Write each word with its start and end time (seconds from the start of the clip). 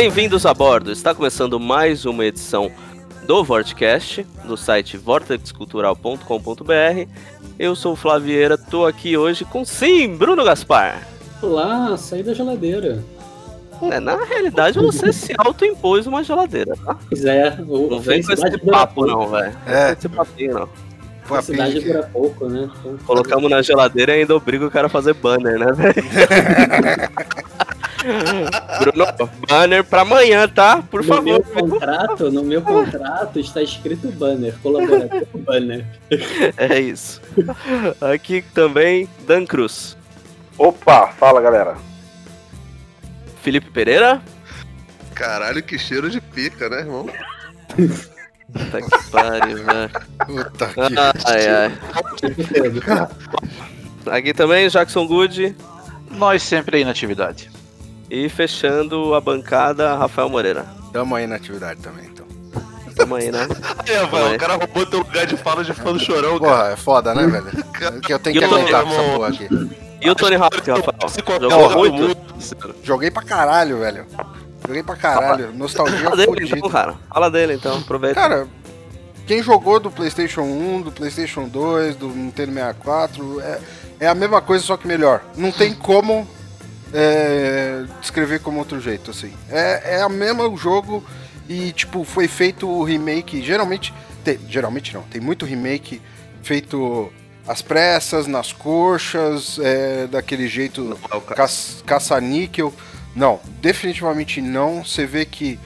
Bem-vindos 0.00 0.46
a 0.46 0.54
bordo. 0.54 0.92
Está 0.92 1.12
começando 1.12 1.58
mais 1.58 2.04
uma 2.04 2.24
edição 2.24 2.70
do 3.26 3.42
Vortcast, 3.42 4.24
do 4.44 4.56
site 4.56 4.96
vortexcultural.com.br. 4.96 7.08
Eu 7.58 7.74
sou 7.74 7.94
o 7.94 7.96
Flavieira, 7.96 8.56
tô 8.56 8.86
aqui 8.86 9.16
hoje 9.16 9.44
com 9.44 9.64
sim, 9.64 10.14
Bruno 10.14 10.44
Gaspar. 10.44 11.02
Lá, 11.42 11.96
saí 11.96 12.22
da 12.22 12.32
geladeira. 12.32 13.02
É, 13.90 13.98
na 13.98 14.22
realidade, 14.22 14.78
você 14.78 15.12
se 15.12 15.34
autoimpôs 15.36 16.06
uma 16.06 16.22
geladeira, 16.22 16.76
tá? 16.76 16.96
Pois 17.08 17.24
é, 17.24 17.58
o 17.66 17.90
Não 17.90 17.98
vem 17.98 18.22
com 18.22 18.32
esse 18.32 18.58
papo, 18.58 19.04
não, 19.04 19.26
velho. 19.26 19.52
É. 19.66 19.94
esse 19.94 20.08
papinho, 20.08 20.60
não. 20.60 20.68
Felicidade 21.24 21.74
Papinho. 21.74 21.92
dura 21.92 22.08
pouco, 22.12 22.48
né? 22.48 22.70
Então, 22.78 22.96
Colocamos 23.04 23.50
na 23.50 23.62
geladeira 23.62 24.16
e 24.16 24.20
ainda 24.20 24.36
obriga 24.36 24.64
o 24.64 24.70
cara 24.70 24.86
a 24.86 24.90
fazer 24.90 25.14
banner, 25.14 25.58
né, 25.58 25.72
velho? 25.72 25.94
Bruno, 28.78 29.30
banner 29.48 29.84
pra 29.84 30.02
amanhã, 30.02 30.48
tá? 30.48 30.82
Por 30.82 31.04
no 31.04 31.22
meu 31.22 31.42
favor. 31.42 31.68
contrato, 31.70 32.30
no 32.30 32.42
meu 32.42 32.62
contrato 32.62 33.38
está 33.40 33.62
escrito 33.62 34.10
banner, 34.12 34.54
colaborativo 34.62 35.38
banner. 35.38 35.84
É 36.56 36.78
isso. 36.78 37.20
Aqui 38.00 38.42
também, 38.54 39.08
Dan 39.26 39.44
Cruz. 39.46 39.96
Opa, 40.56 41.08
fala 41.08 41.40
galera. 41.40 41.76
Felipe 43.42 43.70
Pereira. 43.70 44.20
Caralho, 45.14 45.62
que 45.62 45.78
cheiro 45.78 46.10
de 46.10 46.20
pica, 46.20 46.68
né, 46.68 46.80
irmão? 46.80 47.08
Puta 48.52 48.82
que 48.82 49.10
pariu, 49.10 49.64
velho. 49.64 49.90
Puta 50.26 50.66
que. 50.68 50.80
Ai, 51.26 51.46
ai. 51.48 51.78
Aqui 54.18 54.32
também, 54.32 54.68
Jackson 54.68 55.06
Good. 55.06 55.54
Nós 56.12 56.42
sempre 56.42 56.78
aí 56.78 56.84
na 56.84 56.90
atividade. 56.90 57.50
E 58.10 58.28
fechando 58.28 59.14
a 59.14 59.20
bancada, 59.20 59.94
Rafael 59.96 60.28
Moreira. 60.28 60.64
Tamo 60.92 61.14
aí 61.14 61.26
na 61.26 61.36
atividade 61.36 61.80
também, 61.80 62.06
então. 62.06 62.26
Tamo 62.96 63.14
aí, 63.14 63.30
né? 63.30 63.46
Aí, 63.86 63.94
Rafael, 63.94 64.34
o 64.34 64.38
cara 64.38 64.56
roubou 64.56 64.84
teu 64.84 64.98
lugar 64.98 65.24
de 65.24 65.36
fala 65.36 65.62
de 65.62 65.72
fã 65.72 65.92
do 65.92 66.00
chorão, 66.00 66.38
cara. 66.40 66.52
Porra, 66.56 66.72
é 66.72 66.76
foda, 66.76 67.14
né, 67.14 67.26
velho? 67.28 68.00
Que 68.00 68.12
eu 68.12 68.18
tenho 68.18 68.36
E 68.36 68.38
que 68.40 68.44
aguentar 68.44 68.82
com 68.82 68.90
essa 68.90 69.02
porra 69.12 69.28
aqui. 69.28 69.48
E 70.00 70.10
o 70.10 70.14
Tony 70.14 70.34
Hawk, 70.34 70.58
Rafael? 70.58 71.08
Se 71.08 71.22
Jogou 71.40 71.92
muito? 71.92 72.18
Joguei 72.82 73.10
pra 73.10 73.22
caralho, 73.22 73.78
velho. 73.78 74.06
Joguei 74.66 74.82
pra 74.82 74.96
caralho. 74.96 75.52
Nostalgia 75.52 76.10
Fala 76.10 76.16
dele 76.16 76.44
então, 76.44 76.70
cara. 76.70 76.94
Fala 77.08 77.30
dele 77.30 77.54
então, 77.54 77.78
aproveita. 77.78 78.20
Cara, 78.20 78.48
quem 79.26 79.42
jogou 79.42 79.78
do 79.78 79.90
PlayStation 79.90 80.42
1, 80.42 80.82
do 80.82 80.90
PlayStation 80.92 81.46
2, 81.46 81.96
do 81.96 82.08
Nintendo 82.08 82.52
64, 82.52 83.40
é, 83.40 83.60
é 84.00 84.08
a 84.08 84.14
mesma 84.14 84.40
coisa, 84.40 84.64
só 84.64 84.76
que 84.76 84.88
melhor. 84.88 85.22
Não 85.36 85.52
tem 85.52 85.74
como 85.74 86.26
é, 86.92 87.84
descrever 88.00 88.40
como 88.40 88.58
outro 88.58 88.80
jeito, 88.80 89.10
assim. 89.10 89.32
É, 89.50 89.96
é 89.96 90.02
a 90.02 90.08
mesma 90.08 90.54
jogo 90.56 91.04
e, 91.48 91.72
tipo, 91.72 92.04
foi 92.04 92.26
feito 92.28 92.68
o 92.68 92.82
remake. 92.84 93.42
Geralmente, 93.42 93.92
tem- 94.24 94.38
geralmente 94.48 94.94
não, 94.94 95.02
tem 95.02 95.20
muito 95.20 95.44
remake 95.44 96.00
feito 96.42 97.12
às 97.46 97.62
pressas, 97.62 98.26
nas 98.26 98.52
coxas, 98.52 99.58
é, 99.60 100.06
daquele 100.06 100.48
jeito 100.48 100.98
É 101.30 101.34
caça-níquel. 101.86 102.72
Não, 103.14 103.40
definitivamente 103.60 104.40
não. 104.40 104.84
Você 104.84 105.06
vê 105.06 105.24
que 105.24 105.58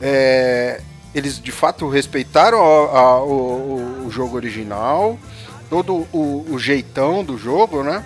é, 0.00 0.80
eles 1.14 1.40
de 1.40 1.52
fato 1.52 1.88
respeitaram 1.88 2.58
a- 2.58 2.98
a- 2.98 3.22
o, 3.22 3.30
o- 3.32 4.06
o 4.06 4.10
jogo 4.10 4.36
original, 4.36 5.18
todo 5.68 6.06
o, 6.12 6.46
o 6.50 6.58
jeitão 6.58 7.22
do 7.24 7.36
jogo, 7.38 7.82
né? 7.82 8.02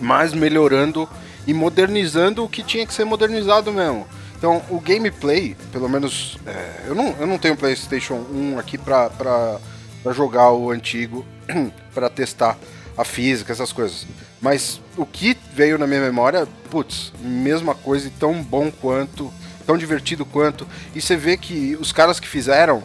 Mas 0.00 0.32
melhorando 0.32 1.08
e 1.46 1.54
modernizando 1.54 2.44
o 2.44 2.48
que 2.48 2.62
tinha 2.62 2.86
que 2.86 2.92
ser 2.92 3.04
modernizado 3.04 3.72
mesmo. 3.72 4.06
Então, 4.36 4.62
o 4.68 4.80
gameplay, 4.80 5.56
pelo 5.72 5.88
menos, 5.88 6.38
é, 6.46 6.82
eu, 6.88 6.94
não, 6.94 7.14
eu 7.18 7.26
não 7.26 7.38
tenho 7.38 7.56
PlayStation 7.56 8.26
1 8.30 8.58
aqui 8.58 8.76
pra, 8.76 9.08
pra, 9.08 9.58
pra 10.02 10.12
jogar 10.12 10.52
o 10.52 10.70
antigo, 10.70 11.24
pra 11.94 12.10
testar 12.10 12.58
a 12.96 13.04
física, 13.04 13.52
essas 13.52 13.72
coisas. 13.72 14.06
Mas 14.40 14.80
o 14.96 15.06
que 15.06 15.36
veio 15.52 15.78
na 15.78 15.86
minha 15.86 16.00
memória, 16.00 16.46
putz, 16.70 17.12
mesma 17.20 17.74
coisa 17.74 18.08
e 18.08 18.10
tão 18.10 18.42
bom 18.42 18.70
quanto, 18.70 19.32
tão 19.66 19.78
divertido 19.78 20.24
quanto. 20.26 20.66
E 20.94 21.00
você 21.00 21.16
vê 21.16 21.36
que 21.36 21.76
os 21.80 21.90
caras 21.90 22.20
que 22.20 22.28
fizeram, 22.28 22.82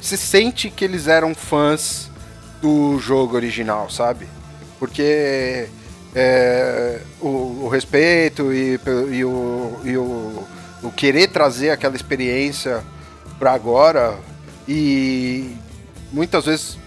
você 0.00 0.16
sente 0.16 0.70
que 0.70 0.84
eles 0.84 1.08
eram 1.08 1.34
fãs 1.34 2.10
do 2.60 2.98
jogo 2.98 3.36
original, 3.36 3.90
sabe? 3.90 4.26
Porque 4.78 5.68
é, 6.14 7.00
o, 7.20 7.64
o 7.64 7.68
respeito 7.68 8.52
e, 8.52 8.78
e 9.10 9.24
o, 9.24 9.80
e 9.84 9.96
o, 9.96 10.46
o 10.82 10.90
querer 10.92 11.28
trazer 11.28 11.70
aquela 11.70 11.96
experiência 11.96 12.82
pra 13.38 13.52
agora 13.52 14.18
e 14.68 15.56
muitas 16.12 16.46
vezes 16.46 16.78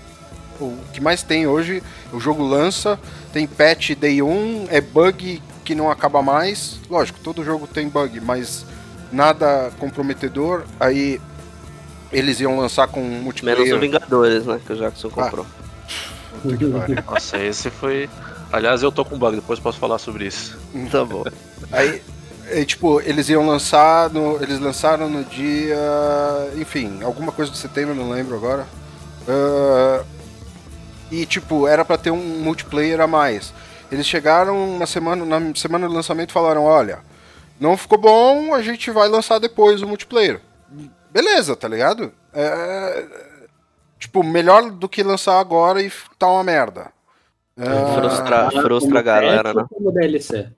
o 0.59 0.77
que 0.93 1.01
mais 1.01 1.23
tem 1.23 1.47
hoje, 1.47 1.83
o 2.13 2.19
jogo 2.19 2.43
lança, 2.43 2.99
tem 3.33 3.45
patch 3.45 3.91
day 3.91 4.21
1, 4.21 4.67
é 4.69 4.79
bug 4.79 5.41
que 5.63 5.75
não 5.75 5.89
acaba 5.89 6.21
mais. 6.21 6.79
Lógico, 6.89 7.19
todo 7.19 7.43
jogo 7.43 7.67
tem 7.67 7.89
bug, 7.89 8.21
mas 8.21 8.65
nada 9.11 9.71
comprometedor. 9.79 10.63
Aí 10.79 11.19
eles 12.11 12.39
iam 12.39 12.57
lançar 12.57 12.87
com 12.87 13.01
Menos 13.01 13.19
o 13.19 13.23
multiplayer. 13.23 13.79
Vingadores, 13.79 14.45
né? 14.45 14.61
Que 14.65 14.73
o 14.73 14.75
Jackson 14.77 15.09
comprou. 15.09 15.45
Puta 16.41 16.57
que 16.57 16.65
pariu. 16.65 16.97
Nossa, 17.05 17.37
esse 17.37 17.69
foi. 17.69 18.09
Aliás, 18.51 18.83
eu 18.83 18.91
tô 18.91 19.03
com 19.03 19.17
bug, 19.17 19.35
depois 19.35 19.59
posso 19.59 19.79
falar 19.79 19.97
sobre 19.97 20.27
isso. 20.27 20.57
Tá 20.91 21.03
bom. 21.03 21.23
Aí, 21.71 22.01
é, 22.47 22.63
tipo, 22.63 23.01
eles 23.01 23.29
iam 23.29 23.45
lançar 23.47 24.09
no. 24.09 24.41
Eles 24.41 24.59
lançaram 24.59 25.09
no 25.09 25.23
dia. 25.23 25.77
Enfim, 26.55 27.01
alguma 27.03 27.31
coisa 27.31 27.51
de 27.51 27.57
setembro, 27.57 27.95
não 27.95 28.09
lembro 28.09 28.35
agora. 28.35 28.67
Ah, 29.27 30.03
e 31.11 31.25
tipo, 31.25 31.67
era 31.67 31.85
pra 31.85 31.97
ter 31.97 32.11
um 32.11 32.39
multiplayer 32.39 32.99
a 32.99 33.07
mais. 33.07 33.53
Eles 33.91 34.05
chegaram 34.05 34.77
na 34.77 34.85
semana, 34.85 35.25
na 35.25 35.55
semana 35.55 35.87
do 35.87 35.93
lançamento 35.93 36.31
falaram, 36.31 36.63
olha, 36.63 36.99
não 37.59 37.77
ficou 37.77 37.97
bom, 37.97 38.53
a 38.53 38.61
gente 38.61 38.89
vai 38.91 39.07
lançar 39.07 39.39
depois 39.39 39.81
o 39.81 39.87
multiplayer. 39.87 40.41
Beleza, 41.11 41.55
tá 41.55 41.67
ligado? 41.67 42.11
É, 42.33 43.05
tipo, 43.99 44.23
melhor 44.23 44.71
do 44.71 44.89
que 44.89 45.03
lançar 45.03 45.39
agora 45.39 45.81
e 45.81 45.91
tá 46.17 46.27
uma 46.27 46.43
merda. 46.43 46.91
Ah, 47.57 47.95
Frustra, 47.95 48.51
frustra 48.51 48.99
a 48.99 49.03
galera, 49.03 49.53
né? 49.53 49.65
Como 49.69 49.91
DLC. 49.91 50.49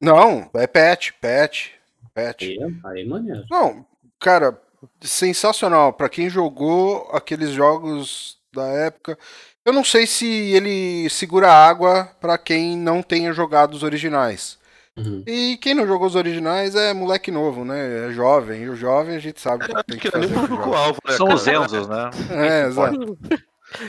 não, 0.00 0.48
é 0.54 0.66
patch, 0.66 1.10
patch, 1.20 1.68
patch. 2.14 2.42
Aí, 2.42 2.58
aí 2.86 3.06
maneiro. 3.06 3.44
Não, 3.50 3.84
cara, 4.18 4.58
sensacional. 5.00 5.92
Pra 5.92 6.08
quem 6.08 6.30
jogou 6.30 7.08
aqueles 7.12 7.50
jogos 7.50 8.38
da 8.54 8.66
época, 8.66 9.18
eu 9.64 9.72
não 9.74 9.84
sei 9.84 10.06
se 10.06 10.26
ele 10.26 11.08
segura 11.10 11.52
água 11.52 12.10
pra 12.20 12.38
quem 12.38 12.76
não 12.78 13.02
tenha 13.02 13.32
jogado 13.32 13.74
os 13.74 13.82
originais. 13.82 14.56
Uhum. 14.96 15.22
E 15.26 15.56
quem 15.58 15.74
não 15.74 15.86
jogou 15.86 16.06
os 16.08 16.16
originais 16.16 16.74
é 16.74 16.92
moleque 16.92 17.30
novo, 17.30 17.64
né? 17.64 18.08
É 18.08 18.12
jovem. 18.12 18.62
E 18.62 18.68
o 18.70 18.74
jovem 18.74 19.14
a 19.16 19.20
gente 19.20 19.40
sabe 19.40 19.64
o 19.64 19.68
que 19.68 19.84
tem 19.84 19.98
que 19.98 20.08
que 20.10 20.16
é 20.16 20.18
nem 20.18 20.28
fazer. 20.28 20.34
com 20.34 20.40
o 20.40 20.48
jovem. 20.48 20.48
público-alvo, 20.48 20.98
né? 21.06 21.12
São 21.12 21.26
cara? 21.26 21.36
os 21.36 21.46
Enzos, 21.46 21.86
né? 21.88 22.10
É, 22.30 22.66
exato. 22.66 23.18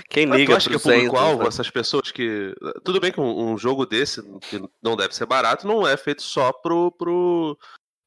Quem 0.09 0.25
Mas 0.25 0.39
liga 0.39 0.57
acha 0.57 0.69
que 0.69 0.75
é 0.75 0.79
pros 0.79 0.85
Enzos, 0.93 1.05
público-alvo, 1.05 1.43
né? 1.43 1.47
essas 1.47 1.69
pessoas 1.69 2.11
que. 2.11 2.53
Tudo 2.83 2.99
bem 2.99 3.11
que 3.11 3.19
um, 3.19 3.51
um 3.51 3.57
jogo 3.57 3.85
desse, 3.85 4.21
que 4.41 4.61
não 4.81 4.95
deve 4.95 5.15
ser 5.15 5.25
barato, 5.25 5.67
não 5.67 5.87
é 5.87 5.95
feito 5.97 6.21
só 6.21 6.51
pro. 6.51 6.91
pro. 6.91 7.57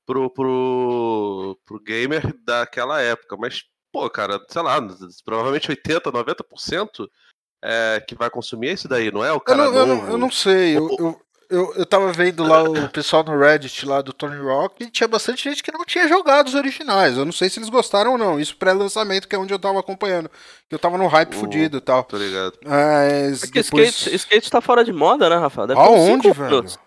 pro. 0.06 0.30
pro, 0.30 1.58
pro 1.64 1.80
gamer 1.80 2.34
daquela 2.44 3.00
época. 3.00 3.36
Mas, 3.36 3.64
pô, 3.92 4.08
cara, 4.10 4.38
sei 4.48 4.62
lá, 4.62 4.78
provavelmente 5.24 5.70
80, 5.70 6.12
90% 6.12 7.08
é, 7.62 8.04
que 8.06 8.14
vai 8.14 8.28
consumir 8.28 8.68
é 8.68 8.72
esse 8.72 8.88
daí, 8.88 9.10
não 9.12 9.24
é? 9.24 9.32
O 9.32 9.36
Eu 9.36 9.40
cara 9.40 9.64
não, 9.64 9.74
eu 9.74 9.86
novo. 9.86 10.02
não, 10.02 10.10
eu 10.10 10.18
não 10.18 10.30
sei. 10.30 10.76
Eu, 10.76 10.88
eu, 10.98 11.20
eu, 11.52 11.74
eu 11.76 11.86
tava 11.86 12.10
vendo 12.12 12.42
lá 12.42 12.62
o 12.62 12.88
pessoal 12.88 13.22
no 13.22 13.38
Reddit 13.38 13.84
lá 13.86 14.00
do 14.02 14.12
Tony 14.12 14.36
Rock 14.40 14.82
e 14.84 14.90
tinha 14.90 15.06
bastante 15.06 15.44
gente 15.44 15.62
que 15.62 15.70
não 15.70 15.84
tinha 15.84 16.08
jogado 16.08 16.48
os 16.48 16.54
originais. 16.54 17.16
Eu 17.16 17.24
não 17.24 17.32
sei 17.32 17.48
se 17.48 17.58
eles 17.58 17.68
gostaram 17.68 18.12
ou 18.12 18.18
não. 18.18 18.40
Isso 18.40 18.56
pré-lançamento, 18.56 19.28
que 19.28 19.36
é 19.36 19.38
onde 19.38 19.52
eu 19.54 19.58
tava 19.58 19.78
acompanhando. 19.80 20.30
Eu 20.70 20.78
tava 20.78 20.96
no 20.98 21.06
hype 21.06 21.34
Oh. 21.36 21.38
fudido 21.38 21.76
e 21.76 21.80
tal. 21.80 22.02
Tô 22.04 22.16
ligado. 22.16 22.54
Mas. 22.64 23.42
É 23.42 23.46
que 23.46 23.62
depois... 23.62 23.88
skate, 23.90 24.16
skate 24.16 24.50
tá 24.50 24.60
fora 24.60 24.84
de 24.84 24.92
moda, 24.92 25.28
né, 25.28 25.36
Rafael? 25.36 25.66
Deve 25.68 25.80
Aonde, 25.80 26.22
cinco 26.28 26.34
velho? 26.34 26.56
anos. 26.58 26.78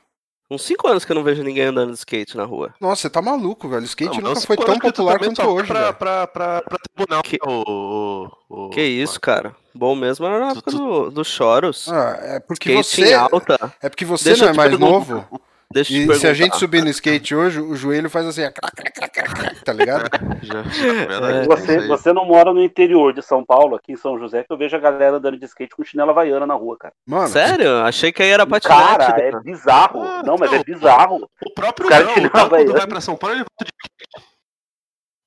Uns 0.52 0.62
5 0.62 0.88
anos 0.88 1.04
que 1.04 1.12
eu 1.12 1.16
não 1.16 1.24
vejo 1.24 1.42
ninguém 1.42 1.64
andando 1.64 1.92
de 1.92 1.98
skate 1.98 2.38
na 2.38 2.44
rua. 2.46 2.72
Nossa, 2.80 3.02
você 3.02 3.10
tá 3.10 3.20
maluco, 3.20 3.68
velho. 3.68 3.84
Skate 3.84 4.22
Não, 4.22 4.30
nunca 4.30 4.42
foi 4.42 4.56
tão 4.56 4.76
que 4.76 4.82
popular 4.92 5.18
quanto 5.18 5.42
hoje, 5.42 5.68
pra, 5.68 5.82
velho. 5.86 5.94
pra, 5.96 6.28
pra, 6.28 6.62
pra 6.62 6.78
tribunal. 6.78 7.24
Que- 7.24 7.40
O, 7.44 8.30
o, 8.48 8.66
o- 8.68 8.70
Que 8.70 8.82
isso, 8.84 9.20
cara. 9.20 9.56
Bom 9.76 9.96
mesmo 9.96 10.26
era 10.26 10.40
na 10.40 10.48
Tu- 10.54 10.58
época 10.60 10.72
tu- 10.72 10.78
do, 10.78 11.12
do 11.12 11.24
Choros. 11.26 11.92
Ah, 11.92 12.18
é 12.22 12.40
porque 12.40 12.72
skate 12.80 13.08
você. 13.08 13.12
em 13.12 13.14
alta. 13.14 13.74
É 13.82 13.90
porque 13.90 14.06
você 14.06 14.30
Deixa 14.30 14.46
não 14.46 14.54
é 14.54 14.56
mais 14.56 14.70
perguntar. 14.70 14.92
novo. 14.92 15.42
Deixa 15.74 15.92
E 15.94 16.16
se 16.20 16.28
a 16.28 16.34
gente 16.34 16.56
subir 16.58 16.84
no 16.84 16.90
skate 16.90 17.36
hoje, 17.36 17.60
o 17.60 17.76
joelho 17.76 18.10
faz 18.10 18.26
assim, 18.28 18.44
crac, 18.44 18.74
crac, 18.76 18.94
crac, 18.94 19.12
crac, 19.12 19.34
crac, 19.34 19.64
tá 19.66 19.74
ligado? 19.74 20.06
Já, 20.42 20.62
já, 20.64 20.94
verdade, 20.94 21.38
É. 21.40 21.44
Você, 21.44 21.88
você 21.88 22.14
não 22.14 22.24
mora 22.24 22.54
no 22.54 22.64
interior 22.64 23.12
de 23.12 23.22
São 23.22 23.44
Paulo, 23.44 23.76
aqui 23.76 23.92
em 23.92 23.98
São 23.98 24.18
José, 24.18 24.44
que 24.44 24.54
eu 24.54 24.58
vejo 24.58 24.76
a 24.78 24.80
galera 24.80 25.18
andando 25.18 25.38
de 25.38 25.44
skate 25.46 25.76
com 25.76 25.84
chinela 25.84 26.12
havaiana 26.12 26.46
na 26.46 26.54
rua, 26.54 26.78
cara. 26.80 26.94
Mano, 27.06 27.28
Sério? 27.28 27.78
Achei 27.80 28.12
que 28.14 28.22
aí 28.22 28.30
era 28.30 28.46
patinete. 28.46 28.80
Cara, 28.80 29.22
é 29.22 29.32
bizarro. 29.42 30.02
Ah, 30.04 30.22
não, 30.24 30.36
mas 30.40 30.52
não. 30.52 30.60
é 30.60 30.64
bizarro. 30.64 31.28
O 31.44 31.54
próprio 31.54 31.88
O 31.88 31.90
cara 31.90 32.06
tira 32.14 32.28
o 32.34 32.38
Havaiana. 32.38 32.50
quando 32.70 32.78
vai 32.78 32.88
pra 32.88 33.02
São 33.02 33.18
Paulo, 33.18 33.36
ele 33.36 33.44
volta 33.44 33.66
de 33.66 33.72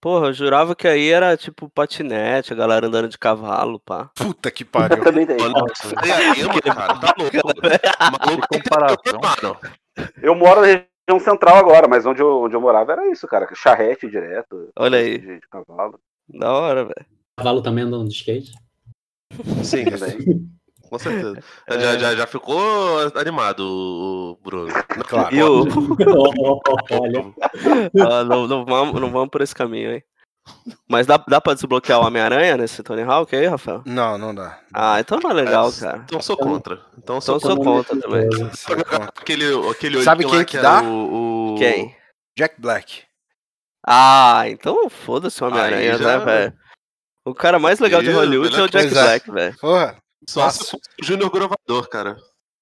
Porra, 0.01 0.29
eu 0.29 0.33
jurava 0.33 0.77
que 0.77 0.87
aí 0.87 1.09
era 1.09 1.37
tipo 1.37 1.69
patinete, 1.69 2.53
a 2.53 2.57
galala 2.57 2.87
andando 2.87 3.09
de 3.09 3.19
cavalo, 3.19 3.81
pá. 3.81 4.11
puta 4.15 4.51
que 4.51 4.65
pariu. 4.65 5.03
Também 5.03 5.27
tem. 5.27 5.37
Olha, 5.41 5.75
Faria 5.77 6.35
Lima, 6.35 6.61
cara, 6.63 6.99
tá 7.01 7.15
louco. 7.19 7.37
Maluco 8.27 8.49
comparação. 8.49 9.21
mano. 9.21 9.57
Eu 10.23 10.35
moro 10.37 10.61
na 10.61 10.67
região 10.69 11.19
central 11.21 11.57
agora, 11.57 11.89
mas 11.89 12.07
onde 12.07 12.23
eu, 12.23 12.43
onde 12.43 12.55
eu 12.55 12.61
morava 12.61 12.93
era 12.93 13.11
isso, 13.11 13.27
cara. 13.27 13.49
Charrete 13.55 14.09
direto. 14.09 14.69
Olha 14.77 14.99
aí. 14.99 15.19
De, 15.19 15.41
de 15.41 15.49
cavalo. 15.49 15.99
Da 16.29 16.53
hora, 16.53 16.85
velho. 16.85 17.07
Cavalo 17.37 17.61
também 17.63 17.83
andando 17.85 18.07
de 18.09 18.15
skate. 18.15 18.53
Sim, 19.65 19.85
Também. 19.85 20.49
Com 20.89 20.99
certeza. 20.99 21.39
Já, 21.71 21.99
já, 21.99 22.15
já 22.17 22.27
ficou 22.27 22.59
animado 23.15 23.61
o 23.61 24.39
Bruno. 24.43 24.73
Claro. 25.09 25.35
E 25.35 25.43
o. 25.43 25.65
Ah, 28.01 28.25
não, 28.25 28.47
não, 28.47 28.65
vamos, 28.65 29.01
não 29.01 29.11
vamos 29.11 29.29
por 29.31 29.41
esse 29.41 29.55
caminho, 29.55 29.93
hein? 29.93 30.03
Mas 30.89 31.07
dá, 31.07 31.19
dá 31.29 31.41
pra 31.41 31.53
desbloquear 31.53 32.01
o 32.01 32.07
Homem-Aranha 32.07 32.57
nesse 32.57 32.83
Tony 32.83 33.03
Hawk 33.03 33.35
aí, 33.37 33.47
Rafael? 33.47 33.83
Não, 33.85 34.17
não 34.17 34.35
dá. 34.35 34.59
Ah, 34.73 34.99
então 34.99 35.21
não 35.23 35.31
é 35.31 35.35
legal, 35.35 35.71
cara. 35.73 36.01
Então 36.05 36.23
sou 36.23 36.37
contra. 36.37 36.75
Então 36.97 37.19
Então 37.19 37.21
sou 37.21 37.35
eu 37.37 37.41
sou 37.41 37.57
contra 37.63 37.95
também. 38.01 38.23
É 38.25 38.29
contra. 38.29 39.05
Aquele, 39.17 39.71
aquele 39.71 40.03
Sabe 40.03 40.25
quem 40.25 40.45
que 40.45 40.57
dá? 40.59 40.83
O, 40.83 41.55
o... 41.55 41.59
Quem? 41.59 41.95
Jack 42.37 42.59
Black. 42.61 43.03
Ah, 43.87 44.45
então 44.47 44.89
foda-se 44.89 45.43
o 45.43 45.47
Homem-Aranha, 45.47 45.99
já- 45.99 46.19
né, 46.19 46.25
velho? 46.25 46.53
O 47.27 47.35
cara 47.35 47.59
mais 47.59 47.79
legal 47.79 48.03
de 48.03 48.11
Hollywood 48.11 48.59
é 48.59 48.63
o 48.63 48.69
Jack. 48.69 48.89
Black, 48.89 49.31
velho. 49.31 49.57
Porra, 49.59 49.97
Só 50.29 50.51
se 50.51 50.59
fosse 50.71 50.77
o 51.01 51.05
Júnior 51.05 51.31
Grovador, 51.31 51.89
cara. 51.89 52.17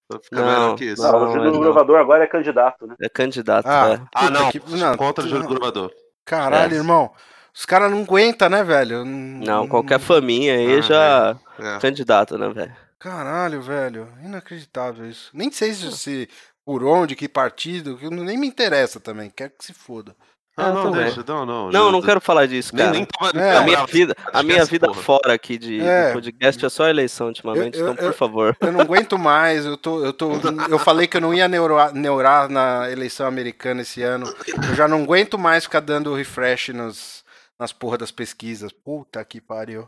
Vai 0.09 0.21
ficar 0.23 0.37
Não, 0.37 0.45
melhor 0.47 0.77
que 0.77 0.85
isso. 0.85 1.03
não. 1.03 1.13
Não, 1.13 1.29
o 1.29 1.33
Júnior 1.33 1.53
não. 1.53 1.61
Gravador 1.61 1.99
agora 1.99 2.23
é 2.25 2.27
candidato, 2.29 2.87
né? 2.87 2.95
É 3.03 3.09
candidato, 3.09 3.67
Ah. 3.67 3.89
velho. 3.89 4.09
Ah, 4.15 4.31
não. 4.31 4.51
que- 4.53 4.63
não, 4.69 4.97
Contra 4.97 5.25
o 5.25 5.29
Júnior. 5.29 5.49
Grovador. 5.49 5.93
caralho, 6.25 6.75
É. 6.75 6.77
irmão. 6.79 7.13
Os 7.55 7.65
caras 7.65 7.91
não 7.91 8.03
aguentam, 8.03 8.49
né, 8.49 8.63
velho? 8.63 9.05
Não, 9.05 9.67
qualquer 9.67 9.99
faminha 9.99 10.55
aí 10.55 10.79
Ah, 10.79 10.81
já 10.83 11.37
É. 11.59 11.79
candidato, 11.81 12.37
né, 12.39 12.49
velho? 12.51 12.77
Caralho, 12.99 13.61
velho. 13.63 14.09
Inacreditável 14.23 15.09
isso. 15.09 15.31
Nem 15.35 15.51
sei 15.51 15.73
se, 15.73 15.91
se 15.97 16.29
por 16.65 16.85
onde, 16.85 17.17
que 17.17 17.29
partido, 17.29 17.97
que 17.97 18.09
nem 18.11 18.37
me 18.39 18.47
interessa 18.47 19.01
também. 19.01 19.31
Quero 19.31 19.53
que 19.59 19.65
se 19.65 19.73
foda. 19.73 20.15
Ah, 20.59 20.69
Ah, 20.69 20.73
não, 20.73 20.91
deixa. 20.91 21.23
Não, 21.29 21.45
não. 21.45 21.71
Não, 21.71 21.93
não 21.93 22.01
quero 22.01 22.19
falar 22.19 22.47
disso, 22.47 22.75
Nem, 22.75 22.85
cara. 22.87 22.97
nem 22.97 23.05
tava. 23.05 23.39
É. 23.39 23.57
A 23.59 23.63
minha 23.63 23.85
vida, 23.85 24.17
a 24.33 24.43
minha 24.43 24.55
Esquece, 24.55 24.71
vida 24.71 24.87
porra. 24.87 25.03
fora 25.03 25.35
aqui 25.35 25.59
de, 25.59 25.81
É. 25.83 26.13
podcast 26.15 26.65
é 26.65 26.69
só 26.71 26.89
eleição 26.89 27.27
ultimamente, 27.27 27.79
Eu- 27.79 27.87
eu- 27.89 27.93
então, 27.93 27.97
por 28.05 28.11
eu- 28.11 28.13
favor. 28.17 28.57
Eu 28.61 28.73
não 28.73 28.81
aguento 28.81 29.19
mais. 29.19 29.67
Eu, 29.67 29.77
tô, 29.77 30.03
eu, 30.03 30.15
tô, 30.15 30.31
eu 30.71 30.79
falei 30.79 31.07
que 31.07 31.17
eu 31.17 31.21
não 31.21 31.35
ia 31.35 31.47
neurar, 31.47 31.93
neurar 31.93 32.49
na 32.49 32.91
eleição 32.91 33.27
americana 33.27 33.83
esse 33.83 34.03
ano. 34.03 34.27
Eu 34.71 34.75
já 34.75 34.89
não 34.89 35.03
aguento 35.03 35.39
mais 35.39 35.65
ficar 35.65 35.81
dando 35.81 36.15
refresh 36.15 36.71
nos, 36.71 37.23
nas 37.59 37.73
porra 37.73 37.99
das 37.99 38.11
pesquisas. 38.11 38.73
Puta 38.73 39.23
que 39.27 39.43
pariu. 39.43 39.87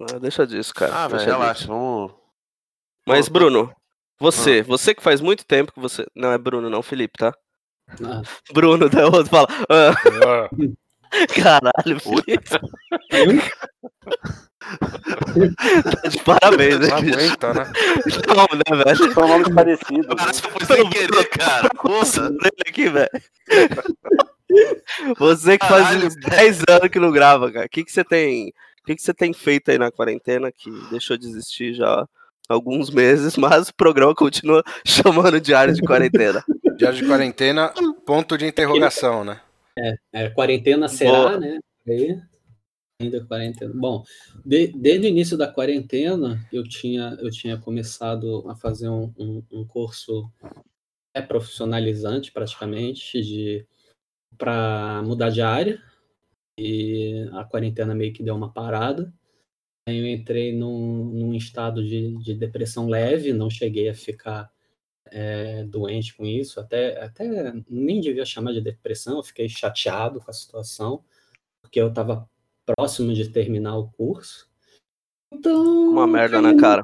Ah, 0.00 0.18
deixa 0.20 0.46
disso, 0.46 0.72
cara. 0.72 0.94
Ah, 0.94 1.08
velho, 1.08 1.24
relaxa. 1.24 1.66
Vamos. 1.66 2.12
Mas, 3.04 3.26
Bruno, 3.26 3.74
você, 4.20 4.62
você 4.62 4.94
que 4.94 5.02
faz 5.02 5.20
muito 5.20 5.44
tempo 5.44 5.72
que 5.72 5.80
você. 5.80 6.06
Não 6.14 6.30
é 6.30 6.38
Bruno, 6.38 6.70
não, 6.70 6.82
Felipe, 6.84 7.18
tá? 7.18 7.34
Ah. 8.04 8.22
Bruno, 8.52 8.88
da 8.88 9.06
outro 9.06 9.26
fala. 9.26 9.48
"Ah, 9.68 10.48
caralho, 11.34 12.00
Felipe. 12.00 12.48
tá 15.92 16.08
de 16.08 16.22
parabéns, 16.22 16.78
né? 16.80 16.88
Não 16.88 16.96
aguenta, 16.98 17.54
né? 17.54 17.72
Não, 18.28 18.48
né, 18.58 18.84
velho? 18.84 19.14
São 19.14 19.28
nomes 19.28 19.48
parecidos. 19.54 20.06
né? 20.06 20.14
Parece 20.16 20.42
que 20.42 20.50
foi 20.50 20.76
sem 20.76 20.90
querer, 20.90 21.28
cara. 21.30 21.68
Nossa, 21.84 22.28
dele 22.30 22.62
aqui, 22.66 22.88
velho. 22.88 23.08
Você 25.18 25.58
que 25.58 25.66
faz 25.66 25.84
Caralho. 25.86 26.06
uns 26.06 26.14
10 26.16 26.62
anos 26.68 26.88
que 26.90 26.98
não 26.98 27.10
grava, 27.10 27.50
cara. 27.52 27.66
O 27.66 27.68
que, 27.68 27.84
que 27.84 27.92
você 27.92 28.04
tem. 28.04 28.48
O 28.82 28.86
que, 28.86 28.96
que 28.96 29.02
você 29.02 29.12
tem 29.14 29.32
feito 29.32 29.70
aí 29.70 29.78
na 29.78 29.90
quarentena 29.92 30.50
que 30.50 30.70
deixou 30.90 31.16
de 31.16 31.26
existir 31.26 31.74
já 31.74 32.06
alguns 32.48 32.90
meses, 32.90 33.36
mas 33.36 33.68
o 33.68 33.74
programa 33.74 34.14
continua 34.14 34.62
chamando 34.86 35.40
Diário 35.40 35.74
de 35.74 35.82
Quarentena. 35.82 36.44
Diário 36.76 36.98
de 36.98 37.06
quarentena, 37.06 37.72
ponto 38.06 38.38
de 38.38 38.46
interrogação, 38.46 39.24
né? 39.24 39.40
É, 40.12 40.28
quarentena 40.30 40.88
será, 40.88 41.28
Boa. 41.30 41.40
né? 41.40 41.58
Aí, 41.88 42.20
ainda 43.00 43.24
quarentena. 43.24 43.72
Bom, 43.74 44.04
de- 44.44 44.68
desde 44.68 45.06
o 45.06 45.10
início 45.10 45.36
da 45.36 45.46
quarentena, 45.46 46.40
eu 46.52 46.62
tinha, 46.62 47.16
eu 47.20 47.30
tinha 47.30 47.56
começado 47.58 48.48
a 48.48 48.54
fazer 48.56 48.88
um, 48.88 49.12
um, 49.18 49.42
um 49.52 49.64
curso 49.66 50.30
é 51.14 51.22
profissionalizante, 51.22 52.30
praticamente, 52.32 53.20
de 53.20 53.66
para 54.36 55.02
mudar 55.04 55.30
de 55.30 55.42
área. 55.42 55.82
E 56.58 57.28
a 57.32 57.44
quarentena 57.44 57.94
meio 57.94 58.12
que 58.12 58.22
deu 58.22 58.34
uma 58.34 58.52
parada. 58.52 59.12
Eu 59.94 60.06
entrei 60.06 60.52
num, 60.56 61.04
num 61.04 61.34
estado 61.34 61.86
de, 61.86 62.16
de 62.18 62.34
depressão 62.34 62.88
leve, 62.88 63.32
não 63.32 63.48
cheguei 63.50 63.88
a 63.88 63.94
ficar 63.94 64.50
é, 65.10 65.64
doente 65.64 66.14
com 66.14 66.24
isso, 66.24 66.60
até, 66.60 67.00
até 67.02 67.52
nem 67.68 68.00
devia 68.00 68.24
chamar 68.24 68.52
de 68.52 68.60
depressão, 68.60 69.16
eu 69.18 69.22
fiquei 69.22 69.48
chateado 69.48 70.20
com 70.20 70.30
a 70.30 70.34
situação, 70.34 71.02
porque 71.62 71.80
eu 71.80 71.88
estava 71.88 72.28
próximo 72.66 73.12
de 73.14 73.28
terminar 73.28 73.76
o 73.78 73.88
curso. 73.88 74.48
Então. 75.32 75.90
Uma 75.90 76.06
merda, 76.06 76.40
né, 76.42 76.54
cara? 76.54 76.82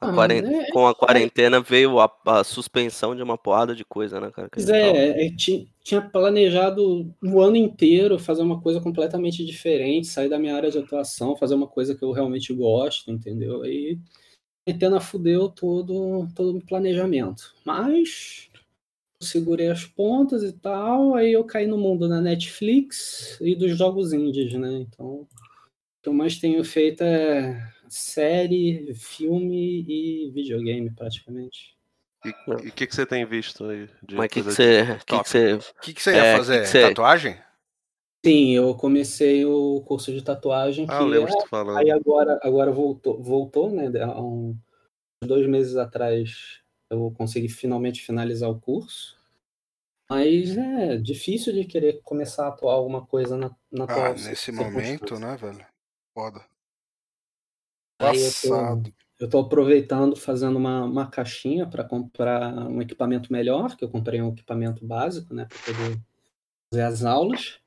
A 0.00 0.10
Ah, 0.10 0.12
quaren- 0.14 0.44
é- 0.44 0.70
Com 0.70 0.86
a 0.86 0.94
quarentena 0.94 1.60
veio 1.60 1.98
a, 1.98 2.10
a 2.26 2.44
suspensão 2.44 3.16
de 3.16 3.22
uma 3.22 3.38
porrada 3.38 3.74
de 3.74 3.84
coisa, 3.84 4.20
né, 4.20 4.30
cara? 4.30 4.48
Pois 4.52 4.68
é, 4.68 5.30
ti- 5.30 5.70
tinha 5.84 6.00
planejado 6.00 7.14
o 7.22 7.40
ano 7.42 7.56
inteiro 7.56 8.18
fazer 8.18 8.42
uma 8.42 8.60
coisa 8.60 8.80
completamente 8.80 9.44
diferente, 9.44 10.06
sair 10.06 10.30
da 10.30 10.38
minha 10.38 10.56
área 10.56 10.70
de 10.70 10.78
atuação, 10.78 11.36
fazer 11.36 11.54
uma 11.54 11.68
coisa 11.68 11.94
que 11.94 12.02
eu 12.02 12.10
realmente 12.10 12.54
gosto, 12.54 13.10
entendeu? 13.10 13.62
Aí 13.62 13.98
a 14.66 14.70
quarentena 14.70 14.98
fudeu 14.98 15.50
todo, 15.50 16.26
todo 16.34 16.56
o 16.56 16.64
planejamento. 16.64 17.54
Mas 17.66 18.48
segurei 19.20 19.68
as 19.68 19.84
pontas 19.84 20.42
e 20.42 20.52
tal, 20.52 21.14
aí 21.14 21.32
eu 21.32 21.44
caí 21.44 21.66
no 21.66 21.78
mundo 21.78 22.08
da 22.08 22.20
Netflix 22.20 23.38
e 23.40 23.54
dos 23.54 23.76
jogos 23.76 24.12
indies, 24.12 24.54
né? 24.54 24.72
Então, 24.80 25.06
o 25.06 25.28
que 26.02 26.08
eu 26.08 26.14
mais 26.14 26.38
tenho 26.38 26.64
feito 26.64 27.02
é 27.02 27.72
série, 27.88 28.94
filme 28.94 29.84
e 29.86 30.30
videogame, 30.30 30.90
praticamente. 30.90 31.76
E 32.24 32.68
o 32.68 32.72
que, 32.72 32.86
que 32.86 32.94
você 32.94 33.04
tem 33.04 33.24
visto 33.26 33.64
aí? 33.66 33.88
de 34.02 34.14
Mas 34.16 34.26
o 34.26 34.28
que, 34.28 34.34
que 34.40 34.42
você. 34.42 34.98
Que 35.06 35.16
você. 35.16 35.54
O 35.54 35.80
que, 35.82 35.94
que 35.94 36.02
você 36.02 36.12
ia 36.14 36.24
É, 36.24 36.36
fazer? 36.36 36.58
que 36.58 36.62
que 36.62 36.68
você- 36.68 36.88
Tatuagem? 36.88 37.38
Sim, 38.24 38.52
eu 38.52 38.74
comecei 38.74 39.44
o 39.44 39.82
curso 39.82 40.10
de 40.10 40.22
tatuagem 40.24 40.86
Ah, 40.88 40.96
que 40.96 41.02
eu 41.02 41.06
lembro 41.06 41.28
é- 41.30 41.46
falando. 41.46 41.76
aí 41.76 41.90
agora, 41.90 42.40
agora 42.42 42.72
voltou, 42.72 43.22
voltou, 43.22 43.70
né? 43.70 43.90
Há 44.02 44.18
um- 44.18 44.56
dois 45.22 45.46
meses 45.46 45.76
atrás 45.76 46.60
eu 46.90 47.10
consegui 47.16 47.48
finalmente 47.50 48.00
finalizar 48.02 48.48
o 48.50 48.58
curso. 48.58 49.18
Mas 50.08 50.56
é 50.56 50.96
difícil 50.96 51.52
de 51.52 51.64
querer 51.64 52.00
começar 52.02 52.46
a 52.46 52.48
atuar 52.48 52.74
alguma 52.74 53.04
coisa 53.06 53.36
na, 53.36 53.54
na 53.70 53.84
Ah, 53.84 54.12
nesse 54.14 54.52
momento, 54.52 55.18
né, 55.18 55.36
velho? 55.36 55.66
Foda. 56.14 56.44
Passado. 57.98 58.92
Eu 59.24 59.26
estou 59.26 59.40
aproveitando, 59.40 60.14
fazendo 60.16 60.58
uma, 60.58 60.84
uma 60.84 61.06
caixinha 61.10 61.66
para 61.66 61.82
comprar 61.82 62.52
um 62.68 62.82
equipamento 62.82 63.32
melhor, 63.32 63.74
que 63.74 63.82
eu 63.82 63.88
comprei 63.88 64.20
um 64.20 64.28
equipamento 64.28 64.86
básico, 64.86 65.32
né, 65.32 65.46
para 65.46 65.58
poder 65.64 65.98
fazer 66.70 66.82
as 66.82 67.04
aulas. 67.06 67.58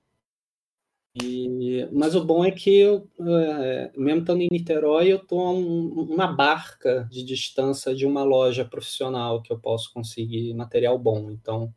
E, 1.20 1.90
mas 1.92 2.14
o 2.14 2.24
bom 2.24 2.46
é 2.46 2.52
que, 2.52 2.70
eu, 2.78 3.10
é, 3.20 3.92
mesmo 3.98 4.20
estando 4.22 4.42
em 4.44 4.50
Niterói, 4.52 5.12
eu 5.12 5.18
estou 5.18 5.42
a 5.48 5.52
um- 5.52 6.14
uma 6.14 6.28
barca 6.28 7.08
de 7.10 7.24
distância 7.24 7.96
de 7.96 8.06
uma 8.06 8.24
loja 8.24 8.64
profissional 8.64 9.42
que 9.42 9.52
eu 9.52 9.60
posso 9.60 9.92
conseguir 9.92 10.54
material 10.54 11.00
bom. 11.00 11.32
Então, 11.32 11.74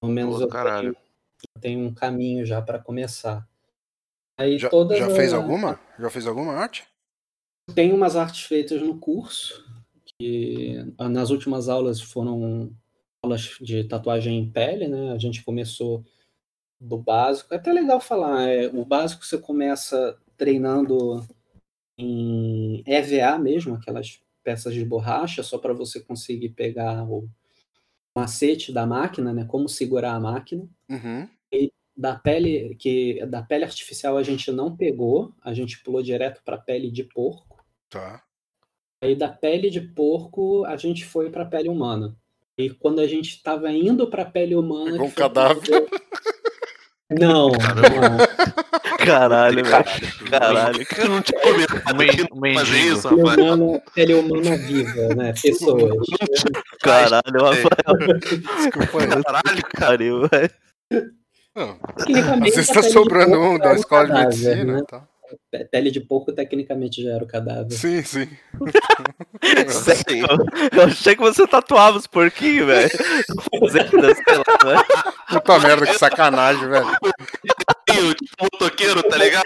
pelo 0.00 0.12
menos 0.12 0.36
Pô, 0.36 0.42
eu 0.44 0.48
tenho, 0.48 0.96
eu 1.56 1.60
tenho 1.60 1.80
um 1.80 1.92
caminho 1.92 2.46
já 2.46 2.62
para 2.62 2.78
começar. 2.78 3.48
Aí 4.38 4.60
Já, 4.60 4.70
já 4.96 5.08
fez 5.10 5.32
as- 5.32 5.40
alguma? 5.40 5.80
Já 5.98 6.08
fez 6.08 6.24
alguma 6.24 6.52
arte? 6.52 6.91
Tem 7.74 7.92
umas 7.92 8.16
artes 8.16 8.42
feitas 8.42 8.80
no 8.82 8.98
curso, 8.98 9.64
que 10.18 10.76
ah, 10.98 11.08
nas 11.08 11.30
últimas 11.30 11.68
aulas 11.68 12.00
foram 12.00 12.70
aulas 13.22 13.56
de 13.60 13.84
tatuagem 13.84 14.38
em 14.38 14.50
pele, 14.50 14.88
né? 14.88 15.12
A 15.12 15.18
gente 15.18 15.44
começou 15.44 16.04
do 16.80 16.98
básico. 16.98 17.54
É 17.54 17.56
até 17.56 17.72
legal 17.72 18.00
falar, 18.00 18.48
é, 18.48 18.66
o 18.68 18.84
básico 18.84 19.24
você 19.24 19.38
começa 19.38 20.18
treinando 20.36 21.24
em 21.96 22.82
EVA 22.86 23.38
mesmo, 23.38 23.74
aquelas 23.74 24.20
peças 24.42 24.74
de 24.74 24.84
borracha, 24.84 25.42
só 25.42 25.56
para 25.58 25.72
você 25.72 26.00
conseguir 26.00 26.50
pegar 26.50 27.04
o 27.04 27.28
macete 28.16 28.72
da 28.72 28.84
máquina, 28.86 29.32
né? 29.32 29.44
Como 29.44 29.68
segurar 29.68 30.14
a 30.14 30.20
máquina. 30.20 30.68
Uhum. 30.88 31.28
Da 31.94 32.16
pele 32.16 32.74
que 32.76 33.24
da 33.26 33.42
pele 33.42 33.64
artificial 33.64 34.16
a 34.16 34.22
gente 34.22 34.50
não 34.50 34.74
pegou, 34.74 35.34
a 35.42 35.52
gente 35.52 35.82
pulou 35.82 36.02
direto 36.02 36.42
para 36.42 36.56
pele 36.56 36.90
de 36.90 37.04
porco. 37.04 37.51
Tá. 37.92 38.22
Aí 39.04 39.14
da 39.14 39.28
pele 39.28 39.68
de 39.70 39.80
porco 39.80 40.64
a 40.64 40.76
gente 40.76 41.04
foi 41.04 41.28
para 41.30 41.44
pele 41.44 41.68
humana. 41.68 42.16
E 42.56 42.70
quando 42.70 43.00
a 43.00 43.06
gente 43.06 43.30
estava 43.36 43.70
indo 43.70 44.06
para 44.08 44.24
pele 44.24 44.54
humana, 44.54 44.92
Pegou 44.92 45.06
um 45.06 45.10
cadáver. 45.10 45.62
quando- 45.68 45.88
Não, 47.20 47.48
não. 47.52 48.96
Caralho, 49.04 49.64
velho. 49.64 49.84
Caralho. 50.30 50.86
Eu 50.98 51.08
não 51.08 51.20
tinha 51.22 51.38
aqui 51.40 52.26
não 52.30 52.54
fazer 52.54 52.78
isso, 52.78 53.08
Pele 53.08 53.20
rapaz. 53.22 53.38
humana, 53.38 53.82
pele 53.94 54.14
humana 54.14 54.56
viva, 54.56 55.14
né? 55.14 55.32
Pessoas. 55.42 56.06
Caralho, 56.80 57.22
Rafael. 57.40 58.18
Desculpa 58.28 59.02
aí. 59.02 59.22
Caralho, 59.22 59.62
cara. 59.74 59.86
Pariu, 59.88 60.28
velho. 60.28 60.50
Não, 61.54 61.78
Às 62.46 62.54
vezes 62.54 62.68
tá 62.68 62.82
sobrando 62.82 63.38
um 63.38 63.58
da 63.58 63.74
escola 63.74 64.06
de 64.06 64.12
medicina. 64.12 64.64
né? 64.76 64.82
Tá. 64.88 65.00
Pe- 65.00 65.11
Pele 65.70 65.90
de 65.90 66.00
porco 66.00 66.32
tecnicamente 66.32 67.02
já 67.02 67.12
era 67.14 67.24
o 67.24 67.26
cadáver. 67.26 67.72
Sim, 67.72 68.02
sim. 68.02 68.28
Sim. 69.68 70.22
Eu 70.72 70.84
achei 70.84 71.14
que 71.16 71.20
você 71.20 71.46
tatuava 71.46 71.98
os 71.98 72.06
porquinhos, 72.06 72.66
velho. 72.66 72.90
Velho. 73.72 74.84
Puta 75.28 75.58
merda, 75.58 75.86
que 75.86 75.98
sacanagem, 75.98 76.68
velho. 76.68 76.86
Tipo, 78.14 78.36
motoqueiro, 78.42 79.02
tá 79.02 79.16
ligado? 79.16 79.44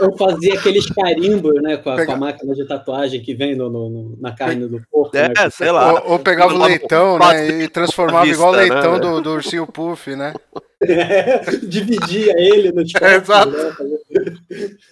Eu 0.00 0.16
fazia, 0.16 0.54
aqueles 0.54 0.86
carimbos, 0.86 1.54
né? 1.62 1.76
Com 1.76 1.90
a, 1.90 1.94
Pega- 1.96 2.06
com 2.06 2.12
a 2.12 2.16
máquina 2.16 2.54
de 2.54 2.66
tatuagem 2.66 3.22
que 3.22 3.34
vem 3.34 3.54
no, 3.54 3.68
no- 3.70 3.88
no- 3.90 4.16
na 4.20 4.32
carne 4.34 4.66
do 4.66 4.80
porco. 4.90 5.16
É, 5.16 5.28
né? 5.28 5.50
sei 5.50 5.70
lá. 5.70 5.92
Ou, 6.04 6.12
ou 6.12 6.18
pegava 6.18 6.54
o 6.54 6.58
leitão, 6.64 7.18
né? 7.18 7.62
E 7.62 7.68
transformava 7.68 8.24
vista, 8.24 8.36
igual 8.36 8.52
o 8.52 8.56
né, 8.56 8.62
leitão 8.62 8.92
velho? 8.92 9.00
do, 9.00 9.20
do 9.22 9.30
ursinho 9.32 9.66
Puff, 9.66 10.14
né? 10.16 10.32
Dividia 11.66 12.34
ele 12.38 12.72
nos 12.72 12.92
É, 13.00 13.16
exato. 13.16 13.50
né? 13.50 13.74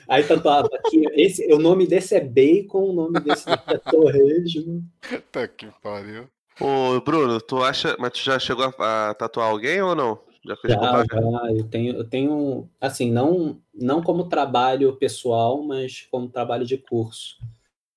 Aí 0.09 0.23
tatuava 0.25 0.69
aqui. 0.75 1.05
Esse, 1.15 1.53
o 1.53 1.59
nome 1.59 1.87
desse 1.87 2.15
é 2.15 2.21
bacon, 2.21 2.91
o 2.91 2.93
nome 2.93 3.21
desse 3.21 3.49
é 3.49 3.79
torresmo. 3.91 4.83
Puta 5.09 5.49
que 5.49 5.67
pariu. 5.83 6.25
Ô, 6.61 7.01
Bruno, 7.01 7.41
tu 7.41 7.63
acha. 7.63 7.97
Mas 7.99 8.13
tu 8.13 8.21
já 8.25 8.39
chegou 8.39 8.73
a, 8.79 9.11
a 9.11 9.15
tatuar 9.15 9.49
alguém 9.51 9.81
ou 9.83 9.95
não? 9.95 10.19
Já 10.47 10.57
fez 10.57 10.75
Já, 10.75 10.81
já, 11.05 11.53
eu 11.53 11.65
tenho, 11.65 11.97
eu 11.97 12.05
tenho, 12.05 12.69
assim, 12.81 13.11
não, 13.11 13.61
não 13.75 14.03
como 14.03 14.29
trabalho 14.29 14.95
pessoal, 14.97 15.63
mas 15.63 16.07
como 16.11 16.29
trabalho 16.29 16.65
de 16.65 16.77
curso. 16.79 17.37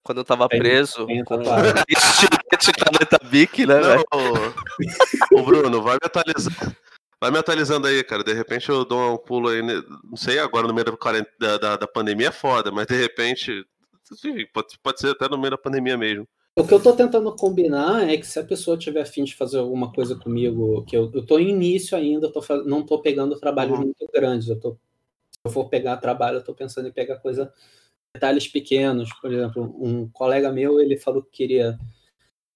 Quando 0.04 0.20
eu 0.20 0.24
tava 0.26 0.48
Tem- 0.50 0.60
preso, 0.60 1.06
tatuagem. 1.28 1.74
estilete 1.88 2.72
caneta 2.74 3.20
bic, 3.30 3.66
né, 3.66 3.80
velho? 3.80 4.04
Ô, 5.34 5.44
Bruno, 5.44 5.82
vai 5.84 5.94
me 5.96 6.00
atualizando. 6.04 6.76
Vai 7.22 7.32
me 7.32 7.38
atualizando 7.38 7.86
aí, 7.88 8.04
cara. 8.04 8.24
De 8.24 8.34
repente 8.34 8.70
eu 8.70 8.84
dou 8.86 9.14
um 9.14 9.18
pulo 9.18 9.50
aí. 9.50 9.62
ne- 9.62 9.84
Não 10.10 10.16
sei, 10.16 10.40
agora 10.40 10.68
no 10.68 10.74
meio 10.74 10.86
da, 11.38 11.58
da- 11.58 11.76
da 11.78 11.88
pandemia 11.88 12.30
é 12.30 12.32
foda, 12.32 12.72
mas 12.72 12.88
de 12.88 12.96
repente. 12.96 13.64
enfim, 14.12 14.48
Pode, 14.54 14.80
pode 14.82 15.00
ser 15.00 15.10
até 15.12 15.28
no 15.30 15.38
meio 15.38 15.52
da 15.52 15.58
pandemia 15.58 15.98
mesmo. 15.98 16.28
O 16.60 16.68
que 16.68 16.74
eu 16.74 16.84
tô 16.84 16.94
tentando 16.94 17.34
combinar 17.36 18.10
é 18.10 18.18
que 18.18 18.28
se 18.28 18.38
a 18.38 18.44
pessoa 18.44 18.78
tiver 18.78 19.02
afim 19.02 19.24
de 19.24 19.34
fazer 19.34 19.60
alguma 19.60 19.94
coisa 19.94 20.14
comigo, 20.16 20.84
que 20.84 20.96
eu, 20.98 21.10
eu 21.14 21.26
tô 21.26 21.40
em 21.40 21.50
início 21.50 21.98
ainda, 21.98 22.30
tô, 22.30 22.42
não 22.66 22.86
tô 22.86 23.02
pegando 23.02 23.40
trabalhos 23.40 23.78
Uhum. 23.80 23.86
muito 23.86 24.06
grandes. 24.14 24.50
Eu 24.50 24.60
tô, 24.60 24.74
se 24.74 24.78
eu 25.46 25.52
for 25.52 25.70
pegar 25.70 25.96
trabalho, 25.98 26.38
eu 26.40 26.44
tô 26.44 26.54
pensando 26.54 26.90
em 26.90 26.92
pegar 26.92 27.16
coisa, 27.20 27.54
detalhes 28.14 28.46
pequenos. 28.48 29.10
Por 29.22 29.32
exemplo, 29.32 29.64
um 29.82 30.10
colega 30.10 30.52
meu, 30.52 30.82
ele 30.82 30.98
falou 30.98 31.24
que 31.24 31.32
queria 31.32 31.80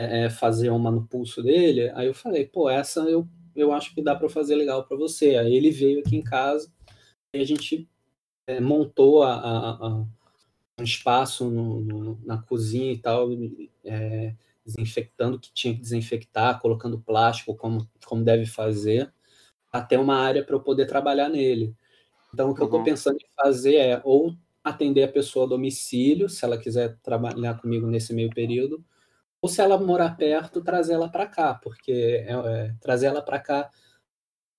é, 0.02 0.30
fazer 0.30 0.70
uma 0.70 0.92
no 0.92 1.08
pulso 1.08 1.42
dele, 1.42 1.90
aí 1.96 2.08
eu 2.08 2.14
falei, 2.14 2.46
pô, 2.46 2.70
essa 2.70 3.02
eu, 3.02 3.26
eu 3.56 3.72
acho 3.72 3.96
que 3.96 4.02
dá 4.02 4.14
para 4.16 4.28
fazer 4.28 4.56
legal 4.56 4.86
para 4.86 4.98
você. 4.98 5.38
Aí 5.38 5.56
ele 5.56 5.72
veio 5.72 6.02
aqui 6.02 6.18
em 6.18 6.24
casa 6.24 6.70
e 7.34 7.40
a 7.40 7.46
gente 7.46 7.88
é, 8.50 8.60
montou 8.60 9.24
a, 9.24 9.34
a- 9.34 9.70
a- 9.88 10.06
um 10.84 10.86
espaço 10.86 11.50
no- 11.50 11.82
no- 11.82 12.22
na 12.26 12.38
cozinha 12.42 12.94
e 12.94 13.00
tal, 13.00 13.30
é, 13.86 14.36
desinfectando 14.66 15.38
o 15.38 15.40
que 15.40 15.52
tinha 15.54 15.74
que 15.76 15.82
desinfectar, 15.82 16.62
colocando 16.62 17.00
plástico 17.02 17.56
como, 17.56 17.88
como 18.06 18.24
deve 18.24 18.46
fazer, 18.46 19.14
até 19.72 20.00
uma 20.00 20.16
área 20.18 20.44
para 20.46 20.56
eu 20.56 20.62
poder 20.62 20.88
trabalhar 20.88 21.30
nele. 21.30 21.76
Então, 22.34 22.52
o 22.52 22.56
que 22.56 22.62
eu 22.64 22.66
estou 22.66 22.82
Uhum. 22.82 22.84
pensando 22.84 23.18
em 23.18 23.28
fazer 23.36 23.76
é 23.78 24.02
ou 24.04 24.36
atender 24.64 25.04
a 25.04 25.08
pessoa 25.12 25.46
a 25.46 25.50
domicílio, 25.50 26.30
se 26.30 26.46
ela 26.46 26.58
quiser 26.58 26.98
trabalhar 27.04 27.60
comigo 27.62 27.88
nesse 27.88 28.14
meio 28.14 28.34
período, 28.34 28.84
ou 29.42 29.50
se 29.50 29.62
ela 29.62 29.78
morar 29.80 30.18
perto, 30.18 30.64
trazer 30.64 30.94
ela 30.96 31.10
para 31.10 31.28
cá, 31.28 31.56
porque 31.56 31.92
é, 32.28 32.32
é, 32.34 32.76
trazer 32.82 33.08
ela 33.08 33.22
para 33.22 33.40
cá, 33.40 33.70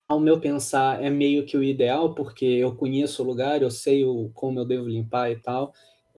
ao 0.07 0.19
meu 0.19 0.39
pensar, 0.39 1.01
é 1.03 1.09
meio 1.09 1.45
que 1.45 1.57
o 1.57 1.63
ideal, 1.63 2.13
porque 2.15 2.45
eu 2.45 2.75
conheço 2.75 3.23
o 3.23 3.25
lugar, 3.25 3.61
eu 3.61 3.71
sei 3.71 4.05
o, 4.05 4.29
como 4.33 4.59
eu 4.59 4.65
devo 4.65 4.87
limpar 4.87 5.31
e 5.31 5.39
tal, 5.41 5.73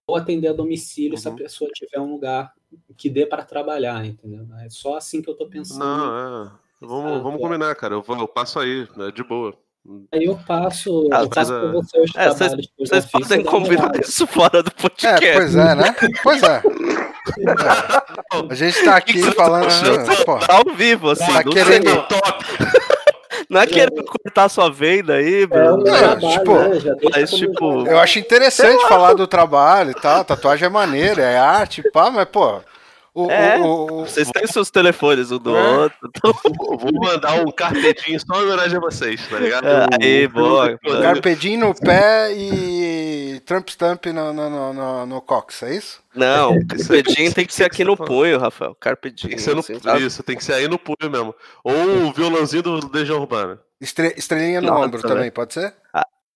ou 0.08 0.16
atender 0.16 0.48
a 0.48 0.54
domicílio 0.54 1.18
se 1.18 1.28
a 1.28 1.32
Uhum. 1.32 1.38
pessoa 1.38 1.70
tiver 1.74 2.00
um 2.00 2.12
lugar 2.14 2.54
que 2.96 3.10
dê 3.10 3.26
para 3.26 3.44
trabalhar, 3.44 4.06
entendeu? 4.06 4.46
É 4.64 4.70
só 4.70 4.96
assim 4.96 5.22
que 5.22 5.30
eu 5.30 5.36
tô 5.36 5.48
pensando. 5.48 5.80
Não, 5.80 6.46
é. 6.46 6.52
Vamos, 6.80 7.06
Exato, 7.12 7.24
vamos 7.24 7.40
é. 7.40 7.44
combinar, 7.44 7.76
cara. 7.76 7.96
Eu, 7.96 8.02
vou- 8.02 8.18
eu 8.18 8.28
passo 8.28 8.60
aí, 8.60 8.88
né, 8.96 9.12
de 9.12 9.24
boa. 9.24 9.54
Aí 10.12 10.26
eu 10.26 10.38
passo, 10.46 11.08
Ah, 11.12 11.22
eu 11.22 11.30
passo 11.30 11.54
é- 11.54 11.72
você 11.72 12.00
os 12.02 12.16
É, 12.16 12.30
vocês- 12.30 12.54
Vocês 12.78 13.06
podem 13.06 13.44
combinar 13.44 13.92
isso 14.00 14.28
fora 14.28 14.62
do 14.62 14.70
É, 14.70 14.82
podcast. 14.82 15.32
pois 15.34 15.56
é, 15.56 15.76
né? 15.76 15.96
Pois 16.24 16.44
é. 16.44 16.62
A 18.50 18.54
gente 18.54 18.84
tá 18.84 18.96
aqui 18.98 19.22
falando. 19.34 19.66
né, 19.66 20.26
Tá 20.46 20.54
ao 20.56 20.76
vivo, 20.76 21.10
assim. 21.12 21.26
Tá 21.32 21.44
querendo- 21.44 22.08
Top! 22.08 22.46
Não 23.50 23.62
é 23.62 23.68
querendo 23.68 24.04
cortar 24.04 24.50
sua 24.50 24.70
venda 24.72 25.16
aí, 25.16 25.44
É 25.44 25.48
Bruno. 25.48 25.84
trabalho, 25.84 26.20
tipo, 26.30 26.54
né? 26.54 26.96
Mas, 27.14 27.32
tipo, 27.32 27.88
Eu 27.88 28.00
acho 28.00 28.20
interessante 28.20 28.88
falar 28.88 29.14
do 29.14 29.28
trabalho 29.28 29.92
e 29.92 29.96
tal. 29.96 30.24
Tatuagem 30.26 30.66
é 30.66 30.70
maneira, 30.70 31.22
é 31.24 31.38
arte, 31.38 31.84
pá, 31.92 32.10
mas, 32.12 32.26
pô. 32.26 32.60
O, 33.20 33.32
É. 33.32 33.58
o- 33.60 34.02
o- 34.02 34.06
Vocês 34.06 34.30
têm 34.30 34.46
seus 34.46 34.70
telefones 34.70 35.32
um 35.32 35.40
do 35.40 35.56
É. 35.58 35.78
outro. 35.80 35.98
Então, 36.08 36.34
Vou 36.78 36.92
mandar 36.94 37.34
um 37.42 37.52
carpetinho 37.52 38.20
só 38.20 38.40
em 38.42 38.46
homenagem 38.46 38.78
a 38.78 38.80
vocês, 38.80 39.28
tá 39.28 39.40
ligado? 39.40 39.66
É, 39.68 39.88
aí, 40.00 40.26
O- 40.28 40.30
boa, 40.30 40.72
o- 40.76 40.78
boa. 40.88 41.02
Carpedinho 41.02 41.68
no 41.68 41.74
pé 41.74 42.32
e 42.36 43.42
Trump 43.46 43.70
Stamp 43.70 44.06
no, 44.08 44.32
no, 44.34 44.50
no, 44.50 44.74
no, 44.74 45.06
no 45.08 45.22
Cox, 45.22 45.64
é 45.64 45.76
isso? 45.76 46.00
não, 46.16 46.60
carpedinho 46.70 47.34
tem 47.34 47.46
que 47.46 47.54
ser 47.56 47.64
aqui 47.64 47.84
no 47.84 47.98
punho, 47.98 48.38
Rafael. 48.40 48.76
Carpedinho. 48.80 49.30
Tem 49.30 49.38
que 49.38 49.42
ser 49.44 49.54
no 49.56 49.62
assim? 49.62 49.74
Isso, 50.06 50.22
tem 50.22 50.38
que 50.38 50.44
ser 50.44 50.54
aí 50.54 50.68
no 50.68 50.78
punho 50.78 51.10
mesmo. 51.12 51.34
Ou 51.64 52.08
o 52.08 52.14
violãozinho 52.14 52.62
do 52.62 52.92
Legião 52.94 53.20
Urbana. 53.20 53.60
Estre- 53.82 54.14
estrelinha 54.16 54.62
no 54.62 54.68
Nossa, 54.68 54.86
ombro 54.86 55.02
velho. 55.02 55.14
também, 55.16 55.32
pode 55.32 55.56
ser? 55.56 55.74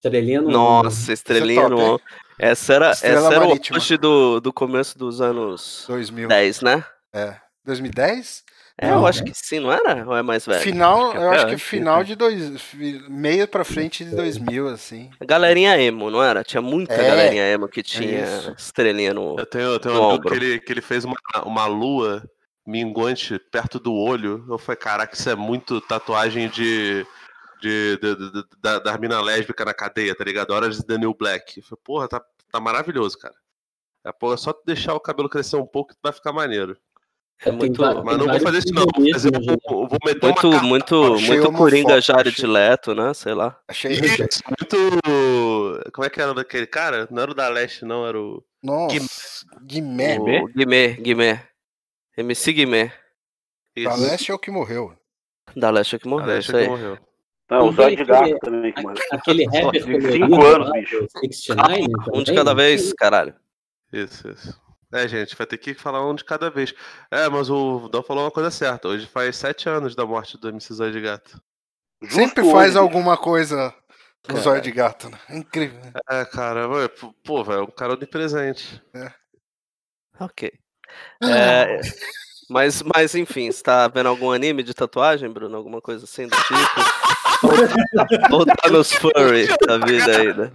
Estrelinha 0.04 0.42
no 0.42 0.50
Nossa, 0.50 1.14
estrelinha 1.14 1.62
top, 1.70 1.76
no. 1.76 1.82
hein? 1.94 2.00
Essa 2.42 2.74
era, 2.74 2.92
Estrela 2.92 3.20
essa 3.28 3.36
era 3.36 3.46
o 3.48 3.52
auge 3.52 3.98
do, 3.98 4.40
do 4.40 4.52
começo 4.52 4.98
dos 4.98 5.22
anos 5.22 5.86
2000. 5.88 6.28
10, 6.28 6.62
né? 6.62 6.84
É. 7.14 7.36
2010? 7.66 8.44
É, 8.78 8.90
Não, 8.90 9.02
eu 9.02 9.08
acho 9.08 9.20
né? 9.24 9.30
que 9.30 9.38
sim, 9.38 9.60
não 9.60 9.72
era? 9.72 10.04
Ou 10.08 10.16
é 10.18 10.24
mais 10.24 10.44
velho? 10.46 10.60
Final, 10.62 11.14
eu 11.14 11.32
É, 11.32 11.36
acho 11.36 11.48
que 11.48 11.58
final 11.58 12.04
de 12.04 12.16
dois. 12.16 12.60
meio 13.08 13.48
pra 13.48 13.64
frente 13.64 14.04
de 14.04 14.16
2000, 14.16 14.68
assim. 14.70 15.12
A 15.20 15.26
galerinha 15.26 15.80
emo, 15.80 16.10
não 16.10 16.24
era? 16.24 16.44
Tinha 16.44 16.62
muita 16.62 16.94
É, 16.96 17.08
galerinha 17.08 17.44
emo 17.52 17.68
que 17.68 17.84
tinha 17.84 18.24
isso. 18.24 18.56
estrelinha 18.58 19.14
no. 19.14 19.38
Eu 19.38 19.46
tenho, 19.46 19.66
eu 19.66 19.80
tenho 19.80 19.94
No 19.94 20.02
um 20.02 20.10
amigo 20.12 20.28
que 20.30 20.34
ele, 20.36 20.60
que 20.60 20.74
ele 20.74 20.82
fez 20.82 21.06
uma, 21.06 21.16
uma 21.46 21.68
lua 21.68 22.24
minguante 22.66 23.38
perto 23.52 23.80
do 23.80 23.94
olho. 23.94 24.44
Eu 24.50 24.58
falei, 24.58 24.78
caraca, 24.78 25.14
isso 25.14 25.30
é 25.30 25.36
muito 25.36 25.80
tatuagem 25.82 26.50
de. 26.50 27.06
de, 27.62 27.98
de- 27.98 28.16
de- 28.16 28.32
de- 28.32 28.44
da, 28.60 28.80
da 28.80 28.98
mina 28.98 29.22
lésbica 29.22 29.64
na 29.64 29.74
cadeia, 29.76 30.16
tá 30.16 30.24
ligado? 30.24 30.52
Horas 30.52 30.78
de 30.78 30.86
Daniel 30.88 31.14
Black. 31.14 31.60
Eu 31.60 31.64
falei, 31.64 31.82
porra, 31.84 32.08
tá, 32.08 32.22
tá 32.52 32.60
maravilhoso, 32.60 33.18
cara. 33.18 33.36
É, 34.06 34.12
pô, 34.12 34.34
é 34.34 34.38
só 34.38 34.52
tu 34.52 34.62
deixar 34.66 34.94
o 34.96 35.00
cabelo 35.00 35.30
crescer 35.30 35.58
um 35.58 35.66
pouco 35.66 35.94
que 35.94 36.00
vai 36.04 36.12
ficar 36.12 36.32
maneiro. 36.34 36.78
É 37.44 37.52
muito- 37.52 37.82
Mas 38.04 38.18
não 38.18 38.28
vou 38.28 38.40
fazer 38.40 38.60
isso, 38.60 38.74
não. 38.74 38.84
Vou, 38.96 39.12
fazer, 39.14 39.32
vou, 39.32 39.88
vou 39.88 39.98
meter 40.06 40.26
Muito, 40.26 40.48
uma 40.48 40.54
capa. 40.56 40.64
muito, 40.68 41.14
achei 41.16 41.28
muito 41.40 41.52
Coringa 41.58 41.88
homofóbico, 41.94 42.02
Jared 42.02 42.30
achei. 42.36 42.48
Leto, 42.50 42.94
né? 42.96 43.14
Sei 43.16 43.34
lá. 43.34 43.60
Achei. 43.68 43.92
Isso, 43.94 44.42
muito. 44.48 45.92
Como 45.92 46.06
é 46.06 46.10
que 46.10 46.22
era 46.22 46.34
daquele 46.36 46.68
cara? 46.68 47.08
Não 47.10 47.22
era 47.24 47.32
o 47.32 47.34
da 47.34 47.48
Leste, 47.50 47.84
não, 47.84 48.06
era 48.06 48.20
o. 48.20 48.44
Nossa, 48.64 49.44
Guimé. 49.66 50.20
O 50.20 50.48
Guimê, 50.50 50.94
Guimê. 50.94 51.40
MC 52.16 52.54
Guimé. 52.54 52.94
Da 53.76 53.94
Isso. 53.94 54.02
Leste 54.04 54.32
é 54.32 54.36
o 54.36 54.40
que 54.40 54.52
morreu. 54.52 54.96
Da 55.56 55.72
Leste 55.72 55.96
é 55.96 56.00
que 56.00 56.06
Da 56.06 56.10
morreu, 56.12 56.28
Leste 56.28 56.48
isso 56.50 56.58
aí. 56.58 56.64
que 56.66 56.70
morreu. 56.70 56.98
Não, 57.52 57.68
o 57.68 57.74
Zóio 57.74 57.98
de 57.98 58.06
Gato 58.06 58.40
também 58.40 58.72
que 58.72 58.82
morreu. 58.82 58.98
Aquele 59.12 59.46
rapper 59.46 59.84
Cinco 59.84 60.00
colorido 60.00 60.46
anos, 60.46 60.68
lá, 60.70 60.74
bicho. 60.74 61.00
do 61.02 61.34
69, 61.34 61.88
Um 62.14 62.24
de 62.24 62.34
cada 62.34 62.54
vez, 62.56 62.94
caralho. 62.94 63.36
Isso, 63.92 64.30
isso. 64.30 64.62
É, 64.94 65.08
gente, 65.08 65.36
vai 65.36 65.46
ter 65.46 65.58
que 65.58 65.74
falar 65.74 66.06
um 66.10 66.16
de 66.16 66.24
cada 66.24 66.50
vez. 66.50 66.74
É, 67.12 67.28
mas 67.30 67.50
o 67.50 67.90
Dom 67.90 68.02
falou 68.04 68.24
uma 68.24 68.32
coisa 68.32 68.50
certa. 68.50 68.88
Hoje 68.88 69.06
faz 69.06 69.36
sete 69.36 69.68
anos 69.68 69.96
da 69.96 70.06
morte 70.06 70.38
do 70.38 70.48
MC 70.50 70.74
Zóio 70.74 70.94
de 70.94 71.02
Gato. 71.02 71.42
Sempre 72.10 72.44
Justo 72.44 72.52
faz 72.52 72.70
hoje. 72.72 72.78
alguma 72.80 73.18
coisa 73.18 73.74
com 74.28 74.34
o 74.34 74.38
zóio 74.38 74.62
de 74.62 74.72
gato, 74.72 75.10
né? 75.10 75.20
É 75.30 75.38
incrível. 75.38 75.80
né? 75.80 75.92
É, 76.10 76.26
cara, 76.26 76.68
ué, 76.70 76.88
pô, 77.24 77.44
velho, 77.44 77.60
é 77.60 77.64
um 77.64 77.68
cara 77.68 77.94
onipresente. 77.94 78.82
Ok. 80.20 80.52
É, 81.24 81.80
mas, 82.50 82.82
mas 82.82 83.16
enfim, 83.16 83.52
você 83.52 83.62
tá 83.64 83.88
vendo 83.88 84.08
algum 84.10 84.32
anime 84.32 84.64
de 84.64 84.74
tatuagem, 84.74 85.30
Bruno? 85.30 85.56
Alguma 85.56 85.82
coisa 85.82 86.06
assim 86.06 86.28
do 86.28 86.36
tipo? 86.36 86.52
Ou- 88.32 88.46
tá 88.46 88.70
nos 88.70 88.92
furry 88.94 89.48
da 89.68 89.78
vida 89.78 90.18
ainda? 90.18 90.54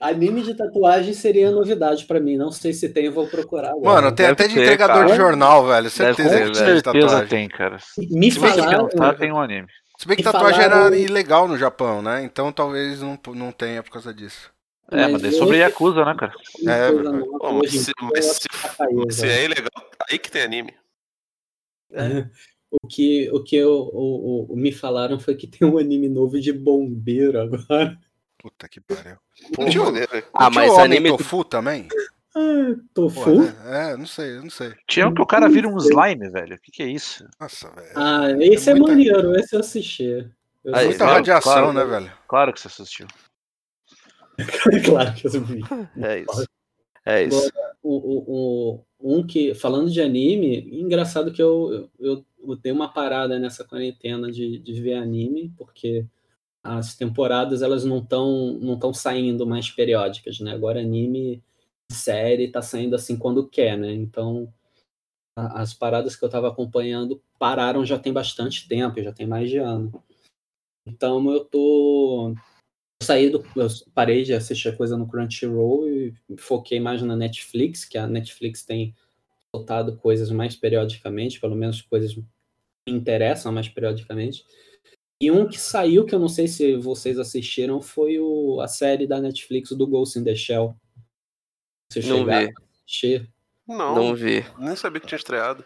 Anime 0.00 0.42
de 0.42 0.54
tatuagem 0.54 1.14
seria 1.14 1.50
novidade 1.50 2.04
pra 2.04 2.20
mim. 2.20 2.36
Não 2.36 2.50
sei 2.52 2.72
se 2.72 2.88
tem, 2.88 3.06
eu 3.06 3.12
vou 3.12 3.26
procurar 3.26 3.70
agora. 3.70 4.02
Mano, 4.02 4.08
tem 4.14 4.26
deve 4.26 4.32
até 4.32 4.48
de 4.48 4.54
ter, 4.54 4.62
entregador 4.62 4.96
cara. 4.96 5.08
de 5.10 5.16
jornal, 5.16 5.66
velho. 5.66 5.84
Deve 5.84 5.90
Certeza 5.90 6.28
ter, 6.28 6.34
que 6.34 6.42
velho. 6.44 6.54
certeza 6.54 6.82
tatuagem. 6.82 7.28
tem, 7.28 7.48
cara. 7.48 7.78
Me 7.98 8.30
Se 8.30 8.38
bem 8.40 8.50
que 8.52 8.58
falaram, 8.60 8.88
pensar, 8.88 9.14
tem 9.16 9.32
um 9.32 9.40
anime. 9.40 9.66
Se 9.98 10.08
bem 10.08 10.16
que 10.16 10.22
tatuagem 10.22 10.60
falaram- 10.62 10.86
era 10.86 10.96
ilegal 10.98 11.48
no 11.48 11.56
Japão, 11.56 12.02
né? 12.02 12.22
Então 12.24 12.52
talvez 12.52 13.00
não, 13.00 13.18
não 13.34 13.52
tenha 13.52 13.82
por 13.82 13.92
causa 13.92 14.12
disso. 14.12 14.52
É, 14.90 15.08
mas 15.08 15.24
é 15.24 15.30
sobre 15.30 15.58
Yakuza, 15.58 16.04
né, 16.04 16.14
cara? 16.18 16.32
É, 16.68 16.92
Pô, 17.38 17.52
mas 17.54 17.70
se, 17.70 17.92
mas 18.02 18.24
se, 18.26 18.40
que 18.48 18.58
tá 18.62 18.68
caindo, 18.76 19.10
se 19.10 19.22
velho. 19.22 19.32
é 19.32 19.44
ilegal, 19.44 19.90
aí 20.10 20.18
que 20.18 20.30
tem 20.30 20.42
anime. 20.42 20.74
O 22.82 22.86
que, 22.88 23.30
o 23.32 23.42
que 23.42 23.56
eu, 23.56 23.70
o, 23.92 24.52
o- 24.52 24.56
me 24.56 24.72
falaram 24.72 25.18
foi 25.18 25.34
que 25.34 25.46
tem 25.46 25.66
um 25.68 25.78
anime 25.78 26.08
novo 26.08 26.40
de 26.40 26.52
bombeiro 26.52 27.40
agora. 27.40 27.98
Puta 28.38 28.68
que 28.68 28.80
pariu. 28.80 29.16
Pô. 29.54 29.62
Ah, 30.34 30.50
mas 30.50 30.70
o 30.70 30.74
Homem 30.74 30.84
anime. 30.98 31.08
Tofu 31.16 31.44
também? 31.44 31.88
Ah, 32.36 32.74
Pô, 32.92 33.02
tofu? 33.08 33.40
né? 33.42 33.54
É, 33.92 33.96
não 33.96 34.06
sei, 34.06 34.36
não 34.40 34.50
sei. 34.50 34.72
Tinha 34.88 35.08
um 35.08 35.14
que 35.14 35.22
o 35.22 35.26
cara 35.26 35.48
vira 35.48 35.68
um 35.68 35.78
slime, 35.78 36.28
velho. 36.30 36.56
O 36.56 36.58
que, 36.60 36.70
que 36.72 36.82
é 36.82 36.88
isso? 36.88 37.26
Nossa, 37.40 37.70
velho. 37.70 37.92
Ah, 37.94 38.30
esse 38.40 38.70
é, 38.70 38.74
muita- 38.74 38.90
maneiro, 38.90 39.36
esse 39.38 39.54
eu 39.54 39.60
assisti. 39.60 40.28
Eu 40.64 40.74
Aí, 40.74 40.82
vi. 40.82 40.88
Muita 40.88 40.98
claro, 41.04 41.14
radiação, 41.14 41.52
claro. 41.52 41.72
né, 41.72 41.84
velho? 41.84 42.12
Claro 42.26 42.52
que 42.52 42.60
você 42.60 42.68
assistiu. 42.68 43.06
claro 44.84 45.14
que 45.14 45.26
eu 45.26 45.30
vi. 45.42 45.60
É 46.02 46.18
isso. 46.20 46.48
É 47.06 47.22
isso. 47.24 47.52
o, 47.82 47.94
o, 47.96 48.24
o- 48.80 48.84
um 49.18 49.26
que, 49.26 49.54
falando 49.54 49.90
de 49.90 50.00
anime, 50.00 50.66
engraçado 50.80 51.30
que 51.30 51.42
eu, 51.42 51.90
eu, 51.98 52.16
eu 52.16 52.24
dei 52.62 52.72
uma 52.72 52.88
parada 52.92 53.38
nessa 53.38 53.64
quarentena 53.64 54.30
de, 54.30 54.58
de 54.58 54.80
ver 54.80 54.94
anime, 54.94 55.52
porque 55.56 56.06
as 56.62 56.96
temporadas 56.96 57.62
elas 57.62 57.84
não 57.84 57.98
estão 57.98 58.58
não 58.60 58.78
tão 58.78 58.94
saindo 58.94 59.46
mais 59.46 59.70
periódicas, 59.70 60.40
né? 60.40 60.52
Agora 60.52 60.80
anime, 60.80 61.42
série, 61.92 62.50
tá 62.50 62.62
saindo 62.62 62.96
assim 62.96 63.16
quando 63.18 63.48
quer, 63.48 63.76
né? 63.78 63.92
Então 63.92 64.52
a- 65.36 65.62
as 65.62 65.74
paradas 65.74 66.16
que 66.16 66.24
eu 66.24 66.30
tava 66.30 66.48
acompanhando 66.48 67.22
pararam 67.38 67.84
já 67.84 67.98
tem 67.98 68.12
bastante 68.12 68.68
tempo, 68.68 69.02
já 69.02 69.12
tem 69.12 69.26
mais 69.26 69.50
de 69.50 69.58
ano. 69.58 70.02
Então 70.86 71.30
eu 71.32 71.44
tô 71.44 72.30
eu 73.02 73.06
saí 73.06 73.30
do 73.30 73.44
eu 73.56 73.68
parei 73.94 74.22
de 74.24 74.34
assistir 74.34 74.76
coisa 74.76 74.96
no 74.96 75.08
Crunchyroll 75.08 75.88
e 75.88 76.14
foquei 76.38 76.80
mais 76.80 77.02
na 77.02 77.16
Netflix, 77.16 77.84
que 77.84 77.98
a 77.98 78.06
Netflix 78.06 78.64
tem 78.64 78.94
soltado 79.54 79.96
coisas 79.98 80.30
mais 80.30 80.56
periodicamente, 80.56 81.40
pelo 81.40 81.54
menos 81.54 81.82
coisas 81.82 82.16
me 82.86 82.92
interessam 82.94 83.52
mais 83.52 83.68
periodicamente. 83.68 84.44
E 85.20 85.30
um 85.30 85.48
que 85.48 85.58
saiu, 85.58 86.04
que 86.04 86.14
eu 86.14 86.18
não 86.18 86.28
sei 86.28 86.46
se 86.46 86.76
vocês 86.76 87.18
assistiram, 87.18 87.80
foi 87.80 88.18
o, 88.18 88.60
a 88.60 88.68
série 88.68 89.06
da 89.06 89.20
Netflix 89.20 89.70
do 89.70 89.86
Ghost 89.86 90.18
in 90.18 90.24
the 90.24 90.34
Shell. 90.34 90.74
Vocês 91.90 92.06
Não 92.06 92.18
chegaram 92.18 92.46
vi. 92.48 92.52
assistir? 92.84 93.30
Não, 93.66 93.94
Não 93.94 94.14
vi. 94.14 94.44
nem 94.58 94.76
sabia 94.76 95.00
que 95.00 95.06
tinha 95.06 95.16
estreado. 95.18 95.64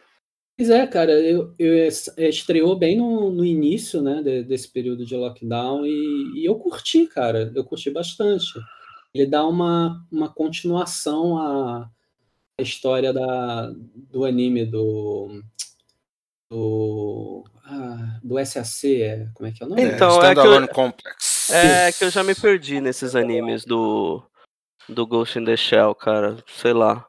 Pois 0.56 0.70
é, 0.70 0.86
cara, 0.86 1.12
eu, 1.12 1.54
eu- 1.58 1.88
estreou 2.28 2.76
bem 2.76 2.96
no, 2.98 3.30
no 3.30 3.44
início, 3.44 4.02
né, 4.02 4.22
de- 4.22 4.42
desse 4.44 4.68
período 4.68 5.04
de 5.06 5.16
lockdown 5.16 5.86
e, 5.86 6.32
e 6.40 6.44
eu 6.44 6.56
curti, 6.56 7.06
cara, 7.06 7.50
eu 7.54 7.64
curti 7.64 7.90
bastante. 7.90 8.46
Ele 9.14 9.26
dá 9.26 9.46
uma, 9.46 10.04
uma 10.10 10.28
continuação 10.28 11.38
à, 11.38 11.90
à 12.58 12.62
história 12.62 13.12
da, 13.12 13.72
do 14.10 14.24
anime 14.24 14.64
do 14.66 15.42
do, 16.50 17.44
ah, 17.64 18.18
do 18.22 18.38
SAC, 18.44 19.02
é, 19.02 19.28
como 19.34 19.48
é 19.48 19.52
que 19.52 19.62
é 19.62 19.66
o 19.66 19.68
nome? 19.68 19.82
Então, 19.82 20.08
é 20.08 20.20
que 20.20 20.26
eu- 20.26 20.32
Standalone 20.44 20.68
Complex. 20.68 21.50
É 21.50 21.92
que 21.92 22.04
eu 22.04 22.10
já 22.10 22.22
me 22.22 22.34
perdi 22.34 22.80
nesses 22.80 23.14
animes 23.14 23.64
do, 23.64 24.22
do 24.88 25.06
Ghost 25.06 25.38
in 25.38 25.44
the 25.44 25.56
Shell, 25.56 25.94
cara. 25.94 26.36
Sei 26.46 26.72
lá. 26.72 27.06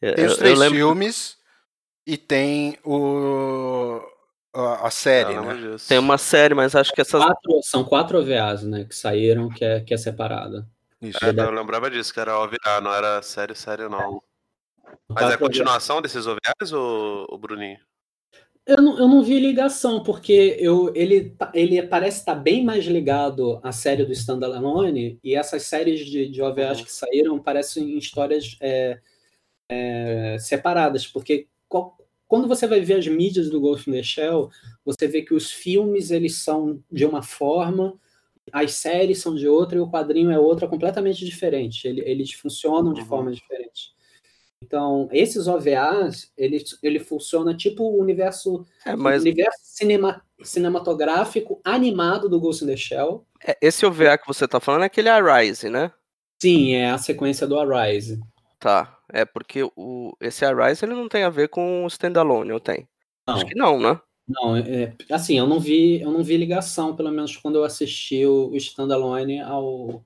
Eu, 0.00 0.14
Tem 0.14 0.26
os 0.26 0.36
três 0.36 0.58
lembro. 0.58 0.76
filmes 0.76 1.36
e 2.06 2.16
tem 2.16 2.78
o 2.84 4.00
a, 4.54 4.86
a 4.86 4.90
série, 4.90 5.34
Eu 5.34 5.42
né? 5.42 5.76
Tem 5.86 5.98
uma 5.98 6.16
série, 6.18 6.54
mas 6.54 6.74
acho 6.74 6.92
que 6.92 7.00
essas. 7.00 7.22
Quatro- 7.22 7.60
são 7.62 7.84
quatro 7.84 8.18
OVAs, 8.20 8.62
né, 8.62 8.84
que 8.84 8.94
saíram, 8.94 9.48
que 9.48 9.64
é, 9.64 9.80
que 9.80 9.92
é 9.92 9.96
separada. 9.96 10.66
Isso. 11.02 11.18
É, 11.24 11.28
eu 11.30 11.50
lembrava 11.50 11.90
disso, 11.90 12.12
que 12.12 12.20
era 12.20 12.38
OVA, 12.38 12.80
não 12.82 12.92
era 12.92 13.20
série, 13.22 13.54
série 13.54 13.88
não. 13.88 14.22
Mas 15.08 15.30
é 15.30 15.34
a 15.34 15.38
continuação 15.38 16.00
desses 16.00 16.26
OVAs, 16.26 16.72
ou 16.72 17.26
o 17.30 17.38
Bruninho? 17.38 17.78
Eu 18.68 18.82
não, 18.82 18.98
eu 18.98 19.08
não 19.08 19.22
vi 19.22 19.40
ligação, 19.40 20.02
porque 20.02 20.54
eu, 20.60 20.92
ele, 20.94 21.30
tá- 21.30 21.50
ele 21.54 21.82
parece 21.84 22.18
estar 22.18 22.34
bem 22.34 22.62
mais 22.62 22.84
ligado 22.84 23.58
à 23.62 23.72
série 23.72 24.04
do 24.04 24.12
Standalone, 24.12 25.18
e 25.24 25.34
essas 25.34 25.62
séries 25.62 26.00
de, 26.04 26.28
de 26.28 26.42
OVAs 26.42 26.82
que 26.82 26.92
saíram 26.92 27.38
parecem 27.38 27.96
histórias 27.96 28.58
é, 28.60 29.00
é, 29.70 30.36
separadas, 30.38 31.06
porque 31.06 31.46
qual- 31.68 31.96
quando 32.26 32.46
você 32.46 32.66
vai 32.66 32.80
ver 32.80 32.98
as 32.98 33.06
mídias 33.08 33.48
do 33.48 33.58
Ghost 33.60 33.88
in 33.88 33.94
the 33.94 34.02
Shell, 34.02 34.50
você 34.84 35.08
vê 35.08 35.22
que 35.22 35.32
os 35.32 35.50
filmes 35.50 36.10
eles 36.10 36.36
são 36.36 36.78
de 36.92 37.06
uma 37.06 37.22
forma, 37.22 37.98
as 38.52 38.72
séries 38.74 39.18
são 39.18 39.34
de 39.34 39.48
outra 39.48 39.78
e 39.78 39.80
o 39.80 39.90
quadrinho 39.90 40.30
é 40.30 40.38
outra 40.38 40.68
completamente 40.68 41.24
diferente. 41.24 41.88
Ele- 41.88 42.02
eles 42.02 42.32
funcionam 42.32 42.92
de 42.92 43.00
Uhum. 43.00 43.06
formas 43.06 43.36
diferentes. 43.36 43.92
Então, 44.68 45.08
esses 45.12 45.46
OVAs, 45.46 46.32
ele, 46.36 46.62
ele 46.82 46.98
funciona 46.98 47.56
tipo 47.56 47.84
o 47.84 48.00
universo 48.00 48.66
É, 48.84 48.94
mas 48.96 49.22
universo 49.22 49.58
cinema- 49.62 50.22
cinematográfico 50.42 51.60
animado 51.64 52.28
do 52.28 52.40
Ghost 52.40 52.64
in 52.64 52.68
the 52.68 52.76
Shell. 52.76 53.24
é, 53.46 53.56
esse 53.62 53.86
OVA 53.86 54.18
que 54.18 54.26
você 54.26 54.46
tá 54.48 54.60
falando 54.60 54.82
é 54.82 54.86
aquele 54.86 55.08
Arise, 55.08 55.68
né? 55.70 55.92
Sim, 56.42 56.72
é 56.74 56.90
a 56.90 56.98
sequência 56.98 57.46
do 57.46 57.58
Arise. 57.58 58.20
Tá. 58.58 58.96
É 59.10 59.24
porque 59.24 59.62
o, 59.76 60.12
esse 60.20 60.44
Arise 60.44 60.84
ele 60.84 60.94
não 60.94 61.08
tem 61.08 61.22
a 61.22 61.30
ver 61.30 61.48
com 61.48 61.84
o 61.84 61.86
Standalone, 61.86 62.52
ou 62.52 62.60
tem? 62.60 62.86
Não, 63.26 63.34
Acho 63.34 63.46
que 63.46 63.54
não, 63.54 63.80
né? 63.80 63.98
não 64.28 64.54
é, 64.56 64.92
assim, 65.10 65.38
eu 65.38 65.46
não 65.46 65.58
vi, 65.58 66.02
eu 66.02 66.10
não 66.10 66.22
vi 66.22 66.36
ligação, 66.36 66.94
pelo 66.94 67.10
menos 67.10 67.34
quando 67.36 67.56
eu 67.56 67.64
assisti 67.64 68.26
o, 68.26 68.50
o 68.50 68.56
standalone 68.56 69.40
ao, 69.40 70.04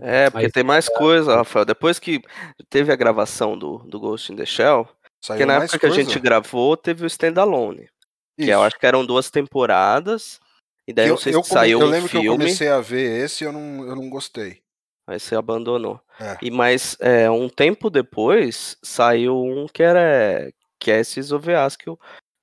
É, 0.00 0.30
porque 0.30 0.46
Mas- 0.46 0.52
tem 0.52 0.64
mais 0.64 0.88
coisa, 0.88 1.36
Rafael. 1.36 1.64
Depois 1.64 1.98
que 1.98 2.20
teve 2.68 2.92
a 2.92 2.96
gravação 2.96 3.58
do, 3.58 3.78
do 3.78 3.98
Ghost 3.98 4.32
in 4.32 4.36
the 4.36 4.44
Shell, 4.46 4.88
Saiu 5.20 5.38
porque 5.38 5.44
na 5.46 5.54
época 5.54 5.78
que 5.78 5.86
a 5.86 5.88
coisa? 5.88 6.02
gente 6.04 6.18
gravou, 6.20 6.76
teve 6.76 7.04
o 7.04 7.06
Standalone. 7.06 7.88
Que 8.36 8.44
Isso. 8.44 8.50
eu 8.52 8.62
acho 8.62 8.78
que 8.78 8.86
eram 8.86 9.04
duas 9.04 9.30
temporadas. 9.30 10.38
E 10.86 10.92
daí 10.92 11.06
eu 11.06 11.10
não 11.12 11.16
sei 11.18 11.32
se 11.32 11.38
come- 11.40 11.48
saiu 11.52 11.80
eu 11.80 11.86
um 11.86 11.90
lembro 11.90 12.08
que 12.08 12.16
eu 12.16 12.20
filme, 12.22 12.38
comecei 12.38 12.68
a 12.68 12.80
ver 12.80 13.24
esse 13.24 13.44
e 13.44 13.46
eu 13.46 13.52
não, 13.52 13.84
eu 13.86 13.96
não 13.96 14.08
gostei. 14.08 14.60
aí 15.06 15.18
você 15.18 15.34
abandonou. 15.34 16.00
É. 16.20 16.36
E 16.40 16.50
mais 16.50 16.96
é, 17.00 17.30
um 17.30 17.48
tempo 17.48 17.90
depois 17.90 18.76
saiu 18.82 19.36
um 19.42 19.66
que 19.66 19.82
era 19.82 20.50
que 20.80 20.90
é 20.90 21.00
esses 21.00 21.32
OVAs 21.32 21.74
que 21.76 21.90
o, 21.90 21.98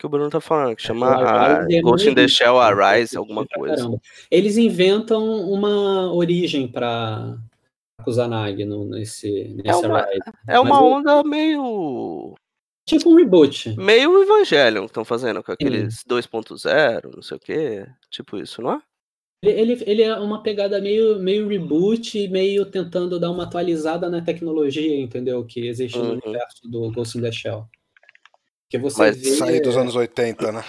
que 0.06 0.08
o 0.08 0.10
Bruno 0.10 0.30
tá 0.30 0.40
falando, 0.40 0.76
que 0.76 0.82
chama 0.84 1.08
o 1.08 1.10
a 1.10 1.32
Arise 1.58 1.76
é 1.78 1.82
Ghost 1.82 2.10
in 2.10 2.14
the. 2.16 2.28
Shell 2.28 2.60
Arise, 2.60 3.16
Eu 3.16 3.22
alguma 3.22 3.46
coisa. 3.48 3.76
caramba. 3.78 4.00
Eles 4.30 4.58
inventam 4.58 5.24
uma 5.50 6.14
origem 6.14 6.68
para 6.68 7.38
Kusanagi 8.04 8.66
no, 8.66 8.86
nesse, 8.86 9.56
nesse 9.64 9.86
uma- 9.86 10.00
Arise. 10.02 10.22
É 10.48 10.60
uma 10.60 10.70
Mas 10.82 10.94
onda 10.94 11.24
meio 11.24 12.36
Tipo 12.88 13.10
um 13.10 13.16
reboot. 13.16 13.76
meio 13.78 14.22
Evangelion 14.22 14.82
que 14.84 14.92
estão 14.92 15.04
fazendo 15.04 15.42
com 15.44 15.52
aqueles 15.52 16.04
2.0, 16.08 17.16
não 17.16 17.22
sei 17.24 17.38
o 17.38 17.40
que, 17.40 17.88
tipo 18.12 18.38
isso, 18.38 18.62
não 18.62 18.74
é? 18.74 18.82
Ele, 19.44 19.84
ele, 19.86 20.02
é 20.02 20.16
uma 20.18 20.42
pegada 20.42 20.80
meio, 20.82 21.20
meio 21.20 21.48
reboot 21.48 22.18
e 22.18 22.28
meio 22.28 22.66
tentando 22.66 23.20
dar 23.20 23.30
uma 23.32 23.44
atualizada 23.44 24.10
na 24.10 24.22
tecnologia, 24.22 25.00
entendeu? 25.00 25.44
Que 25.46 25.68
existe 25.68 25.98
no 25.98 26.06
Uhum. 26.06 26.20
universo 26.24 26.68
do 26.68 26.92
Ghost 26.92 27.18
in 27.18 27.22
the 27.22 27.32
Shell. 27.32 27.68
Que 28.70 28.78
você 28.78 28.98
Mas 29.00 29.18
vê. 29.18 29.30
Saí 29.36 29.62
dos 29.62 29.78
anos 29.78 29.96
80, 29.96 30.52
né? 30.52 30.62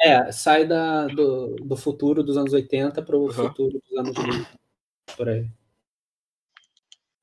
É, 0.00 0.32
sai 0.32 0.66
da, 0.66 1.06
do, 1.06 1.54
do 1.56 1.76
futuro 1.76 2.22
dos 2.22 2.36
anos 2.36 2.52
80 2.52 3.02
para 3.02 3.16
o 3.16 3.24
Uhum. 3.26 3.32
futuro 3.32 3.80
dos 3.88 3.98
anos 3.98 4.16
20. 4.16 4.48
Por 5.16 5.28
aí. 5.28 5.46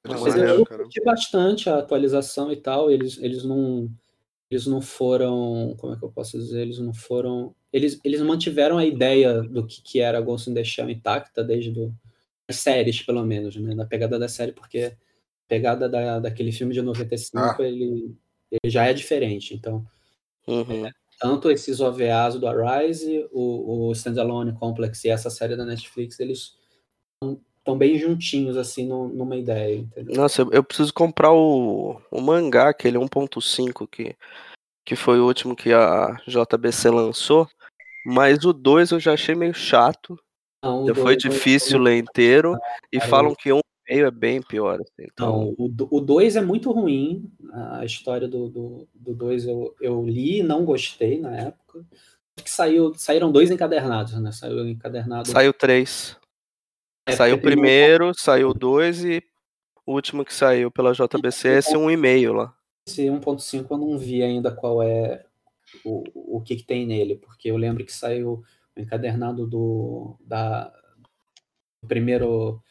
Mas 0.08 0.36
eu 0.36 0.66
curti 0.66 1.04
bastante 1.04 1.70
a 1.70 1.78
atualização 1.78 2.52
e 2.52 2.56
tal. 2.56 2.90
Eles, 2.92 3.18
eles 3.20 3.44
não. 3.44 3.90
Eles 4.50 4.66
não 4.66 4.82
foram. 4.82 5.76
Como 5.78 5.94
é 5.94 5.98
que 5.98 6.04
eu 6.04 6.12
posso 6.12 6.38
dizer? 6.38 6.62
Eles 6.62 6.80
não 6.80 6.94
foram. 6.94 7.56
Eles, 7.72 8.00
eles 8.04 8.22
mantiveram 8.22 8.78
a 8.78 8.86
ideia 8.86 9.42
do 9.42 9.66
que, 9.66 9.82
que 9.82 10.00
era 10.02 10.20
Ghost 10.20 10.50
in 10.50 10.54
the 10.54 10.64
Shell 10.64 10.90
intacta 10.90 11.44
desde 11.44 11.72
do, 11.72 11.94
as 12.50 12.58
séries, 12.58 13.02
pelo 13.02 13.24
menos, 13.24 13.56
né? 13.56 13.74
Na 13.74 13.86
pegada 13.86 14.20
da 14.20 14.28
série, 14.28 14.52
porque 14.52 14.94
pegada 15.48 15.88
da, 15.88 16.20
daquele 16.20 16.52
filme 16.52 16.74
de 16.74 16.82
95, 16.82 17.38
Ah. 17.40 17.56
ele, 17.60 18.14
ele 18.52 18.72
já 18.72 18.86
é 18.88 18.94
diferente. 18.94 19.54
Então, 19.54 19.86
Uhum. 20.48 20.90
tanto 21.20 21.52
esses 21.52 21.80
OVAs 21.80 22.36
do 22.40 22.48
Arise, 22.48 23.28
o, 23.32 23.88
o 23.88 23.92
Standalone 23.92 24.54
Complex 24.54 25.04
e 25.06 25.10
essa 25.10 25.30
série 25.30 25.56
da 25.56 25.64
Netflix, 25.66 26.20
eles 26.20 26.58
estão 27.60 27.78
bem 27.78 27.98
juntinhos, 27.98 28.58
assim, 28.58 28.88
no- 28.88 29.08
numa 29.08 29.36
ideia, 29.38 29.76
entendeu? 29.76 30.16
Nossa, 30.16 30.42
eu, 30.42 30.50
eu 30.52 30.64
preciso 30.64 30.92
comprar 30.94 31.32
o, 31.32 32.02
o 32.10 32.22
mangá, 32.22 32.70
aquele 32.70 32.98
1.5 32.98 33.88
que, 33.88 34.16
que 34.84 34.96
foi 34.96 35.20
o 35.20 35.26
último 35.28 35.56
que 35.56 35.72
a 35.72 36.18
JBC 36.28 36.90
lançou. 36.90 37.48
Mas 38.04 38.44
o 38.44 38.52
2 38.52 38.90
eu 38.92 39.00
já 39.00 39.14
achei 39.14 39.36
meio 39.36 39.54
chato. 39.54 40.20
Não, 40.64 40.88
foi 40.96 41.16
dois- 41.16 41.18
difícil 41.18 41.80
ler 41.80 41.98
inteiro. 42.00 42.58
E 42.92 42.98
cara, 42.98 43.10
falam 43.10 43.36
que 43.36 43.54
um 43.54 43.60
e 43.60 43.71
meio 43.92 44.06
é 44.08 44.12
bem 44.12 44.42
pior. 44.42 44.80
assim, 44.82 45.08
Então, 45.12 45.54
Não, 45.58 45.88
o 45.92 46.00
2 46.00 46.36
é 46.36 46.42
muito 46.42 46.72
ruim. 46.72 47.32
A 47.52 47.84
história 47.86 48.28
do 48.28 48.50
2 48.50 48.54
do, 48.54 48.88
do 48.94 49.14
dois 49.16 49.46
eu, 49.46 49.76
eu 49.82 50.06
li 50.06 50.40
e 50.40 50.44
não 50.44 50.64
gostei 50.66 51.20
na 51.20 51.36
época. 51.36 51.86
Que 52.38 52.50
saiu, 52.50 52.94
saíram 52.96 53.32
dois 53.32 53.52
encadernados, 53.52 54.14
né? 54.20 54.32
Saiu 54.32 54.68
encadernado. 54.68 55.30
saiu 55.30 55.54
três. 55.54 56.18
É, 57.08 57.12
Saiu 57.14 57.36
o 57.36 57.38
tem 57.40 57.48
um- 57.50 57.52
primeiro, 57.52 58.12
saiu 58.16 58.54
dois 58.54 59.04
e 59.04 59.22
o 59.86 59.94
último 59.94 60.24
que 60.24 60.34
saiu 60.34 60.72
pela 60.72 60.94
JBC 60.94 61.48
é 61.50 61.58
esse 61.58 61.76
um 61.76 61.90
e 61.92 61.98
meio 61.98 62.34
lá. 62.34 62.56
Esse 62.88 63.10
1.5 63.10 63.74
eu 63.74 63.78
não 63.78 63.98
vi 63.98 64.24
ainda 64.24 64.52
qual 64.52 64.82
é 64.82 65.26
o, 65.84 66.04
o 66.38 66.42
que, 66.42 66.56
que 66.56 66.64
tem 66.64 66.86
nele, 66.86 67.16
porque 67.16 67.50
eu 67.52 67.58
lembro 67.58 67.84
que 67.86 67.92
saiu 67.94 68.44
o 68.76 68.80
encadernado 68.80 69.46
do 69.46 70.16
da 70.22 70.72
do 71.84 71.88
primeiro 71.88 72.62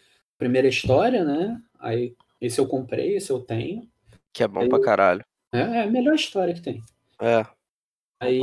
primeira 0.40 0.66
história, 0.66 1.22
né? 1.22 1.60
Aí 1.78 2.16
esse 2.40 2.58
eu 2.58 2.66
comprei, 2.66 3.14
esse 3.16 3.30
eu 3.30 3.40
tenho. 3.40 3.86
Que 4.32 4.42
é 4.42 4.48
bom 4.48 4.60
Aí- 4.60 4.68
pra 4.68 4.80
caralho. 4.80 5.22
É, 5.52 5.58
é 5.60 5.82
a 5.82 5.86
melhor 5.86 6.14
história 6.14 6.54
que 6.54 6.62
tem. 6.62 6.82
É. 7.20 7.44
Aí 8.18 8.40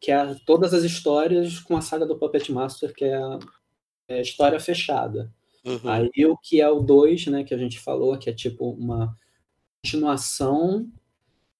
que 0.00 0.10
é 0.10 0.34
todas 0.44 0.74
as 0.74 0.82
histórias 0.82 1.60
com 1.60 1.76
a 1.76 1.80
saga 1.80 2.04
do 2.04 2.18
Puppet 2.18 2.50
Master, 2.50 2.92
que 2.92 3.04
é 3.04 3.14
a, 3.14 3.38
é 4.08 4.14
a 4.18 4.20
história 4.20 4.58
fechada. 4.58 5.32
Uhum. 5.64 5.78
Aí 5.88 6.26
o 6.26 6.36
que 6.36 6.60
é 6.60 6.68
o 6.68 6.80
2, 6.80 7.26
né, 7.28 7.44
que 7.44 7.54
a 7.54 7.58
gente 7.58 7.78
falou, 7.78 8.18
que 8.18 8.28
é 8.28 8.32
tipo 8.32 8.68
uma 8.72 9.16
continuação 9.84 10.88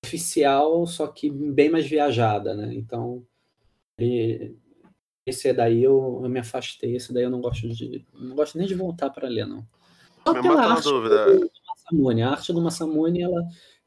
oficial, 0.05 0.85
só 0.88 1.07
que 1.07 1.31
bem 1.31 1.70
mais 1.70 1.87
viajada, 1.87 2.53
né? 2.55 2.75
Então, 2.75 3.25
e- 3.96 4.57
esse 5.24 5.52
daí 5.52 5.82
eu, 5.82 6.20
eu 6.22 6.28
me 6.28 6.40
afastei, 6.40 6.96
esse 6.96 7.12
daí 7.12 7.24
eu 7.24 7.30
não 7.30 7.40
gosto 7.40 7.68
de. 7.68 8.04
Não 8.12 8.35
gosto 8.35 8.58
nem 8.58 8.66
de 8.66 8.74
voltar 8.74 9.11
para 9.11 9.28
ler, 9.28 9.46
não. 9.46 9.66
Só 10.26 10.35
Me 10.35 10.42
pela 10.42 10.54
uma 10.54 10.64
arte 10.66 10.85
dúvida. 10.85 11.38
do 11.38 11.50
Masamune. 11.66 12.22
A 12.22 12.30
arte 12.30 12.52
do 12.52 12.61
Masamune, 12.61 13.22
ela, 13.22 13.42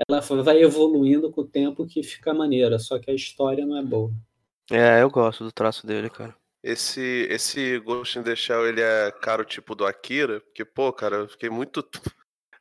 ela 0.07 0.43
vai 0.43 0.61
evoluindo 0.61 1.31
com 1.31 1.41
o 1.41 1.47
tempo 1.47 1.85
que 1.85 2.03
fica 2.03 2.33
maneira, 2.33 2.79
só 2.79 2.99
que 2.99 3.09
a 3.09 3.13
história 3.13 3.65
não 3.65 3.77
é 3.77 3.83
boa. 3.83 4.11
É, 4.71 5.01
eu 5.01 5.09
gosto 5.09 5.43
do 5.43 5.51
traço 5.51 5.85
dele, 5.85 6.09
cara. 6.09 6.35
Esse, 6.63 7.27
esse 7.29 7.77
Ghost 7.79 8.17
in 8.17 8.23
the 8.23 8.35
Shell, 8.35 8.67
ele 8.67 8.81
é 8.81 9.11
caro 9.11 9.45
tipo 9.45 9.75
do 9.75 9.85
Akira? 9.85 10.41
Porque, 10.41 10.65
pô, 10.65 10.91
cara, 10.91 11.17
eu 11.17 11.29
fiquei 11.29 11.49
muito. 11.49 11.87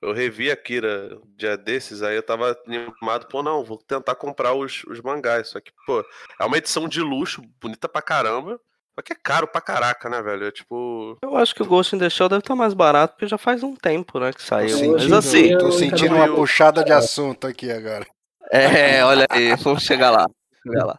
Eu 0.04 0.12
revi 0.12 0.50
Akira 0.50 1.18
um 1.24 1.34
dia 1.34 1.56
desses, 1.56 2.02
aí 2.02 2.14
eu 2.14 2.22
tava 2.22 2.54
animado, 2.66 3.26
pô, 3.26 3.42
não, 3.42 3.64
vou 3.64 3.78
tentar 3.78 4.14
comprar 4.14 4.52
os, 4.52 4.84
os 4.84 5.00
mangás. 5.00 5.48
Só 5.48 5.60
que, 5.60 5.72
pô, 5.86 6.04
é 6.38 6.44
uma 6.44 6.58
edição 6.58 6.86
de 6.86 7.00
luxo, 7.00 7.42
bonita 7.58 7.88
pra 7.88 8.02
caramba. 8.02 8.60
Só 8.94 9.02
que 9.02 9.14
é 9.14 9.16
caro 9.16 9.48
pra 9.48 9.62
caraca, 9.62 10.10
né, 10.10 10.20
velho? 10.20 10.46
É 10.46 10.52
tipo. 10.52 11.18
Eu 11.22 11.36
acho 11.38 11.54
que 11.54 11.62
o 11.62 11.66
Ghost 11.66 11.96
in 11.96 11.98
the 11.98 12.10
Shell 12.10 12.28
deve 12.28 12.40
estar 12.40 12.54
mais 12.54 12.74
barato, 12.74 13.14
porque 13.14 13.26
já 13.26 13.38
faz 13.38 13.62
um 13.62 13.74
tempo, 13.74 14.20
né, 14.20 14.30
que 14.30 14.40
Tô 14.40 14.44
saiu. 14.44 14.76
Hoje 14.76 14.88
Mas 14.88 15.00
sentindo, 15.00 15.16
assim, 15.16 15.46
eu 15.52 15.58
tô 15.58 15.72
sentindo 15.72 16.14
uma 16.14 16.34
puxada 16.34 16.84
de 16.84 16.92
assunto 16.92 17.46
aqui 17.46 17.70
agora. 17.70 18.06
é, 18.52 19.02
olha 19.04 19.26
aí, 19.30 19.56
vamos 19.56 19.84
chegar 19.84 20.10
lá. 20.10 20.26
Chegar 20.62 20.84
lá. 20.84 20.98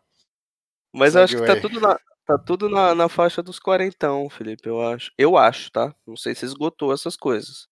Mas 0.92 1.14
eu 1.14 1.22
acho 1.22 1.36
que 1.36 1.46
tá 1.46 1.54
Segue 1.54 1.62
tudo 1.62 1.80
na, 1.80 2.00
tá 2.26 2.38
tudo 2.40 2.70
na, 2.70 2.96
na 2.96 3.08
faixa 3.08 3.44
dos 3.44 3.60
quarentão, 3.60 4.28
Felipe, 4.32 4.68
eu 4.68 4.82
acho. 4.82 5.12
Eu 5.16 5.38
acho, 5.38 5.72
tá? 5.72 5.94
Não 6.08 6.18
sei 6.18 6.34
se 6.34 6.44
esgotou 6.44 6.92
essas 6.92 7.16
coisas. 7.16 7.68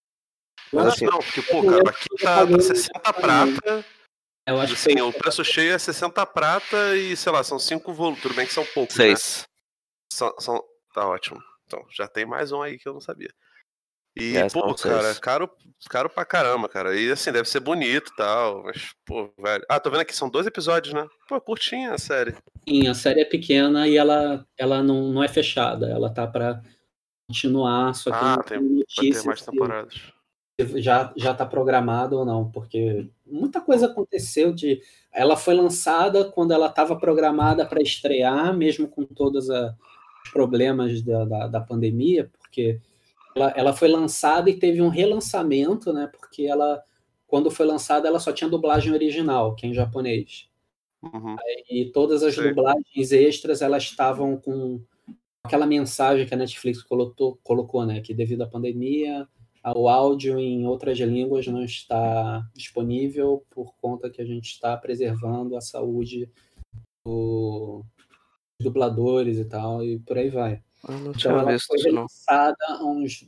Mas 0.73 0.85
assim, 0.87 1.05
não, 1.05 1.19
porque, 1.19 1.41
pô, 1.43 1.63
cara, 1.63 1.89
aqui 1.89 2.07
tá, 2.19 2.47
tá 2.47 2.59
60 2.59 3.13
prata. 3.13 3.85
Eu 4.45 4.59
acho 4.59 4.73
Assim, 4.73 4.95
que 4.95 5.01
o 5.01 5.13
preço 5.13 5.43
cheio 5.45 5.73
é 5.73 5.77
60 5.77 6.25
prata 6.25 6.95
e, 6.97 7.15
sei 7.15 7.31
lá, 7.31 7.43
são 7.43 7.57
5 7.57 7.93
volumes. 7.93 8.21
Tudo 8.21 8.33
bem 8.35 8.45
que 8.45 8.51
são 8.53 8.65
poucos, 8.65 8.97
né? 8.97 9.05
seis. 9.05 9.43
São, 10.11 10.33
são- 10.39 10.63
Tá 10.93 11.07
ótimo. 11.07 11.41
Então, 11.65 11.83
já 11.89 12.07
tem 12.07 12.23
mais 12.25 12.51
um 12.51 12.61
aí 12.61 12.77
que 12.77 12.87
eu 12.87 12.93
não 12.93 13.01
sabia. 13.01 13.31
E, 14.15 14.37
É, 14.37 14.47
pô, 14.47 14.75
cara, 14.75 15.15
caro, 15.15 15.49
caro 15.89 16.07
pra 16.09 16.23
caramba, 16.23 16.69
cara. 16.69 16.95
E 16.95 17.11
assim, 17.11 17.31
deve 17.31 17.49
ser 17.49 17.59
bonito 17.61 18.11
e 18.11 18.15
tal, 18.15 18.61
mas, 18.63 18.93
pô, 19.05 19.33
velho. 19.39 19.65
Ah, 19.67 19.79
tô 19.79 19.89
vendo 19.89 20.01
aqui, 20.01 20.15
são 20.15 20.29
dois 20.29 20.45
episódios, 20.45 20.93
né? 20.93 21.07
Pô, 21.27 21.41
curtinha 21.41 21.93
a 21.93 21.97
série. 21.97 22.35
Sim, 22.69 22.87
a 22.87 22.93
série 22.93 23.21
é 23.21 23.25
pequena 23.25 23.87
e 23.87 23.97
ela, 23.97 24.45
ela 24.55 24.83
não, 24.83 25.11
não 25.11 25.23
é 25.23 25.27
fechada, 25.27 25.89
ela 25.89 26.13
tá 26.13 26.27
para 26.27 26.61
continuar, 27.27 27.95
só 27.95 28.11
que 28.11 28.17
Ah, 28.23 28.35
não 28.37 28.43
tem- 28.43 28.59
tem 28.59 28.77
Vai 29.11 29.21
ter 29.21 29.25
mais 29.27 29.41
temporadas. 29.41 29.95
Já 30.75 31.11
já 31.15 31.33
tá 31.33 31.45
programado 31.45 32.17
ou 32.17 32.25
não, 32.25 32.49
porque 32.51 33.07
muita 33.25 33.59
coisa 33.59 33.87
aconteceu 33.87 34.53
de 34.53 34.81
ela 35.11 35.35
foi 35.35 35.55
lançada 35.55 36.25
quando 36.25 36.51
ela 36.51 36.67
estava 36.67 36.95
programada 36.95 37.65
para 37.65 37.81
estrear, 37.81 38.55
mesmo 38.55 38.87
com 38.87 39.03
todos 39.03 39.49
os 39.49 40.31
problemas 40.31 41.01
da, 41.01 41.25
da, 41.25 41.47
da 41.47 41.61
pandemia, 41.61 42.29
porque 42.39 42.79
ela, 43.35 43.53
ela 43.55 43.73
foi 43.73 43.87
lançada 43.87 44.49
e 44.49 44.57
teve 44.59 44.81
um 44.81 44.89
relançamento, 44.89 45.91
né? 45.91 46.09
Porque 46.11 46.43
ela 46.43 46.83
quando 47.27 47.49
foi 47.49 47.65
lançada 47.65 48.07
ela 48.07 48.19
só 48.19 48.31
tinha 48.31 48.49
dublagem 48.49 48.93
original, 48.93 49.55
que 49.55 49.65
é 49.65 49.69
em 49.69 49.73
japonês. 49.73 50.47
Uhum. 51.01 51.35
E 51.69 51.85
todas 51.85 52.23
as 52.23 52.35
Sim. 52.35 52.43
dublagens 52.43 53.11
extras, 53.11 53.61
elas 53.61 53.83
estavam 53.83 54.37
com 54.37 54.81
aquela 55.43 55.65
mensagem 55.65 56.25
que 56.25 56.33
a 56.33 56.37
Netflix 56.37 56.81
colocou, 56.83 57.39
colocou, 57.43 57.85
né? 57.85 58.01
Que 58.01 58.13
devido 58.13 58.43
à 58.43 58.47
pandemia, 58.47 59.27
o 59.65 59.87
áudio 59.87 60.37
em 60.37 60.65
outras 60.67 60.97
línguas 60.99 61.47
não 61.47 61.63
está 61.63 62.45
disponível 62.53 63.45
por 63.49 63.73
conta 63.81 64.09
que 64.09 64.21
a 64.21 64.25
gente 64.25 64.45
está 64.49 64.75
preservando 64.75 65.55
a 65.55 65.61
saúde 65.61 66.29
do- 67.05 67.85
dos 68.59 68.65
dubladores 68.65 69.37
e 69.37 69.45
tal, 69.45 69.83
e 69.83 69.99
por 69.99 70.17
aí 70.17 70.29
vai. 70.29 70.61
Eu 70.87 70.95
não 70.95 71.11
Então 71.11 71.13
tinha 71.15 71.31
ela 71.33 71.51
visto 71.53 71.67
foi 71.67 71.77
há 72.29 72.53
uns. 72.83 73.25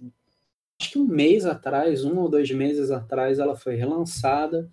Acho 0.82 0.91
que 0.91 1.00
um 1.00 1.06
mês 1.06 1.45
atrás, 1.45 2.04
um 2.04 2.19
ou 2.19 2.28
dois 2.30 2.52
meses 2.52 2.91
atrás, 2.91 3.39
ela 3.39 3.56
foi 3.56 3.76
relançada 3.76 4.69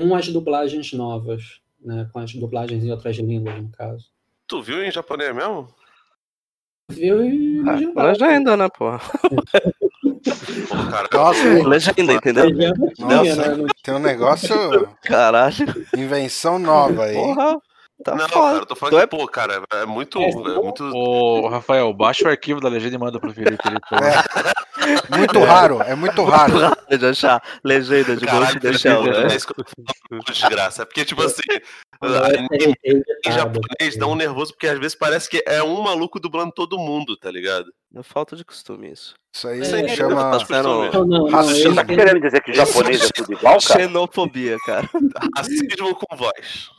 com 0.00 0.14
as 0.14 0.28
dublagens 0.28 0.92
novas, 0.92 1.60
né? 1.80 2.08
Com 2.12 2.20
as 2.20 2.32
dublagens 2.32 2.84
em 2.84 2.90
outras 2.92 3.16
línguas, 3.16 3.60
no 3.60 3.68
caso. 3.70 4.10
Tu 4.46 4.62
viu 4.62 4.82
em 4.82 4.90
japonês 4.92 5.34
mesmo? 5.34 5.68
Viu 6.88 7.22
e 7.24 7.60
Ah, 7.60 7.72
legendado. 7.72 8.08
legenda, 8.08 8.56
né, 8.56 8.68
pô? 8.68 8.90
Cara, 10.90 11.08
Nossa? 11.12 11.42
Legenda, 11.68 12.12
entendeu? 12.12 12.44
Legenda 12.46 12.86
tinha, 12.94 13.06
Nossa. 13.08 13.56
né? 13.56 13.66
Tem 13.82 13.94
um 13.94 13.98
negócio, 13.98 14.88
Caralho, 15.02 15.86
invenção 15.96 16.58
nova 16.58 17.04
aí. 17.04 17.14
porra. 17.14 17.58
Tá 18.04 18.14
não, 18.14 18.28
foda. 18.28 18.46
cara, 18.46 18.56
eu 18.58 18.66
tô 18.66 18.74
falando 18.76 18.98
é- 18.98 19.00
que, 19.02 19.06
pô, 19.08 19.26
cara, 19.28 19.62
é 19.74 19.84
muito. 19.86 20.18
É, 20.18 20.30
É, 20.30 20.32
muito... 20.54 20.84
Ô, 20.94 21.48
Rafael, 21.48 21.92
baixa 21.92 22.24
o 22.26 22.30
arquivo 22.30 22.60
da 22.60 22.68
legenda 22.68 22.94
e 22.94 22.98
manda 22.98 23.20
pro 23.20 23.32
Felipe. 23.32 23.58
Ele 23.66 23.78
É. 24.04 25.16
Muito 25.18 25.38
raro, 25.40 25.82
é 25.82 25.94
muito 25.94 26.24
raro. 26.24 26.58
Rápido 26.58 26.98
de 26.98 27.06
achar 27.06 27.42
legenda 27.62 28.16
de 28.16 28.24
Ghost 28.24 28.26
Caralho, 28.26 28.56
in 28.56 28.60
the 28.60 28.72
Shell, 28.72 29.06
é 29.12 29.36
isso 29.36 29.46
que 29.46 29.60
eu 29.60 29.64
tô 29.64 29.70
falando, 30.08 30.24
desgraça. 30.24 30.82
É 30.82 30.84
porque, 30.84 31.04
tipo 31.04 31.22
assim, 31.22 31.42
é 32.02 32.90
em, 32.90 33.02
em 33.26 33.32
japonês 33.32 33.96
dá 33.98 34.06
um 34.06 34.14
nervoso, 34.14 34.52
porque 34.52 34.66
às 34.66 34.78
vezes 34.78 34.94
parece 34.94 35.28
que 35.28 35.42
é 35.46 35.62
um 35.62 35.82
maluco 35.82 36.18
dublando 36.18 36.52
todo 36.52 36.78
mundo, 36.78 37.16
tá 37.16 37.30
ligado? 37.30 37.66
É 37.94 38.02
falta 38.02 38.34
de 38.34 38.44
costume 38.44 38.90
isso. 38.90 39.14
Isso 39.34 39.46
aí 39.46 39.60
É, 39.60 39.84
é, 39.84 39.96
chama. 39.96 40.38
Tá 40.38 40.44
sendo 40.46 40.90
Não, 40.92 41.04
não, 41.04 41.28
Racismo. 41.28 41.70
eu 41.70 41.74
Tá 41.74 41.84
querendo 41.84 42.20
dizer 42.20 42.40
que 42.42 42.52
japonês 42.52 43.04
é 43.04 43.08
tudo 43.14 43.32
igual, 43.32 43.58
cara? 43.60 43.80
xenofobia, 43.80 44.56
cara. 44.64 44.88
Racismo 45.36 45.94
com 45.94 46.16
voz. 46.16 46.70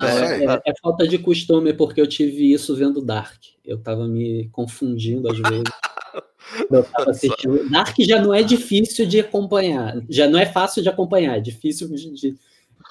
É. 0.00 0.44
É, 0.44 0.60
é 0.66 0.72
falta 0.80 1.06
de 1.06 1.18
costume, 1.18 1.72
porque 1.72 2.00
eu 2.00 2.06
tive 2.06 2.52
isso 2.52 2.74
vendo 2.76 3.04
Dark. 3.04 3.42
Eu 3.64 3.78
tava 3.78 4.06
me 4.06 4.48
confundindo 4.52 5.28
às 5.30 5.38
vezes. 5.38 5.64
Eu 6.70 6.82
tava 6.82 7.10
assistindo. 7.10 7.68
Dark 7.68 7.94
já 7.98 8.22
não 8.22 8.32
é 8.32 8.42
difícil 8.42 9.04
de 9.04 9.20
acompanhar. 9.20 10.00
Já 10.08 10.26
não 10.26 10.38
é 10.38 10.46
fácil 10.46 10.82
de 10.82 10.88
acompanhar, 10.88 11.36
é 11.36 11.40
difícil 11.40 11.88
de, 11.88 12.10
de 12.14 12.36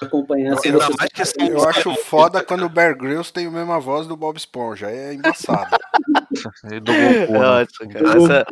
acompanhar. 0.06 0.56
se 0.58 0.68
Ainda 0.68 0.78
você- 0.84 0.94
mais 0.98 1.10
que 1.12 1.24
são 1.24 1.46
Eu 1.46 1.68
acho 1.68 1.94
foda 2.04 2.42
quando 2.44 2.64
o 2.64 2.68
Bear 2.68 2.96
Grylls 2.96 3.32
tem 3.32 3.46
a 3.46 3.50
mesma 3.50 3.78
voz 3.80 4.06
do 4.06 4.16
Bob 4.16 4.36
Esponja. 4.36 4.90
É 4.90 5.14
embaçado. 5.14 5.76
do 6.82 6.92
É 6.92 7.20
Goku, 7.26 7.32
né? 7.32 7.46
ótimo, 7.62 7.92
cara. 7.92 8.08
Essa- 8.16 8.46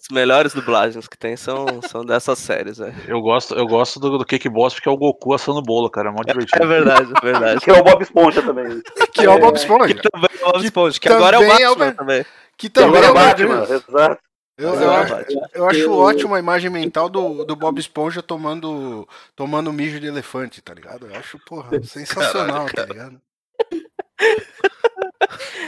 as 0.00 0.08
melhores 0.10 0.54
dublagens 0.54 1.08
que 1.08 1.16
tem 1.18 1.36
são, 1.36 1.66
são 1.88 2.04
dessas 2.04 2.38
séries, 2.38 2.78
velho. 2.78 2.94
Eu 3.08 3.20
gosto, 3.20 3.54
eu 3.54 3.66
gosto 3.66 3.98
do, 3.98 4.18
do 4.18 4.24
Cake 4.24 4.48
Boss 4.48 4.74
porque 4.74 4.88
é 4.88 4.92
o 4.92 4.96
Goku 4.96 5.32
assando 5.34 5.62
bolo, 5.62 5.90
cara. 5.90 6.08
É 6.08 6.12
mó 6.12 6.18
É 6.26 6.32
divertido. 6.32 6.66
verdade, 6.68 7.12
é 7.16 7.20
verdade. 7.24 7.60
Que 7.60 7.70
é 7.70 7.80
o 7.80 7.82
Bob 7.84 8.02
Esponja 8.02 8.42
também. 8.42 8.82
Que 9.12 9.24
é 9.24 9.30
o 9.30 9.38
Bob 9.38 9.56
Esponja. 9.56 9.94
Que 9.94 10.08
também 10.10 10.28
é 10.32 10.42
o 10.42 10.46
Bob 10.52 10.60
Que 10.60 10.66
Esponja, 10.66 11.00
que 11.00 11.08
agora 11.08 11.36
é 11.36 11.38
o 11.38 11.42
também 11.48 11.62
é 11.64 11.70
o 11.70 11.76
Batman 11.76 11.94
também. 11.96 12.22
Que 12.56 12.68
Que 12.68 12.70
também 12.70 12.88
agora 12.88 13.06
é 13.06 13.08
é 13.08 13.10
o 13.10 13.14
Bear 13.14 13.26
Batman, 13.28 13.66
Grylls. 13.66 13.84
exato. 13.88 14.18
Eu, 14.56 14.72
eu 14.74 14.92
é 14.92 15.26
eu 15.54 15.68
acho 15.68 15.78
Eu- 15.80 15.92
ótima 15.98 16.36
a 16.36 16.40
imagem 16.40 16.70
mental 16.70 17.08
do, 17.08 17.44
do 17.44 17.56
Bob 17.56 17.78
Esponja 17.80 18.22
tomando, 18.22 19.08
tomando 19.34 19.72
mijo 19.72 19.98
de 19.98 20.06
elefante, 20.06 20.62
tá 20.62 20.72
ligado? 20.72 21.06
Eu 21.08 21.16
acho, 21.16 21.38
porra, 21.44 21.82
sensacional, 21.82 22.66
tá 22.66 22.84
ligado? 22.84 23.20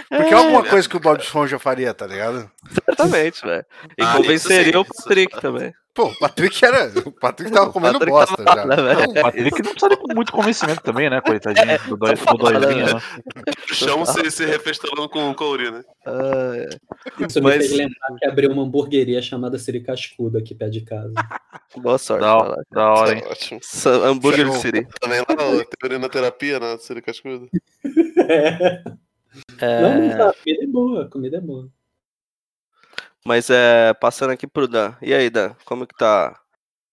Porque 0.08 0.32
é 0.32 0.36
alguma 0.36 0.64
coisa 0.64 0.88
que 0.88 0.96
o 0.96 1.00
Bob 1.00 1.20
Esponja 1.20 1.58
faria, 1.58 1.92
tá 1.92 2.06
ligado? 2.06 2.48
Certamente, 2.70 3.44
velho. 3.44 3.66
E 3.98 4.02
Ah, 4.02 4.16
convenceria 4.16 4.78
o. 4.80 4.84
Patrick 4.84 5.40
também. 5.40 5.74
Pô, 5.96 6.08
o 6.08 6.18
Patrick 6.18 6.62
era. 6.62 6.92
O 7.06 7.10
Patrick 7.10 7.50
tava 7.50 7.70
O 7.70 7.72
comendo 7.72 7.94
Patrick 7.98 8.12
bosta 8.12 8.44
tava 8.44 8.60
já. 8.60 8.64
lá, 8.66 8.76
né, 8.76 8.82
velho? 8.94 9.10
O 9.10 9.14
Patrick 9.14 9.62
não 9.62 9.70
precisa 9.72 9.96
de 9.96 10.14
muito 10.14 10.30
convencimento 10.30 10.82
também, 10.82 11.08
né, 11.08 11.20
coitadinho 11.22 11.78
do 11.88 11.96
dói- 11.96 12.14
do 12.14 12.34
dóizinho, 12.36 12.86
né? 12.86 13.00
O 13.70 13.74
chão 13.74 14.04
se, 14.04 14.30
se 14.30 14.44
refestelando 14.44 15.08
com, 15.08 15.32
com 15.34 15.44
a 15.44 15.48
urina. 15.48 15.84
Ah, 16.06 16.52
Isso 17.26 17.40
Mas- 17.42 17.54
me 17.56 17.60
fez 17.68 17.72
lembrar 17.72 18.18
que 18.18 18.26
abriu 18.26 18.50
uma 18.52 18.62
hamburgueria 18.62 19.22
chamada 19.22 19.58
Siri 19.58 19.80
Cascudo 19.80 20.36
aqui 20.36 20.54
perto 20.54 20.72
de 20.72 20.82
casa. 20.82 21.14
boa 21.78 21.96
sorte. 21.96 22.20
Da, 22.20 22.56
da 22.70 22.92
hora, 22.92 23.14
hein? 23.14 23.22
É 23.24 23.28
ótimo. 23.30 23.60
Sa- 23.62 23.90
Hambúrguer 24.06 24.46
Show. 24.46 24.56
City. 24.56 24.86
Também 25.00 25.20
lá 25.20 25.26
na 25.34 25.64
teoria 25.80 26.08
terapia, 26.10 26.60
na 26.60 26.76
Siri 26.78 27.00
Cascudo. 27.00 27.48
É, 29.60 29.82
Não, 29.82 30.00
mas 30.00 30.18
a 30.18 30.32
comida 30.32 30.62
é 30.62 30.66
boa, 30.66 31.02
a 31.04 31.08
comida 31.10 31.36
é 31.36 31.40
boa. 31.40 31.68
Mas 33.26 33.50
é, 33.50 33.92
passando 33.94 34.30
aqui 34.30 34.46
pro 34.46 34.68
Dan. 34.68 34.94
E 35.02 35.12
aí, 35.12 35.28
Dan, 35.28 35.54
como 35.64 35.86
que 35.86 35.94
tá 35.96 36.40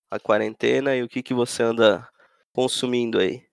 a 0.09 0.19
quarentena 0.19 0.95
e 0.95 1.03
o 1.03 1.07
que 1.07 1.21
que 1.21 1.33
você 1.33 1.61
anda 1.61 2.07
consumindo 2.51 3.19
aí? 3.19 3.43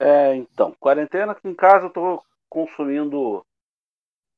É, 0.00 0.34
então, 0.34 0.74
quarentena 0.80 1.32
aqui 1.32 1.46
em 1.46 1.54
casa 1.54 1.86
eu 1.86 1.90
tô 1.90 2.22
consumindo 2.48 3.44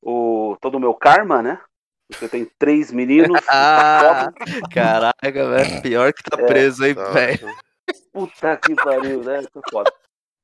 o, 0.01 0.57
todo 0.59 0.75
o 0.75 0.79
meu 0.79 0.93
karma, 0.93 1.41
né? 1.41 1.61
Porque 2.09 2.27
tem 2.27 2.45
três 2.59 2.91
meninos. 2.91 3.39
Ah, 3.47 4.31
caraca, 4.73 5.49
velho. 5.49 5.81
Pior 5.81 6.13
que 6.13 6.23
tá 6.23 6.41
É, 6.41 6.45
preso, 6.45 6.85
hein, 6.85 6.95
Tá 6.95 7.09
velho. 7.09 7.47
Puta 8.11 8.57
que 8.57 8.75
pariu, 8.75 9.23
né? 9.23 9.39
Isso 9.39 9.49
é 9.55 9.71
foda. 9.71 9.93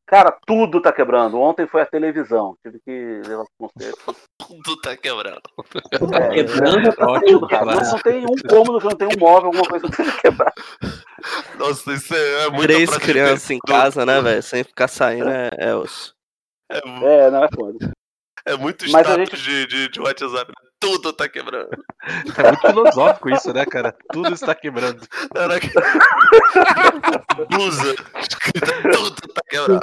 Cara, 0.08 0.32
tudo 0.46 0.82
tá 0.82 0.92
quebrando. 0.94 1.38
Ontem 1.38 1.68
foi 1.68 1.82
a 1.82 1.86
televisão. 1.86 2.56
Tive 2.66 2.80
que 2.80 3.22
levar 3.28 3.44
pro 3.58 3.68
concerto. 3.68 4.16
Tudo 4.40 4.80
tá 4.82 4.96
quebrando. 4.96 5.42
É, 6.14 6.30
Quebrando 6.34 6.96
tá 6.96 7.06
Ótimo, 7.06 7.26
saindo, 7.28 7.42
Não, 7.42 7.48
cara. 7.50 7.66
não 7.76 8.00
tem 8.00 8.26
um 8.26 8.36
cômodo 8.50 8.80
que 8.80 8.86
não 8.86 8.96
tem 8.96 9.08
um 9.10 9.20
móvel, 9.20 9.48
alguma 9.48 9.68
coisa 9.68 9.86
que 9.90 9.96
seja 9.98 10.18
quebrar. 10.22 10.54
Nossa, 11.58 11.92
isso 11.92 12.16
é, 12.16 12.46
é 12.46 12.50
muito 12.50 12.62
Três 12.64 12.98
crianças 12.98 13.52
em 13.52 13.60
casa, 13.60 14.06
né, 14.06 14.22
velho? 14.22 14.42
Sem 14.42 14.64
ficar 14.64 14.88
saindo 14.88 15.28
é, 15.30 15.50
é 15.58 15.76
osso. 15.76 16.14
É, 16.72 16.78
É, 16.78 17.30
não 17.32 17.44
é 17.44 17.48
foda. 17.54 17.92
é 18.46 18.56
muito 18.56 18.86
status 18.86 19.40
de, 19.40 19.68
de, 19.68 19.90
de 19.90 20.00
WhatsApp. 20.00 20.48
né? 20.48 20.67
Tudo 20.80 21.12
tá 21.12 21.28
quebrando. 21.28 21.70
É 22.38 22.44
muito 22.44 22.62
filosófico 22.62 23.30
isso, 23.30 23.52
né, 23.54 23.66
cara? 23.66 23.96
Tudo 24.14 24.34
está 24.34 24.54
quebrando. 24.54 25.02
Caraca. 25.34 25.68
Blusa. 27.50 27.96
Tudo 28.94 29.16
tá 29.34 29.42
quebrando. 29.50 29.80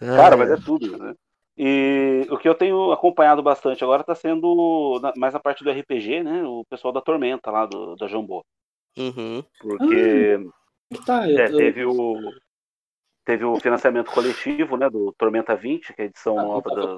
Cara, 0.00 0.36
mas 0.36 0.50
é 0.50 0.56
tudo, 0.56 0.98
né? 0.98 1.14
E 1.56 2.26
o 2.30 2.36
que 2.36 2.48
eu 2.48 2.54
tenho 2.54 2.90
acompanhado 2.90 3.42
bastante 3.42 3.84
agora 3.84 4.02
tá 4.02 4.14
sendo 4.14 5.00
mais 5.16 5.34
a 5.36 5.40
parte 5.40 5.62
do 5.62 5.70
RPG, 5.70 6.24
né? 6.24 6.42
O 6.44 6.64
pessoal 6.68 6.92
da 6.92 7.00
Tormenta 7.00 7.50
lá, 7.50 7.64
do, 7.64 7.94
da 7.94 8.08
Jambô. 8.08 8.44
Uhum. 8.98 9.44
Porque 9.60 10.38
Tá, 11.06 11.28
eu, 11.30 11.38
é, 11.38 11.48
eu- 11.50 11.56
teve 11.56 11.84
o. 11.84 12.16
Teve 13.24 13.42
o 13.44 13.58
financiamento 13.58 14.10
coletivo, 14.10 14.76
né? 14.76 14.90
Do 14.90 15.14
Tormenta 15.16 15.56
20, 15.56 15.94
que 15.94 16.02
é 16.02 16.04
a 16.04 16.08
edição 16.08 16.36
eu 16.36 16.42
nova 16.44 16.68
tava 16.68 16.86
da. 16.88 16.96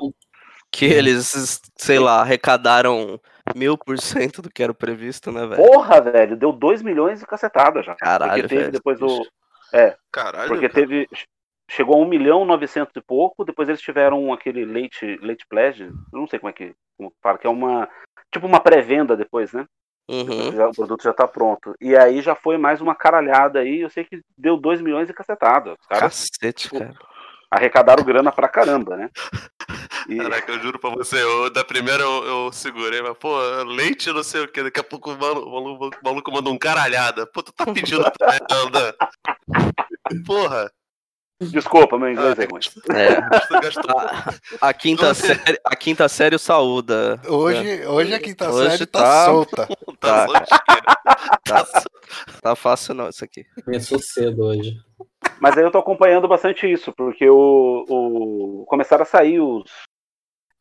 Que 0.73 0.85
eles, 0.85 1.61
sei 1.77 1.99
lá, 1.99 2.21
arrecadaram 2.21 3.21
mil 3.55 3.79
por 3.79 3.99
cento 3.99 4.43
do 4.43 4.51
que 4.51 4.63
era 4.63 4.73
o 4.73 4.75
previsto, 4.75 5.31
né, 5.33 5.47
velho? 5.47 5.63
Porra, 5.63 6.01
velho, 6.01 6.37
deu 6.37 6.53
2 6.53 6.83
milhões 6.83 7.23
e 7.23 7.27
cacetada 7.27 7.83
já. 7.83 7.95
Caralho, 7.95 8.33
porque 8.33 8.49
teve 8.49 8.61
velho. 8.63 8.73
depois 8.73 9.01
o. 9.01 9.23
Caralho. 10.13 10.49
Porque 10.49 10.69
cara. 10.69 10.75
teve. 10.87 11.09
Chegou 11.69 11.97
a 11.97 11.99
1 11.99 12.09
milhão 12.09 12.45
e 12.45 12.47
900 12.47 12.95
e 12.95 13.01
pouco, 13.01 13.45
depois 13.45 13.69
eles 13.69 13.81
tiveram 13.81 14.33
aquele 14.33 14.65
late, 14.65 15.19
late 15.21 15.45
pledge, 15.49 15.83
eu 15.83 15.93
não 16.13 16.27
sei 16.29 16.39
como 16.39 16.51
é 16.51 16.53
que 16.53 16.73
como 16.97 17.11
que 17.11 17.17
fala, 17.23 17.39
que 17.39 17.47
é 17.47 17.51
uma. 17.51 17.89
Tipo 18.33 18.47
uma 18.47 18.61
pré-venda 18.61 19.17
depois, 19.17 19.53
né? 19.53 19.67
Uhum. 20.09 20.53
já- 20.53 20.69
o 20.69 20.73
produto 20.73 21.03
já 21.03 21.13
tá 21.13 21.27
pronto. 21.27 21.75
E 21.81 21.97
aí 21.97 22.21
já 22.23 22.37
foi 22.37 22.57
mais 22.57 22.81
uma 22.81 22.95
caralhada 22.95 23.59
aí, 23.59 23.81
eu 23.81 23.91
sei 23.91 24.05
que 24.05 24.21
deu 24.39 24.57
2 24.57 24.81
milhões 24.81 25.11
e 25.11 25.13
cacetada. 25.13 25.75
Cacete, 25.89 26.71
cara. 26.71 26.95
arrecadaram 27.51 28.05
grana 28.05 28.31
pra 28.31 28.49
caramba, 28.49 28.97
né? 28.97 29.11
E, 30.09 30.16
Caraca, 30.16 30.53
eu 30.53 30.61
juro 30.61 30.79
pra 30.79 30.90
você, 30.90 31.21
eu, 31.23 31.51
da 31.51 31.64
primeira 31.64 32.03
eu, 32.03 32.25
eu 32.25 32.53
segurei, 32.53 33.03
mas, 33.03 33.16
pô, 33.19 33.37
leite 33.64 34.12
não 34.12 34.23
sei 34.23 34.42
o 34.42 34.49
que, 34.49 34.62
daqui 34.62 34.79
a 34.81 34.85
pouco 34.85 35.12
o 35.12 35.19
maluco, 35.19 35.49
o 35.49 35.53
maluco, 35.53 35.87
o 35.87 36.05
maluco 36.05 36.33
manda 36.33 36.49
um 36.51 36.59
caralhada. 36.59 37.27
Pô, 37.27 37.42
tu 37.42 37.53
tá 37.53 37.64
pedindo 37.73 38.05
merda. 38.21 38.97
Porra, 40.25 40.71
desculpa, 41.40 41.99
meu 41.99 42.11
inglês 42.12 42.38
é 42.38 42.45
ruim. 42.45 42.61
É. 42.95 43.21
você 43.21 43.61
gastou 43.61 43.99
A, 43.99 44.69
a 44.69 44.73
quinta 44.75 45.12
série, 45.14 45.61
a 45.64 45.75
quinta 45.77 46.09
série 46.09 46.37
o 46.37 46.38
saúda. 46.38 47.21
Hoje, 47.27 47.85
hoje 47.87 48.14
a 48.14 48.21
quinta 48.21 48.49
Hoje 48.51 48.71
série 48.71 48.87
tá, 48.87 49.01
tá- 49.01 49.25
solta. 49.27 49.69
tá 50.01 50.27
Tá. 50.27 50.27
só 50.27 50.37
Tá, 51.45 51.66
tá 52.42 52.57
fácil 52.57 52.95
não 52.95 53.09
isso 53.09 53.25
aqui. 53.25 53.45
Começou 53.64 53.99
cedo 53.99 54.45
hoje. 54.45 54.77
Mas 55.40 55.57
aí 55.57 55.64
eu 55.64 55.71
tô 55.71 55.79
acompanhando 55.79 56.27
bastante 56.29 56.71
isso, 56.71 56.92
porque 56.92 57.29
o, 57.29 57.85
o 57.88 58.64
começaram 58.66 59.03
a 59.03 59.07
sair 59.07 59.40
os, 59.40 59.64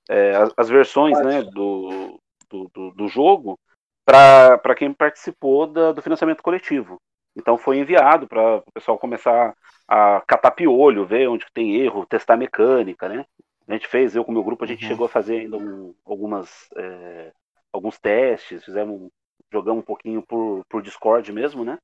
é, 0.09 0.35
as, 0.35 0.53
as 0.57 0.69
versões 0.69 1.19
né, 1.21 1.41
do, 1.43 2.19
do, 2.49 2.69
do, 2.73 2.91
do 2.91 3.07
jogo 3.07 3.59
para 4.05 4.75
quem 4.75 4.93
participou 4.93 5.67
da- 5.67 5.91
do 5.91 6.01
financiamento 6.01 6.43
coletivo. 6.43 6.97
Então 7.35 7.57
foi 7.57 7.79
enviado 7.79 8.27
para 8.27 8.57
o 8.57 8.71
pessoal 8.73 8.97
começar 8.97 9.53
a 9.87 10.21
catar 10.27 10.51
piolho, 10.51 11.05
ver 11.05 11.27
onde 11.27 11.45
tem 11.53 11.75
erro, 11.75 12.05
testar 12.05 12.37
mecânica, 12.37 13.09
né? 13.09 13.25
A 13.67 13.73
gente 13.73 13.87
fez, 13.87 14.15
eu 14.15 14.23
com 14.23 14.31
o 14.31 14.33
meu 14.33 14.43
grupo, 14.43 14.63
a 14.63 14.67
gente 14.67 14.83
Uhum. 14.83 14.89
chegou 14.89 15.05
a 15.05 15.09
fazer 15.09 15.39
ainda 15.41 15.57
um- 15.57 15.93
algumas, 16.05 16.67
é, 16.77 17.31
alguns 17.73 17.99
testes, 17.99 18.63
fizemos, 18.63 19.09
jogamos 19.51 19.81
um 19.81 19.85
pouquinho 19.85 20.21
por, 20.21 20.63
por 20.69 20.81
Discord 20.81 21.31
mesmo, 21.31 21.65
né? 21.65 21.77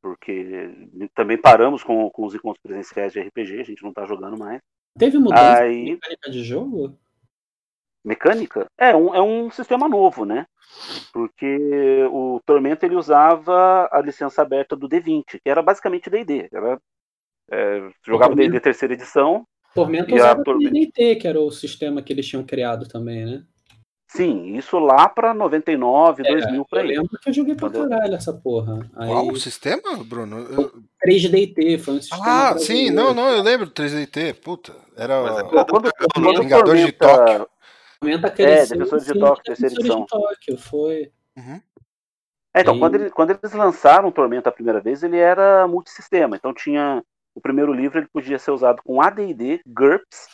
Porque 0.00 0.70
também 1.14 1.36
paramos 1.40 1.82
com, 1.82 2.08
com 2.10 2.24
os 2.24 2.34
encontros 2.34 2.62
presenciais 2.62 3.12
de 3.12 3.20
RPG, 3.20 3.60
a 3.60 3.64
gente 3.64 3.82
não 3.82 3.92
tá 3.92 4.04
jogando 4.04 4.38
mais. 4.38 4.60
Teve 4.96 5.18
mudança 5.18 5.54
de 5.54 5.60
Aí, 5.60 5.84
mecânica 5.84 6.30
de 6.30 6.44
jogo? 6.44 6.96
Mecânica? 8.08 8.66
É 8.78 8.96
um, 8.96 9.14
é 9.14 9.22
um 9.22 9.50
sistema 9.50 9.88
novo, 9.88 10.24
né? 10.24 10.46
Porque 11.12 12.06
o 12.10 12.40
Tormento 12.44 12.84
ele 12.84 12.96
usava 12.96 13.88
a 13.92 14.00
licença 14.00 14.42
aberta 14.42 14.74
do 14.74 14.88
D20, 14.88 15.24
que 15.42 15.48
era 15.48 15.62
basicamente 15.62 16.10
D&D. 16.10 16.48
Era, 16.52 16.78
é, 17.50 17.88
jogava 18.04 18.30
Tormento. 18.30 18.50
D&D 18.50 18.60
terceira 18.60 18.94
edição. 18.94 19.46
Tormenta 19.74 20.10
a 20.12 20.14
usava 20.16 20.42
Tormenta? 20.42 20.72
DD, 20.72 21.16
que 21.16 21.28
era 21.28 21.40
o 21.40 21.50
sistema 21.50 22.02
que 22.02 22.12
eles 22.12 22.26
tinham 22.26 22.44
criado 22.44 22.88
também, 22.88 23.24
né? 23.24 23.42
Sim, 24.10 24.56
isso 24.56 24.78
lá 24.78 25.06
pra 25.06 25.34
99, 25.34 26.22
2000 26.22 26.64
por 26.64 26.78
É, 26.78 26.80
Eu 26.80 26.84
aí. 26.84 26.96
lembro 26.96 27.18
que 27.22 27.28
eu 27.28 27.32
joguei 27.34 27.54
pra 27.54 27.68
caralho 27.68 28.14
essa 28.14 28.32
porra. 28.32 28.88
Aí, 28.96 29.08
Qual 29.10 29.28
o 29.28 29.36
sistema, 29.36 30.02
Bruno? 30.02 30.38
Eu- 30.38 30.72
3DT 31.02 31.76
foi 31.78 31.94
um 31.94 32.00
sistema. 32.00 32.22
Ah, 32.50 32.58
sim, 32.58 32.90
não, 32.90 33.12
não, 33.12 33.28
eu 33.30 33.42
lembro 33.42 33.66
do 33.66 33.72
3DT. 33.72 34.32
Puta, 34.32 34.74
era. 34.96 35.20
Mas 35.22 35.38
é 35.38 35.42
Pô, 35.44 35.64
Quando, 35.66 35.90
quando 36.14 36.28
o 36.30 36.40
Vingadores 36.40 36.86
de 36.86 36.92
Tormenta- 36.92 37.26
Tóquio. 37.36 37.48
Tormenta 38.00 38.28
É, 38.28 38.66
Defensores 38.66 39.04
de 39.06 39.12
sim, 39.12 39.18
Tóquio, 39.18 39.44
terceira 39.44 39.74
edição. 39.74 40.00
de 40.02 40.06
Tóquio, 40.06 40.58
foi. 40.58 41.12
Uhum. 41.36 41.60
É, 42.54 42.60
então, 42.60 42.76
E- 42.76 42.78
quando, 42.78 42.94
ele- 42.94 43.10
quando 43.10 43.30
eles 43.30 43.52
lançaram 43.52 44.08
o 44.08 44.12
Tormenta 44.12 44.48
a 44.48 44.52
primeira 44.52 44.80
vez, 44.80 45.02
ele 45.02 45.16
era 45.18 45.66
multissistema. 45.66 46.36
Então 46.36 46.52
tinha. 46.54 47.02
O 47.34 47.40
primeiro 47.40 47.72
livro 47.72 47.98
ele 47.98 48.08
podia 48.12 48.38
ser 48.38 48.50
usado 48.50 48.82
com 48.82 49.00
ADD, 49.00 49.60
GURPS 49.64 50.28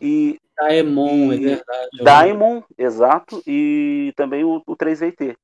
e 0.00 0.38
Daemon, 0.56 1.32
é 1.32 1.36
E- 1.36 1.38
verdade. 1.40 1.88
eu 1.92 1.98
lembro. 1.98 2.04
Daimon, 2.04 2.62
exato, 2.78 3.42
e 3.46 4.12
também 4.16 4.42
o, 4.44 4.62
o 4.66 4.74
3VT. 4.76 5.36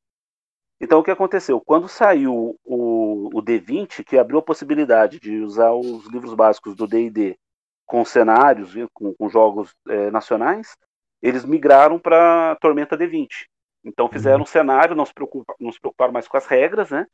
Então 0.80 1.00
o 1.00 1.02
que 1.02 1.10
aconteceu? 1.10 1.60
Quando 1.60 1.86
saiu 1.88 2.56
o, 2.64 3.28
o 3.34 3.42
D20, 3.42 4.04
que 4.04 4.16
abriu 4.16 4.38
a 4.38 4.42
possibilidade 4.42 5.18
de 5.20 5.38
usar 5.40 5.72
os 5.72 6.06
livros 6.06 6.32
básicos 6.34 6.74
do 6.74 6.86
D&D 6.86 7.36
com 7.84 8.02
cenários, 8.04 8.72
com, 8.94 9.12
com 9.14 9.28
jogos 9.28 9.74
eh, 9.88 10.10
nacionais, 10.10 10.76
eles 11.22 11.44
migraram 11.44 11.98
para 11.98 12.56
Tormenta 12.60 12.96
D20. 12.96 13.46
Então 13.84 14.08
fizeram 14.08 14.42
um 14.42 14.46
cenário, 14.46 14.96
não 14.96 15.06
se, 15.06 15.14
preocupa, 15.14 15.54
não 15.60 15.72
se 15.72 15.80
preocuparam 15.80 16.12
mais 16.12 16.28
com 16.28 16.36
as 16.36 16.46
regras, 16.46 16.90
né? 16.90 17.06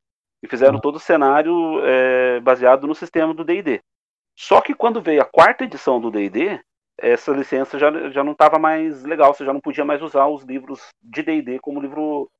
E 0.43 0.49
fizeram 0.49 0.75
Uhum. 0.75 0.81
todo 0.81 0.97
o 0.97 1.01
cenário 1.01 1.53
eh, 1.85 2.41
baseado 2.41 2.87
no 2.87 2.95
sistema 2.95 3.33
do 3.35 3.45
D&D. 3.45 3.81
Só 4.37 4.61
que 4.61 4.75
quando 4.75 5.01
veio 5.03 5.23
a 5.23 5.25
quarta 5.27 5.65
edição 5.65 6.01
do 6.01 6.11
D&D, 6.11 6.61
essa 6.99 7.33
licença 7.33 7.79
já, 7.79 8.11
já 8.11 8.25
não 8.25 8.33
estava 8.33 8.59
mais 8.59 9.03
legal, 9.05 9.35
você 9.35 9.45
já 9.45 9.53
não 9.53 9.61
podia 9.61 9.85
mais 9.85 10.03
usar 10.03 10.27
os 10.27 10.43
livros 10.45 10.81
de 11.03 11.23
D&D 11.23 11.59
como 11.61 11.81
livro 11.81 12.31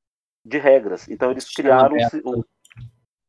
de 0.45 0.59
regras. 0.59 1.09
Então 1.09 1.31
eles 1.31 1.45
Sistema 1.45 1.55
criaram 1.55 1.97
o, 2.25 2.31
o- 2.41 2.45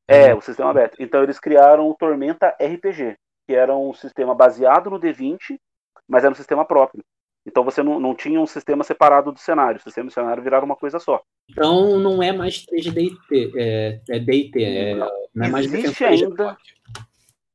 é, 0.08 0.34
o 0.34 0.42
sistema 0.42 0.70
aberto. 0.72 0.98
Então 1.02 1.24
eles 1.24 1.40
criaram 1.40 1.90
o 1.90 1.96
Tormenta 1.96 2.56
RPG, 2.60 3.16
que 3.48 3.54
era 3.56 3.76
um 3.76 3.94
sistema 3.94 4.36
baseado 4.36 4.90
no 4.90 5.00
D20, 5.00 5.60
mas 6.08 6.24
era 6.24 6.32
um 6.32 6.36
sistema 6.36 6.66
próprio. 6.66 7.04
Então 7.46 7.64
você 7.64 7.84
não, 7.84 8.00
não 8.00 8.16
tinha 8.16 8.40
um 8.40 8.46
sistema 8.46 8.84
separado 8.84 9.32
do 9.32 9.40
cenário. 9.40 9.80
O 9.80 9.84
sistema 9.84 10.08
e 10.08 10.10
o 10.10 10.14
cenário 10.14 10.42
viraram 10.42 10.66
uma 10.66 10.76
coisa 10.76 11.00
só. 11.00 11.22
Então 11.50 12.00
não 12.00 12.24
é 12.24 12.32
mais 12.32 12.66
3DT, 12.66 13.52
é, 13.56 14.02
é 14.10 14.20
DT, 14.20 14.64
é, 14.64 14.96
não 15.36 15.46
é 15.46 15.50
mais 15.50 15.66
Existe 15.66 16.04
ainda. 16.06 16.58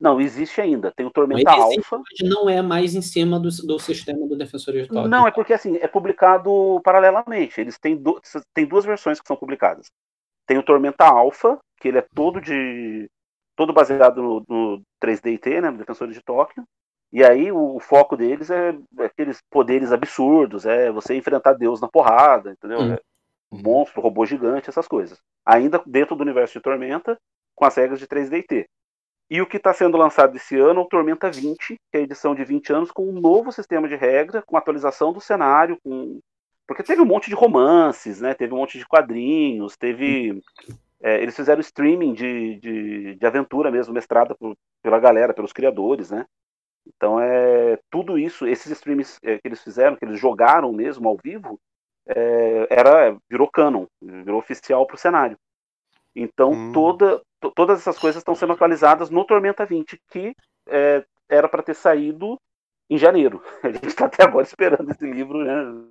Não, 0.01 0.20
existe 0.20 0.61
ainda. 0.61 0.92
Tem 0.92 1.05
o 1.05 1.11
Tormenta 1.11 1.51
Alpha. 1.51 2.01
não 2.22 2.48
é 2.48 2.62
mais 2.62 2.94
em 2.94 3.03
cima 3.03 3.40
do, 3.40 3.48
do 3.48 3.79
sistema 3.81 4.29
do 4.29 4.37
Defensores 4.37 4.83
de 4.83 4.88
Tóquio. 4.88 5.09
Não, 5.09 5.27
é 5.27 5.31
porque 5.33 5.53
assim, 5.53 5.77
é 5.79 5.88
publicado 5.88 6.81
paralelamente. 6.85 7.61
Eles 7.61 7.79
têm, 7.79 7.96
du- 7.96 8.20
têm 8.55 8.64
duas 8.64 8.85
versões 8.85 9.20
que 9.20 9.27
são 9.27 9.37
publicadas. 9.37 9.87
Tem 10.46 10.57
o 10.57 10.62
Tormenta 10.62 11.05
Alpha, 11.05 11.59
que 11.81 11.88
ele 11.88 11.98
é 11.98 12.07
todo 12.14 12.40
de. 12.40 13.11
todo 13.57 13.72
baseado 13.72 14.22
no, 14.22 14.44
no 14.48 14.83
3DT, 15.03 15.61
né? 15.62 15.70
No 15.70 15.79
Defensores 15.79 16.14
de 16.14 16.22
Tóquio. 16.22 16.62
E 17.12 17.25
aí 17.25 17.51
o, 17.51 17.77
o 17.77 17.81
foco 17.81 18.16
deles 18.16 18.51
é 18.51 18.75
aqueles 19.01 19.40
poderes 19.51 19.92
absurdos, 19.92 20.66
é 20.66 20.90
você 20.90 21.14
enfrentar 21.16 21.55
Deus 21.55 21.81
na 21.81 21.88
porrada, 21.88 22.53
entendeu? 22.53 22.81
Hum. 22.83 22.92
É 22.92 23.01
monstro, 23.51 24.03
robô 24.03 24.27
gigante, 24.27 24.68
essas 24.68 24.87
coisas. 24.88 25.18
Ainda 25.44 25.83
dentro 25.87 26.14
do 26.14 26.23
universo 26.23 26.55
de 26.55 26.61
Tormenta, 26.62 27.18
com 27.55 27.64
as 27.64 27.75
regras 27.77 27.99
de 27.99 28.07
3DT. 28.07 28.66
E 29.31 29.40
o 29.42 29.47
que 29.47 29.57
está 29.59 29.73
sendo 29.73 29.97
lançado 29.97 30.37
esse 30.37 30.59
ano 30.59 30.81
é 30.81 30.83
o 30.85 30.88
Tormenta 30.88 31.31
20, 31.31 31.77
que 31.90 31.97
é 31.97 31.99
a 31.99 32.03
edição 32.03 32.35
de 32.35 32.44
20 32.44 32.73
anos, 32.73 32.90
com 32.90 33.09
um 33.09 33.21
novo 33.21 33.53
sistema 33.53 33.88
de 33.88 33.97
regra, 33.97 34.42
com 34.42 34.57
atualização 34.57 35.12
do 35.12 35.21
cenário, 35.21 35.79
com. 35.83 36.21
Porque 36.66 36.83
teve 36.83 37.01
um 37.01 37.07
monte 37.07 37.29
de 37.31 37.35
romances, 37.35 38.21
né? 38.21 38.35
Teve 38.35 38.53
um 38.55 38.59
monte 38.59 38.79
de 38.79 38.87
quadrinhos, 38.87 39.77
teve. 39.77 40.42
é, 41.03 41.23
eles 41.23 41.37
fizeram 41.37 41.61
streaming 41.61 42.14
de, 42.14 42.57
de, 42.61 43.14
de 43.16 43.27
aventura 43.27 43.71
mesmo, 43.71 43.94
mestrada 43.94 44.35
por- 44.35 44.57
pela 44.83 44.99
galera, 44.99 45.35
pelos 45.35 45.53
criadores, 45.53 46.11
né? 46.11 46.27
Então 46.88 47.20
é 47.20 47.79
tudo 47.90 48.18
isso, 48.18 48.46
esses 48.46 48.72
streams 48.72 49.18
é, 49.22 49.38
que 49.38 49.46
eles 49.46 49.62
fizeram, 49.62 49.96
que 49.96 50.05
eles 50.05 50.18
jogaram 50.18 50.72
mesmo 50.72 51.09
ao 51.09 51.16
vivo, 51.22 51.61
é, 52.07 52.66
era 52.70 53.16
virou 53.31 53.48
canon, 53.51 53.87
virou 54.01 54.38
oficial 54.38 54.87
para 54.87 54.94
o 54.96 54.98
cenário. 54.98 55.37
Então 56.16 56.53
Hum. 56.53 56.72
toda, 56.72 57.20
to- 57.40 57.53
todas 57.55 57.79
essas 57.81 57.98
coisas 57.98 58.20
estão 58.20 58.35
sendo 58.35 58.53
atualizadas 58.55 59.11
no 59.11 59.24
Tormenta 59.24 59.64
20, 59.64 60.01
que 60.11 60.35
é, 60.68 61.05
era 61.29 61.48
para 61.48 61.62
ter 61.62 61.74
saído 61.74 62.37
em 62.90 62.96
janeiro. 62.96 63.42
A 63.62 63.70
gente 63.70 63.87
está 63.87 64.07
até 64.07 64.24
agora 64.24 64.46
esperando 64.46 64.90
esse 64.90 65.05
livro, 65.05 65.44
né? 65.44 65.85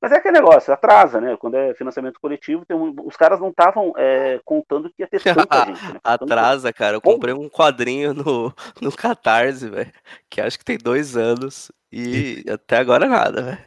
Mas 0.00 0.12
é 0.12 0.16
aquele 0.16 0.38
negócio, 0.38 0.72
atrasa, 0.72 1.20
né? 1.20 1.36
Quando 1.38 1.56
é 1.56 1.74
financiamento 1.74 2.20
coletivo, 2.20 2.66
tem 2.66 2.76
um- 2.76 2.94
os 3.04 3.16
caras 3.16 3.40
não 3.40 3.48
estavam 3.48 3.92
é, 3.96 4.38
contando 4.44 4.90
que 4.90 5.02
ia 5.02 5.08
ter 5.08 5.20
tanta 5.48 5.64
gente. 5.64 5.82
Né? 5.94 6.00
Atrasa, 6.04 6.72
cara. 6.72 6.96
Eu 6.96 7.00
comprei 7.00 7.32
um 7.32 7.48
quadrinho 7.48 8.12
no, 8.12 8.54
no 8.80 8.92
Catarse, 8.94 9.68
velho. 9.68 9.92
Que 10.28 10.40
acho 10.40 10.58
que 10.58 10.64
tem 10.64 10.76
dois 10.78 11.16
anos. 11.16 11.72
E 11.90 12.44
até 12.48 12.76
agora 12.76 13.06
nada, 13.06 13.42
velho. 13.42 13.66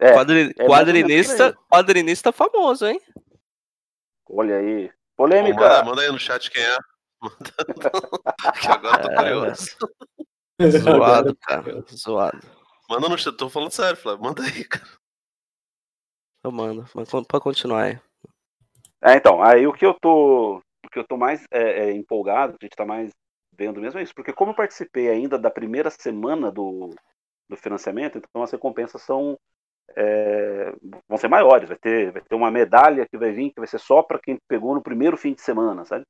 É, 0.00 0.12
Quadri- 0.12 0.54
é 0.58 0.66
quadrinista, 0.66 1.56
quadrinista 1.70 2.32
famoso, 2.32 2.86
hein? 2.86 3.00
Olha 4.28 4.56
aí. 4.56 4.82
Manda, 4.84 4.92
Polêmica. 5.16 5.82
manda 5.84 6.02
aí 6.02 6.10
no 6.10 6.18
chat 6.18 6.50
quem 6.50 6.62
é. 6.62 6.76
Manda- 7.22 7.36
que 8.60 8.66
agora 8.68 8.96
eu 8.96 9.02
tô 9.02 9.10
É, 9.10 9.16
curioso. 9.16 9.76
Zoado, 10.80 11.36
cara. 11.36 11.84
Zoado. 11.94 12.40
Manda 12.88 13.08
no 13.08 13.18
chat, 13.18 13.36
tô 13.36 13.48
falando 13.48 13.70
sério, 13.70 13.96
Flávio. 13.96 14.24
Manda 14.24 14.42
aí, 14.42 14.64
cara. 14.64 14.84
Eu 16.44 16.52
mando. 16.52 16.84
Mas 16.94 17.08
Pra 17.26 17.40
continuar 17.40 17.84
aí. 17.84 17.98
É, 19.02 19.16
então, 19.16 19.42
aí 19.42 19.66
o 19.66 19.72
que 19.72 19.84
eu 19.84 19.94
tô. 19.94 20.58
O 20.84 20.88
que 20.90 20.98
eu 20.98 21.04
tô 21.06 21.16
mais 21.16 21.44
é, 21.50 21.86
é, 21.88 21.92
empolgado, 21.92 22.56
a 22.60 22.64
gente 22.64 22.76
tá 22.76 22.84
mais 22.84 23.10
vendo 23.56 23.80
mesmo 23.80 23.98
é 23.98 24.02
isso, 24.02 24.14
porque 24.14 24.32
como 24.32 24.50
eu 24.50 24.56
participei 24.56 25.08
ainda 25.08 25.38
da 25.38 25.50
primeira 25.50 25.88
semana 25.90 26.50
do, 26.50 26.90
do 27.48 27.56
financiamento, 27.56 28.18
então 28.18 28.42
as 28.42 28.50
recompensas 28.52 29.00
são. 29.02 29.36
é, 29.96 30.72
vão 31.08 31.16
ser 31.18 31.28
maiores, 31.28 31.68
vai 31.68 31.78
ter, 31.78 32.10
vai 32.12 32.22
ter 32.22 32.34
uma 32.34 32.50
medalha 32.50 33.06
que 33.06 33.16
vai 33.18 33.32
vir, 33.32 33.50
que 33.50 33.60
vai 33.60 33.66
ser 33.66 33.78
só 33.78 34.02
para 34.02 34.18
quem 34.18 34.36
pegou 34.48 34.74
no 34.74 34.82
primeiro 34.82 35.16
fim 35.16 35.32
de 35.34 35.40
semana, 35.40 35.84
sabe? 35.84 36.04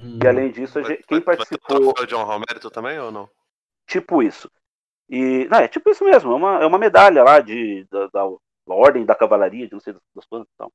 Hum. 0.00 0.18
E 0.22 0.26
além 0.26 0.50
disso, 0.50 0.78
a 0.78 0.82
Vai, 0.82 0.92
gente- 0.92 1.06
quem 1.06 1.20
vai- 1.20 1.36
vai 1.36 1.46
ter 1.46 1.58
participou. 1.58 1.92
troféu 1.92 2.06
de 2.06 2.14
honra 2.14 2.34
ao 2.34 2.40
mérito 2.40 2.70
também 2.70 2.98
ou 2.98 3.10
não? 3.10 3.28
tipo 3.86 4.22
isso. 4.22 4.50
E, 5.10 5.46
não, 5.50 5.58
é 5.58 5.68
tipo 5.68 5.90
isso 5.90 6.02
mesmo, 6.04 6.32
é 6.32 6.34
uma, 6.34 6.62
é 6.62 6.66
uma 6.66 6.78
medalha 6.78 7.22
lá 7.22 7.40
de, 7.40 7.84
da, 7.90 8.06
da- 8.08 8.36
da 8.66 8.74
Ordem 8.74 9.04
da 9.04 9.14
Cavalaria, 9.14 9.66
de 9.66 9.72
não 9.72 9.80
sei 9.80 9.92
das, 9.92 10.26
quantas 10.26 10.48
e 10.48 10.56
tal. 10.58 10.72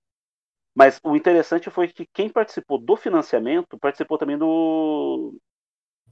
Mas 0.76 1.00
o 1.04 1.16
interessante 1.16 1.70
foi 1.70 1.88
que 1.90 2.08
quem 2.14 2.30
participou 2.30 2.78
do 2.80 2.96
financiamento 2.96 3.78
participou 3.80 4.18
também 4.18 4.38
do, 4.38 5.36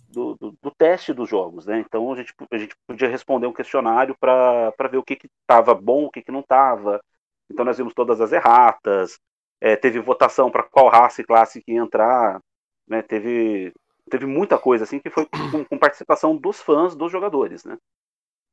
do, 0.09 0.35
do- 0.35 0.57
do 0.61 0.71
teste 0.71 1.13
dos 1.13 1.29
jogos, 1.29 1.65
né? 1.65 1.79
Então 1.79 2.11
a 2.13 2.15
gente, 2.15 2.33
a 2.51 2.57
gente 2.57 2.75
podia 2.87 3.07
responder 3.09 3.47
um 3.47 3.53
questionário 3.53 4.15
para 4.19 4.71
ver 4.91 4.97
o 4.97 5.03
que 5.03 5.17
estava 5.41 5.73
bom, 5.75 6.05
o 6.05 6.11
que, 6.11 6.21
que 6.21 6.31
não 6.31 6.41
estava. 6.41 7.01
Então 7.49 7.65
nós 7.65 7.77
vimos 7.77 7.93
todas 7.93 8.21
as 8.21 8.31
erratas, 8.31 9.19
é, 9.61 9.75
teve 9.75 9.99
votação 9.99 10.51
para 10.51 10.63
qual 10.63 10.89
raça 10.89 11.21
e 11.21 11.25
classe 11.25 11.61
que 11.61 11.73
ia 11.73 11.81
entrar, 11.81 12.41
né? 12.87 13.01
Teve, 13.01 13.73
teve 14.09 14.25
muita 14.25 14.57
coisa 14.57 14.83
assim 14.85 14.99
que 14.99 15.09
foi 15.09 15.25
com, 15.51 15.65
com 15.65 15.77
participação 15.79 16.35
dos 16.37 16.61
fãs, 16.61 16.95
dos 16.95 17.11
jogadores, 17.11 17.63
né? 17.65 17.77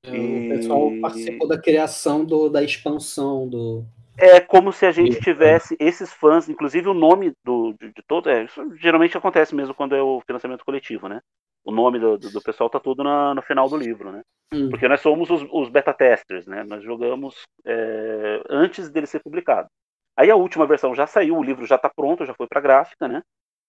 É, 0.04 0.10
O 0.10 0.48
pessoal 0.48 0.90
E- 0.92 1.00
participou 1.00 1.48
da 1.48 1.60
criação 1.60 2.24
do, 2.24 2.48
da 2.48 2.62
expansão 2.62 3.48
do. 3.48 3.84
É 4.16 4.38
como 4.40 4.72
se 4.72 4.86
a 4.86 4.92
gente 4.92 5.20
tivesse 5.20 5.76
esses 5.80 6.12
fãs, 6.12 6.48
inclusive 6.48 6.88
o 6.88 6.94
nome 6.94 7.32
do, 7.44 7.74
de, 7.80 7.88
de 7.92 8.02
todo. 8.06 8.28
É, 8.30 8.44
isso 8.44 8.62
geralmente 8.76 9.16
acontece 9.18 9.54
mesmo 9.54 9.74
quando 9.74 9.94
é 9.96 10.02
o 10.02 10.20
financiamento 10.24 10.64
coletivo, 10.64 11.08
né? 11.08 11.20
O 11.64 11.72
nome 11.72 11.98
do, 11.98 12.16
do, 12.16 12.30
do 12.30 12.42
pessoal 12.42 12.70
tá 12.70 12.78
tudo 12.78 13.02
na- 13.02 13.34
no 13.34 13.42
final 13.42 13.68
do 13.68 13.76
livro, 13.76 14.12
né? 14.12 14.22
Hum. 14.52 14.70
Porque 14.70 14.86
nós 14.86 15.00
somos 15.00 15.30
os, 15.30 15.44
os 15.50 15.68
beta 15.68 15.92
testers, 15.92 16.46
né? 16.46 16.62
Nós 16.62 16.84
jogamos 16.84 17.42
é, 17.66 18.40
antes 18.48 18.88
dele 18.88 19.06
ser 19.06 19.20
publicado. 19.20 19.68
Aí 20.16 20.30
a 20.30 20.36
última 20.36 20.64
versão 20.66 20.94
já 20.94 21.06
saiu, 21.08 21.36
o 21.36 21.42
livro 21.42 21.66
já 21.66 21.74
está 21.74 21.88
pronto, 21.90 22.24
já 22.24 22.34
foi 22.34 22.46
para 22.46 22.60
gráfica, 22.60 23.08
né? 23.08 23.20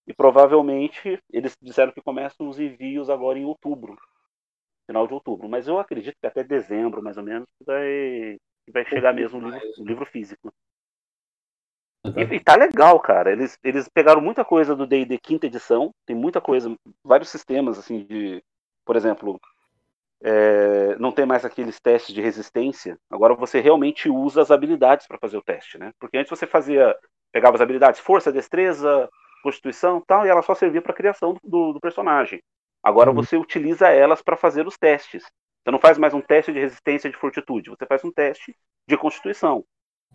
E 0.07 0.13
provavelmente 0.13 1.17
eles 1.33 1.55
disseram 1.59 1.91
que 1.91 2.01
começam 2.01 2.47
os 2.47 2.59
envios 2.59 3.09
agora 3.09 3.39
em 3.39 3.45
outubro, 3.45 3.97
final 4.85 5.07
de 5.07 5.13
outubro. 5.13 5.49
Mas 5.49 5.67
eu 5.67 5.79
acredito 5.79 6.15
que 6.19 6.27
até 6.27 6.43
dezembro, 6.43 7.01
mais 7.01 7.17
ou 7.17 7.23
menos, 7.23 7.47
vai, 7.65 8.37
vai 8.71 8.85
chegar 8.85 9.13
mesmo 9.13 9.39
o 9.39 9.49
livro, 9.49 9.71
o 9.79 9.85
livro 9.85 10.05
físico. 10.05 10.51
E, 12.15 12.35
e 12.35 12.39
tá 12.39 12.55
legal, 12.55 12.99
cara. 12.99 13.31
Eles, 13.31 13.57
eles 13.63 13.89
pegaram 13.89 14.21
muita 14.21 14.45
coisa 14.45 14.75
do 14.75 14.85
D&D 14.85 15.17
quinta 15.17 15.47
edição, 15.47 15.91
tem 16.05 16.15
muita 16.15 16.39
coisa, 16.39 16.75
vários 17.03 17.29
sistemas 17.29 17.79
assim 17.79 18.05
de, 18.05 18.43
por 18.85 18.95
exemplo, 18.95 19.39
é, 20.23 20.95
não 20.97 21.11
tem 21.11 21.25
mais 21.25 21.43
aqueles 21.43 21.79
testes 21.79 22.13
de 22.13 22.21
resistência. 22.21 22.97
Agora 23.09 23.35
você 23.35 23.59
realmente 23.59 24.09
usa 24.09 24.41
as 24.41 24.51
habilidades 24.51 25.07
para 25.07 25.17
fazer 25.17 25.37
o 25.37 25.43
teste, 25.43 25.77
né? 25.77 25.91
Porque 25.99 26.17
antes 26.17 26.29
você 26.29 26.45
fazia, 26.45 26.95
pegava 27.31 27.55
as 27.55 27.61
habilidades 27.61 27.99
força, 27.99 28.31
destreza, 28.31 29.09
constituição, 29.41 30.01
tal, 30.05 30.25
e 30.25 30.29
ela 30.29 30.41
só 30.41 30.55
servia 30.55 30.81
para 30.81 30.93
criação 30.93 31.37
do, 31.43 31.73
do 31.73 31.79
personagem. 31.79 32.41
Agora 32.85 33.11
Uhum. 33.11 33.17
você 33.17 33.37
utiliza 33.37 33.89
elas 33.89 34.23
para 34.23 34.37
fazer 34.37 34.67
os 34.67 34.77
testes. 34.77 35.23
Você 35.65 35.71
não 35.71 35.79
faz 35.81 35.97
mais 35.99 36.13
um 36.15 36.21
teste 36.21 36.53
de 36.53 36.59
resistência 36.59 37.11
de 37.11 37.17
fortitude, 37.17 37.71
você 37.71 37.87
faz 37.87 38.03
um 38.05 38.13
teste 38.13 38.55
de 38.87 38.97
constituição. 38.97 39.65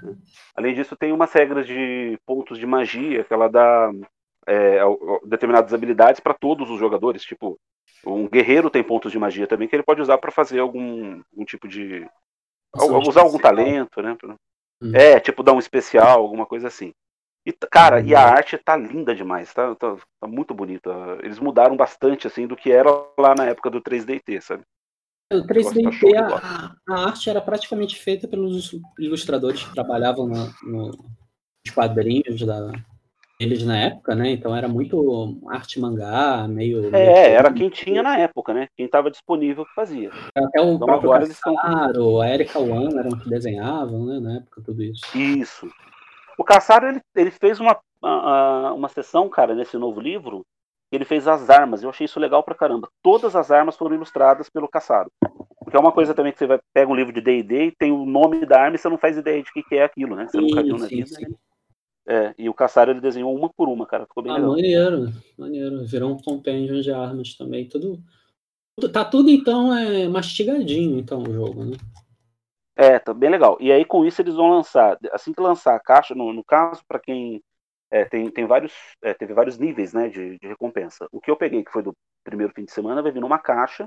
né? 0.02 0.16
Além 0.56 0.74
disso, 0.74 0.96
tem 0.96 1.12
umas 1.12 1.32
regras 1.32 1.66
de 1.66 2.18
pontos 2.26 2.58
de 2.58 2.66
magia 2.66 3.24
que 3.24 3.34
ela 3.34 3.48
dá 3.48 3.90
é, 4.46 4.78
determinadas 5.26 5.74
habilidades 5.74 6.20
para 6.20 6.34
todos 6.34 6.70
os 6.70 6.78
jogadores. 6.80 7.22
Tipo, 7.24 7.58
um 8.06 8.28
guerreiro 8.28 8.70
tem 8.70 8.82
pontos 8.84 9.12
de 9.12 9.18
magia 9.18 9.48
também 9.48 9.68
que 9.68 9.76
ele 9.76 9.84
pode 9.84 10.02
usar 10.02 10.18
para 10.18 10.32
fazer 10.32 10.60
algum, 10.60 11.22
algum 11.32 11.44
tipo 11.46 11.68
de. 11.68 12.06
Al- 12.74 13.00
usar 13.08 13.22
algum 13.22 13.38
talento, 13.38 14.02
né? 14.02 14.16
Uhum. 14.82 14.92
É, 14.94 15.20
tipo, 15.20 15.42
dar 15.42 15.52
um 15.54 15.58
especial, 15.58 16.20
alguma 16.22 16.46
coisa 16.46 16.68
assim. 16.68 16.92
E, 17.46 17.52
cara, 17.70 18.00
e 18.00 18.14
a 18.14 18.20
Uhum. 18.26 18.32
arte 18.32 18.58
tá 18.58 18.76
linda 18.76 19.14
demais, 19.14 19.52
tá, 19.54 19.74
tá, 19.74 19.96
tá 20.20 20.26
muito 20.28 20.52
bonita. 20.54 20.90
Eles 21.22 21.38
mudaram 21.38 21.76
bastante, 21.76 22.26
assim, 22.26 22.46
do 22.46 22.54
que 22.56 22.70
era 22.70 22.90
lá 23.18 23.34
na 23.34 23.46
época 23.46 23.70
do 23.70 23.80
3DT, 23.80 24.40
sabe? 24.42 24.62
O 25.32 25.36
Negócio 25.36 25.82
tá 25.82 25.90
3DT, 25.90 25.92
show 25.92 26.10
de 26.10 26.16
a, 26.18 26.74
a 26.88 27.06
arte 27.06 27.30
era 27.30 27.40
praticamente 27.40 27.96
feita 27.96 28.28
pelos 28.28 28.72
ilustradores 28.98 29.62
que 29.64 29.72
trabalhavam 29.72 30.26
na- 30.26 30.52
no- 30.64 30.88
nos 30.90 31.74
quadrinhos 31.74 32.44
da, 32.44 32.72
deles 33.38 33.64
na 33.64 33.78
época, 33.78 34.14
né? 34.14 34.30
Então 34.32 34.54
era 34.54 34.68
muito 34.68 35.40
arte 35.48 35.80
mangá, 35.80 36.46
meio. 36.46 36.94
É, 36.94 37.32
era 37.32 37.50
quem 37.52 37.70
tinha 37.70 38.02
na 38.02 38.18
época, 38.18 38.52
né? 38.52 38.68
Quem 38.76 38.86
tava 38.88 39.10
disponível 39.10 39.64
que 39.64 39.72
fazia. 39.74 40.10
Até 40.36 40.60
o 40.60 40.74
Então 40.74 40.86
próprio 40.86 41.14
eles 41.14 41.30
estão- 41.30 41.54
Cassaro, 41.56 42.20
a 42.20 42.28
Erika 42.28 42.58
Wan 42.58 42.90
eram 42.98 43.10
que 43.18 43.28
desenhavam, 43.30 44.04
né? 44.04 44.20
Na 44.20 44.36
época, 44.38 44.60
tudo 44.62 44.82
isso. 44.82 45.16
Isso. 45.16 45.68
O 46.40 46.44
Cassaro, 46.44 46.86
ele, 46.88 47.00
ele 47.14 47.30
fez 47.30 47.60
uma, 47.60 47.78
a- 48.02 48.08
a- 48.68 48.72
uma 48.72 48.88
sessão, 48.88 49.28
cara, 49.28 49.54
nesse 49.54 49.76
novo 49.76 50.00
livro, 50.00 50.42
ele 50.90 51.04
fez 51.04 51.28
as 51.28 51.50
armas. 51.50 51.82
Eu 51.82 51.90
achei 51.90 52.06
isso 52.06 52.18
legal 52.18 52.42
pra 52.42 52.54
caramba. 52.54 52.88
Todas 53.02 53.36
as 53.36 53.50
armas 53.50 53.76
foram 53.76 53.94
ilustradas 53.94 54.48
pelo 54.48 54.66
Cassaro. 54.66 55.10
Porque 55.58 55.76
é 55.76 55.78
uma 55.80 55.92
coisa 55.92 56.14
também 56.14 56.32
que 56.32 56.38
você 56.38 56.46
vai, 56.46 56.58
pega 56.72 56.90
um 56.90 56.94
livro 56.94 57.12
de 57.12 57.20
D&D 57.20 57.66
e 57.66 57.72
tem 57.72 57.92
o 57.92 58.06
nome 58.06 58.46
da 58.46 58.58
arma 58.62 58.74
e 58.74 58.78
você 58.78 58.88
não 58.88 58.96
faz 58.96 59.18
ideia 59.18 59.42
de 59.42 59.52
que, 59.52 59.62
que 59.62 59.74
é 59.74 59.84
aquilo, 59.84 60.16
né? 60.16 60.26
Você 60.28 60.40
nunca 60.40 60.62
viu 60.62 60.78
na 60.78 60.88
sim, 60.88 60.96
vida. 60.96 61.06
sim. 61.08 61.28
né? 61.28 61.34
É, 62.08 62.34
e 62.38 62.48
o 62.48 62.54
Cassaro, 62.54 62.90
ele 62.90 63.02
desenhou 63.02 63.36
uma 63.36 63.50
por 63.50 63.68
uma, 63.68 63.84
cara. 63.86 64.06
Ficou 64.06 64.22
bem 64.22 64.32
Ah, 64.32 64.36
legal. 64.36 64.50
maneiro, 64.52 65.12
maneiro. 65.36 65.84
Virou 65.84 66.10
um 66.10 66.16
compêndio 66.18 66.82
de 66.82 66.90
armas 66.90 67.34
também. 67.34 67.68
Tudo- 67.68 68.02
tá 68.90 69.04
tudo 69.04 69.28
então 69.28 69.76
é 69.76 70.08
mastigadinho, 70.08 70.98
então, 70.98 71.22
o 71.22 71.30
jogo, 71.34 71.64
né? 71.66 71.76
É, 72.80 72.98
tá 72.98 73.12
bem 73.12 73.30
legal. 73.30 73.56
E 73.60 73.70
aí 73.70 73.84
com 73.84 74.04
isso 74.04 74.22
eles 74.22 74.34
vão 74.34 74.48
lançar, 74.50 74.96
assim 75.12 75.32
que 75.34 75.40
lançar 75.40 75.74
a 75.76 75.80
caixa, 75.80 76.14
no, 76.14 76.32
no 76.32 76.42
caso, 76.44 76.82
para 76.88 76.98
quem 76.98 77.42
é, 77.90 78.04
tem, 78.06 78.30
tem 78.30 78.46
vários, 78.46 78.72
é, 79.02 79.12
teve 79.14 79.34
vários 79.34 79.58
níveis 79.58 79.92
né, 79.92 80.08
de, 80.08 80.38
de 80.38 80.46
recompensa. 80.48 81.06
O 81.12 81.20
que 81.20 81.30
eu 81.30 81.36
peguei, 81.36 81.62
que 81.64 81.70
foi 81.72 81.82
do 81.82 81.92
primeiro 82.24 82.52
fim 82.54 82.64
de 82.64 82.72
semana, 82.72 83.02
vai 83.02 83.12
vir 83.12 83.20
numa 83.20 83.38
caixa, 83.38 83.86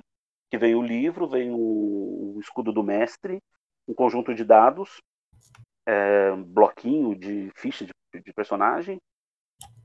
que 0.51 0.57
vem 0.59 0.75
o 0.75 0.81
livro, 0.83 1.27
vem 1.27 1.49
o, 1.51 2.35
o 2.35 2.39
escudo 2.39 2.71
do 2.71 2.83
mestre, 2.83 3.39
um 3.87 3.93
conjunto 3.95 4.33
de 4.35 4.43
dados, 4.45 5.01
é, 5.95 6.31
um 6.31 6.43
bloquinho 6.43 7.15
de 7.15 7.51
ficha 7.55 7.85
de, 7.85 8.21
de 8.21 8.33
personagem 8.33 8.99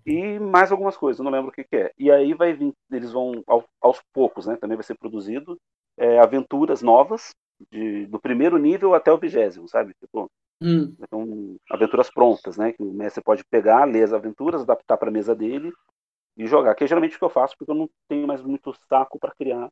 e 0.06 0.38
mais 0.38 0.72
algumas 0.72 0.96
coisas, 0.96 1.22
não 1.24 1.30
lembro 1.32 1.50
o 1.50 1.52
que, 1.52 1.64
que 1.64 1.76
é. 1.76 1.92
E 1.98 2.10
aí 2.10 2.34
vai 2.34 2.52
vir, 2.54 2.72
eles 2.90 3.12
vão 3.12 3.42
ao- 3.46 3.64
aos 3.80 4.00
poucos, 4.12 4.46
né? 4.46 4.56
Também 4.56 4.76
vai 4.76 4.84
ser 4.84 4.96
produzido 4.98 5.58
é, 5.98 6.18
aventuras 6.20 6.82
novas 6.82 7.32
de- 7.70 8.06
do 8.06 8.20
primeiro 8.20 8.58
nível 8.58 8.94
até 8.94 9.12
o 9.12 9.18
vigésimo, 9.18 9.68
sabe? 9.68 9.94
Tipo, 10.00 10.30
Hum, 10.60 10.94
então, 11.00 11.56
aventuras 11.70 12.10
prontas, 12.10 12.56
né? 12.56 12.72
Que 12.72 12.82
o 12.82 12.92
mestre 12.92 13.22
pode 13.22 13.44
pegar, 13.44 13.84
ler 13.84 14.02
as 14.04 14.12
aventuras, 14.12 14.62
adaptar 14.62 14.96
para 14.96 15.08
a 15.08 15.12
mesa 15.12 15.34
dele 15.34 15.72
e 16.36 16.46
jogar. 16.46 16.74
Que 16.74 16.84
é 16.84 16.86
geralmente 16.86 17.16
o 17.16 17.18
que 17.18 17.24
eu 17.24 17.30
faço, 17.30 17.56
porque 17.58 17.70
eu 17.70 17.76
não 17.76 17.88
tenho 18.08 18.26
mais 18.26 18.42
muito 18.42 18.74
saco 18.88 19.18
para 19.18 19.34
criar 19.34 19.68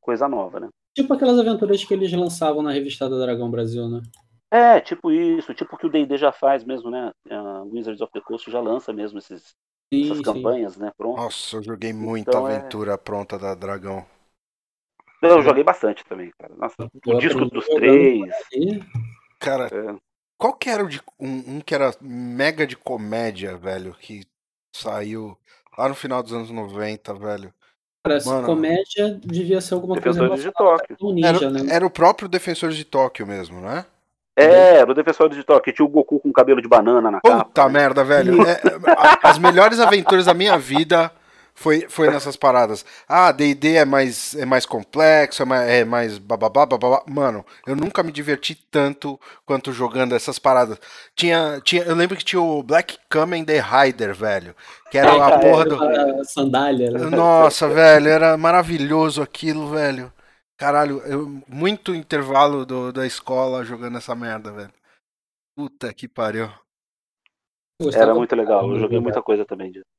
coisa 0.00 0.28
nova, 0.28 0.60
né? 0.60 0.68
tipo 0.94 1.14
aquelas 1.14 1.38
aventuras 1.38 1.84
que 1.84 1.94
eles 1.94 2.12
lançavam 2.12 2.62
na 2.62 2.72
revista 2.72 3.08
da 3.08 3.18
Dragão 3.18 3.50
Brasil, 3.50 3.88
né? 3.88 4.02
É, 4.50 4.80
tipo 4.80 5.12
isso, 5.12 5.54
tipo 5.54 5.76
o 5.76 5.78
que 5.78 5.86
o 5.86 5.90
D&D 5.90 6.16
já 6.16 6.32
faz 6.32 6.64
mesmo, 6.64 6.90
né? 6.90 7.12
A 7.30 7.62
Wizards 7.62 8.00
of 8.00 8.12
the 8.12 8.20
Coast 8.20 8.50
já 8.50 8.60
lança 8.60 8.92
mesmo 8.92 9.18
esses, 9.18 9.54
Sim, 9.92 10.04
essas 10.04 10.18
sim. 10.18 10.24
campanhas, 10.24 10.76
né? 10.76 10.90
Pronto. 10.96 11.16
Nossa, 11.18 11.56
eu 11.56 11.62
joguei 11.62 11.92
muita 11.92 12.30
Então 12.30 12.48
é- 12.48 12.56
aventura 12.56 12.98
pronta 12.98 13.38
da 13.38 13.54
Dragão. 13.54 14.04
Eu 15.20 15.42
joguei 15.42 15.64
bastante 15.64 16.04
também, 16.04 16.32
cara. 16.38 16.54
Nossa, 16.56 16.74
Eu 17.06 17.16
o 17.16 17.18
disco 17.18 17.44
dos 17.46 17.66
três. 17.66 18.30
Cara, 19.40 19.66
é. 19.66 19.94
qual 20.36 20.52
que 20.54 20.70
era 20.70 20.84
o 20.84 20.88
de, 20.88 21.00
um, 21.18 21.56
um 21.56 21.60
que 21.60 21.74
era 21.74 21.92
mega 22.00 22.66
de 22.66 22.76
comédia, 22.76 23.56
velho, 23.56 23.94
que 24.00 24.24
saiu 24.74 25.36
lá 25.76 25.88
no 25.88 25.94
final 25.94 26.22
dos 26.22 26.32
anos 26.32 26.50
90, 26.50 27.14
velho? 27.14 27.52
Parece 28.02 28.28
Mano. 28.28 28.46
comédia 28.46 29.18
devia 29.22 29.60
ser 29.60 29.74
alguma 29.74 30.00
coisa 30.00 30.20
Defensores 30.20 30.44
de 30.44 30.52
Tóquio. 30.52 30.96
ninja, 31.12 31.28
Era, 31.28 31.50
né? 31.50 31.60
era 31.70 31.86
o 31.86 31.90
próprio 31.90 32.28
Defensores 32.28 32.76
de 32.76 32.84
Tóquio 32.84 33.26
mesmo, 33.26 33.60
né? 33.60 33.84
É, 34.36 34.76
era 34.76 34.90
o 34.90 34.94
Defensor 34.94 35.28
de 35.28 35.42
Tóquio, 35.42 35.72
tinha 35.72 35.84
o 35.84 35.88
Goku 35.88 36.20
com 36.20 36.32
cabelo 36.32 36.62
de 36.62 36.68
banana 36.68 37.10
na 37.10 37.20
Puta 37.20 37.38
capa. 37.38 37.64
né? 37.66 37.72
merda, 37.72 38.04
velho. 38.04 38.40
É, 38.46 38.52
é, 38.52 38.58
as 39.24 39.36
melhores 39.36 39.80
aventuras 39.80 40.26
da 40.26 40.32
minha 40.32 40.56
vida 40.56 41.10
foi, 41.58 41.88
foi 41.88 42.08
nessas 42.08 42.36
paradas. 42.36 42.84
Ah, 43.08 43.32
D&D 43.32 43.74
é 43.74 43.84
mais, 43.84 44.32
é 44.36 44.44
mais 44.46 44.64
complexo, 44.64 45.42
é 45.42 45.44
mais, 45.44 45.68
é 45.68 45.84
mais 45.84 46.16
bababá, 46.16 46.64
bababá. 46.64 47.02
Mano, 47.08 47.44
eu 47.66 47.74
nunca 47.74 48.00
me 48.04 48.12
diverti 48.12 48.54
tanto 48.54 49.18
quanto 49.44 49.72
jogando 49.72 50.14
essas 50.14 50.38
paradas. 50.38 50.78
Tinha, 51.16 51.60
tinha, 51.64 51.82
eu 51.82 51.96
lembro 51.96 52.16
que 52.16 52.24
tinha 52.24 52.40
o 52.40 52.62
Black 52.62 52.96
Kamen 53.08 53.44
The 53.44 53.60
Rider, 53.60 54.14
velho. 54.14 54.54
Que 54.88 54.98
era 54.98 55.10
a 55.12 55.30
É, 55.30 55.38
porra 55.40 55.64
do... 55.64 56.24
Sandália, 56.24 56.92
né? 56.92 57.10
Nossa, 57.10 57.68
velho, 57.68 58.08
era 58.08 58.36
maravilhoso 58.36 59.20
aquilo, 59.20 59.68
velho. 59.68 60.12
Caralho, 60.56 61.00
eu, 61.06 61.42
muito 61.48 61.92
intervalo 61.92 62.64
do, 62.64 62.92
da 62.92 63.04
escola 63.04 63.64
jogando 63.64 63.98
essa 63.98 64.14
merda, 64.14 64.52
velho. 64.52 64.72
Puta 65.56 65.92
que 65.92 66.06
pariu. 66.06 66.48
Era 67.92 68.14
muito 68.14 68.34
legal, 68.36 68.70
eu 68.70 68.78
joguei 68.78 69.00
muita 69.00 69.20
coisa 69.20 69.44
também 69.44 69.72
disso. 69.72 69.97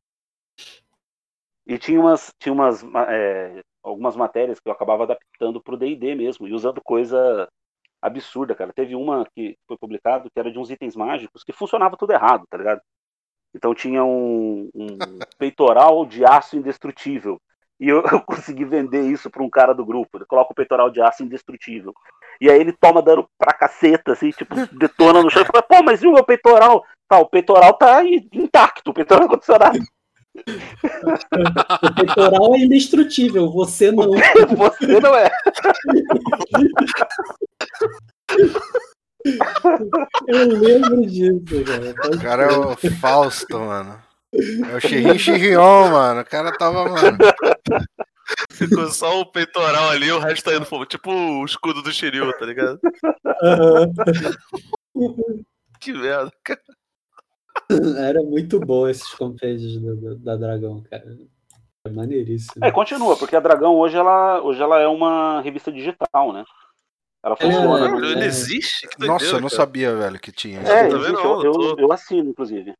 E 1.70 1.78
tinha 1.78 1.99
umas, 1.99 2.34
tinha 2.39 2.51
umas 2.51 2.82
ma- 2.82 3.05
é, 3.07 3.61
algumas 3.84 4.15
matérias 4.15 4.59
que 4.59 4.67
eu 4.67 4.74
acabava 4.74 5.03
adaptando 5.03 5.61
pro 5.61 5.78
D&D 5.78 6.15
mesmo, 6.15 6.47
e 6.47 6.53
usando 6.53 6.82
coisa 6.82 7.47
absurda, 8.01 8.55
cara. 8.55 8.74
Teve 8.74 8.95
uma 8.95 9.24
que 9.36 9.55
foi 9.67 9.78
publicado 9.78 10.32
que 10.34 10.39
era 10.39 10.51
de 10.51 10.57
uns 10.57 10.72
itens 10.72 10.95
mágicos 10.95 11.43
que 11.43 11.53
funcionava 11.53 11.95
tudo 11.95 12.11
errado, 12.11 12.43
tá 12.49 12.57
ligado? 12.57 12.82
Então 13.53 13.76
tinha 13.76 14.03
um, 14.03 14.67
um 14.74 14.88
peitoral 15.38 16.07
de 16.07 16.26
aço 16.26 16.57
indestrutível. 16.57 17.39
E 17.80 17.88
eu, 17.88 18.01
eu 18.11 18.22
consegui 18.22 18.65
vender 18.65 19.03
isso 19.03 19.30
pra 19.30 19.43
um 19.43 19.49
cara 19.49 19.72
do 19.72 19.86
grupo. 19.86 20.17
Ele 20.17 20.26
coloca 20.26 20.51
o 20.51 20.55
peitoral 20.55 20.89
de 20.89 20.99
aço 21.03 21.24
indestrutível. 21.24 21.93
E 22.41 22.49
aí 22.49 22.59
ele 22.59 22.74
toma 22.74 22.99
dano 22.99 23.30
pra 23.38 23.53
caceta, 23.53 24.13
assim, 24.13 24.32
tipo, 24.32 24.55
detona 24.76 25.22
no 25.22 25.30
chão 25.30 25.43
e 25.43 25.45
fala, 25.45 25.61
pô, 25.61 25.84
mas 25.84 26.01
e 26.01 26.07
o 26.07 26.13
meu 26.13 26.24
peitoral? 26.24 26.84
Tá, 27.07 27.20
o 27.20 27.30
peitoral 27.30 27.74
tá 27.74 28.03
intacto, 28.03 28.89
o 28.89 28.93
peitoral 28.93 29.22
não 29.22 29.28
aconteceu 29.28 29.59
nada. 29.59 29.78
O 31.84 31.94
peitoral 31.96 32.56
é 32.56 32.60
indestrutível, 32.60 33.52
você 33.52 33.92
não. 33.92 34.12
Você 34.58 35.00
não 35.00 35.16
é. 35.16 35.30
Eu 40.28 40.48
lembro 40.48 41.06
disso, 41.06 41.42
cara. 41.66 42.16
O 42.16 42.22
cara 42.22 42.44
é 42.44 42.58
o 42.58 42.76
Fausto, 43.00 43.60
mano. 43.60 44.02
É 44.34 44.76
o 44.76 44.80
Chirrin 44.80 45.18
Chirrion, 45.18 45.90
mano. 45.90 46.22
O 46.22 46.26
cara 46.26 46.52
tava, 46.58 46.88
mano. 46.88 47.18
Ficou 48.52 48.88
só 48.92 49.20
o 49.22 49.26
peitoral 49.26 49.90
ali, 49.90 50.12
o 50.12 50.20
resto 50.20 50.46
tá 50.46 50.56
indo 50.56 50.66
pro- 50.66 50.86
tipo 50.86 51.12
o 51.12 51.44
escudo 51.46 51.82
do 51.82 51.92
Shiryu, 51.92 52.32
tá 52.38 52.46
ligado? 52.46 52.80
Aham. 53.44 53.92
Que 55.80 55.94
merda. 55.94 56.32
cara. 56.44 56.60
Era 57.97 58.22
muito 58.24 58.59
bom 58.59 58.88
esses 58.88 59.13
compêndios 59.13 59.80
da, 59.82 60.13
da- 60.15 60.36
Dragão, 60.38 60.82
cara. 60.89 61.05
É 61.86 61.89
maneiríssimo. 61.89 62.65
É, 62.65 62.72
continua, 62.72 63.15
porque 63.15 63.36
a 63.36 63.39
Dragão 63.39 63.76
hoje 63.76 63.95
ela, 63.95 64.41
hoje 64.41 64.61
ela 64.61 64.80
é 64.80 64.88
uma 64.88 65.39
revista 65.41 65.72
digital, 65.72 66.34
né? 66.34 66.43
Ela 67.24 67.36
funciona. 67.36 67.86
É, 67.88 68.11
Ele 68.11 68.24
é. 68.24 68.26
existe? 68.26 68.88
Que 68.88 69.05
Nossa, 69.07 69.26
eu 69.26 69.32
doideira, 69.32 69.41
não 69.41 69.49
cara. 69.49 69.61
sabia, 69.61 69.95
velho, 69.95 70.20
que 70.20 70.32
tinha. 70.32 70.59
É, 70.59 70.63
Tá 70.63 70.88
existe, 70.88 71.05
vendo? 71.05 71.20
eu, 71.20 71.43
Eu 71.43 71.78
eu 71.80 71.91
assino, 71.91 72.30
inclusive. 72.30 72.74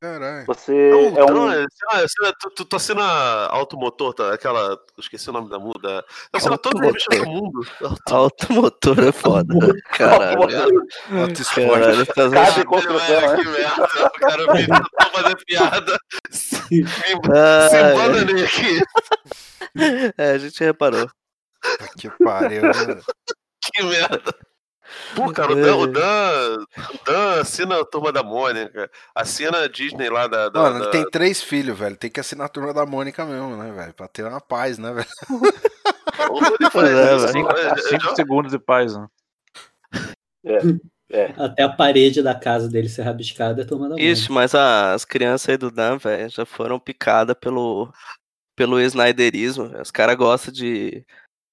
Caralho. 0.00 0.46
Você 0.46 0.72
Não, 0.90 1.08
é 1.08 1.32
não, 1.32 1.44
um. 1.46 1.52
é, 1.52 1.58
lá, 1.60 1.98
sei 2.08 2.26
lá, 2.26 2.32
tu, 2.40 2.50
tu, 2.50 2.64
tu 2.64 2.76
assina 2.76 3.02
automotor, 3.48 4.14
tá? 4.14 4.32
aquela. 4.32 4.78
Esqueci 4.98 5.28
o 5.28 5.32
nome 5.32 5.50
da 5.50 5.58
muda. 5.58 6.04
Tu 6.32 6.36
assina 6.36 6.56
toda 6.56 6.80
a 6.80 6.86
revista 6.86 7.16
do 7.18 7.26
mundo. 7.26 7.60
Automotor 8.08 8.98
é 9.00 9.12
foda. 9.12 9.54
Caralho. 9.90 10.40
Auto 10.40 11.42
esporte. 11.42 11.70
Caralho, 11.70 12.06
fazer 12.06 12.34
Casa 12.36 12.60
e 12.60 12.64
construção, 12.64 13.20
né? 13.20 13.36
Que 13.36 13.48
merda. 13.48 13.84
O 14.06 14.10
cara 14.20 14.52
me 14.54 14.66
tentou 14.66 15.10
fazer 15.12 15.36
piada. 15.44 15.98
Se 16.30 16.84
Ah, 17.34 17.68
se 17.68 17.94
bananei 17.94 18.44
aqui. 18.44 18.80
é, 20.16 20.30
a 20.32 20.38
gente 20.38 20.62
reparou. 20.62 21.10
Que 21.98 22.08
pariu. 22.24 22.62
né? 22.62 22.72
Que 23.74 23.82
merda. 23.82 24.22
Pô, 25.14 25.32
cara, 25.32 25.52
o 25.52 25.54
Dan, 25.56 25.76
o 25.76 25.86
Dan, 25.86 26.56
o 26.94 27.04
Dan 27.04 27.40
assina 27.40 27.80
a 27.80 27.84
turma 27.84 28.10
da 28.12 28.22
Mônica, 28.22 28.90
assina 29.14 29.58
a 29.62 29.68
Disney 29.68 30.08
lá 30.08 30.26
da. 30.26 30.48
da, 30.48 30.60
Mano, 30.60 30.76
ele 30.76 30.84
da- 30.86 30.90
tem 30.90 31.10
três 31.10 31.42
filhos, 31.42 31.78
velho. 31.78 31.96
Tem 31.96 32.10
que 32.10 32.20
assinar 32.20 32.46
a 32.46 32.48
turma 32.48 32.72
da 32.72 32.86
Mônica 32.86 33.24
mesmo, 33.24 33.56
né, 33.56 33.70
velho? 33.72 33.94
Pra 33.94 34.08
ter 34.08 34.24
uma 34.24 34.40
paz, 34.40 34.78
né, 34.78 34.92
velho? 34.92 35.08
É. 36.18 37.28
Cinco, 37.28 37.50
é, 37.56 37.66
é, 37.68 37.76
cinco 37.78 38.14
segundos 38.16 38.50
de 38.52 38.58
paz, 38.58 38.94
né? 38.94 39.06
Até 41.38 41.62
a 41.62 41.68
parede 41.68 42.22
da 42.22 42.34
casa 42.34 42.68
dele 42.68 42.88
ser 42.88 43.02
rabiscada 43.02 43.62
é 43.62 43.64
turma 43.64 43.88
da 43.88 43.96
Ixi, 44.00 44.30
mas 44.30 44.54
as 44.54 45.04
crianças 45.04 45.48
aí 45.48 45.56
do 45.56 45.70
Dan, 45.70 45.96
velho, 45.96 46.28
já 46.28 46.44
foram 46.44 46.78
picadas 46.78 47.36
pelo, 47.40 47.90
pelo 48.54 48.80
snyderismo. 48.80 49.70
Os 49.80 49.90
caras 49.90 50.16
gostam 50.16 50.52
de 50.52 51.04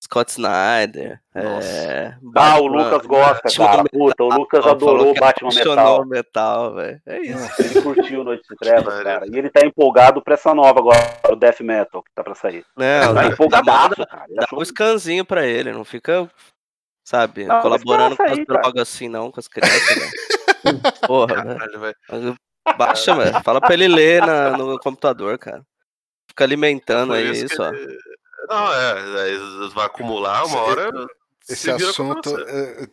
Scott 0.05 0.31
Snyder. 0.31 1.19
É, 1.33 2.13
Ah, 2.35 2.59
o 2.59 2.67
Lucas 2.67 3.05
gosta, 3.07 3.41
Batman 3.43 3.65
cara. 3.65 3.83
Metal, 3.83 3.99
Puta, 3.99 4.23
o 4.23 4.29
Lucas 4.29 4.65
adorou 4.67 5.09
o 5.09 5.13
que 5.13 5.19
Batman 5.19 5.49
Metal. 5.53 6.05
metal, 6.05 6.75
velho. 6.75 7.01
É 7.07 7.19
isso. 7.21 7.61
Ele 7.61 7.81
curtiu 7.81 8.23
Noite 8.23 8.43
de 8.49 8.55
Trevas, 8.55 9.01
cara. 9.03 9.25
E 9.27 9.35
ele 9.37 9.49
tá 9.49 9.65
empolgado 9.65 10.21
pra 10.21 10.35
essa 10.35 10.53
nova 10.53 10.79
agora, 10.79 10.99
o 11.31 11.35
Death 11.35 11.59
Metal, 11.61 12.03
que 12.03 12.11
tá 12.13 12.23
pra 12.23 12.35
sair. 12.35 12.63
Não, 12.77 13.13
Tá 13.15 13.21
dá, 13.21 13.27
empolgadaço, 13.27 13.95
dá, 13.97 14.05
cara. 14.05 14.25
Ele 14.27 14.35
dá 14.35 14.43
achou 14.43 14.61
um 14.61 14.65
scanzinho 14.65 15.25
pra 15.25 15.45
ele, 15.45 15.71
não 15.71 15.83
fica, 15.83 16.29
sabe, 17.03 17.45
Não, 17.45 17.61
colaborando 17.61 18.15
com 18.15 18.23
as 18.23 18.31
aí, 18.31 18.45
cara. 18.45 18.61
drogas 18.61 18.81
assim, 18.83 19.09
não, 19.09 19.31
com 19.31 19.39
as 19.39 19.47
crianças, 19.47 19.95
velho. 19.95 20.11
Porra, 21.07 21.35
velho. 21.43 21.57
Caralho, 21.59 21.79
velho. 21.79 22.35
Baixa, 22.77 23.15
velho. 23.15 23.43
Fala 23.43 23.59
pra 23.59 23.73
ele 23.73 23.87
ler 23.87 24.21
na- 24.25 24.51
no 24.57 24.77
computador, 24.79 25.37
cara. 25.39 25.63
Fica 26.29 26.43
alimentando 26.43 27.09
Foi 27.09 27.19
aí 27.19 27.31
isso 27.31 27.45
isso, 27.45 27.63
ó. 27.63 27.71
Não, 28.49 28.73
é, 28.73 29.21
aí 29.23 29.69
vai 29.73 29.85
acumular 29.85 30.45
uma 30.45 30.61
hora. 30.61 30.89
Esse 31.47 31.69
assunto, 31.69 32.31
você. 32.31 32.41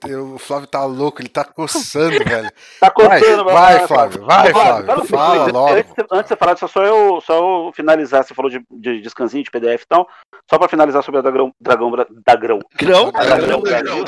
é, 0.06 0.10
é, 0.12 0.16
o 0.18 0.36
Flávio 0.38 0.66
tá 0.66 0.84
louco, 0.84 1.22
ele 1.22 1.30
tá 1.30 1.42
coçando, 1.42 2.10
velho. 2.22 2.50
Tá 2.78 2.92
Vai, 2.94 3.20
contando, 3.20 3.44
vai, 3.44 3.86
Flávio, 3.86 4.24
vai, 4.26 4.52
Flávio. 4.52 4.84
fala- 4.84 5.06
Fala 5.06 5.46
logo. 5.50 5.72
Antes, 5.74 5.90
antes 6.10 6.22
de 6.24 6.28
você 6.28 6.36
falar 6.36 6.52
disso, 6.52 6.68
só 6.68 6.84
eu, 6.84 7.18
só 7.22 7.34
eu 7.66 7.72
finalizar, 7.72 8.22
você 8.22 8.34
falou 8.34 8.50
de, 8.50 8.62
de 8.70 9.00
descansinho, 9.00 9.42
de 9.42 9.50
PDF 9.50 9.84
e 9.84 9.86
tal. 9.88 10.06
Só 10.50 10.58
pra 10.58 10.68
finalizar 10.68 11.02
sobre 11.02 11.20
a 11.20 11.22
Dagrão. 11.22 11.50
Dragão, 11.58 11.90
Dagrão. 12.26 12.58
Grão? 12.76 13.10
A 13.14 13.24
Dagrão 13.24 13.60
Brasil. 13.62 14.04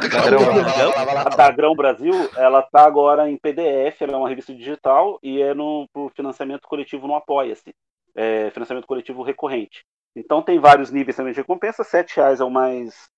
A 1.25 1.29
Dagrão 1.31 1.75
Brasil, 1.75 2.31
ela 2.37 2.61
tá 2.61 2.85
agora 2.85 3.31
em 3.31 3.39
PDF, 3.39 4.03
ela 4.03 4.13
é 4.13 4.17
uma 4.17 4.29
revista 4.29 4.53
digital 4.53 5.19
e 5.23 5.41
é 5.41 5.55
no 5.55 5.89
por 5.91 6.11
financiamento 6.15 6.69
coletivo 6.69 7.07
no 7.07 7.15
Apoia-se. 7.15 7.75
É, 8.17 8.51
financiamento 8.51 8.87
coletivo 8.87 9.23
recorrente. 9.23 9.85
Então 10.17 10.41
tem 10.43 10.59
vários 10.59 10.91
níveis 10.91 11.17
também 11.17 11.33
de 11.33 11.41
recompensa. 11.41 11.83
7 11.83 12.17
reais 12.17 12.41
é 12.41 12.45
o 12.45 12.51
mais 12.51 13.09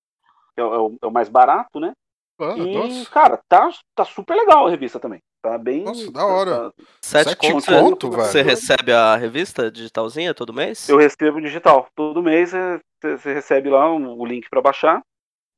é 0.55 0.63
o, 0.63 0.73
é 0.73 0.79
o- 0.79 0.97
é 1.03 1.05
o 1.07 1.11
mais 1.11 1.29
barato, 1.29 1.79
né? 1.79 1.93
Ah, 2.39 2.55
E, 2.57 2.73
nossa. 2.75 3.09
cara, 3.11 3.39
tá, 3.47 3.69
tá 3.95 4.03
super 4.05 4.35
legal 4.35 4.65
a 4.67 4.69
revista 4.69 4.99
também. 4.99 5.19
Tá 5.41 5.55
bem. 5.57 5.83
Nossa, 5.83 6.11
da 6.11 6.25
hora. 6.25 6.71
tá- 6.71 6.83
Sete, 7.01 7.29
Sete 7.29 7.51
contos, 7.51 7.65
conto, 7.67 8.09
você- 8.09 8.15
velho. 8.17 8.27
Você 8.31 8.41
recebe 8.41 8.91
a 8.91 9.15
revista 9.15 9.69
digitalzinha 9.71 10.33
todo 10.33 10.53
mês? 10.53 10.89
Eu 10.89 10.97
recebo 10.97 11.39
digital. 11.41 11.87
Todo 11.95 12.21
mês 12.23 12.53
é, 12.53 12.79
você 13.01 13.17
você 13.17 13.33
recebe 13.33 13.69
lá 13.69 13.91
um- 13.91 14.17
o 14.19 14.25
link 14.25 14.49
para 14.49 14.61
baixar. 14.61 15.01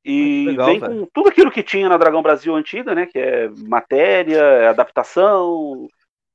E 0.04 0.46
legal, 0.48 0.66
vem 0.68 0.80
velho. 0.80 1.00
com 1.02 1.08
tudo 1.14 1.30
aquilo 1.30 1.52
que 1.52 1.64
tinha 1.64 1.88
na 1.90 1.98
Dragão 1.98 2.22
Brasil 2.22 2.54
antiga, 2.56 2.94
né? 2.96 3.06
Que 3.06 3.20
é 3.20 3.50
matéria, 3.68 4.70
adaptação, 4.70 5.88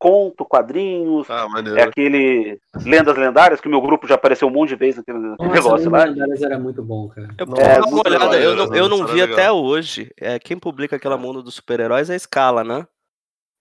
conto, 0.05 0.45
quadrinhos. 0.45 1.27
Ah. 1.31 1.47
É 1.79 1.85
aquele 1.85 2.61
Lendas 2.85 3.17
Lendárias, 3.17 3.59
que 3.59 3.67
o 3.67 3.71
meu 3.71 3.81
grupo 3.81 4.07
já 4.07 4.17
apareceu 4.17 4.47
um 4.49 4.51
monte 4.51 4.69
de 4.71 4.77
vezes 4.77 4.97
naquele 4.99 5.19
Nossa, 5.19 5.45
negócio 5.51 5.91
lá. 5.91 6.05
Lendárias 6.05 6.43
era 6.43 6.59
muito 6.59 6.83
bom, 6.83 7.09
cara. 7.09 7.29
Eu 7.39 7.47
uma 7.47 7.87
muito 7.87 8.07
olhada, 8.07 8.27
legal, 8.27 8.51
eu 8.51 8.57
não, 8.57 8.75
eu 8.75 8.89
não 8.89 9.07
vi 9.07 9.23
era 9.23 9.33
até 9.33 9.43
legal. 9.45 9.65
hoje. 9.65 10.13
É, 10.21 10.39
quem 10.39 10.59
publica 10.59 10.97
aquela 10.97 11.17
mundo 11.17 11.43
dos 11.43 11.55
super-heróis 11.55 12.11
é 12.11 12.17
a 12.17 12.19
Scala, 12.19 12.63
né? 12.63 12.87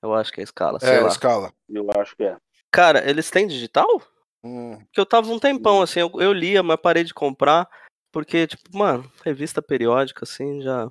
Eu 0.01 0.13
acho 0.13 0.33
que 0.33 0.41
é 0.41 0.43
a 0.43 0.47
Scala, 0.47 0.79
sei 0.81 0.97
É, 0.97 0.99
lá. 0.99 1.07
escala. 1.07 1.53
Eu 1.69 1.87
acho 1.97 2.13
que 2.17 2.23
é. 2.23 2.35
Cara, 2.69 3.09
eles 3.09 3.31
têm 3.31 3.47
digital? 3.47 4.01
Hum. 4.43 4.77
Porque 4.79 4.99
eu 4.99 5.05
tava 5.05 5.31
um 5.31 5.39
tempão, 5.39 5.81
assim, 5.81 6.01
eu, 6.01 6.11
eu 6.19 6.33
lia, 6.33 6.61
mas 6.61 6.75
parei 6.75 7.05
de 7.05 7.13
comprar, 7.13 7.69
porque, 8.11 8.45
tipo, 8.47 8.77
mano, 8.77 9.09
revista 9.23 9.61
periódica, 9.61 10.25
assim, 10.25 10.61
já, 10.61 10.89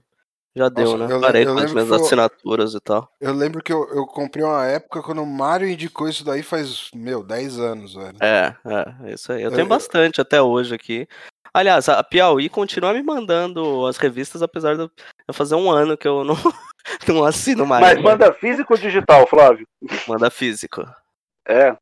já 0.54 0.68
deu, 0.68 0.96
Nossa, 0.96 1.08
né? 1.08 1.14
eu 1.14 1.20
Parei 1.20 1.42
eu 1.46 1.54
com 1.54 1.60
as 1.60 1.72
minhas 1.72 1.88
foi- 1.88 1.96
assinaturas 2.00 2.74
e 2.74 2.80
tal. 2.80 3.10
Eu 3.20 3.32
lembro 3.32 3.62
que 3.62 3.72
eu, 3.72 3.88
eu 3.94 4.06
comprei 4.06 4.44
uma 4.44 4.66
época 4.66 5.02
quando 5.02 5.22
o 5.22 5.26
Mario 5.26 5.68
indicou 5.68 6.08
isso 6.08 6.24
daí 6.24 6.42
faz, 6.42 6.90
meu, 6.94 7.22
10 7.22 7.58
anos, 7.58 7.94
velho. 7.94 8.16
É, 8.20 8.54
é, 8.64 9.12
isso 9.14 9.32
aí. 9.32 9.42
Eu 9.42 9.46
Eu- 9.50 9.56
tenho 9.56 9.64
eu- 9.64 9.68
bastante 9.68 10.20
até 10.20 10.40
hoje 10.42 10.74
aqui. 10.74 11.06
Aliás, 11.54 11.88
a 11.88 12.02
Piauí 12.02 12.48
continua 12.48 12.92
me 12.94 13.02
mandando 13.02 13.86
as 13.86 13.98
revistas, 13.98 14.40
apesar 14.42 14.74
de 14.76 14.82
eu 15.28 15.34
fazer 15.34 15.54
um 15.54 15.70
ano 15.70 15.96
que 15.98 16.08
eu 16.08 16.24
não, 16.24 16.34
não 17.08 17.24
assino 17.24 17.66
mais. 17.66 17.82
Mas 17.94 18.02
manda 18.02 18.32
físico 18.32 18.72
ou 18.72 18.78
digital, 18.78 19.26
Flávio? 19.26 19.66
Manda 20.08 20.30
físico. 20.30 20.82
É, 21.46 21.76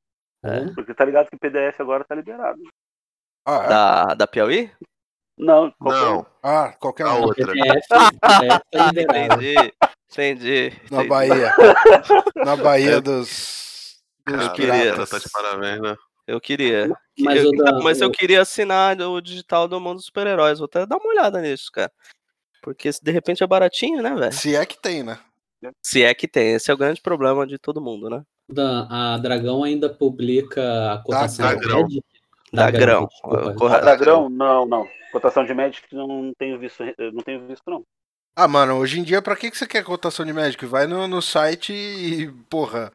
É. 0.44 0.64
porque 0.74 0.92
tá 0.94 1.04
ligado 1.04 1.28
que 1.28 1.36
PDF 1.36 1.80
agora 1.80 2.04
tá 2.04 2.14
liberado. 2.14 2.60
Ah, 3.46 3.64
é? 3.64 3.68
Da, 3.68 4.04
da 4.14 4.26
Piauí? 4.26 4.70
Não, 5.40 5.70
qualquer 5.78 6.06
um. 6.08 6.14
Não, 6.16 6.26
Ah, 6.42 6.74
qualquer 6.78 7.06
a 7.06 7.14
outra. 7.14 7.46
PDF 7.46 7.86
tá 7.88 8.90
liberado. 8.92 9.42
Entendi, 9.42 9.72
entendi. 10.12 10.72
Na. 10.90 11.04
Bahia. 11.04 11.54
Na 12.36 12.56
Bahia 12.56 12.90
É. 12.96 13.00
dos, 13.00 13.96
dos 14.26 14.48
queria. 14.50 15.06
Tá 15.06 15.18
de 15.18 15.30
parabéns, 15.30 15.80
né? 15.80 15.96
Eu 16.26 16.40
queria. 16.40 16.90
Mas 17.18 17.42
eu, 17.44 17.50
mas 17.82 18.00
eu 18.00 18.10
queria 18.10 18.42
assinar 18.42 19.00
o 19.00 19.20
digital 19.20 19.66
do 19.66 19.80
mundo 19.80 19.96
dos 19.96 20.06
super-heróis. 20.06 20.58
Vou 20.58 20.66
até 20.66 20.86
dar 20.86 20.96
uma 20.96 21.08
olhada 21.10 21.40
nisso, 21.40 21.70
cara. 21.72 21.90
Porque 22.62 22.92
se 22.92 23.02
de 23.02 23.10
repente 23.10 23.42
é 23.42 23.46
baratinho, 23.46 24.02
né, 24.02 24.14
velho? 24.14 24.32
Se 24.32 24.54
é 24.54 24.64
que 24.66 24.80
tem, 24.80 25.02
né? 25.02 25.18
Se 25.82 26.02
é 26.02 26.12
que 26.14 26.28
tem. 26.28 26.52
Esse 26.54 26.70
é 26.70 26.74
o 26.74 26.76
grande 26.76 27.00
problema 27.00 27.46
de 27.46 27.58
todo 27.58 27.80
mundo, 27.80 28.08
né? 28.10 28.22
Da- 28.52 28.86
a 29.14 29.18
Dragão 29.18 29.64
ainda 29.64 29.88
publica 29.88 30.92
a 30.92 30.98
cotação 30.98 31.46
Da 31.46 31.54
de 32.52 32.56
Grão. 32.56 32.62
Magic. 32.62 32.70
Da 32.70 32.70
Grão. 32.70 33.06
desculpa. 33.06 33.54
Correto. 33.54 33.88
A 33.88 33.94
Dragão, 33.94 34.28
não, 34.30 34.66
não. 34.66 34.88
Cotação 35.12 35.44
de 35.44 35.52
Magic 35.54 35.82
não 35.94 36.32
tenho 36.38 36.58
visto, 36.58 36.82
não 37.12 37.22
tenho 37.22 37.46
visto 37.46 37.62
não. 37.68 37.82
Ah, 38.36 38.46
mano, 38.46 38.76
hoje 38.76 39.00
em 39.00 39.02
dia, 39.02 39.20
pra 39.20 39.34
que, 39.36 39.50
que 39.50 39.58
você 39.58 39.66
quer 39.66 39.82
cotação 39.84 40.24
de 40.24 40.32
médico? 40.32 40.66
Vai 40.66 40.86
no, 40.86 41.06
no 41.08 41.20
site 41.20 41.72
e, 41.72 42.30
porra, 42.48 42.92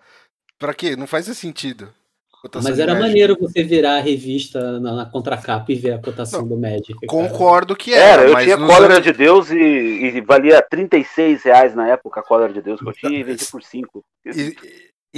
pra 0.57 0.73
quê? 0.73 0.95
Não 0.95 1.05
faz 1.05 1.25
sentido. 1.25 1.93
Cotação 2.41 2.69
Mas 2.69 2.79
era 2.79 2.93
Magic. 2.93 3.07
maneiro 3.09 3.37
você 3.39 3.63
virar 3.63 3.95
a 3.97 3.99
revista 4.01 4.79
na, 4.79 4.93
na 4.93 5.05
contracapa 5.07 5.71
e 5.71 5.75
ver 5.75 5.93
a 5.93 5.97
cotação 6.01 6.47
do 6.47 6.55
Magic. 6.55 6.93
cara. 6.93 7.07
Concordo 7.07 7.75
que 7.75 7.91
era, 7.93 8.21
Era, 8.21 8.29
eu 8.29 8.33
mas 8.33 8.43
tinha 8.45 8.57
cólera 8.57 8.93
anos- 8.93 9.03
de 9.03 9.11
Deus 9.13 9.49
e, 9.51 9.57
e 9.57 10.21
valia 10.21 10.61
36 10.61 11.43
reais 11.43 11.75
na 11.75 11.87
época 11.89 12.19
a 12.19 12.23
cólera 12.23 12.53
de 12.53 12.61
Deus 12.61 12.79
que 12.79 12.87
eu 12.87 12.93
tinha 12.93 13.19
e 13.19 13.23
vendi 13.23 13.45
por 13.47 13.61
5. 13.63 14.03
E- 14.27 14.55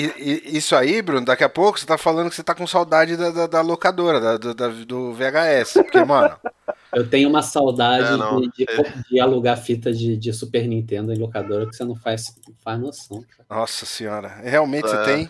e- 0.02 0.52
e- 0.54 0.58
isso 0.58 0.76
aí, 0.76 1.02
Bruno, 1.02 1.26
daqui 1.26 1.44
a 1.44 1.50
pouco 1.50 1.80
você 1.80 1.86
tá 1.86 1.98
falando 1.98 2.30
que 2.30 2.36
você 2.36 2.44
tá 2.44 2.54
com 2.56 2.68
saudade 2.68 3.16
da, 3.18 3.30
da, 3.32 3.48
da 3.48 3.62
locadora, 3.62 4.20
da, 4.20 4.38
do- 4.38 4.54
da- 4.54 4.68
do 4.68 5.14
VHS. 5.14 5.74
Porque, 5.74 6.04
mano, 6.04 6.36
Eu 6.94 7.08
tenho 7.08 7.28
uma 7.30 7.42
saudade 7.44 8.14
É, 8.14 8.18
não, 8.18 8.40
de, 8.42 8.50
de- 8.50 8.66
é. 8.70 8.94
de 9.12 9.20
alugar 9.20 9.58
fita 9.58 9.92
de, 9.92 10.16
de 10.16 10.32
Super 10.34 10.66
Nintendo 10.68 11.14
em 11.14 11.18
locadora 11.20 11.68
que 11.68 11.76
você 11.76 11.84
não 11.84 11.96
faz, 11.96 12.34
não 12.48 12.56
faz 12.64 12.80
noção. 12.80 13.24
cara. 13.24 13.60
nossa 13.62 13.86
senhora, 13.86 14.28
realmente 14.42 14.86
É. 14.86 14.90
você 14.90 15.04
tem. 15.04 15.30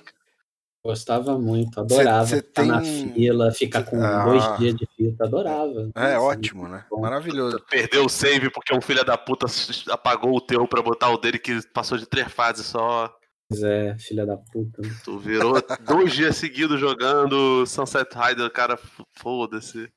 Gostava 0.86 1.38
muito, 1.38 1.80
adorava 1.82 2.26
Cê- 2.28 2.36
cê 2.38 2.42
ficar 2.44 2.64
na 2.66 2.82
fila, 2.82 3.52
ficar 3.52 3.84
com 3.84 4.02
Ah. 4.02 4.24
dois 4.24 4.58
dias 4.58 4.76
de 4.76 4.88
fita, 4.96 5.26
adorava. 5.26 5.90
É 5.96 6.14
Nossa, 6.14 6.22
ótimo, 6.22 6.68
né? 6.68 6.86
bom. 6.90 7.02
Maravilhoso. 7.02 7.60
Perdeu 7.70 8.06
o 8.06 8.10
save 8.10 8.50
porque 8.50 8.74
um 8.74 8.80
filho 8.80 9.04
da 9.04 9.18
puta 9.18 9.48
apagou 9.92 10.34
o 10.38 10.40
teu 10.40 10.66
pra 10.68 10.82
botar 10.82 11.10
o 11.10 11.18
dele 11.18 11.40
que 11.40 11.60
passou 11.74 11.98
de 11.98 12.06
três 12.06 12.32
fases 12.32 12.68
só. 12.68 13.14
Pois 13.50 13.64
é, 13.64 13.98
filha 13.98 14.26
da 14.26 14.36
puta. 14.38 14.82
Tu 15.06 15.18
virou 15.20 15.54
dois 15.82 16.14
dias 16.14 16.36
seguidos 16.36 16.80
jogando 16.80 17.66
Sunset 17.66 18.10
Rider, 18.14 18.52
cara, 18.52 18.78
foda-se. 19.18 19.90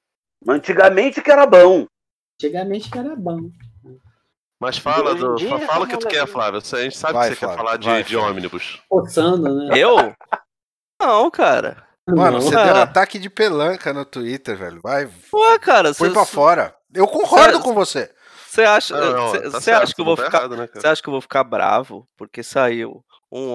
Antigamente 0.46 1.20
que 1.20 1.30
era 1.30 1.46
bom. 1.46 1.86
Antigamente 2.40 2.88
que 2.90 2.98
era 2.98 3.14
bom. 3.16 3.50
Mas 4.60 4.78
fala, 4.78 5.14
do, 5.14 5.36
fala 5.66 5.84
o 5.84 5.88
que 5.88 5.96
tu 5.96 6.06
quer, 6.06 6.26
Flávio. 6.26 6.58
A 6.60 6.82
gente 6.82 6.96
sabe 6.96 7.14
Vai, 7.14 7.28
que 7.30 7.34
você 7.34 7.40
Flávio, 7.40 7.56
quer 7.58 7.64
falar 7.64 7.76
de, 7.78 7.88
vai, 7.88 8.04
de 8.04 8.14
Flávio. 8.14 8.30
ônibus. 8.30 8.82
Coçando, 8.88 9.54
né? 9.54 9.78
Eu? 9.78 10.14
Não, 11.00 11.30
cara. 11.30 11.82
Mano, 12.08 12.32
Não. 12.38 12.40
você 12.40 12.54
Ah. 12.56 12.64
deu 12.64 12.76
ataque 12.82 13.18
de 13.18 13.30
pelanca 13.30 13.92
no 13.92 14.04
Twitter, 14.04 14.56
velho. 14.56 14.80
Vai, 14.82 15.06
Ué, 15.32 15.58
cara, 15.58 15.94
põe 15.94 16.08
você 16.08 16.10
pra 16.14 16.24
fora. 16.26 16.74
Eu 16.94 17.06
concordo 17.08 17.56
Cê- 17.58 17.62
com 17.62 17.72
você. 17.74 18.14
você 18.46 18.62
acha, 18.62 18.96
Não, 19.00 19.12
não, 19.12 19.28
você 19.28 19.40
tá 19.42 19.50
você 19.50 19.60
certo, 19.60 19.82
acha 19.82 19.94
que 19.94 20.00
eu 20.00 20.04
vou 20.04 20.16
tá 20.16 20.24
ficar, 20.24 20.38
errado, 20.38 20.56
né, 20.56 20.66
cara? 20.66 20.80
você 20.80 20.86
acha 20.88 21.02
que 21.02 21.08
eu 21.08 21.12
vou 21.12 21.20
ficar 21.20 21.44
bravo 21.44 22.06
porque 22.18 22.42
saiu 22.42 23.02
um 23.30 23.50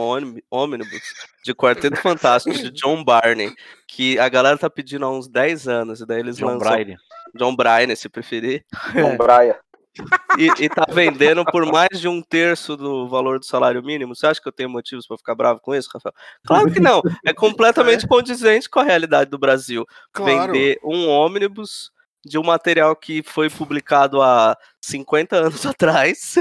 ônibus, 0.49 1.01
de 1.43 1.53
Quarteto 1.53 1.97
Fantástico 1.97 2.57
de 2.57 2.71
John 2.71 3.03
Barney, 3.03 3.53
que 3.87 4.17
a 4.19 4.29
galera 4.29 4.57
tá 4.57 4.69
pedindo 4.69 5.05
há 5.05 5.11
uns 5.11 5.27
10 5.27 5.67
anos 5.67 6.01
e 6.01 6.05
daí 6.05 6.19
eles 6.19 6.37
John 6.37 6.47
lançam 6.47 6.71
Bryan. 6.71 6.95
John 7.35 7.55
Bryan, 7.55 7.95
se 7.95 8.07
preferir, 8.07 8.65
Tom 8.93 9.17
Braia. 9.17 9.59
e, 10.37 10.65
e 10.65 10.69
tá 10.69 10.85
vendendo 10.89 11.45
por 11.45 11.65
mais 11.65 11.99
de 11.99 12.07
um 12.07 12.21
terço 12.21 12.75
do 12.75 13.07
valor 13.07 13.39
do 13.39 13.45
salário 13.45 13.83
mínimo. 13.83 14.15
Você 14.15 14.27
acha 14.27 14.41
que 14.41 14.47
eu 14.47 14.51
tenho 14.51 14.69
motivos 14.69 15.07
pra 15.07 15.17
ficar 15.17 15.35
bravo 15.35 15.59
com 15.61 15.73
isso, 15.73 15.89
Rafael? 15.93 16.13
Claro 16.45 16.71
que 16.71 16.79
não. 16.79 17.01
É 17.25 17.33
completamente 17.33 18.05
condizente 18.07 18.69
com 18.69 18.79
a 18.79 18.83
realidade 18.83 19.29
do 19.29 19.37
Brasil. 19.37 19.85
Claro. 20.11 20.51
Vender 20.51 20.79
um 20.83 21.07
ônibus 21.07 21.91
de 22.25 22.37
um 22.37 22.43
material 22.43 22.95
que 22.95 23.23
foi 23.23 23.49
publicado 23.49 24.21
há 24.21 24.57
50 24.81 25.35
anos 25.35 25.65
atrás. 25.65 26.35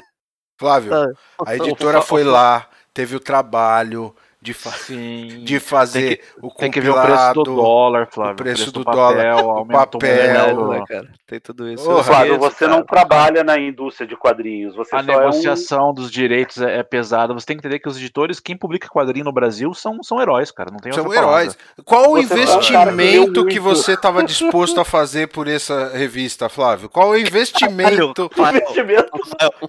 Flávio, 0.58 0.90
Sabe? 0.90 1.14
a 1.46 1.56
editora 1.56 2.00
foi 2.00 2.22
lá, 2.24 2.68
teve 2.94 3.16
o 3.16 3.20
trabalho 3.20 4.14
de, 4.44 4.52
fa- 4.52 4.70
Sim. 4.72 5.40
de 5.42 5.58
fazer 5.58 6.20
o 6.42 6.50
Tem 6.50 6.70
que 6.70 6.78
ver 6.78 6.90
o 6.90 6.94
preço 7.00 7.32
do 7.32 7.34
compilado. 7.40 7.44
dólar, 7.56 8.08
Flávio. 8.12 8.32
o 8.34 8.36
preço 8.36 8.70
do 8.70 8.84
papel, 8.84 9.36
dólar, 9.38 9.62
o 9.62 9.66
papel, 9.66 10.68
né, 10.68 10.84
cara? 10.86 11.08
Tem 11.26 11.40
tudo 11.40 11.66
isso. 11.70 11.90
Ô, 11.90 12.04
Flávio, 12.04 12.38
você 12.38 12.66
não 12.66 12.84
cara. 12.84 13.06
trabalha 13.06 13.42
na 13.42 13.58
indústria 13.58 14.06
de 14.06 14.14
quadrinhos. 14.14 14.76
Você 14.76 14.94
A 14.94 15.02
só 15.02 15.10
é 15.12 15.16
um... 15.16 15.20
negociação 15.20 15.94
dos 15.94 16.10
direitos 16.10 16.60
é, 16.60 16.80
é 16.80 16.82
pesada. 16.82 17.32
Você 17.32 17.46
tem 17.46 17.56
que 17.56 17.60
entender 17.66 17.78
que 17.78 17.88
os 17.88 17.96
editores, 17.96 18.38
quem 18.38 18.54
publica 18.54 18.86
quadrinho 18.86 19.24
no 19.24 19.32
Brasil, 19.32 19.72
são, 19.72 20.02
são 20.02 20.20
heróis, 20.20 20.50
cara. 20.50 20.70
Não 20.70 20.78
tem 20.78 20.92
São 20.92 21.04
outra 21.04 21.20
palavra. 21.22 21.40
heróis. 21.40 21.58
Qual 21.82 22.12
o 22.12 22.22
Você 22.22 22.28
cara 22.28 22.36
que 22.60 22.72
leu 22.72 23.22
investimento 23.22 23.46
que 23.46 23.58
você 23.58 23.92
estava 23.94 24.22
disposto 24.24 24.78
a 24.78 24.84
fazer 24.84 25.28
por 25.28 25.48
essa 25.48 25.88
revista, 25.96 26.50
Flávio? 26.50 26.90
Qual 26.90 27.08
o 27.10 27.16
investimento? 27.18 28.30
Investimento. 28.36 29.10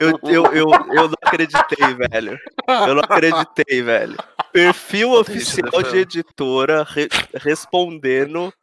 Eu, 0.01 0.19
eu, 0.29 0.45
eu, 0.53 0.65
eu 0.91 1.07
não 1.07 1.15
acreditei, 1.23 1.93
velho. 1.93 2.37
Eu 2.67 2.95
não 2.95 3.01
acreditei, 3.03 3.81
velho. 3.81 4.17
Perfil 4.55 5.11
oficial 5.11 5.83
de 5.83 5.97
editora 5.97 6.83
re- 6.83 7.09
respondendo 7.35 8.53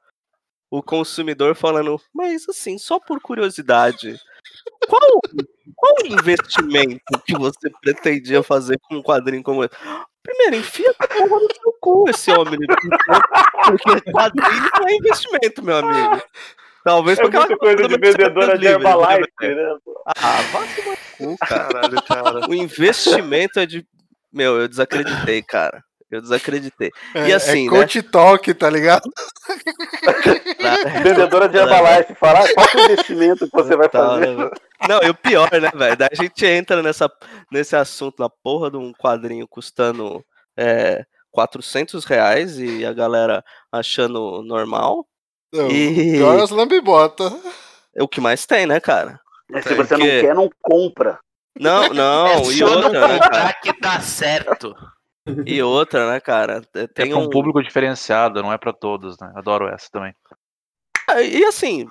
o 0.71 0.83
consumidor 0.83 1.55
falando, 1.55 2.01
mas 2.15 2.49
assim, 2.49 2.79
só 2.79 2.99
por 2.99 3.21
curiosidade, 3.21 4.19
qual, 4.89 5.21
qual 5.77 5.95
o 6.03 6.07
investimento 6.07 7.03
que 7.27 7.37
você 7.37 7.71
pretendia 7.83 8.43
fazer 8.43 8.79
com 8.83 8.97
um 8.97 9.03
quadrinho 9.03 9.43
como 9.43 9.63
esse? 9.63 9.75
Primeiro, 10.23 10.57
enfia 10.57 10.95
a 10.99 11.07
porra 11.09 11.41
no 11.41 11.49
seu 11.55 11.73
cu 11.81 12.09
esse 12.09 12.31
homem. 12.31 12.59
Porque 13.67 14.11
quadrinho 14.11 14.71
não 14.81 14.89
é 14.89 14.95
investimento, 14.95 15.63
meu 15.63 15.77
amigo. 15.77 16.23
Talvez 16.85 17.19
É 17.19 17.23
porque 17.23 17.37
muita 17.39 17.57
coisa 17.59 17.89
de 17.89 17.99
vendedora 17.99 18.59
de 18.59 18.67
Herbalife, 18.67 19.31
né? 19.41 19.77
Ah, 20.07 20.41
vai 20.53 20.75
tomar 20.75 20.91
no 20.91 20.97
cu, 21.37 21.37
cara. 21.39 21.65
Caralho, 21.69 22.03
cara. 22.03 22.49
O 22.49 22.55
investimento 22.55 23.61
é 23.61 23.67
de. 23.67 23.87
Meu, 24.33 24.61
eu 24.61 24.69
desacreditei, 24.69 25.43
cara. 25.43 25.83
Eu 26.11 26.21
desacreditei. 26.21 26.91
É, 27.15 27.29
E 27.29 27.33
assim, 27.33 27.67
é 27.67 27.71
né? 27.71 27.79
coach 27.79 28.03
talk, 28.03 28.53
tá 28.55 28.69
ligado? 28.69 29.03
Vendedora 31.03 31.49
de 31.49 31.57
Herbalife. 31.59 32.15
Falar 32.15 32.47
qual 32.55 32.67
que 32.69 32.77
é 32.77 32.81
o 32.81 32.85
investimento 32.85 33.47
que 33.49 33.53
você 33.57 33.77
vai 33.77 33.89
Tá, 33.89 33.99
fazer. 34.07 34.37
né? 34.37 34.51
Não, 34.89 35.03
e 35.03 35.09
o 35.11 35.15
pior, 35.15 35.51
né, 35.53 35.71
velho? 35.75 35.97
Daí 35.97 36.09
a 36.13 36.15
gente 36.23 36.45
entra 36.47 36.83
nessa, 36.83 37.11
nesse 37.51 37.75
assunto 37.77 38.17
na 38.21 38.29
porra 38.29 38.71
de 38.71 38.77
um 38.77 38.93
quadrinho 38.93 39.47
custando 39.49 40.23
é, 40.57 41.05
400 41.31 42.05
reais 42.05 42.59
e 42.59 42.85
a 42.85 42.93
galera 42.93 43.43
achando 43.71 44.43
normal. 44.43 45.07
Não, 45.53 45.71
E- 45.71 46.13
Pior 46.17 46.39
é 46.39 46.43
os 46.43 46.51
lambibota. 46.51 47.33
É 47.95 48.03
o 48.03 48.09
que 48.09 48.21
mais 48.21 48.45
tem, 48.47 48.67
né, 48.67 48.81
cara? 48.81 49.19
Mas 49.51 49.65
se 49.65 49.75
você 49.75 49.95
não 49.97 50.01
Porque- 50.07 50.21
quer, 50.23 50.35
não 50.35 50.51
compra. 50.61 51.19
Não, 51.59 51.89
não, 51.91 52.27
é 52.27 52.43
e 52.53 52.65
outra, 52.65 53.09
né, 53.09 53.19
cara? 53.19 53.53
que 53.55 53.81
dá 53.81 54.01
certo. 54.01 54.75
E 55.47 55.63
outra, 55.63 56.11
né, 56.11 56.21
cara? 56.21 56.63
É 56.75 56.87
Tem 56.87 57.11
pra 57.11 57.19
um 57.19 57.25
um. 57.25 57.31
público 57.31 57.63
diferenciado, 57.63 58.43
não 58.43 58.53
é 58.53 58.59
pra 58.59 58.73
todos, 58.73 59.17
né? 59.21 59.33
Adoro 59.37 59.69
essa 59.69 59.89
também. 59.91 60.15
Ah, 61.09 61.21
E 61.23 61.45
assim, 61.45 61.87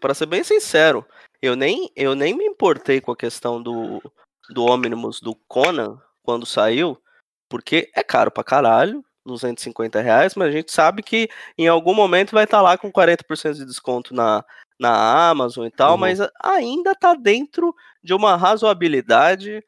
pra 0.00 0.14
ser 0.14 0.26
bem 0.26 0.42
sincero, 0.44 1.06
eu 1.40 1.54
nem, 1.56 1.90
eu 1.96 2.14
nem 2.14 2.36
me 2.36 2.44
importei 2.44 3.00
com 3.00 3.12
a 3.12 3.16
questão 3.16 3.62
do, 3.62 4.02
do 4.50 4.64
Omnibus 4.64 5.20
do 5.20 5.34
Conan 5.48 5.98
quando 6.22 6.44
saiu, 6.44 7.00
porque 7.48 7.90
é 7.94 8.02
caro 8.02 8.30
pra 8.30 8.44
caralho, 8.44 9.04
250 9.24 10.00
reais, 10.00 10.34
mas 10.34 10.48
a 10.48 10.50
gente 10.50 10.72
sabe 10.72 11.02
que 11.02 11.28
em 11.56 11.68
algum 11.68 11.94
momento 11.94 12.32
vai 12.32 12.44
estar 12.44 12.60
lá 12.60 12.76
com 12.76 12.92
40% 12.92 13.54
de 13.54 13.64
desconto 13.64 14.12
na, 14.14 14.44
na 14.78 15.28
Amazon 15.30 15.66
e 15.66 15.70
tal, 15.70 15.92
Uhum. 15.92 15.98
mas 15.98 16.18
ainda 16.42 16.94
tá 16.94 17.14
dentro 17.14 17.74
de 18.02 18.12
uma 18.14 18.36
razoabilidade 18.36 19.62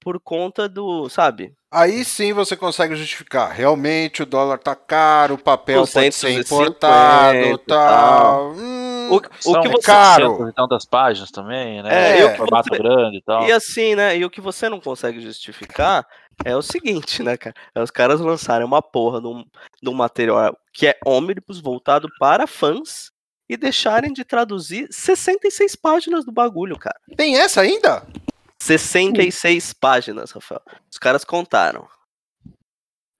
por 0.00 0.20
conta 0.20 0.68
do, 0.68 1.08
sabe? 1.08 1.52
Aí 1.72 2.04
sim 2.04 2.32
você 2.32 2.56
consegue 2.56 2.94
justificar. 2.94 3.50
Realmente 3.50 4.22
o 4.22 4.26
dólar 4.26 4.56
tá 4.58 4.74
caro, 4.74 5.34
o 5.34 5.38
papel 5.38 5.80
pode 5.80 5.90
ser 5.90 6.10
250 6.10 6.68
importado 6.70 7.58
tal. 7.66 8.52
Hum, 8.52 9.08
O, 9.10 9.16
o 9.16 9.20
que 9.20 9.28
você 9.68 9.78
caro. 9.84 10.26
600 10.28 10.48
e 10.48 10.54
tantas 10.54 10.84
páginas 10.86 11.30
também, 11.30 11.82
né? 11.82 12.20
É, 12.20 12.24
o 12.24 12.30
que 12.30 12.36
formato 12.36 12.68
você- 12.68 12.78
grande 12.82 13.16
e 13.18 13.22
tal. 13.22 13.42
E 13.46 13.52
assim, 13.52 13.94
né? 13.96 14.16
E 14.16 14.24
o 14.24 14.30
que 14.30 14.40
você 14.40 14.68
não 14.68 14.80
consegue 14.80 15.20
justificar 15.20 16.06
é 16.44 16.56
o 16.56 16.62
seguinte, 16.62 17.22
né, 17.22 17.36
cara? 17.36 17.54
É 17.74 17.82
os 17.82 17.90
caras 17.90 18.20
lançarem 18.20 18.66
uma 18.66 18.80
porra 18.80 19.20
de 19.20 19.26
um, 19.26 19.44
de 19.82 19.90
um 19.90 19.94
material 19.94 20.56
que 20.72 20.86
é 20.86 20.96
ônibus 21.04 21.60
voltado 21.60 22.08
para 22.18 22.46
fãs 22.46 23.10
e 23.48 23.56
deixarem 23.56 24.12
de 24.12 24.24
traduzir 24.24 24.88
66 24.90 25.76
páginas 25.76 26.24
do 26.24 26.32
bagulho, 26.32 26.78
cara. 26.78 26.98
Tem 27.16 27.36
essa 27.38 27.60
ainda? 27.60 28.06
66 28.60 29.72
páginas, 29.74 30.32
Rafael. 30.32 30.62
Os 30.90 30.98
caras 30.98 31.24
contaram. 31.24 31.86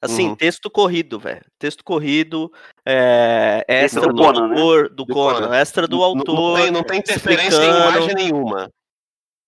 Assim, 0.03 0.29
Uhum. 0.29 0.37
texto 0.37 0.71
corrido, 0.71 1.19
velho. 1.19 1.45
Texto 1.59 1.83
corrido, 1.83 2.53
é, 2.87 3.65
extra 3.67 4.03
do 4.03 4.13
do, 4.15 4.23
Conan, 4.23 4.49
né? 4.49 4.55
autor, 4.55 4.89
do, 4.91 4.95
Do 5.05 5.07
Conan, 5.07 5.41
Conan. 5.41 5.57
extra 5.57 5.89
do 5.89 5.97
Não- 5.97 6.05
autor. 6.05 6.35
Não 6.35 6.55
tem, 6.63 6.71
não 6.71 6.83
tem 6.85 6.99
interferência 6.99 7.65
em 7.65 7.69
imagem 7.71 8.15
nenhuma. 8.15 8.71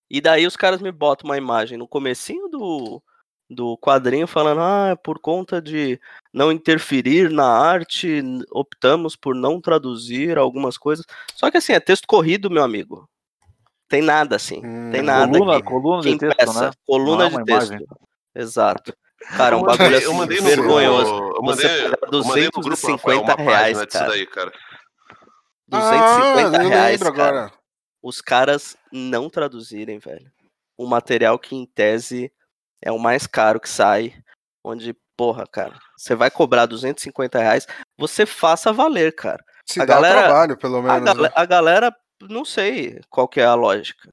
E 0.09 0.19
daí 0.19 0.47
os 0.47 0.57
caras 0.57 0.81
me 0.81 0.91
botam 0.91 1.29
uma 1.29 1.37
imagem 1.37 1.77
no 1.77 1.87
comecinho 1.87 2.47
do, 2.47 3.01
do 3.49 3.75
quadrinho 3.77 4.27
falando, 4.27 4.61
ah, 4.61 4.95
por 5.03 5.19
conta 5.19 5.61
de 5.61 5.99
não 6.31 6.51
interferir 6.51 7.31
na 7.31 7.47
arte, 7.47 8.21
optamos 8.51 9.15
por 9.15 9.33
não 9.33 9.59
traduzir 9.59 10.37
algumas 10.37 10.77
coisas. 10.77 11.05
Só 11.35 11.49
que 11.49 11.57
assim, 11.57 11.73
é 11.73 11.79
texto 11.79 12.05
corrido, 12.07 12.51
meu 12.51 12.63
amigo. 12.63 13.09
Tem 13.87 14.03
nada 14.03 14.35
assim. 14.35 14.61
Hum, 14.63 14.91
tem 14.91 15.01
nada 15.01 15.31
coluna, 15.31 15.57
que, 15.57 15.63
coluna 15.67 16.01
de 16.03 16.17
texto, 16.17 16.41
impeça. 16.41 16.61
né? 16.67 16.71
Coluna 16.85 17.25
é 17.25 17.29
de 17.29 17.43
texto. 17.43 17.49
imagem. 17.73 17.87
Exato. 18.35 18.93
Cara, 19.35 19.57
um 19.57 19.63
bagulho 19.63 19.97
assim, 19.97 20.05
eu 20.05 20.13
mandei 20.13 20.39
no- 20.39 20.47
vergonhoso. 20.47 21.11
Eu 21.11 21.41
Você 21.41 21.67
mandei, 21.67 21.89
pagar 21.89 22.13
eu 22.13 22.23
mandei 22.23 22.45
no 22.45 22.51
grupo, 22.51 22.69
Rafael, 22.69 22.97
250 22.99 23.19
uma 23.19 23.35
página 23.35 23.51
reais, 23.51 23.85
cara. 23.85 24.07
daí, 24.09 24.25
cara. 24.27 24.51
250 25.67 26.57
ah, 26.57 26.67
reais, 26.67 26.99
cara. 27.01 27.09
agora. 27.11 27.51
os 28.01 28.21
caras 28.21 28.77
não 28.91 29.29
traduzirem, 29.29 29.97
velho. 29.97 30.31
Um 30.77 30.85
material 30.85 31.37
que 31.37 31.55
em 31.55 31.65
tese 31.65 32.31
é 32.81 32.91
o 32.91 32.99
mais 32.99 33.25
caro 33.27 33.59
que 33.59 33.69
sai, 33.69 34.13
onde, 34.63 34.95
porra, 35.17 35.45
cara, 35.47 35.77
você 35.97 36.15
vai 36.15 36.29
cobrar 36.31 36.65
250 36.65 37.39
reais, 37.39 37.67
você 37.97 38.25
faça 38.25 38.71
valer, 38.73 39.13
cara. 39.15 39.43
Se 39.67 39.81
A 39.81 39.85
dá 39.85 39.95
galera- 39.95 40.23
trabalho, 40.23 40.57
pelo 40.57 40.77
A, 40.77 40.81
menos. 40.81 41.03
gale- 41.03 41.21
né? 41.23 41.29
a 41.35 41.45
galera, 41.45 41.95
não 42.21 42.43
sei 42.45 42.99
qual 43.09 43.27
que 43.27 43.39
é 43.39 43.45
a 43.45 43.53
lógica. 43.53 44.09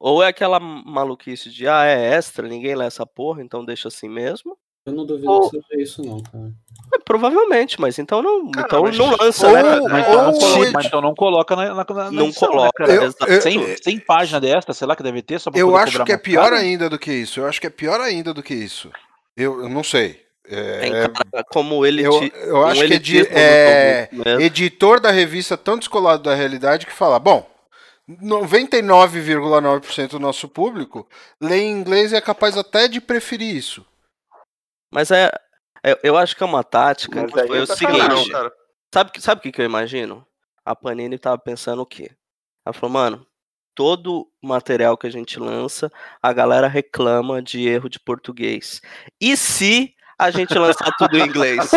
Ou 0.00 0.22
é 0.22 0.28
aquela 0.28 0.58
maluquice 0.60 1.50
de, 1.50 1.66
ah, 1.68 1.84
é 1.84 2.14
extra, 2.14 2.46
ninguém 2.48 2.74
lê 2.74 2.84
essa 2.84 3.06
porra, 3.06 3.42
então 3.42 3.64
deixa 3.64 3.88
assim 3.88 4.08
mesmo. 4.08 4.56
Eu 4.86 4.92
não 4.92 5.06
duvido 5.06 5.30
Ou- 5.30 5.50
que 5.50 5.58
seja 5.62 5.82
isso, 5.82 6.02
não, 6.04 6.20
cara. 6.22 6.52
É, 6.94 6.98
provavelmente, 6.98 7.80
mas 7.80 7.98
então 7.98 8.22
não, 8.22 8.50
Cara, 8.50 8.66
então 8.66 8.82
mas- 8.82 8.98
não 8.98 9.16
lança, 9.16 9.46
ou- 9.46 9.52
né? 9.54 9.62
cara? 9.62 9.80
Mas 9.88 10.06
então, 10.06 10.22
não 10.22 10.32
Ou 10.32 10.38
coloca, 10.38 10.62
edi- 10.62 10.72
mas 10.74 10.86
então 10.86 11.00
não 11.00 11.14
coloca 11.14 11.56
na, 11.56 11.74
na, 11.74 11.84
na 11.88 12.10
Não 12.10 12.26
edição, 12.26 12.48
né, 12.50 12.54
coloca, 12.54 12.72
cara? 12.86 12.92
Eu- 12.92 13.14
eu- 13.26 13.40
100, 13.40 13.76
100 13.82 13.98
páginas 14.00 14.42
desta, 14.42 14.74
sei 14.74 14.86
lá, 14.86 14.94
que 14.94 15.02
deve 15.02 15.22
ter, 15.22 15.40
só 15.40 15.50
pra 15.50 15.58
Eu 15.58 15.74
acho 15.74 16.04
que 16.04 16.12
é 16.12 16.18
pior 16.18 16.44
caro? 16.50 16.56
ainda 16.56 16.90
do 16.90 16.98
que 16.98 17.10
isso. 17.12 17.40
Eu 17.40 17.46
acho 17.46 17.58
que 17.60 17.66
é 17.66 17.70
pior 17.70 17.98
ainda 18.00 18.34
do 18.34 18.42
que 18.42 18.52
isso. 18.54 18.90
Eu, 19.34 19.62
eu 19.62 19.68
não 19.70 19.82
sei. 19.82 20.22
É, 20.46 21.08
cara 21.08 21.42
como 21.50 21.86
ele 21.86 22.02
eu, 22.06 22.12
eu 22.46 22.56
um 22.58 22.66
acho 22.66 22.86
que 22.86 23.26
é, 23.30 24.08
do 24.12 24.20
é 24.20 24.24
mesmo. 24.26 24.40
editor 24.42 25.00
da 25.00 25.10
revista 25.10 25.56
tão 25.56 25.78
descolado 25.78 26.22
da 26.22 26.34
realidade 26.34 26.84
que 26.84 26.92
fala, 26.92 27.18
bom, 27.18 27.48
99,9% 28.06 30.08
do 30.10 30.20
nosso 30.20 30.46
público 30.46 31.08
lê 31.40 31.60
em 31.62 31.70
inglês 31.72 32.12
e 32.12 32.16
é 32.16 32.20
capaz 32.20 32.58
até 32.58 32.86
de 32.86 33.00
preferir 33.00 33.56
isso. 33.56 33.82
Mas 34.94 35.10
é, 35.10 35.30
é- 35.82 35.98
eu 36.04 36.16
acho 36.16 36.36
que 36.36 36.42
é 36.42 36.46
uma 36.46 36.62
tática 36.62 37.22
Mas 37.22 37.32
que 37.32 37.46
foi 37.48 37.58
é 37.58 37.62
o 37.62 37.66
seguinte. 37.66 38.30
Não. 38.32 38.50
Sabe, 38.94 39.10
que- 39.10 39.20
sabe 39.20 39.40
o 39.40 39.42
que, 39.42 39.50
que 39.50 39.60
eu 39.60 39.64
imagino? 39.66 40.24
A 40.64 40.74
Panini 40.76 41.18
tava 41.18 41.36
pensando 41.36 41.82
o 41.82 41.86
quê? 41.86 42.12
Ela 42.64 42.72
falou, 42.72 42.92
mano, 42.92 43.26
todo 43.74 44.30
material 44.40 44.96
que 44.96 45.06
a 45.06 45.10
gente 45.10 45.38
lança, 45.40 45.90
a 46.22 46.32
galera 46.32 46.68
reclama 46.68 47.42
de 47.42 47.66
erro 47.68 47.88
de 47.90 47.98
português. 47.98 48.80
E 49.20 49.36
se 49.36 49.92
a 50.18 50.30
gente 50.30 50.56
lançar 50.58 50.90
tudo 50.98 51.18
em 51.18 51.26
inglês? 51.26 51.68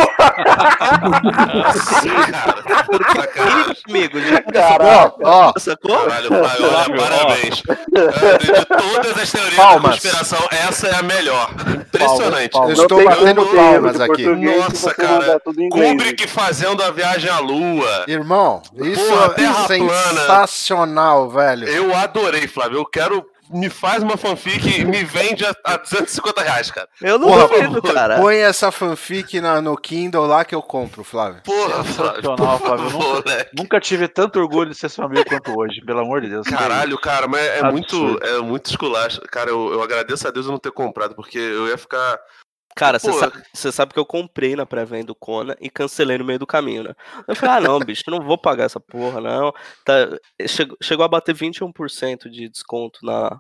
Sim, 2.02 2.10
cara. 2.32 2.84
Porque, 2.86 3.22
Sacanagem. 3.22 3.76
amigo, 3.90 4.20
já 4.22 4.42
Caraca. 4.42 5.14
Ó, 5.24 5.54
sacou? 5.58 5.98
Caralho, 5.98 6.30
pai, 6.30 6.58
olha, 6.62 6.98
parabéns. 6.98 7.56
De 7.58 8.66
todas 8.66 9.18
as 9.22 9.32
teorias 9.32 9.56
da 9.56 9.62
Palmas. 9.64 9.92
conspiração, 9.92 10.40
essa 10.52 10.88
é 10.88 10.96
a 10.96 11.04
melhor. 11.04 11.50
Impressionante. 11.68 12.52
Palmas, 12.52 12.78
eu 12.78 12.84
estou 12.84 13.04
batendo 13.04 13.46
palmas 13.48 14.00
aqui. 14.02 14.26
Nossa, 14.28 14.94
cara. 14.94 15.42
Kubrick 15.72 16.28
fazendo 16.28 16.84
a 16.84 16.92
viagem 16.92 17.30
à 17.30 17.40
lua. 17.40 18.06
irmão, 18.08 18.62
isso 18.76 19.06
Porra, 19.08 19.30
Terra 19.30 19.66
é 19.70 19.78
plana. 19.78 20.22
sensacional, 20.22 21.30
velho. 21.30 21.68
Eu 21.68 21.96
adorei, 21.96 22.48
Flávio. 22.48 22.80
Eu 22.80 22.86
quero. 22.86 23.26
Me 23.50 23.70
faz 23.70 24.04
uma 24.04 24.18
fanfic 24.18 24.68
e 24.82 24.84
me 24.84 25.04
vende 25.04 25.46
a, 25.46 25.56
a 25.64 25.78
250 25.78 26.42
reais, 26.42 26.70
cara. 26.70 26.90
Eu 27.02 27.18
não 27.18 27.28
Porra, 27.30 27.48
duvido, 27.48 27.82
cara. 27.82 28.18
Põe 28.20 28.38
essa 28.38 28.72
fanfic 28.72 29.40
na- 29.40 29.62
no 29.62 29.78
Kindle 29.78 30.26
lá 30.28 30.44
que 30.44 30.54
eu 30.54 30.62
compro, 30.62 31.04
Flávio. 31.04 31.42
Porra, 31.44 31.84
Flávio. 31.84 32.16
Sensacional, 32.16 32.60
Por 32.60 32.68
Flávio. 32.68 32.90
favor, 32.90 33.16
Nunca, 33.18 33.50
nunca 33.58 33.80
tive 33.80 34.08
tanto 34.08 34.40
orgulho 34.40 34.70
de 34.72 34.76
ser 34.78 34.90
seu 34.90 35.06
amigo 35.06 35.24
quanto 35.30 35.58
hoje, 35.58 35.82
pelo 35.86 36.00
amor 36.02 36.22
de 36.22 36.30
Deus. 36.30 36.46
Caralho, 36.48 36.98
cara, 37.00 37.28
mas 37.28 37.42
é 37.42 37.60
Absurdo. 37.60 37.72
muito, 37.72 38.26
é 38.26 38.40
muito 38.42 38.66
esculacho. 38.70 39.22
Cara, 39.32 39.50
eu, 39.50 39.72
eu 39.72 39.82
agradeço 39.82 40.28
a 40.28 40.32
Deus 40.32 40.46
eu 40.46 40.52
não 40.52 40.60
ter 40.60 40.72
comprado, 40.72 41.16
porque 41.16 41.38
eu 41.38 41.68
ia 41.68 41.78
ficar. 41.78 42.20
Cara, 42.78 43.00
você 43.00 43.12
sabe, 43.14 43.44
sabe 43.54 43.94
que 43.94 44.00
eu 44.00 44.06
comprei 44.06 44.56
na 44.56 44.66
pré-venda 44.66 45.08
do 45.08 45.16
Conan 45.16 45.56
e 45.60 45.70
cancelei 45.70 46.18
no 46.18 46.26
meio 46.26 46.40
do 46.40 46.48
caminho, 46.48 46.84
né? 46.84 46.94
Eu 47.28 47.36
falei, 47.36 47.56
ah, 47.56 47.62
não, 47.62 47.80
bicho, 47.80 48.04
não 48.08 48.22
vou 48.22 48.38
pagar 48.38 48.66
essa 48.66 48.80
porra, 48.80 49.20
não. 49.20 49.54
Tá, 49.84 49.94
chegou, 50.48 50.78
chegou 50.82 51.04
a 51.04 51.08
bater 51.08 51.36
21% 51.36 52.30
de 52.30 52.48
desconto 52.48 53.00
na, 53.04 53.40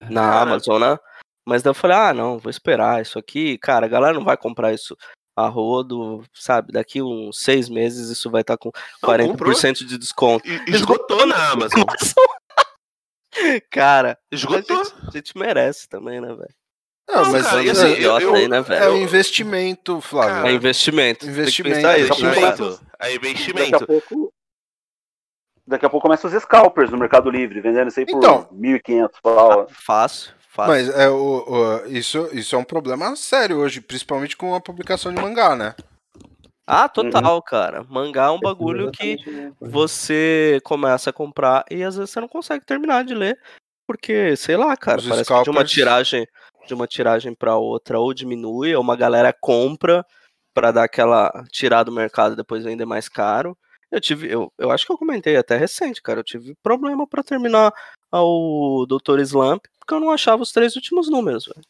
na. 0.00 0.40
Amazon, 0.42 0.80
né? 0.80 0.98
Mas 1.46 1.62
daí 1.62 1.70
eu 1.70 1.74
falei, 1.74 1.96
ah, 1.96 2.12
não, 2.14 2.38
vou 2.38 2.50
esperar 2.50 3.02
isso 3.02 3.18
aqui. 3.18 3.58
Cara, 3.58 3.86
a 3.86 3.88
galera 3.88 4.14
não 4.14 4.24
vai 4.24 4.36
comprar 4.36 4.72
isso 4.72 4.96
a 5.36 5.46
rodo, 5.48 6.24
sabe? 6.32 6.72
Daqui 6.72 7.02
uns 7.02 7.40
seis 7.40 7.68
meses 7.68 8.08
isso 8.08 8.30
vai 8.30 8.40
estar 8.40 8.56
com 8.56 8.70
Não, 9.02 9.10
40% 9.10 9.84
de 9.84 9.98
desconto. 9.98 10.48
E- 10.48 10.70
Esgotou 10.70 11.26
na 11.26 11.50
Amazon. 11.50 11.82
Cara, 13.70 14.12
a 14.12 14.34
Esgotou. 14.34 14.84
gente, 14.84 14.94
a 15.08 15.10
gente 15.10 15.36
merece 15.36 15.88
também, 15.88 16.20
né, 16.20 16.28
velho? 16.28 16.54
Não, 17.08 17.22
Não, 17.24 17.32
mas 17.32 17.42
cara, 17.46 17.60
assim, 17.70 17.84
é, 17.84 17.92
idiota 17.92 18.22
eu- 18.24 18.34
aí, 18.34 18.48
né, 18.48 18.56
é 18.58 18.62
velho? 18.62 18.92
um 18.94 18.96
investimento, 18.96 20.00
Flávio. 20.00 20.34
Cara, 20.36 20.48
É 20.48 20.52
investimento. 20.52 21.20
Tem 21.20 21.28
que 21.34 21.40
investimento, 21.40 21.76
pensar 21.76 21.88
né, 21.92 22.00
investimento. 22.00 22.34
cara? 22.40 22.52
Investimento. 22.54 22.80
É 22.98 23.06
Daqui 23.06 23.26
a 23.26 23.30
investimento. 23.30 23.86
pouco. 23.86 24.32
Daqui 25.66 25.86
a 25.86 25.90
pouco 25.90 26.06
começam 26.06 26.30
os 26.30 26.42
scalpers 26.42 26.90
no 26.90 26.98
Mercado 26.98 27.30
Livre, 27.30 27.60
vendendo 27.60 27.88
isso 27.88 28.00
aí 28.00 28.06
por 28.06 28.18
Então. 28.18 28.48
1.500 28.52 29.20
pau. 29.22 29.66
Fácil, 29.70 30.32
fácil. 30.50 30.72
Mas 30.72 30.88
é, 30.90 31.08
o, 31.08 31.44
o- 31.46 31.86
isso, 31.86 32.28
isso 32.32 32.54
é 32.54 32.58
um 32.58 32.64
problema 32.64 33.14
sério 33.16 33.58
hoje, 33.58 33.80
principalmente 33.80 34.36
com 34.36 34.54
a 34.54 34.60
publicação 34.60 35.12
de 35.12 35.20
mangá, 35.20 35.54
né? 35.56 35.74
Ah, 36.66 36.88
total, 36.88 37.42
cara. 37.42 37.84
Mangá 37.84 38.24
é 38.26 38.30
um 38.30 38.40
bagulho 38.40 38.90
que 38.90 39.16
né, 39.30 39.52
você 39.60 40.60
começa 40.64 41.10
a 41.10 41.12
comprar 41.12 41.62
e 41.70 41.82
às 41.84 41.96
vezes 41.96 42.10
você 42.10 42.20
não 42.20 42.28
consegue 42.28 42.64
terminar 42.64 43.04
de 43.04 43.14
ler, 43.14 43.38
porque, 43.86 44.34
sei 44.36 44.56
lá, 44.56 44.74
cara, 44.76 44.98
Os 44.98 45.06
parece 45.06 45.28
que 45.28 45.34
de 45.34 45.34
uma 45.34 45.44
scalpers- 45.66 45.70
tiragem 45.70 46.26
de 46.66 46.74
uma 46.74 46.86
tiragem 46.86 47.34
para 47.34 47.56
outra 47.56 47.98
ou 47.98 48.12
diminui, 48.14 48.74
ou 48.74 48.82
uma 48.82 48.96
galera 48.96 49.32
compra 49.32 50.04
para 50.54 50.70
dar 50.70 50.84
aquela 50.84 51.30
tirada 51.50 51.84
do 51.86 51.92
mercado 51.92 52.32
e 52.34 52.36
depois 52.36 52.64
vender 52.64 52.84
mais 52.84 53.08
caro. 53.08 53.56
Eu 53.90 54.00
tive, 54.00 54.28
eu, 54.30 54.52
eu 54.58 54.70
acho 54.70 54.84
que 54.86 54.92
eu 54.92 54.98
comentei 54.98 55.36
até 55.36 55.56
recente, 55.56 56.02
cara, 56.02 56.20
eu 56.20 56.24
tive 56.24 56.54
problema 56.62 57.06
para 57.06 57.22
terminar 57.22 57.72
o 58.12 58.86
Dr. 58.88 59.20
Slump, 59.20 59.64
porque 59.78 59.94
eu 59.94 60.00
não 60.00 60.10
achava 60.10 60.42
os 60.42 60.52
três 60.52 60.74
últimos 60.76 61.08
números, 61.08 61.46
velho. 61.46 61.64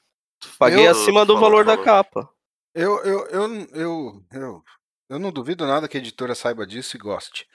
Paguei 0.59 0.86
Eu- 0.86 0.90
acima 0.92 1.24
do 1.24 1.38
valor 1.38 1.64
da 1.64 1.76
capa. 1.76 2.28
Eu, 2.74 2.99
eu, 3.05 3.26
eu, 3.28 3.51
eu, 3.72 4.22
eu, 4.32 4.62
eu 5.09 5.18
não 5.18 5.30
duvido 5.30 5.66
nada 5.66 5.86
que 5.88 5.97
a 5.97 6.01
editora 6.01 6.34
saiba 6.34 6.66
disso 6.66 6.97
e 6.97 6.99
goste. 7.01 7.47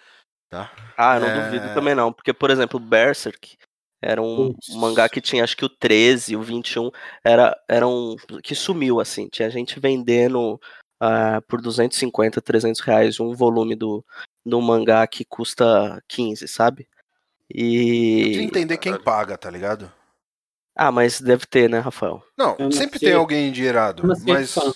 Tá? 0.49 0.71
Ah, 0.97 1.15
eu 1.17 1.21
não 1.21 1.27
É. 1.27 1.43
duvido 1.43 1.73
também 1.73 1.93
não, 1.93 2.11
porque, 2.11 2.33
por 2.33 2.49
exemplo, 2.49 2.79
Berserk 2.79 3.57
Era 4.01 4.21
um 4.21 4.55
mangá 4.75 5.09
que 5.09 5.19
tinha 5.19 5.43
acho 5.43 5.57
que 5.57 5.65
o 5.65 5.69
13, 5.69 6.35
o 6.35 6.41
21, 6.41 6.89
era, 7.23 7.55
era 7.67 7.87
um 7.87 8.15
que 8.41 8.55
sumiu 8.55 8.99
assim. 8.99 9.27
Tinha 9.27 9.49
gente 9.49 9.79
vendendo 9.79 10.59
ah, 10.99 11.41
por 11.47 11.61
250, 11.61 12.41
300 12.41 12.81
reais 12.81 13.19
um 13.19 13.33
volume 13.33 13.75
do, 13.75 14.03
do 14.45 14.61
mangá 14.61 15.05
que 15.07 15.25
custa 15.25 16.01
15, 16.07 16.47
sabe? 16.47 16.87
Eu 17.49 17.57
queria 17.57 18.41
E. 18.41 18.43
entender 18.43 18.77
quem 18.77 18.97
paga, 19.01 19.37
tá 19.37 19.49
ligado? 19.49 19.91
Ah, 20.75 20.91
mas 20.91 21.19
deve 21.19 21.45
ter, 21.45 21.69
né, 21.69 21.79
Rafael? 21.79 22.23
Não, 22.37 22.55
Eu 22.57 22.65
não 22.65 22.71
sempre 22.71 22.99
sei. 22.99 23.09
tem 23.09 23.17
alguém 23.17 23.49
endinheirado, 23.49 24.09
assim, 24.11 24.31
mas... 24.31 24.53
fã? 24.53 24.71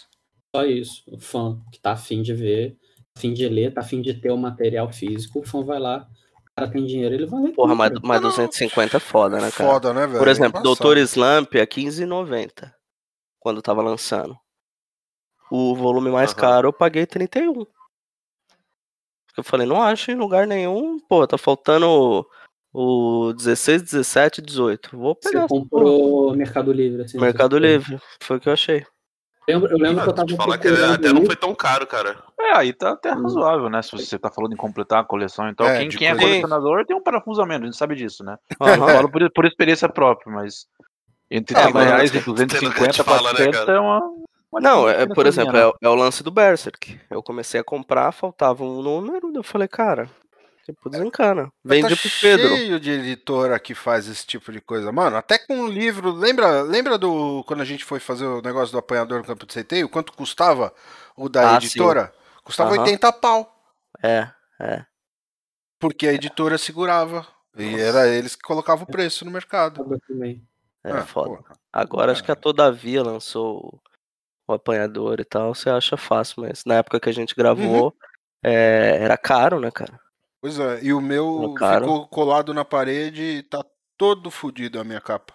Só 0.55 0.65
isso. 0.65 1.03
O 1.07 1.17
fã 1.19 1.59
que 1.71 1.79
tá 1.79 1.93
afim 1.93 2.21
de 2.21 2.33
ver, 2.33 2.77
afim 3.17 3.33
de 3.33 3.47
ler, 3.47 3.73
tá 3.73 3.81
afim 3.81 4.01
de 4.01 4.13
ter 4.13 4.31
o 4.31 4.37
material 4.37 4.91
físico, 4.91 5.39
o 5.39 5.43
fã 5.43 5.63
vai 5.63 5.79
lá, 5.79 6.07
cara 6.55 6.71
tem 6.71 6.85
dinheiro, 6.85 7.15
ele 7.15 7.25
vai 7.25 7.41
ler. 7.41 7.51
Porra, 7.53 7.75
mas, 7.75 7.91
mas 8.03 8.21
Não, 8.21 8.29
250 8.29 8.97
é 8.97 8.99
foda, 8.99 9.37
né, 9.39 9.51
cara? 9.51 9.69
Foda, 9.71 9.93
né, 9.93 10.05
velho? 10.07 10.19
Por 10.19 10.27
exemplo, 10.27 10.59
Embaçado. 10.59 10.63
Doutor 10.63 10.97
Slump 10.97 11.55
é 11.55 11.65
15,90 11.65 12.71
quando 13.39 13.61
tava 13.61 13.81
lançando. 13.81 14.37
O 15.51 15.75
volume 15.75 16.09
mais 16.09 16.31
Aham. 16.31 16.39
caro 16.39 16.67
eu 16.69 16.73
paguei 16.73 17.05
31. 17.05 17.65
Eu 19.35 19.43
falei, 19.43 19.65
não 19.65 19.81
acho 19.81 20.11
em 20.11 20.15
lugar 20.15 20.45
nenhum. 20.47 20.99
Pô, 20.99 21.25
tá 21.27 21.37
faltando 21.39 22.25
o 22.71 23.33
16, 23.33 23.81
17, 23.81 24.41
18. 24.41 24.95
Vou 24.97 25.17
Você 25.19 25.29
pegar. 25.31 25.47
porra. 25.47 25.61
comprou 25.61 26.35
Mercado 26.35 26.71
Livre, 26.71 27.01
assim. 27.03 27.19
Mercado 27.19 27.55
você- 27.55 27.59
Livre. 27.59 27.99
Foi 28.21 28.37
o 28.37 28.39
que 28.39 28.47
eu 28.49 28.53
achei. 28.53 28.85
Eu 29.45 29.59
lembro, 29.59 29.71
eu 29.71 29.77
lembro 29.77 30.03
que 30.03 30.09
eu 30.09 30.13
Ah, 30.13 30.15
tava 30.15 30.35
falar 30.37 30.57
que 30.57 30.67
até 30.67 31.11
não 31.13 31.25
foi 31.25 31.35
tão 31.35 31.53
caro, 31.53 31.85
cara. 31.85 32.17
É, 32.39 32.55
aí 32.57 32.71
tá 32.73 32.91
até 32.91 33.11
Hum. 33.13 33.23
razoável, 33.23 33.69
né? 33.69 33.81
Se 33.81 33.91
você 33.91 34.17
tá 34.17 34.31
falando 34.31 34.53
em 34.53 34.57
completar 34.57 35.01
a 35.01 35.03
coleção, 35.03 35.49
então 35.49 35.65
É, 35.67 35.79
quem, 35.79 35.89
quem 35.89 36.07
é 36.07 36.15
colecionador 36.15 36.85
tem 36.85 36.95
um 36.95 37.01
parafusamento, 37.03 37.63
a 37.63 37.65
gente 37.65 37.77
sabe 37.77 37.95
disso, 37.95 38.23
né? 38.23 38.37
Eu 38.59 38.77
falo 38.77 39.11
por, 39.11 39.31
por 39.31 39.45
experiência 39.45 39.89
própria, 39.89 40.31
mas 40.33 40.65
entre 41.29 41.55
Ah, 41.57 41.63
30 41.63 41.79
mas- 41.79 41.87
reais 41.87 42.09
e 42.09 42.13
Tendo 42.13 42.23
que 42.23 42.31
250 42.31 42.93
te 42.93 43.03
fala, 43.03 43.33
né, 43.33 43.45
400 43.45 43.59
cara? 43.59 43.71
é 43.73 43.79
uma, 43.79 43.99
uma 44.51 44.61
Não, 44.61 44.87
é, 44.87 45.05
por 45.07 45.25
exemplo, 45.27 45.53
né? 45.53 45.59
é, 45.61 45.67
o- 45.67 45.73
é 45.81 45.89
o 45.89 45.95
lance 45.95 46.23
do 46.23 46.31
Berserk. 46.31 46.99
Eu 47.09 47.21
comecei 47.21 47.59
a 47.59 47.63
comprar, 47.63 48.11
faltava 48.13 48.63
um 48.63 48.81
número, 48.81 49.31
eu 49.35 49.43
falei, 49.43 49.67
cara, 49.67 50.09
tipo, 50.63 50.89
desencana. 50.89 51.51
Mas 51.63 51.81
Vendi 51.81 51.95
tá 51.95 52.01
pro 52.01 52.11
Pedro. 52.21 52.47
cheio 52.55 52.79
de 52.79 52.91
editora 52.91 53.59
que 53.59 53.73
faz 53.75 54.07
esse 54.07 54.25
tipo 54.25 54.51
de 54.51 54.59
coisa. 54.61 54.91
Mano, 54.91 55.15
até 55.17 55.37
com 55.37 55.55
um 55.55 55.67
livro. 55.67 56.11
Lembra, 56.11 56.61
lembra 56.61 56.97
do. 56.97 57.43
Quando 57.45 57.61
a 57.61 57.65
gente 57.65 57.83
foi 57.85 57.99
fazer 57.99 58.25
o 58.25 58.41
negócio 58.41 58.71
do 58.71 58.77
apanhador 58.79 59.19
no 59.19 59.25
campo 59.25 59.45
de 59.45 59.53
CT? 59.53 59.87
Quanto 59.89 60.13
custava 60.13 60.73
o 61.15 61.27
da 61.29 61.53
Ah, 61.53 61.55
editora? 61.57 62.13
Custava 62.43 62.71
Aham. 62.73 62.81
80 62.83 63.11
pau. 63.13 63.55
É, 64.01 64.29
é. 64.59 64.85
Porque 65.79 66.07
a 66.07 66.13
editora 66.13 66.57
segurava. 66.57 67.27
E 67.57 67.75
era 67.79 68.07
eles 68.07 68.35
que 68.35 68.41
colocavam 68.41 68.83
o 68.83 68.91
preço 68.91 69.23
no 69.25 69.31
mercado. 69.31 69.85
É 70.83 70.91
Ah, 70.91 71.05
foda. 71.05 71.29
porra. 71.37 71.55
Agora 71.71 72.11
acho 72.11 72.23
que 72.23 72.31
a. 72.31 72.35
Todavia 72.35 73.03
lançou 73.03 73.57
o, 74.47 74.51
o 74.51 74.53
apanhador 74.53 75.19
e 75.19 75.25
tal, 75.25 75.53
você 75.53 75.69
acha 75.69 75.95
fácil, 75.95 76.41
mas 76.41 76.63
na 76.65 76.75
época 76.75 76.99
que 76.99 77.09
a 77.09 77.13
gente 77.13 77.35
gravou, 77.35 77.85
Uhum. 77.87 77.91
é, 78.43 78.97
era 79.01 79.17
caro, 79.17 79.59
né, 79.59 79.69
cara? 79.71 79.99
Pois 80.43 80.59
é, 80.59 80.83
e 80.83 80.91
o 80.91 80.99
meu 80.99 81.55
ficou 81.57 82.05
colado 82.09 82.53
na 82.53 82.65
parede 82.65 83.21
e 83.23 83.43
tá 83.43 83.63
todo 83.97 84.29
fudido 84.29 84.77
a 84.77 84.83
minha 84.83 84.99
capa. 84.99 85.33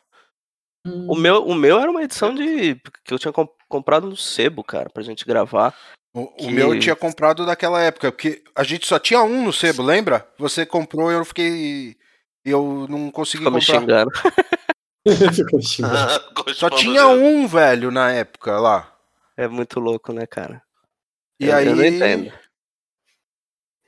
O 0.87 1.15
meu, 1.15 1.47
o 1.47 1.55
meu 1.55 1.81
era 1.81 1.91
uma 1.91 2.03
edição 2.03 2.35
de 2.35 2.75
que 3.03 3.15
eu 3.15 3.19
tinha 3.19 3.33
com- 3.33 3.49
comprado 3.71 4.07
no 4.07 4.17
sebo, 4.19 4.63
cara, 4.63 4.91
pra 4.91 5.03
gente 5.03 5.25
gravar. 5.25 5.75
O, 6.15 6.25
o 6.25 6.35
Que- 6.37 6.51
meu 6.51 6.75
eu 6.75 6.79
tinha 6.81 6.95
comprado 6.95 7.47
daquela 7.47 7.81
época, 7.83 8.13
porque 8.13 8.45
a 8.55 8.63
gente 8.63 8.87
só 8.87 8.99
tinha 8.99 9.23
um 9.23 9.45
no 9.45 9.53
sebo, 9.53 9.83
lembra? 9.83 10.31
Você 10.37 10.67
comprou 10.67 11.11
e 11.11 11.15
eu 11.15 11.25
fiquei. 11.25 11.97
Eu 12.45 12.87
não 12.87 13.11
consegui 13.11 13.45
Ficou 13.45 13.59
me 13.59 13.65
comprar. 13.65 13.81
xingando. 13.81 14.11
Ficou 15.35 15.63
xingando. 15.63 16.29
Só 16.55 16.69
tinha 16.69 17.09
um, 17.09 17.47
velho, 17.49 17.91
na 17.91 18.13
época 18.13 18.61
lá. 18.61 18.95
É 19.39 19.49
muito 19.49 19.81
louco, 19.81 20.13
né, 20.13 20.27
cara? 20.27 20.63
E 21.41 21.47
eu, 21.47 21.57
aí. 21.57 21.67
eu 21.67 21.77
não 21.77 21.85
entendo. 21.87 22.33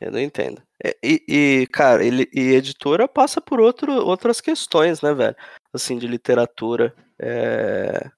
Eu 0.00 0.12
não 0.12 0.18
entendo. 0.20 0.62
É, 0.84 0.96
E, 1.02 1.22
e, 1.28 1.66
cara, 1.68 2.04
ele, 2.04 2.28
e 2.32 2.54
editora 2.54 3.06
passa 3.08 3.40
por 3.40 3.60
outro, 3.60 3.92
outras 3.92 4.40
questões, 4.40 5.02
né, 5.02 5.12
velho? 5.14 5.36
Assim, 5.72 5.98
de 5.98 6.06
literatura. 6.06 6.94
É, 7.18 8.10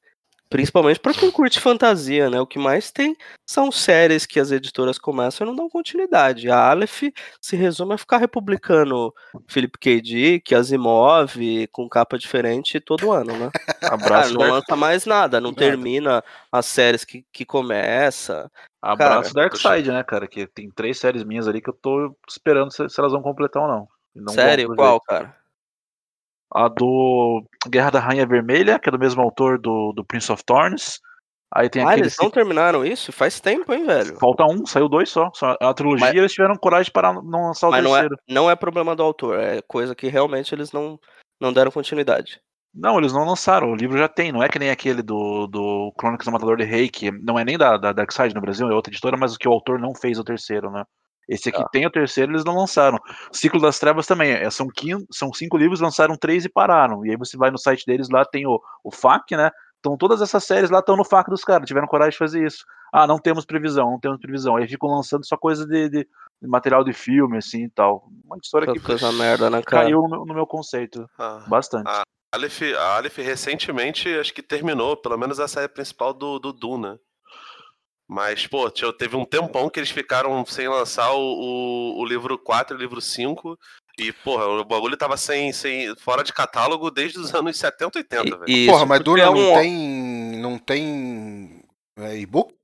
Principalmente 0.53 1.01
pra 1.01 1.15
quem 1.15 1.31
curte 1.31 1.59
fantasia, 1.59 2.29
né? 2.29 2.39
O 2.39 2.47
que 2.47 2.59
mais 2.59 2.91
tem 2.93 3.17
são 3.49 3.73
séries 3.73 4.27
que 4.27 4.39
as 4.39 4.53
editoras 4.53 4.99
começam 4.99 5.47
e 5.47 5.49
não 5.49 5.57
dão 5.57 5.69
continuidade. 5.69 6.51
A 6.51 6.71
Aleph 6.71 7.05
se 7.41 7.57
resume 7.57 7.95
a 7.95 7.99
ficar 7.99 8.19
republicando 8.19 9.15
Philip 9.49 9.79
K. 9.79 10.01
Dick, 10.03 10.55
Asimov, 10.55 11.39
com 11.73 11.89
capa 11.89 12.19
diferente 12.19 12.79
todo 12.79 13.11
ano, 13.11 13.33
né? 13.39 13.51
Cara, 13.81 13.95
Abraço, 13.95 14.35
não 14.35 14.51
lança 14.51 14.77
mais 14.77 15.07
nada, 15.07 15.41
não 15.41 15.53
Nada. 15.53 15.63
termina 15.63 16.23
as 16.53 16.67
séries 16.67 17.03
que, 17.03 17.25
que 17.33 17.47
começa. 17.47 18.51
abraço 18.81 19.33
cara, 19.33 19.49
Darkseid, 19.49 19.91
né, 19.91 20.05
cara? 20.05 20.29
Que 20.29 20.47
tem 20.47 20.71
três 20.71 20.99
séries 20.99 21.25
minhas 21.25 21.49
ali 21.49 21.63
que 21.63 21.71
eu 21.71 21.75
tô 21.75 22.15
esperando 22.29 22.71
se, 22.71 22.87
se 22.91 23.01
elas 23.01 23.13
vão 23.13 23.23
completar 23.23 23.63
ou 23.63 23.69
não. 23.69 23.89
Não 24.15 24.35
Sério? 24.35 24.75
Qual, 24.77 24.91
jeito. 24.91 25.05
cara? 25.07 25.42
A 26.55 26.69
do 26.69 27.43
Guerra 27.69 27.91
da 27.91 28.01
Rainha 28.01 28.27
Vermelha, 28.27 28.79
que 28.79 28.89
é 28.89 28.93
do 28.93 28.99
mesmo 28.99 29.23
autor 29.23 29.59
do, 29.59 29.93
do 29.95 30.05
Prince 30.05 30.31
of 30.31 30.45
Thorns. 30.45 31.01
Aí 31.55 31.69
tem 31.69 31.83
Ah, 31.83 31.89
aquele. 31.89 32.03
eles 32.03 32.17
não 32.19 32.31
terminaram 32.31 32.85
isso? 32.85 33.13
Faz 33.13 33.39
tempo, 33.39 33.73
hein, 33.75 33.85
velho? 33.85 34.19
Falta 34.19 34.45
um, 34.45 34.65
saiu 34.65 34.89
dois 34.89 35.11
só. 35.11 35.31
só 35.35 35.55
a 35.61 35.75
trilogia 35.75 36.07
Mas- 36.07 36.15
eles 36.17 36.33
tiveram 36.33 36.57
coragem 36.57 36.91
para 36.93 37.13
não 37.13 37.47
lançar 37.49 37.69
o 37.69 37.71
Mas 37.71 37.85
não 37.85 37.95
é, 37.97 38.01
terceiro. 38.01 38.17
não 38.29 38.51
é 38.51 38.57
problema 38.57 38.97
do 38.97 39.03
autor, 39.03 39.39
é 39.39 39.61
coisa 39.69 39.95
que 39.95 40.09
realmente 40.09 40.55
eles 40.55 40.73
não, 40.73 40.99
não 41.41 41.53
deram 41.53 41.71
continuidade. 41.71 42.41
Não, 42.75 42.97
eles 42.99 43.13
não 43.13 43.27
lançaram. 43.27 43.71
O 43.71 43.77
livro 43.77 43.99
já 43.99 44.09
tem. 44.09 44.33
Não 44.33 44.43
é 44.43 44.49
que 44.49 44.59
nem 44.59 44.71
aquele 44.71 45.03
do, 45.03 45.47
do 45.47 45.93
Crônicas 45.99 46.25
do 46.25 46.33
Matador 46.33 46.57
de 46.57 46.65
Rei, 46.65 46.89
que 46.89 47.11
não 47.11 47.39
é 47.39 47.45
nem 47.45 47.59
da, 47.59 47.77
da 47.77 47.93
Darkseid 47.93 48.35
no 48.35 48.41
Brasil, 48.41 48.67
é 48.67 48.75
outra 48.75 48.91
editora, 48.91 49.15
mas 49.15 49.37
que 49.37 49.47
o 49.47 49.53
autor 49.53 49.79
não 49.79 49.95
fez 49.95 50.19
o 50.19 50.25
terceiro, 50.25 50.71
né? 50.71 50.83
Esse 51.29 51.49
aqui 51.49 51.63
Ah. 51.63 51.69
tem 51.71 51.87
o 51.87 51.91
terceiro, 51.91 52.33
eles 52.33 52.45
não 52.45 52.57
lançaram. 52.57 52.99
Ciclo 53.33 53.61
das 53.61 53.79
Trevas 53.79 54.07
também. 54.07 54.33
é, 54.33 54.51
são, 54.51 54.67
quin- 54.69 55.07
são 55.11 55.33
cinco 55.33 55.57
livros, 55.57 55.81
lançaram 55.81 56.17
três 56.17 56.45
e 56.45 56.49
pararam. 56.49 57.05
E 57.07 57.11
aí 57.11 57.17
você 57.17 57.37
vai 57.37 57.51
no 57.51 57.59
site 57.59 57.85
deles, 57.87 58.09
lá 58.11 58.25
tem 58.25 58.47
o, 58.47 58.61
o 58.85 58.91
FAQ, 58.91 59.37
né? 59.37 59.51
Então 59.79 59.97
todas 59.97 60.21
essas 60.23 60.45
séries 60.45 60.71
lá 60.71 60.79
estão 60.81 60.97
no 60.97 61.05
FAQ 61.05 61.31
dos 61.31 61.45
caras, 61.45 61.67
tiveram 61.67 61.87
coragem 61.89 62.13
de 62.13 62.19
fazer 62.19 62.47
isso. 62.47 62.65
Ah, 62.93 63.07
não 63.07 63.19
temos 63.19 63.45
previsão, 63.45 63.91
não 63.93 63.99
temos 64.01 64.19
previsão. 64.21 64.57
Aí 64.57 64.69
ficam 64.69 64.89
lançando 64.91 65.27
só 65.27 65.37
coisa 65.37 65.67
de, 65.67 65.89
de- 65.89 66.09
de 66.41 66.49
material 66.49 66.83
de 66.85 66.93
filme, 66.93 67.39
assim 67.39 67.65
e 67.65 67.71
tal. 67.71 68.09
Uma 68.25 68.37
história 68.43 68.67
Que 68.73 68.79
que 68.79 68.85
coisa 68.87 69.11
merda, 69.13 69.49
né, 69.49 69.63
cara? 69.63 69.85
caiu 69.85 70.03
no 70.03 70.09
meu, 70.09 70.25
no 70.27 70.35
meu 70.35 70.47
conceito. 70.47 71.09
Ah, 71.19 71.45
Bastante. 71.49 71.89
Ah. 71.89 72.03
A 72.35 72.37
Aleph, 72.39 72.63
a 72.79 72.97
Aleph 72.97 73.19
recentemente 73.19 74.09
acho 74.19 74.33
que 74.33 74.43
terminou, 74.43 74.97
pelo 74.97 75.19
menos 75.19 75.39
a 75.39 75.47
série 75.47 75.69
principal 75.69 76.15
do, 76.15 76.39
do 76.39 76.51
Duna. 76.53 76.99
Mas, 78.13 78.47
pô, 78.47 78.71
teve 78.71 79.17
um 79.17 79.25
tempão 79.25 79.71
que 79.71 79.81
eles 79.81 79.91
ficaram 79.91 80.45
sem 80.45 80.69
lançar 80.69 81.13
o, 81.15 81.19
o, 81.19 82.01
o 82.01 82.05
livro 82.05 82.39
4 82.39 82.75
e 82.75 82.77
o 82.77 82.81
livro 82.81 83.01
5. 83.01 83.59
E, 83.99 84.13
porra, 84.13 84.47
o 84.47 84.65
bagulho 84.67 84.99
tava 84.99 85.17
sem, 85.17 85.51
sem, 85.51 85.97
fora 85.97 86.23
de 86.23 86.31
catálogo 86.31 86.91
desde 86.91 87.19
os 87.19 87.35
anos 87.35 87.57
70, 87.57 87.99
80, 88.01 88.37
velho. 88.37 88.51
E- 88.51 88.67
Porra, 88.67 88.85
mas 88.85 89.01
Duna 89.01 89.23
é 89.23 89.25
não 89.25 89.33
um- 89.35 89.55
tem. 89.55 90.37
Não 90.43 90.59
tem. 90.59 91.65
é, 91.97 92.19
e-book? 92.19 92.55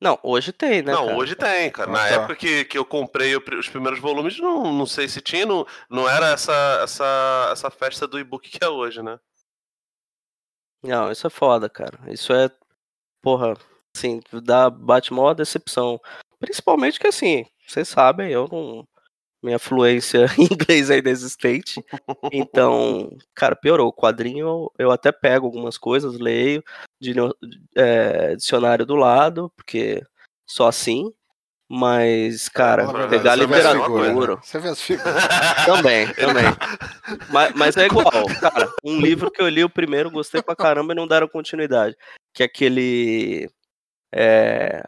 Não, 0.00 0.18
hoje 0.24 0.52
tem, 0.52 0.82
né, 0.82 0.90
Não, 0.92 1.04
cara? 1.06 1.16
hoje 1.16 1.36
tem, 1.36 1.70
cara. 1.70 1.88
Ah, 1.90 1.92
Na 1.92 1.98
tá. 2.00 2.14
época 2.14 2.34
que, 2.34 2.64
que 2.64 2.76
eu 2.76 2.84
comprei 2.84 3.36
os 3.36 3.68
primeiros 3.68 4.00
volumes, 4.00 4.36
não, 4.40 4.72
não 4.72 4.84
sei 4.84 5.06
se 5.08 5.20
tinha, 5.20 5.46
não, 5.46 5.64
não 5.88 6.08
era 6.08 6.30
essa, 6.30 6.52
essa, 6.82 7.50
essa 7.52 7.70
festa 7.70 8.04
do 8.08 8.18
e-book 8.18 8.50
que 8.50 8.64
é 8.64 8.68
hoje, 8.68 9.00
né? 9.00 9.20
Não, 10.82 11.12
isso 11.12 11.24
é 11.24 11.30
foda, 11.30 11.70
cara. 11.70 12.00
Isso 12.12 12.32
é, 12.32 12.50
porra, 13.22 13.54
assim, 13.94 14.20
dá, 14.42 14.70
bate 14.70 15.12
mó 15.12 15.32
decepção. 15.34 16.00
Principalmente 16.38 16.98
que, 16.98 17.06
assim, 17.06 17.44
vocês 17.66 17.88
sabem, 17.88 18.30
eu 18.30 18.48
não. 18.50 18.86
Minha 19.42 19.58
fluência 19.58 20.26
em 20.38 20.44
inglês 20.44 20.88
é 20.88 20.98
inexistente. 20.98 21.84
Então, 22.30 23.10
cara, 23.34 23.56
piorou. 23.56 23.88
O 23.88 23.92
quadrinho 23.92 24.46
eu, 24.46 24.72
eu 24.78 24.90
até 24.92 25.10
pego 25.10 25.46
algumas 25.46 25.76
coisas, 25.76 26.16
leio, 26.16 26.62
de, 27.00 27.12
é, 27.76 28.36
dicionário 28.36 28.86
do 28.86 28.94
lado, 28.94 29.52
porque 29.56 30.00
só 30.46 30.68
assim. 30.68 31.12
Mas, 31.74 32.50
cara, 32.50 33.08
pegar 33.08 33.32
as 33.32 33.38
literatura. 33.40 34.04
figuras, 34.04 34.36
né? 34.36 34.42
Você 34.42 34.58
vê 34.58 34.68
as 34.68 34.80
figuras. 34.82 35.14
Também, 35.64 36.06
também. 36.14 36.44
Mas, 37.32 37.54
mas 37.54 37.76
é 37.78 37.86
igual, 37.86 38.26
cara. 38.40 38.70
Um 38.84 39.00
livro 39.00 39.30
que 39.30 39.40
eu 39.40 39.48
li 39.48 39.64
o 39.64 39.70
primeiro, 39.70 40.10
gostei 40.10 40.42
pra 40.42 40.54
caramba 40.54 40.92
e 40.92 40.96
não 40.96 41.06
deram 41.06 41.26
continuidade. 41.26 41.96
Que 42.34 42.42
é 42.42 42.46
aquele. 42.46 43.48
É, 44.14 44.82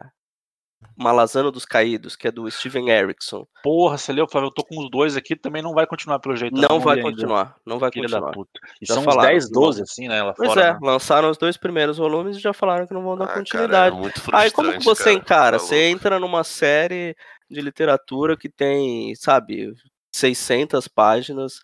Malazano 0.97 1.51
dos 1.51 1.65
Caídos, 1.65 2.15
que 2.15 2.27
é 2.27 2.31
do 2.31 2.49
Steven 2.49 2.89
Erickson. 2.89 3.45
Porra, 3.63 3.97
você 3.97 4.13
leu, 4.13 4.27
Flávio? 4.29 4.47
Eu 4.47 4.53
tô 4.53 4.63
com 4.63 4.79
os 4.81 4.89
dois 4.89 5.17
aqui, 5.17 5.35
também 5.35 5.61
não 5.61 5.73
vai 5.73 5.85
continuar 5.85 6.19
pelo 6.19 6.35
jeito. 6.37 6.55
Não 6.55 6.75
eu 6.77 6.79
vai 6.79 6.97
ainda. 6.97 7.09
continuar, 7.09 7.55
não 7.65 7.77
vai 7.79 7.91
Filha 7.91 8.07
da 8.07 8.19
continuar. 8.21 8.33
puta. 8.33 8.59
E 8.81 8.85
Já 8.85 8.93
são 8.93 9.01
uns 9.03 9.05
falaram, 9.05 9.29
10, 9.31 9.51
não. 9.51 9.61
12, 9.61 9.81
assim, 9.81 10.07
né? 10.07 10.23
Lá 10.23 10.33
Pois 10.33 10.49
fora. 10.49 10.61
é, 10.61 10.73
né? 10.73 10.79
lançaram 10.81 11.29
os 11.29 11.37
dois 11.37 11.57
primeiros 11.57 11.97
volumes 11.97 12.37
e 12.37 12.39
já 12.39 12.53
falaram 12.53 12.87
que 12.87 12.93
não 12.93 13.03
vão 13.03 13.17
dar 13.17 13.25
Ah, 13.25 13.27
cara, 13.27 13.39
é 13.39 13.43
continuidade. 13.43 13.95
muito 13.97 14.21
Aí 14.33 14.51
como 14.51 14.71
que 14.71 14.83
você 14.85 15.03
cara. 15.05 15.15
encara? 15.15 15.57
Tá 15.59 15.63
Você 15.65 15.83
entra 15.89 16.19
numa 16.19 16.43
série 16.45 17.15
de 17.49 17.59
literatura 17.61 18.37
que 18.37 18.47
tem, 18.47 19.13
sabe, 19.15 19.73
600 20.15 20.87
páginas, 20.87 21.59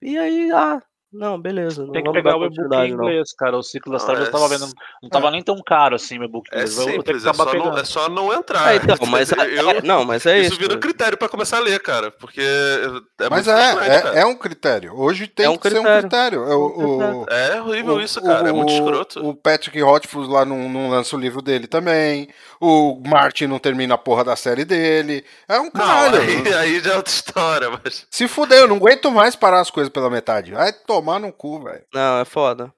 E 0.00 0.16
aí, 0.18 0.50
ah, 0.52 0.80
não, 1.12 1.40
beleza. 1.40 1.84
Não 1.84 1.92
Tem 1.92 2.02
que 2.02 2.10
pegar 2.12 2.36
o 2.36 2.44
e-book 2.44 2.46
em 2.46 2.48
continuidade, 2.56 2.92
não. 2.92 3.04
inglês, 3.04 3.32
cara. 3.34 3.56
O 3.58 3.62
ciclo 3.62 3.92
das 3.92 4.02
Não, 4.02 4.06
trevas 4.08 4.24
é 4.26 4.28
eu 4.28 4.32
tava 4.32 4.48
vendo. 4.48 4.72
Não 5.02 5.10
tava 5.10 5.30
nem 5.30 5.42
tão 5.42 5.56
caro 5.64 5.94
assim 5.96 6.18
o 6.18 6.24
e-book 6.24 6.48
em 6.52 6.56
É 6.56 6.60
inglês. 6.62 6.78
Eu 6.78 6.84
vou 6.94 7.02
ter 7.02 7.12
que 7.14 7.20
simples, 7.20 7.24
é 7.26 7.28
acabar 7.30 7.50
só, 7.50 7.58
não, 7.70 7.78
é 7.78 7.84
só 7.84 8.08
não 8.08 8.32
entrar. 8.32 8.66
Ah, 8.68 8.74
então, 8.76 8.96
mas 9.06 9.32
a- 9.32 9.46
Eu- 9.46 9.82
não, 9.82 10.04
mas 10.04 10.24
é 10.26 10.38
isso 10.40 10.52
isso. 10.52 10.60
vira 10.60 10.76
critério 10.78 11.18
pra 11.18 11.28
começar 11.28 11.58
a 11.58 11.60
ler, 11.60 11.80
cara. 11.80 12.10
Porque 12.10 12.40
é 12.40 13.28
Mas 13.30 13.46
é, 13.48 13.52
cara. 13.74 14.16
é, 14.16 14.20
é 14.22 14.26
um 14.26 14.34
critério. 14.34 14.92
Hoje 14.98 15.26
tem 15.26 15.46
É 15.46 15.50
um 15.50 15.56
que 15.56 15.68
ser 15.68 15.78
um 15.78 15.82
critério. 15.82 16.00
critério. 16.08 16.44
É 16.50 16.54
o, 16.54 17.22
o- 17.22 17.26
É 17.28 17.60
horrível 17.60 17.94
o- 17.96 18.00
isso, 18.00 18.20
cara. 18.22 18.48
é 18.48 18.52
muito 18.52 18.72
escroto. 18.72 19.26
O 19.28 19.34
Patrick 19.34 19.80
Rothfuss 19.80 20.28
lá 20.28 20.44
não, 20.44 20.68
não 20.68 20.88
lança 20.90 21.14
o 21.14 21.18
livro 21.18 21.42
dele 21.42 21.66
também. 21.66 22.28
O 22.60 23.00
Martin 23.06 23.46
não 23.46 23.58
termina 23.58 23.94
a 23.94 23.98
porra 23.98 24.24
da 24.24 24.36
série 24.36 24.64
dele. 24.64 25.24
É 25.48 25.58
um 25.58 25.64
Não, 25.64 25.70
caralho. 25.72 26.20
aí, 26.20 26.54
aí 26.54 26.80
já 26.80 26.92
é 26.92 26.96
outra 26.96 27.12
história, 27.12 27.70
mas. 27.84 28.06
Se 28.10 28.26
fuder, 28.28 28.60
eu 28.60 28.68
não 28.68 28.76
aguento 28.76 29.10
mais 29.10 29.34
parar 29.36 29.60
as 29.60 29.70
coisas 29.70 29.92
pela 29.92 30.08
metade. 30.08 30.52
Vai 30.52 30.72
tomar 30.72 31.01
no 31.02 31.32
cu, 31.32 31.62
velho. 31.62 31.84
Não, 31.92 32.20
é 32.20 32.24
foda. 32.24 32.72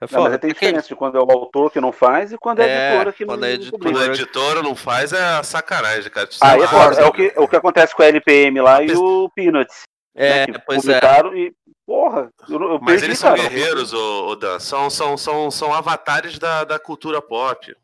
É 0.00 0.06
Não, 0.10 0.22
mas 0.22 0.32
foda. 0.32 0.38
tem 0.38 0.52
diferença 0.52 0.88
de 0.88 0.96
quando 0.96 1.16
é 1.16 1.20
o 1.20 1.30
autor 1.30 1.70
que 1.70 1.80
não 1.80 1.92
faz 1.92 2.32
e 2.32 2.38
quando 2.38 2.60
é 2.60 2.64
a 2.64 2.68
É, 2.68 2.88
editora 2.88 3.12
que 3.12 3.24
não, 3.24 3.34
quando 3.34 3.44
é 3.44 3.48
a 3.48 3.52
editora. 3.52 3.82
Quando 3.82 3.98
a 3.98 4.06
editora 4.06 4.62
não 4.62 4.74
faz, 4.74 5.12
é 5.12 5.22
a 5.22 5.42
sacanagem, 5.42 6.10
cara. 6.10 6.28
Aí 6.40 6.60
é, 6.60 6.66
foda. 6.66 7.00
é 7.00 7.04
o, 7.06 7.12
que, 7.12 7.32
é 7.36 7.40
o 7.40 7.46
que 7.48 7.56
acontece 7.56 7.94
com 7.94 8.02
a 8.02 8.06
LPM 8.06 8.60
lá 8.60 8.82
e 8.82 8.92
o 8.92 9.30
Peanuts. 9.30 9.82
É, 10.14 10.46
né, 10.46 10.52
que 10.52 10.58
pois 10.66 10.86
é. 10.88 11.00
e. 11.34 11.54
Porra, 11.86 12.30
eu, 12.48 12.62
eu 12.62 12.78
Mas 12.80 12.84
perdi, 12.94 13.04
eles 13.06 13.18
são 13.18 13.34
cara. 13.34 13.48
guerreiros, 13.48 13.92
ô, 13.92 14.28
ô 14.28 14.36
Dan. 14.36 14.58
São, 14.60 14.88
são, 14.88 15.16
são, 15.16 15.50
são 15.50 15.74
avatares 15.74 16.38
da, 16.38 16.64
da 16.64 16.78
cultura 16.78 17.20
pop. 17.20 17.74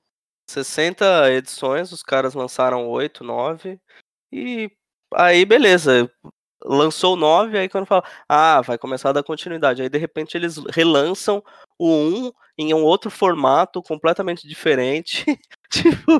60 0.50 1.32
edições, 1.32 1.92
os 1.92 2.02
caras 2.02 2.34
lançaram 2.34 2.88
8, 2.88 3.22
9. 3.22 3.78
E 4.32 4.70
aí, 5.14 5.44
beleza. 5.44 6.10
Lançou 6.64 7.16
9, 7.16 7.56
aí 7.58 7.68
quando 7.68 7.86
fala, 7.86 8.04
ah, 8.28 8.60
vai 8.60 8.76
começar 8.76 9.10
a 9.10 9.12
dar 9.12 9.22
continuidade. 9.22 9.82
Aí 9.82 9.88
de 9.88 9.98
repente 9.98 10.36
eles 10.36 10.56
relançam 10.70 11.42
o 11.78 11.88
1 11.88 12.32
em 12.58 12.74
um 12.74 12.82
outro 12.82 13.10
formato 13.10 13.82
completamente 13.82 14.46
diferente. 14.48 15.24
tipo, 15.70 16.16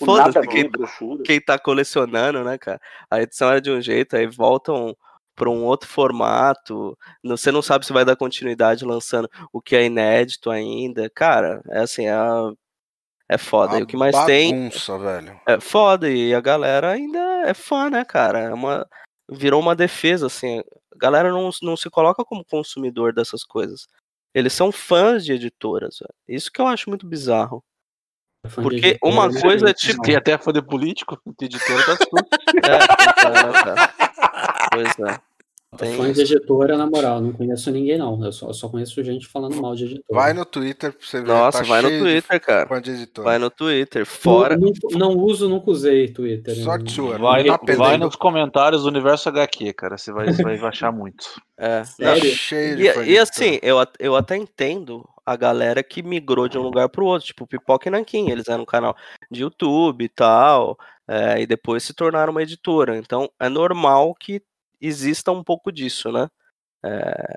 O 0.00 0.04
foda-se 0.04 0.38
ver, 0.40 0.48
quem, 0.48 0.70
brochura. 0.70 1.22
quem 1.22 1.40
tá 1.40 1.58
colecionando, 1.58 2.44
né, 2.44 2.58
cara? 2.58 2.80
A 3.10 3.22
edição 3.22 3.48
era 3.50 3.60
de 3.60 3.70
um 3.70 3.80
jeito, 3.80 4.16
aí 4.16 4.26
voltam 4.26 4.94
para 5.34 5.48
um 5.48 5.64
outro 5.64 5.88
formato. 5.88 6.96
Você 7.24 7.50
não 7.50 7.62
sabe 7.62 7.86
se 7.86 7.92
vai 7.94 8.04
dar 8.04 8.16
continuidade 8.16 8.84
lançando 8.84 9.30
o 9.50 9.62
que 9.62 9.74
é 9.74 9.84
inédito 9.86 10.50
ainda. 10.50 11.08
Cara, 11.08 11.62
é 11.70 11.80
assim, 11.80 12.06
é, 12.06 12.14
é 13.26 13.38
foda. 13.38 13.78
E 13.78 13.82
o 13.82 13.86
que 13.86 13.96
mais 13.96 14.14
tem 14.26 14.52
Bagunça, 14.52 14.98
velho. 14.98 15.40
é 15.46 15.58
foda. 15.58 16.10
E 16.10 16.34
a 16.34 16.40
galera 16.42 16.90
ainda 16.90 17.18
é 17.46 17.54
fã, 17.54 17.88
né, 17.88 18.04
cara? 18.04 18.40
É 18.40 18.52
uma, 18.52 18.86
virou 19.30 19.60
uma 19.60 19.76
defesa, 19.76 20.26
assim. 20.26 20.58
A 20.58 20.96
galera 20.96 21.30
não, 21.30 21.50
não 21.62 21.76
se 21.76 21.88
coloca 21.88 22.24
como 22.24 22.44
consumidor 22.44 23.12
dessas 23.12 23.44
coisas. 23.44 23.86
Eles 24.34 24.52
são 24.52 24.70
fãs 24.70 25.24
de 25.24 25.32
editoras, 25.32 25.98
velho. 26.00 26.14
Isso 26.28 26.50
que 26.52 26.60
eu 26.60 26.66
acho 26.66 26.88
muito 26.88 27.06
bizarro. 27.06 27.62
Fã 28.46 28.62
de 28.62 28.68
Porque 28.68 28.86
editora, 28.86 29.12
uma 29.12 29.28
né? 29.28 29.40
coisa 29.40 29.70
é 29.70 29.74
tipo. 29.74 30.02
Tem 30.02 30.16
até 30.16 30.38
foder 30.38 30.62
político, 30.62 31.20
tem 31.36 31.46
editora 31.46 31.84
tá 31.84 31.96
tudo. 32.04 32.26
É, 32.64 32.78
pois 33.22 33.66
é, 33.66 33.74
né? 33.74 33.88
Pois 34.72 34.98
é. 35.10 35.29
Tem 35.80 35.96
Fã 35.96 36.12
de 36.12 36.20
editora, 36.20 36.76
na 36.76 36.86
moral, 36.86 37.20
não 37.20 37.32
conheço 37.32 37.70
ninguém, 37.70 37.96
não. 37.96 38.22
Eu 38.24 38.32
só, 38.32 38.48
eu 38.48 38.54
só 38.54 38.68
conheço 38.68 39.02
gente 39.02 39.26
falando 39.26 39.56
mal 39.56 39.74
de 39.74 39.84
editora. 39.84 40.04
Vai 40.10 40.32
no 40.34 40.44
Twitter 40.44 40.92
pra 40.92 41.06
você 41.06 41.20
ver. 41.20 41.28
Nossa, 41.28 41.58
tá 41.62 41.64
vai 41.64 41.82
no 41.82 41.88
Twitter, 41.88 42.40
cara. 42.40 42.68
Fã 42.68 42.80
de 42.82 42.90
editora. 42.90 43.24
Vai 43.24 43.38
no 43.38 43.50
Twitter. 43.50 44.04
Fora. 44.04 44.56
Não, 44.56 44.72
não, 44.90 44.98
não 44.98 45.16
uso, 45.18 45.48
nunca 45.48 45.70
usei 45.70 46.08
Twitter. 46.08 46.54
Sorte 46.56 46.92
sua, 46.92 47.14
não 47.14 47.20
Vai, 47.24 47.44
tá 47.44 47.58
no- 47.66 47.76
vai 47.76 47.96
nos 47.96 48.14
comentários 48.14 48.82
do 48.82 48.88
Universo 48.88 49.28
HQ, 49.30 49.72
cara. 49.72 49.96
Você 49.96 50.12
vai, 50.12 50.26
você 50.32 50.42
vai 50.42 50.56
achar 50.58 50.92
muito. 50.92 51.26
É. 51.56 51.82
Tá 51.98 52.16
cheio 52.16 52.76
de 52.76 52.82
E, 52.86 53.12
e 53.12 53.18
assim, 53.18 53.58
eu, 53.62 53.76
eu 53.98 54.14
até 54.16 54.36
entendo 54.36 55.08
a 55.24 55.36
galera 55.36 55.82
que 55.82 56.02
migrou 56.02 56.48
de 56.48 56.58
um 56.58 56.62
lugar 56.62 56.88
pro 56.88 57.06
outro, 57.06 57.26
tipo 57.26 57.46
Pipoca 57.46 57.88
e 57.88 57.90
Nanquim, 57.90 58.30
eles 58.30 58.48
eram 58.48 58.62
um 58.62 58.66
canal 58.66 58.96
de 59.30 59.42
YouTube 59.42 60.04
e 60.04 60.08
tal, 60.08 60.76
é, 61.06 61.40
e 61.40 61.46
depois 61.46 61.82
se 61.84 61.94
tornaram 61.94 62.32
uma 62.32 62.42
editora. 62.42 62.96
Então 62.96 63.30
é 63.38 63.48
normal 63.48 64.14
que 64.14 64.42
exista 64.80 65.30
um 65.32 65.42
pouco 65.44 65.70
disso, 65.72 66.10
né? 66.12 66.28
É, 66.84 67.36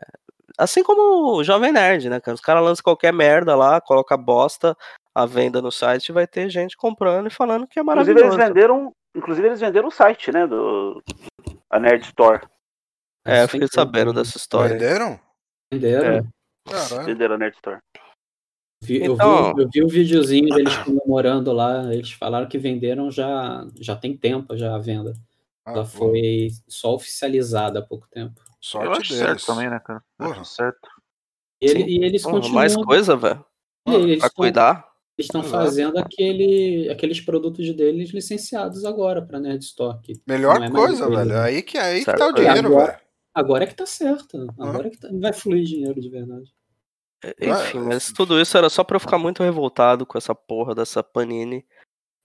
assim 0.58 0.84
como 0.84 1.36
o 1.38 1.44
Jovem 1.44 1.72
Nerd, 1.72 2.10
né? 2.10 2.22
Os 2.28 2.40
caras 2.42 2.64
lançam 2.64 2.84
qualquer 2.84 3.12
merda 3.12 3.56
lá, 3.56 3.82
coloca 3.82 4.16
bosta 4.16 4.76
à 5.14 5.26
venda 5.26 5.62
no 5.62 5.72
site 5.72 6.10
e 6.10 6.14
vai 6.14 6.26
ter 6.26 6.50
gente 6.50 6.78
comprando 6.78 7.28
e 7.28 7.32
falando 7.32 7.68
que 7.68 7.80
é 7.80 7.82
Inclusive 7.82 8.12
eles 8.12 8.24
maravilhoso. 8.36 8.38
venderam. 8.38 8.96
Inclusive 9.16 9.48
eles 9.48 9.60
venderam 9.60 9.88
o 9.90 9.92
site, 9.92 10.32
né? 10.32 10.48
Do. 10.48 11.04
A 11.70 11.80
Nerd 11.80 12.04
Store. 12.06 12.42
É, 13.26 13.44
eu 13.44 13.48
fiquei 13.48 13.68
sabendo 13.72 14.12
dessa 14.14 14.38
história. 14.38 14.74
Venderam? 14.74 15.20
Venderam. 15.72 16.16
É. 16.18 16.24
Caralho. 16.72 17.06
Venderam 17.06 17.36
a 17.36 17.38
Nerd 17.38 17.56
Store. 17.56 17.80
Vi- 18.82 19.04
eu, 19.04 19.14
Então- 19.14 19.54
vi, 19.56 19.62
eu 19.64 19.70
vi 19.72 19.84
o 19.84 19.88
videozinho 19.88 20.50
deles 20.56 20.76
comemorando 20.78 21.52
lá. 21.54 21.94
Eles 21.94 22.12
falaram 22.12 22.48
que 22.48 22.58
venderam 22.58 23.10
já, 23.12 23.66
já 23.80 23.96
tem 23.96 24.16
tempo 24.18 24.58
já 24.58 24.76
a 24.76 24.80
venda. 24.80 25.14
Ah, 25.66 25.72
Ela 25.72 25.84
pô, 25.84 25.90
foi 25.90 26.50
só 26.68 26.94
oficializada 26.94 27.80
há 27.80 27.82
pouco 27.82 28.08
tempo. 28.10 28.40
Eu 28.42 28.54
Sorte 28.60 29.00
acho 29.02 29.14
deles. 29.14 29.18
certo 29.26 29.46
também, 29.46 29.70
né, 29.70 29.80
cara? 29.80 30.04
Eu 30.20 30.28
Porra. 30.28 30.44
certo. 30.46 30.90
E, 31.62 31.66
ele- 31.68 31.84
e 32.00 32.04
eles 32.04 32.22
Porra, 32.24 32.36
continuam. 32.36 32.56
mais 32.56 32.76
coisa, 32.76 33.16
velho. 33.16 33.46
eles 33.88 34.20
Pra 34.20 34.28
estão- 34.28 34.44
cuidar. 34.44 34.94
Eles 35.18 35.28
estão 35.28 35.44
fazendo 35.44 35.98
aquele, 36.00 36.90
aqueles 36.90 37.22
produtos 37.22 37.72
deles 37.76 38.10
licenciados 38.12 38.84
agora 38.84 39.22
para 39.22 39.40
Nerd 39.40 39.62
Store. 39.64 40.00
que 40.02 40.14
Melhor 40.28 40.62
é 40.64 40.70
coisa, 40.72 41.08
velho. 41.10 41.26
né? 41.26 41.40
Aí 41.42 41.62
que, 41.62 41.78
aí 41.78 42.04
que 42.04 42.12
tá 42.14 42.28
o 42.28 42.34
dinheiro, 42.34 42.68
Agora- 42.68 42.86
velho. 42.94 43.00
Agora 43.36 43.64
é 43.64 43.68
que 43.68 43.76
tá 43.76 43.86
certo. 43.86 44.48
Agora 44.60 44.88
é 44.88 44.90
que 44.90 44.98
tá- 44.98 45.10
vai 45.14 45.32
fluir 45.34 45.64
dinheiro 45.66 46.00
de 46.02 46.10
verdade. 46.10 46.52
Enfim, 47.40 47.80
mas 47.80 48.12
tudo 48.12 48.40
isso 48.42 48.58
era 48.58 48.70
só 48.70 48.84
pra 48.84 48.96
eu 48.98 49.00
ficar 49.00 49.18
muito 49.18 49.42
revoltado 49.44 50.06
com 50.06 50.18
essa 50.18 50.36
porra 50.36 50.76
dessa 50.76 51.02
Panini. 51.04 51.66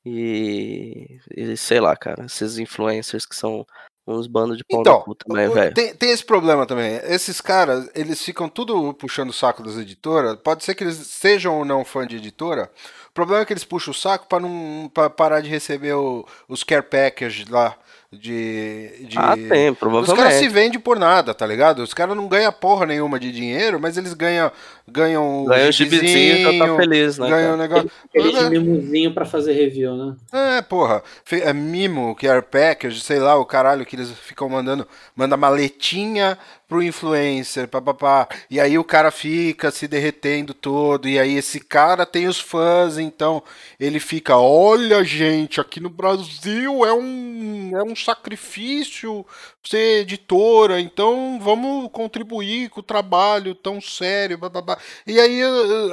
E, 0.08 1.20
e 1.36 1.56
sei 1.56 1.80
lá, 1.80 1.96
cara, 1.96 2.24
esses 2.26 2.58
influencers 2.58 3.24
que 3.26 3.36
são 3.36 3.66
uns 4.06 4.26
bandos 4.26 4.56
de 4.56 4.64
pau 4.64 4.80
Então, 4.80 5.04
velho. 5.52 5.74
tem, 5.74 5.94
tem 5.94 6.10
esse 6.10 6.24
problema 6.24 6.64
também. 6.66 6.98
Esses 7.04 7.40
caras, 7.40 7.90
eles 7.94 8.22
ficam 8.22 8.48
tudo 8.48 8.94
puxando 8.94 9.28
o 9.30 9.34
saco 9.34 9.62
das 9.62 9.76
editoras. 9.76 10.36
Pode 10.42 10.64
ser 10.64 10.74
que 10.74 10.82
eles 10.82 10.96
sejam 10.96 11.58
ou 11.58 11.64
não 11.64 11.84
fã 11.84 12.06
de 12.06 12.16
editora. 12.16 12.70
O 13.10 13.12
problema 13.12 13.42
é 13.42 13.44
que 13.44 13.52
eles 13.52 13.64
puxam 13.64 13.90
o 13.92 13.94
saco 13.94 14.26
pra 14.26 14.40
não 14.40 14.90
pra 14.94 15.10
parar 15.10 15.40
de 15.42 15.50
receber 15.50 15.92
o- 15.92 16.24
os 16.48 16.64
care 16.64 16.82
package 16.82 17.44
lá 17.50 17.76
de, 18.10 19.06
de 19.06 19.18
Ah, 19.18 19.36
tem, 19.36 19.42
Os 19.44 19.48
caras 19.52 19.74
se 19.74 19.76
provavelmente. 19.76 20.48
vendem 20.48 20.80
por 20.80 20.98
nada, 20.98 21.34
tá 21.34 21.46
ligado? 21.46 21.80
Os 21.82 21.92
caras 21.92 22.16
não 22.16 22.26
ganham 22.26 22.50
porra 22.50 22.86
nenhuma 22.86 23.20
de 23.20 23.30
dinheiro, 23.30 23.78
mas 23.78 23.98
eles 23.98 24.14
ganham 24.14 24.50
ganham 24.90 25.44
Ganha 25.44 25.68
o 25.68 25.72
gibizinho 25.72 26.36
e 26.38 26.58
já 26.58 26.66
tá 26.66 26.76
feliz, 26.76 27.18
né? 27.18 27.28
ganham 27.28 27.54
um 27.54 27.58
cara? 27.58 27.68
negócio. 27.68 27.90
Aquele 28.08 28.32
Mas 28.32 28.44
é- 28.44 28.48
mimosinho 28.48 29.12
para 29.12 29.26
fazer 29.26 29.52
review, 29.52 29.94
né? 29.94 30.16
É, 30.32 30.62
porra. 30.62 31.02
É 31.30 31.52
mimo, 31.52 32.16
QR 32.16 32.40
package, 32.42 33.00
sei 33.02 33.18
lá, 33.18 33.36
o 33.36 33.44
caralho 33.44 33.84
que 33.84 33.94
eles 33.94 34.10
ficam 34.10 34.48
mandando, 34.48 34.88
manda 35.14 35.36
maletinha 35.36 36.38
pro 36.68 36.82
influencer, 36.82 37.66
papapá. 37.66 38.28
E 38.50 38.60
aí 38.60 38.78
o 38.78 38.84
cara 38.84 39.10
fica 39.10 39.70
se 39.70 39.88
derretendo 39.88 40.52
todo, 40.52 41.08
e 41.08 41.18
aí 41.18 41.36
esse 41.36 41.58
cara 41.58 42.04
tem 42.04 42.26
os 42.28 42.38
fãs, 42.38 42.98
então 42.98 43.42
ele 43.80 43.98
fica, 43.98 44.36
olha 44.36 45.02
gente, 45.02 45.60
aqui 45.60 45.80
no 45.80 45.88
Brasil 45.88 46.84
é 46.84 46.92
um 46.92 47.72
é 47.74 47.82
um 47.82 47.96
sacrifício 47.96 49.24
ser 49.64 50.00
editora, 50.00 50.80
então 50.80 51.38
vamos 51.40 51.90
contribuir 51.92 52.70
com 52.70 52.80
o 52.80 52.82
trabalho 52.82 53.54
tão 53.54 53.80
sério, 53.80 54.38
bababá. 54.38 54.78
E 55.06 55.18
aí 55.20 55.42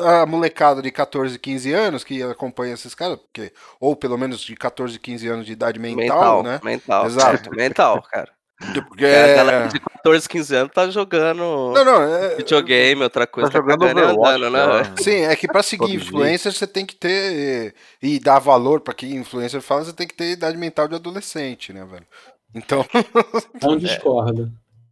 a, 0.03 0.21
a 0.21 0.25
molecada 0.25 0.81
de 0.81 0.91
14, 0.91 1.37
15 1.39 1.73
anos 1.73 2.03
que 2.03 2.21
acompanha 2.23 2.73
esses 2.73 2.95
caras, 2.95 3.17
porque 3.17 3.51
ou 3.79 3.95
pelo 3.95 4.17
menos 4.17 4.41
de 4.41 4.55
14, 4.55 4.99
15 4.99 5.27
anos 5.27 5.45
de 5.45 5.53
idade 5.53 5.79
mental, 5.79 6.05
Mental, 6.05 6.43
né? 6.43 6.59
mental. 6.63 7.05
Exato. 7.05 7.49
Mental, 7.51 8.01
cara. 8.03 8.34
Porque 8.57 8.81
Porque 8.81 9.05
a 9.05 9.09
é... 9.09 9.35
galera 9.35 9.67
de 9.67 9.79
14, 9.79 10.29
15 10.29 10.55
anos 10.55 10.71
tá 10.73 10.89
jogando 10.89 11.73
Não, 11.73 11.83
não, 11.85 12.01
é... 12.03 12.35
videogame, 12.35 13.03
outra 13.03 13.27
coisa, 13.27 13.49
Tá 13.51 13.59
tá, 13.61 13.69
jogando 13.69 13.99
andando, 13.99 14.49
né? 14.49 14.59
Sim, 14.97 15.21
é 15.23 15.35
que 15.35 15.47
pra 15.47 15.61
seguir 15.61 15.93
influencer 15.93 16.53
você 16.53 16.65
tem 16.65 16.85
que 16.85 16.95
ter 16.95 17.75
e 18.01 18.19
dar 18.19 18.39
valor 18.39 18.79
pra 18.79 18.93
que 18.93 19.07
influencer 19.13 19.61
fala, 19.61 19.83
você 19.83 19.93
tem 19.93 20.07
que 20.07 20.13
ter 20.15 20.31
idade 20.31 20.57
mental 20.57 20.87
de 20.87 20.95
adolescente, 20.95 21.73
né, 21.73 21.83
velho? 21.85 22.07
Então, 22.53 22.85
Não 23.61 23.75
discordo. 23.77 24.49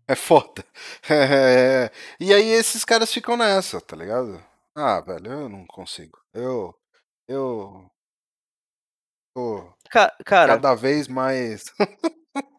é 0.08 0.16
foda. 0.16 0.64
É, 1.10 1.90
E 2.20 2.34
aí 2.34 2.50
esses 2.50 2.84
caras 2.84 3.14
ficam 3.14 3.38
nessa, 3.38 3.80
tá 3.80 3.96
ligado? 3.96 4.44
Ah, 4.76 5.00
velho, 5.00 5.32
eu 5.32 5.50
não 5.50 5.66
consigo. 5.68 6.18
Eu 6.34 6.76
eu 7.30 7.86
tô 9.34 9.74
Ca- 9.90 10.14
Cara, 10.26 10.54
cada 10.56 10.76
vez 10.76 11.08
mais 11.08 11.64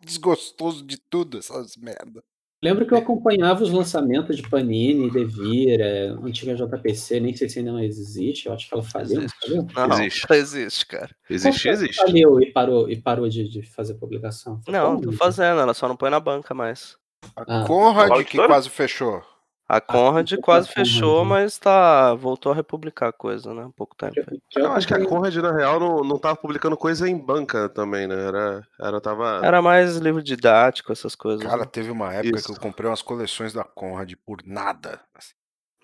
desgostoso 0.04 0.84
de 0.84 0.96
tudo 0.98 1.38
essas 1.38 1.76
merda. 1.76 2.22
Lembro 2.62 2.86
que 2.86 2.94
eu 2.94 2.98
acompanhava 2.98 3.62
os 3.62 3.70
lançamentos 3.70 4.36
de 4.36 4.48
Panini, 4.48 5.10
Devira, 5.10 6.18
antiga 6.22 6.54
JPC, 6.54 7.20
nem 7.20 7.36
sei 7.36 7.46
se 7.46 7.58
ainda 7.58 7.74
mais 7.74 7.98
existe, 7.98 8.46
eu 8.46 8.54
acho 8.54 8.66
que 8.66 8.74
ela 8.74 8.82
faliu, 8.82 9.16
não 9.16 9.24
Existe. 9.24 9.38
faliu? 9.40 9.66
não, 9.76 9.96
Existe. 9.98 10.26
não 10.30 10.36
existe, 10.36 10.86
cara. 10.86 11.16
Existe, 11.28 11.62
que 11.62 11.68
existe. 11.68 11.96
Faliu 11.96 12.40
e 12.40 12.50
parou, 12.52 12.88
e 12.88 12.96
parou 12.98 13.28
de, 13.28 13.46
de 13.46 13.62
fazer 13.62 13.94
publicação. 13.94 14.62
Foi 14.64 14.72
Não, 14.72 14.98
tô 14.98 15.12
fazendo, 15.12 15.60
ela 15.60 15.74
só 15.74 15.86
não 15.86 15.96
põe 15.96 16.08
na 16.08 16.18
banca 16.18 16.54
mais. 16.54 16.96
Ah, 17.36 17.64
Conrad 17.66 18.24
que 18.24 18.38
quase 18.38 18.70
fechou. 18.70 19.22
A 19.66 19.80
Conrad 19.80 20.30
eu 20.30 20.36
tô 20.38 20.42
quase 20.42 20.68
a 20.68 20.74
Conrad, 20.74 20.86
fechou, 20.88 21.22
né? 21.24 21.30
mas 21.30 21.58
tá 21.58 22.14
voltou 22.14 22.52
a 22.52 22.54
republicar 22.54 23.08
a 23.08 23.12
coisa, 23.12 23.54
né? 23.54 23.64
Há 23.64 23.70
pouco 23.70 23.96
tempo. 23.96 24.14
aí. 24.30 24.38
Eu 24.56 24.72
acho 24.72 24.86
que 24.86 24.92
a 24.94 25.04
Conrad, 25.06 25.34
na 25.36 25.52
real, 25.56 25.80
não, 25.80 25.96
não 26.00 26.18
tava 26.18 26.36
publicando 26.36 26.76
coisa 26.76 27.08
em 27.08 27.16
banca 27.16 27.68
também, 27.70 28.06
né? 28.06 28.14
Era, 28.28 28.66
era 28.78 29.00
tava. 29.00 29.40
Era 29.42 29.62
mais 29.62 29.96
livro 29.96 30.22
didático, 30.22 30.92
essas 30.92 31.14
coisas. 31.14 31.42
Cara, 31.46 31.60
né? 31.60 31.68
teve 31.70 31.90
uma 31.90 32.12
época 32.12 32.38
Isso. 32.38 32.46
que 32.48 32.52
eu 32.52 32.60
comprei 32.60 32.88
umas 32.90 33.00
coleções 33.02 33.52
da 33.54 33.64
Conrad 33.64 34.12
por 34.26 34.38
nada. 34.44 35.00
assim. 35.14 35.32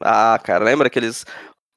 Ah, 0.02 0.38
cara, 0.42 0.64
lembra 0.64 0.86
aqueles 0.88 1.24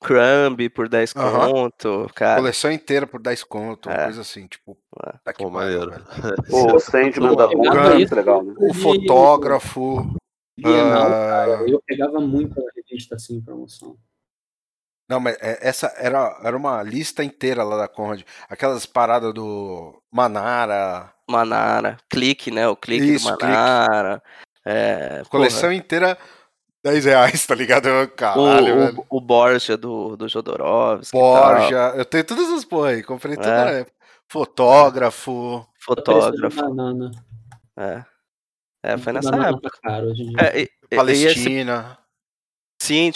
Crumb 0.01 0.69
por 0.75 0.89
10 0.89 1.13
Aham. 1.15 1.49
conto? 1.49 2.09
Cara, 2.13 2.41
Coleção 2.41 2.69
inteira 2.71 3.07
por 3.07 3.21
10 3.21 3.43
conto, 3.45 3.87
uma 3.87 3.95
É. 3.95 4.03
coisa 4.03 4.21
assim, 4.21 4.45
tipo. 4.47 4.77
É. 5.07 5.13
Tá 5.23 5.31
que 5.31 5.41
Pô, 5.43 5.49
maneiro. 5.49 5.89
velho. 5.89 6.03
O 6.51 6.79
Sandman 6.79 7.35
da 7.35 7.47
Conrad 7.47 8.11
é 8.11 8.15
legal, 8.15 8.43
né? 8.43 8.53
O 8.57 8.73
fotógrafo. 8.73 10.15
Bienal, 10.57 11.07
ah, 11.07 11.09
cara, 11.09 11.69
eu 11.69 11.81
pegava 11.85 12.19
muito 12.19 12.59
a 12.59 12.63
revista 12.75 13.15
assim 13.15 13.37
em 13.37 13.41
promoção. 13.41 13.97
Não, 15.09 15.19
mas 15.19 15.35
é- 15.41 15.59
essa 15.67 15.87
era, 15.97 16.39
era 16.43 16.55
uma 16.55 16.81
lista 16.83 17.23
inteira 17.23 17.63
lá 17.63 17.75
da 17.77 17.87
Conrad. 17.87 18.21
Aquelas 18.49 18.85
paradas 18.85 19.33
do 19.33 20.01
Manara. 20.11 21.11
Manara, 21.29 21.97
clique, 22.09 22.51
né? 22.51 22.67
O 22.67 22.75
clique 22.75 23.05
Isso, 23.15 23.29
do 23.31 23.37
clique. 23.37 23.51
Manara. 23.53 24.21
É, 24.65 25.23
Coleção 25.29 25.73
inteira, 25.73 26.17
10 26.83 27.05
reais, 27.05 27.45
tá 27.45 27.53
ligado? 27.55 27.83
Porra, 27.89 28.07
Caralho, 28.07 28.75
o, 28.75 28.79
velho. 28.79 29.05
o, 29.09 29.17
o 29.17 29.21
Borja 29.21 29.75
do, 29.75 30.15
do 30.15 30.27
Jodorowsky. 30.29 31.11
tal, 31.17 31.21
Borja. 31.21 31.93
Eu 31.97 32.05
tenho 32.05 32.23
todas 32.23 32.49
as 32.51 32.63
porra 32.63 32.89
aí, 32.89 33.03
comprei 33.03 33.35
toda 33.35 33.49
É. 33.49 33.65
na 33.65 33.71
época. 33.71 33.97
Fotógrafo. 34.29 35.67
Fotógrafo. 35.79 36.55
Banana. 36.55 37.11
É. 37.77 38.05
É, 38.83 38.97
foi 38.97 39.13
nessa 39.13 39.33
época. 39.35 39.69
caro 39.81 40.07
hoje 40.07 40.23
em 40.23 40.27
dia. 40.33 40.37
É, 40.41 40.59
e, 40.59 40.63
e- 40.63 40.65
e 40.65 40.65
esse 40.65 40.95
Palestina. 40.95 41.97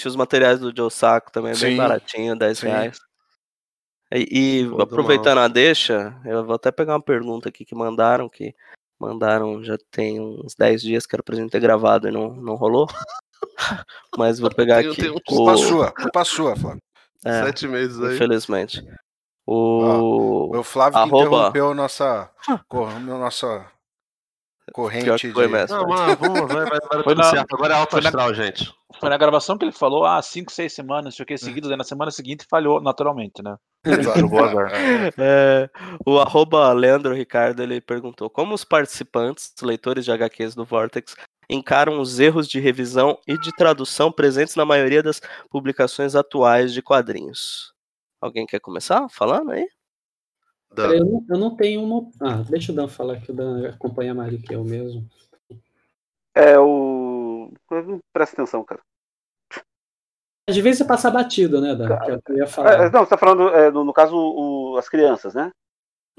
Os 0.06 0.16
materiais 0.16 0.60
do 0.62 0.74
Joe 0.76 0.90
Saco 0.90 1.30
também, 1.32 1.52
bem 1.52 1.72
Sim, 1.72 1.78
baratinho, 1.78 2.38
10 2.38 2.58
sim. 2.60 2.68
reais. 2.68 2.98
E, 4.14 4.62
e 4.64 4.82
aproveitando 4.82 5.40
a 5.40 5.48
deixa, 5.50 6.16
eu 6.24 6.46
vou 6.46 6.56
até 6.56 6.72
pegar 6.72 6.94
uma 6.94 7.02
pergunta 7.02 7.50
aqui 7.50 7.66
que 7.66 7.76
mandaram, 7.76 8.30
que 8.30 8.56
mandaram 8.98 9.62
já 9.62 9.78
tem 9.92 10.22
uns 10.22 10.56
10 10.56 10.82
dias 10.82 11.06
que 11.06 11.14
era 11.14 11.22
pra 11.22 11.36
gente 11.36 11.52
ter 11.52 11.60
gravado 11.60 12.08
e 12.08 12.12
não, 12.12 12.34
não 12.34 12.56
rolou. 12.56 12.88
Mas 14.18 14.40
vou 14.40 14.50
pegar 14.50 14.80
aqui. 14.80 15.10
um 15.10 15.20
Culpa 15.26 15.52
O, 15.54 15.58
sua, 15.58 15.92
culpa 15.92 16.24
sua, 16.24 16.56
Flávio. 16.56 16.82
é, 17.26 17.44
Sete 17.44 17.68
meses 17.68 18.00
aí. 18.02 18.16
infelizmente. 18.16 18.82
O, 19.46 20.58
O 20.58 20.64
Flávio 20.64 20.94
que 20.94 21.00
Arroba- 21.00 21.26
interrompeu 21.26 21.74
nossa, 21.76 22.32
cor- 22.70 22.98
nossa 23.02 23.70
corrente 24.74 25.32
foi 25.32 25.48
de... 25.48 25.54
mesmo. 25.54 25.76
Não, 25.78 25.88
mano, 25.88 26.18
vamos, 26.20 26.40
vai, 26.54 26.66
vai, 26.66 26.80
vai 26.80 26.80
Foi 26.90 27.04
tudo 27.04 27.18
na- 27.18 27.24
certo. 27.24 27.54
Agora 27.56 27.74
é 27.74 27.78
alto 27.78 27.92
foi 27.92 28.02
na- 28.02 28.10
astral, 28.10 28.34
gente. 28.34 28.74
Foi 29.00 29.10
na 29.10 29.18
gravação 29.18 29.58
que 29.58 29.66
ele 29.66 29.72
falou, 29.72 30.06
ah, 30.06 30.22
cinco, 30.22 30.52
seis 30.52 30.74
semanas, 30.74 31.06
não 31.06 31.12
sei 31.12 31.24
o 31.24 31.26
que, 31.26 31.38
seguidos, 31.38 31.70
aí 31.70 31.78
na 31.78 31.84
semana 31.84 32.10
seguinte 32.12 32.46
falhou 32.50 32.82
naturalmente, 32.82 33.44
né? 33.44 33.56
Exato. 33.86 34.20
É. 34.72 35.14
É, 35.18 35.70
o 36.06 36.20
arroba 36.20 36.72
Leandro 36.74 37.14
Ricardo 37.14 37.62
ele 37.62 37.80
perguntou 37.80 38.30
como 38.30 38.54
os 38.56 38.64
participantes, 38.64 39.54
leitores 39.62 40.04
de 40.06 40.12
HQs 40.12 40.56
do 40.56 40.66
Vortex, 40.66 41.16
encaram 41.50 42.00
os 42.00 42.20
erros 42.20 42.48
de 42.48 42.60
revisão 42.60 43.18
e 43.28 43.38
de 43.40 43.52
tradução 43.56 44.12
presentes 44.12 44.56
na 44.56 44.66
maioria 44.66 45.02
das 45.04 45.22
publicações 45.50 46.16
atuais 46.16 46.74
de 46.74 46.82
quadrinhos. 46.82 47.72
Alguém 48.22 48.46
quer 48.46 48.60
começar 48.60 49.08
falando 49.10 49.52
aí? 49.52 49.68
Dan. 50.74 50.94
Eu 50.94 51.06
não, 51.06 51.26
eu 51.30 51.38
não 51.38 51.56
tenho 51.56 51.84
uma. 51.84 52.10
Ah, 52.22 52.44
deixa 52.50 52.72
o 52.72 52.76
Dan 52.76 52.88
falar 52.88 53.20
que 53.22 53.32
o 53.32 53.34
Dan 53.36 53.70
acompanha 53.70 54.14
mais 54.14 54.32
do 54.32 54.40
que 54.42 54.54
eu 54.54 54.64
mesmo. 54.64 55.08
É 56.36 56.58
o. 56.60 57.52
Presta 58.14 58.36
atenção, 58.36 58.64
cara. 58.64 58.82
Às 60.50 60.56
vezes 60.56 60.78
você 60.80 60.86
passa 60.86 61.12
batido, 61.12 61.60
né, 61.60 61.76
Dan? 61.76 61.88
Que 61.98 62.12
é 62.42 62.44
É, 62.44 62.90
não, 62.90 63.04
você 63.04 63.10
tá 63.10 63.18
falando, 63.18 63.50
é, 63.50 63.70
no, 63.70 63.84
no 63.84 63.92
caso, 63.94 64.16
o- 64.16 64.78
as 64.78 64.88
crianças, 64.88 65.34
né? 65.34 65.52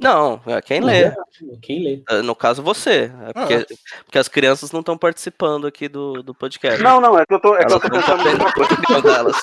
Não, 0.01 0.41
é 0.47 0.61
quem 0.63 0.81
lê. 0.81 1.03
é, 1.07 1.17
Quem 1.61 1.83
lê? 1.83 2.03
É, 2.09 2.23
No 2.23 2.35
caso, 2.37 2.63
você. 2.63 3.11
É 3.27 3.33
porque, 3.33 3.55
Ah. 3.55 3.75
porque 4.05 4.19
as 4.19 4.29
crianças 4.29 4.71
não 4.71 4.79
estão 4.81 4.97
participando 4.97 5.67
aqui 5.67 5.89
do, 5.89 6.23
do 6.23 6.33
podcast. 6.33 6.81
Não, 6.83 7.01
não, 7.01 7.19
é 7.19 7.27
que 7.27 7.35
eu 7.35 7.41
tô, 7.41 7.57
é 7.57 7.65
que 7.65 7.73
eu 7.73 7.81
Elas 7.81 7.83
tô 7.83 7.91
pensando. 7.91 9.03
delas. 9.03 9.37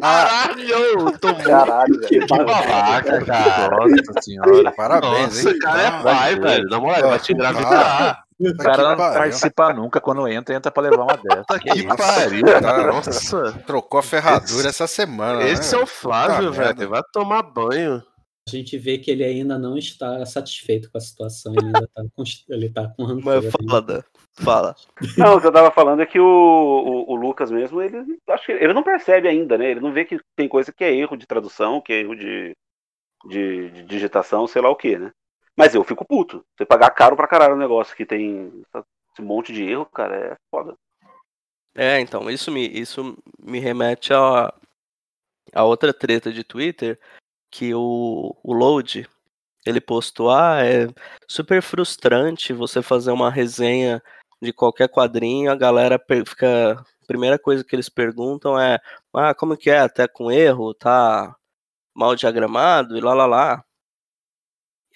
Caralho, 0.00 1.18
tô 1.18 1.28
muito 1.28 1.44
Caralho, 1.48 2.00
velho. 2.00 2.26
babaca, 2.26 3.24
cara. 3.24 3.76
Nossa 3.76 4.22
senhora. 4.22 4.72
Parabéns, 4.72 5.12
Nossa, 5.36 5.50
hein? 5.50 5.58
cara 5.58 5.82
é 5.82 5.86
Ah, 5.86 6.02
pai, 6.02 6.36
velho. 6.40 6.68
Na 6.68 6.80
moral, 6.80 7.10
vai 7.10 7.18
te 7.18 7.32
engravidar. 7.32 8.24
O 8.40 8.56
cara 8.56 8.76
que 8.76 8.82
não 8.82 8.96
participa 8.96 9.72
nunca, 9.72 10.00
quando 10.00 10.26
entra, 10.26 10.54
entra 10.54 10.70
pra 10.72 10.82
levar 10.82 11.02
uma 11.04 11.16
dessa. 11.16 11.60
Que 11.60 11.82
Nossa, 11.84 11.96
pariu, 12.02 12.44
cara. 12.44 12.86
Nossa. 12.92 13.52
Trocou 13.66 14.00
a 14.00 14.02
ferradura 14.02 14.60
Esse- 14.60 14.68
essa 14.68 14.86
semana, 14.86 15.42
Esse 15.44 15.74
é 15.74 15.78
né? 15.78 15.84
o 15.84 15.86
Flávio, 15.86 16.52
velho. 16.52 16.88
Vai 16.88 17.02
tomar 17.12 17.42
banho. 17.42 18.02
A 18.48 18.50
gente 18.50 18.76
vê 18.76 18.98
que 18.98 19.10
ele 19.10 19.24
ainda 19.24 19.56
não 19.56 19.78
está 19.78 20.24
satisfeito 20.26 20.90
com 20.90 20.98
a 20.98 21.00
situação, 21.00 21.54
ele 21.54 21.66
ainda 21.66 21.88
tá 21.94 22.02
com, 22.14 22.24
ele 22.48 22.70
tá 22.70 22.88
com 22.88 23.04
rancor. 23.04 23.24
Mas 23.24 23.44
ainda. 23.44 23.50
fala, 23.50 23.82
Dan. 23.82 24.02
Fala. 24.34 24.76
Não, 25.16 25.36
o 25.36 25.40
que 25.40 25.46
eu 25.46 25.52
tava 25.52 25.70
falando 25.70 26.02
é 26.02 26.06
que 26.06 26.18
o, 26.18 26.24
o, 26.24 27.12
o 27.12 27.14
Lucas 27.14 27.50
mesmo, 27.50 27.80
ele 27.80 28.18
acho 28.28 28.46
que 28.46 28.52
ele 28.52 28.72
não 28.72 28.82
percebe 28.82 29.28
ainda, 29.28 29.56
né? 29.56 29.70
Ele 29.70 29.80
não 29.80 29.92
vê 29.92 30.04
que 30.04 30.18
tem 30.34 30.48
coisa 30.48 30.72
que 30.72 30.82
é 30.82 30.94
erro 30.94 31.16
de 31.16 31.26
tradução, 31.26 31.80
que 31.80 31.92
é 31.92 32.00
erro 32.00 32.16
de, 32.16 32.56
de, 33.28 33.70
de 33.70 33.82
digitação, 33.84 34.46
sei 34.46 34.60
lá 34.60 34.70
o 34.70 34.76
que, 34.76 34.98
né? 34.98 35.12
Mas 35.56 35.74
eu 35.74 35.84
fico 35.84 36.04
puto. 36.04 36.44
Você 36.56 36.64
pagar 36.64 36.90
caro 36.90 37.14
pra 37.14 37.28
caralho 37.28 37.54
o 37.54 37.58
negócio 37.58 37.94
que 37.94 38.06
tem 38.06 38.50
esse 39.12 39.22
monte 39.22 39.52
de 39.52 39.64
erro, 39.64 39.86
cara, 39.86 40.16
é 40.16 40.36
foda. 40.50 40.74
É, 41.74 42.00
então, 42.00 42.28
isso 42.28 42.50
me, 42.50 42.66
isso 42.66 43.16
me 43.38 43.58
remete 43.58 44.12
a, 44.12 44.52
a 45.54 45.64
outra 45.64 45.92
treta 45.92 46.32
de 46.32 46.42
Twitter, 46.42 46.98
que 47.52 47.74
o, 47.74 48.34
o 48.42 48.52
Load, 48.54 49.06
ele 49.64 49.80
postou, 49.80 50.30
ah, 50.30 50.64
é 50.64 50.88
super 51.28 51.62
frustrante 51.62 52.54
você 52.54 52.82
fazer 52.82 53.12
uma 53.12 53.30
resenha 53.30 54.02
de 54.40 54.52
qualquer 54.52 54.88
quadrinho, 54.88 55.52
a 55.52 55.54
galera 55.54 56.02
fica, 56.26 56.72
a 56.72 57.06
primeira 57.06 57.38
coisa 57.38 57.62
que 57.62 57.76
eles 57.76 57.90
perguntam 57.90 58.58
é, 58.58 58.80
ah, 59.14 59.34
como 59.34 59.56
que 59.56 59.70
é, 59.70 59.80
até 59.80 60.08
com 60.08 60.32
erro, 60.32 60.72
tá 60.72 61.36
mal 61.94 62.16
diagramado, 62.16 62.96
e 62.96 63.00
lá, 63.00 63.12
lá, 63.12 63.26
lá. 63.26 63.64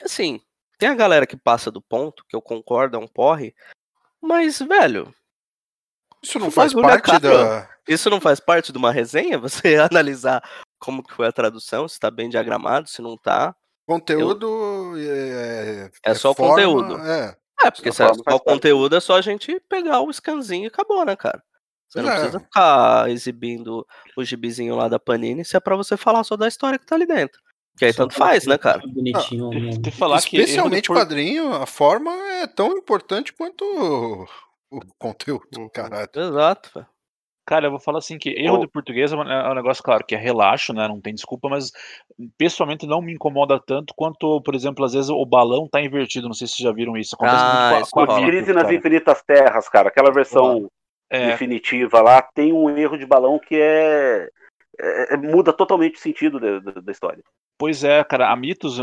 E 0.01 0.05
assim, 0.05 0.41
tem 0.79 0.89
a 0.89 0.95
galera 0.95 1.27
que 1.27 1.37
passa 1.37 1.71
do 1.71 1.83
ponto, 1.83 2.25
que 2.27 2.35
eu 2.35 2.41
concordo, 2.41 2.97
é 2.97 3.01
um 3.01 3.07
porre, 3.07 3.55
mas, 4.21 4.59
velho, 4.59 5.15
Isso 6.23 6.39
não 6.39 6.51
faz 6.51 6.73
parte 6.73 7.19
da. 7.21 7.69
isso 7.87 8.09
não 8.09 8.21
faz 8.21 8.41
parte 8.41 8.73
de 8.73 8.79
uma 8.79 8.91
resenha? 8.91 9.39
Você 9.39 9.77
analisar 9.77 10.43
como 10.79 11.03
que 11.03 11.13
foi 11.15 11.27
a 11.27 11.33
tradução, 11.33 11.87
se 11.89 11.99
tá 11.99 12.11
bem 12.11 12.29
diagramado, 12.29 12.89
se 12.89 13.01
não 13.03 13.17
tá. 13.17 13.55
Conteúdo 13.87 14.95
é, 14.99 15.91
É 16.05 16.15
só 16.15 16.31
o 16.31 16.35
forma, 16.35 16.55
conteúdo. 16.55 16.99
É. 17.07 17.37
É, 17.63 17.71
porque 17.71 17.91
se 17.93 18.03
é 18.03 18.13
só 18.13 18.37
o 18.37 18.41
conteúdo, 18.41 18.97
é 18.97 19.01
só 19.01 19.17
a 19.17 19.21
gente 19.23 19.59
pegar 19.69 20.01
o 20.01 20.13
scanzinho 20.13 20.65
e 20.65 20.67
acabou, 20.67 21.05
né, 21.05 21.17
cara? 21.17 21.43
Você 21.89 22.03
não 22.03 22.11
É. 22.11 22.15
precisa 22.17 22.41
ficar 22.41 23.09
exibindo 23.11 23.87
o 24.17 24.25
gibizinho 24.25 24.75
lá 24.77 24.89
da 24.89 24.99
Panini 24.99 25.45
se 25.45 25.57
é 25.57 25.61
pra 25.61 25.77
você 25.77 25.97
falar 25.97 26.25
só 26.25 26.37
da 26.37 26.49
história 26.49 26.79
que 26.79 26.85
tá 26.85 26.95
ali 26.97 27.07
dentro. 27.07 27.41
Que 27.79 27.85
aí 27.87 27.93
Só 27.93 28.03
tanto 28.03 28.15
faz, 28.15 28.47
né, 28.47 28.59
cara? 28.59 28.83
Bonitinho, 28.87 29.51
né? 29.51 29.71
Tem 29.73 29.83
que 29.83 29.91
falar 29.93 30.21
que. 30.23 30.37
Especialmente 30.37 30.89
por- 30.89 30.97
quadrinho, 30.97 31.53
a 31.55 31.67
forma 31.67 32.11
é 32.41 32.47
tão 32.47 32.73
importante 32.77 33.33
quanto 33.33 33.65
o, 33.65 34.25
o 34.71 34.81
conteúdo, 34.99 35.71
caralho. 35.73 36.09
Exato, 36.15 36.71
velho. 36.75 36.87
Cara, 37.47 37.67
eu 37.67 37.71
vou 37.71 37.79
falar 37.79 37.99
assim 37.99 38.19
que 38.19 38.31
erro 38.31 38.57
Ô. 38.57 38.59
de 38.59 38.67
português 38.67 39.13
é 39.13 39.17
um 39.17 39.23
é 39.23 39.51
um 39.51 39.55
negócio, 39.55 39.83
claro, 39.83 40.05
que 40.05 40.17
é 40.17 40.19
relaxo, 40.19 40.73
né? 40.75 40.89
Não 40.89 41.01
tem 41.01 41.15
desculpa, 41.15 41.49
mas 41.49 41.71
pessoalmente 42.37 42.87
não 42.87 43.01
me 43.01 43.15
incomoda 43.15 43.61
tanto 43.65 43.95
quanto, 43.97 44.41
por 44.43 44.55
exemplo, 44.55 44.85
às 44.85 44.93
vezes 44.95 45.11
o 45.11 45.25
balão 45.25 45.69
tá 45.69 45.81
invertido. 45.81 46.27
Não 46.27 46.35
sei 46.35 46.49
se 46.49 46.55
vocês 46.55 46.69
já 46.69 46.73
viram 46.73 46.97
isso. 46.97 47.15
Acontece 47.15 47.45
Ah, 47.45 47.71
muito 47.71 47.83
isso 47.83 47.91
com 47.93 48.01
a, 48.01 48.07
com 48.07 48.13
a 48.13 48.27
Crise 48.27 48.53
nas 48.53 48.65
cara. 48.65 48.75
Infinitas 48.75 49.23
Terras, 49.23 49.69
cara, 49.69 49.89
aquela 49.89 50.11
versão 50.11 50.69
É, 51.09 51.29
definitiva 51.29 52.01
lá, 52.01 52.21
tem 52.21 52.53
um 52.53 52.69
erro 52.77 52.99
de 52.99 53.07
balão 53.07 53.39
que 53.39 53.55
é. 53.55 54.29
É- 54.81 55.15
é- 55.15 55.17
muda 55.17 55.53
totalmente 55.53 55.97
o 55.97 56.01
sentido 56.01 56.39
da, 56.41 56.59
da- 56.59 56.81
da 56.81 56.93
história. 56.93 57.23
Pois 57.59 57.83
é, 57.83 58.05
cara, 58.05 58.31
a 58.31 58.37
Mitos, 58.37 58.77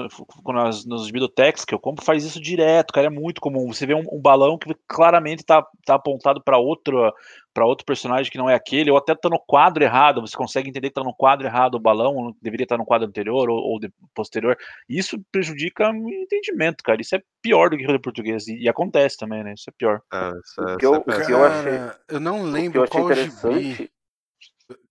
nós, 0.48 0.84
nos 0.84 1.06
bibliotecs 1.06 1.64
que 1.64 1.76
eu 1.76 1.80
compro, 1.80 2.04
faz 2.04 2.24
isso 2.24 2.42
direto, 2.42 2.92
cara, 2.92 3.06
é 3.06 3.10
muito 3.10 3.40
comum. 3.40 3.72
Você 3.72 3.86
vê 3.86 3.94
um, 3.94 4.04
um 4.12 4.20
balão 4.20 4.58
que 4.58 4.76
claramente 4.88 5.44
tá, 5.46 5.64
tá 5.86 5.94
apontado 5.96 6.42
para 6.44 6.58
outro 6.58 7.14
para 7.54 7.68
outro 7.68 7.86
personagem 7.86 8.32
que 8.32 8.38
não 8.40 8.50
é 8.50 8.56
aquele, 8.56 8.90
ou 8.90 8.98
até 8.98 9.14
tá 9.14 9.30
no 9.30 9.38
quadro 9.40 9.84
errado, 9.84 10.22
você 10.22 10.36
consegue 10.36 10.68
entender 10.70 10.88
que 10.90 10.96
tá 10.96 11.04
no 11.04 11.14
quadro 11.14 11.46
errado 11.46 11.76
o 11.76 11.80
balão, 11.80 12.36
deveria 12.42 12.64
estar 12.64 12.80
no 12.80 12.86
quadro 12.86 13.08
anterior 13.08 13.48
ou, 13.48 13.60
ou 13.60 13.80
de- 13.80 13.94
posterior. 14.16 14.58
Isso 14.90 15.24
prejudica 15.32 15.88
o 15.92 16.10
entendimento, 16.10 16.84
cara. 16.84 17.00
Isso 17.00 17.16
é 17.16 17.22
pior 17.44 17.70
do 17.70 17.78
que 17.78 17.86
o 17.86 18.00
português, 18.02 18.48
e, 18.48 18.58
e 18.64 18.68
acontece 18.68 19.18
também, 19.20 19.44
né? 19.44 19.54
Isso 19.56 19.70
é 19.70 19.74
pior. 19.78 20.02
Isso 20.44 20.62
O 20.62 20.64
isso 20.64 20.78
que 20.80 20.86
eu- 20.86 20.94
é 21.08 21.46
achei- 21.46 22.20
não 22.20 22.38
O 22.42 22.46
que 22.46 22.50
lembro 22.52 22.80
eu 22.80 22.84
achei 22.86 23.02
qual 23.02 23.14
gibi. 23.14 23.92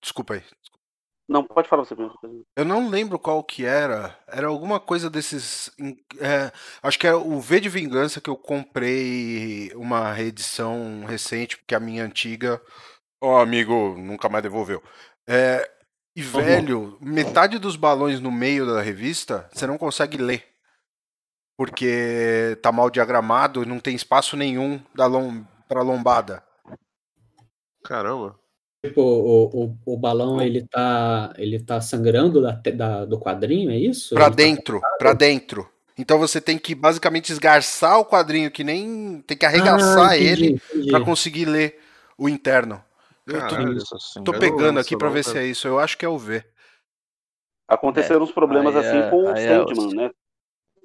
Desculpa 0.01 0.35
aí. 0.35 0.43
Não, 1.33 1.43
pode 1.43 1.67
falar 1.67 1.83
você 1.83 1.95
primeiro. 1.95 2.15
Eu 2.55 2.63
não 2.63 2.91
lembro 2.91 3.19
qual 3.19 3.43
que 3.43 3.65
era. 3.65 4.15
Era 4.27 4.49
alguma 4.49 4.79
coisa 4.79 5.09
desses. 5.09 5.71
é, 6.21 6.53
acho 6.83 6.99
que 6.99 7.07
era 7.07 7.17
o 7.17 7.41
V 7.41 7.59
de 7.59 7.71
Vingança 7.71 8.21
que 8.21 8.29
eu 8.29 8.37
comprei 8.37 9.73
uma 9.75 10.13
reedição 10.13 11.07
recente, 11.07 11.57
porque 11.57 11.75
a 11.75 11.81
minha 11.81 12.05
antiga. 12.05 12.61
Ó, 13.19 13.41
amigo, 13.41 13.97
nunca 13.97 14.29
mais 14.29 14.43
devolveu. 14.43 14.83
É, 15.27 15.67
e, 16.15 16.21
velho, 16.21 16.99
metade 17.01 17.59
dos 17.59 17.77
balões 17.77 18.21
no 18.21 18.31
meio 18.31 18.67
da 18.67 18.83
revista 18.83 19.49
você 19.55 19.67
não 19.67 19.79
consegue 19.79 20.19
ler. 20.19 20.47
Porque 21.57 22.59
tá 22.61 22.71
mal 22.71 22.91
diagramado, 22.91 23.65
não 23.65 23.81
tem 23.81 23.95
espaço 23.95 24.37
nenhum 24.37 24.83
da 24.95 25.07
lom 25.07 25.43
pra 25.67 25.81
lombada. 25.81 26.45
Caramba. 27.83 28.42
Tipo, 28.85 29.01
o, 29.01 29.65
o, 29.65 29.79
o 29.95 29.97
balão 29.97 30.43
ele 30.43 30.67
tá, 30.67 31.33
ele 31.37 31.63
tá 31.63 31.81
sangrando 31.81 32.43
da, 32.43 32.51
da- 32.75 33.05
do 33.05 33.19
quadrinho, 33.19 33.71
é 33.71 33.77
isso? 33.77 34.13
Pra 34.15 34.25
Ele 34.27 34.31
tá- 34.31 34.37
dentro, 34.37 34.81
pra 34.99 35.13
dentro. 35.13 35.69
Então 35.97 36.19
você 36.19 36.41
tem 36.41 36.59
que 36.59 36.75
basicamente 36.75 37.31
esgarçar 37.31 38.01
o 38.01 38.05
quadrinho, 38.05 38.51
que 38.51 38.65
nem. 38.65 39.23
Tem 39.25 39.37
que 39.37 39.47
arregaçar 39.47 40.11
Ah, 40.11 40.17
entendi, 40.17 40.33
ele 40.45 40.61
entendi. 40.73 40.91
pra 40.91 41.01
conseguir 41.05 41.45
ler 41.45 41.79
o 42.19 42.29
interno. 42.29 42.83
Eu 43.25 43.35
tô, 43.35 43.41
Caralho. 43.55 43.77
Isso, 43.77 43.95
assim. 43.95 44.25
tô 44.25 44.33
eu 44.33 44.35
não 44.35 44.41
pegando 44.41 44.81
aqui 44.81 44.97
não, 45.01 45.11
ver 45.11 45.23
se 45.23 45.39
é 45.39 45.47
isso. 45.47 45.69
Eu 45.69 45.79
acho 45.79 45.97
que 45.97 46.05
é 46.05 46.09
o 46.09 46.19
V. 46.19 46.43
Aconteceram 47.69 48.23
uns 48.23 48.33
problemas 48.33 48.75
aí 48.75 48.85
assim 48.87 48.99
é- 48.99 49.11
com 49.11 49.23
o 49.23 49.31
é 49.31 49.37
Sandman, 49.49 49.87
os- 49.87 49.95
né? 49.95 50.11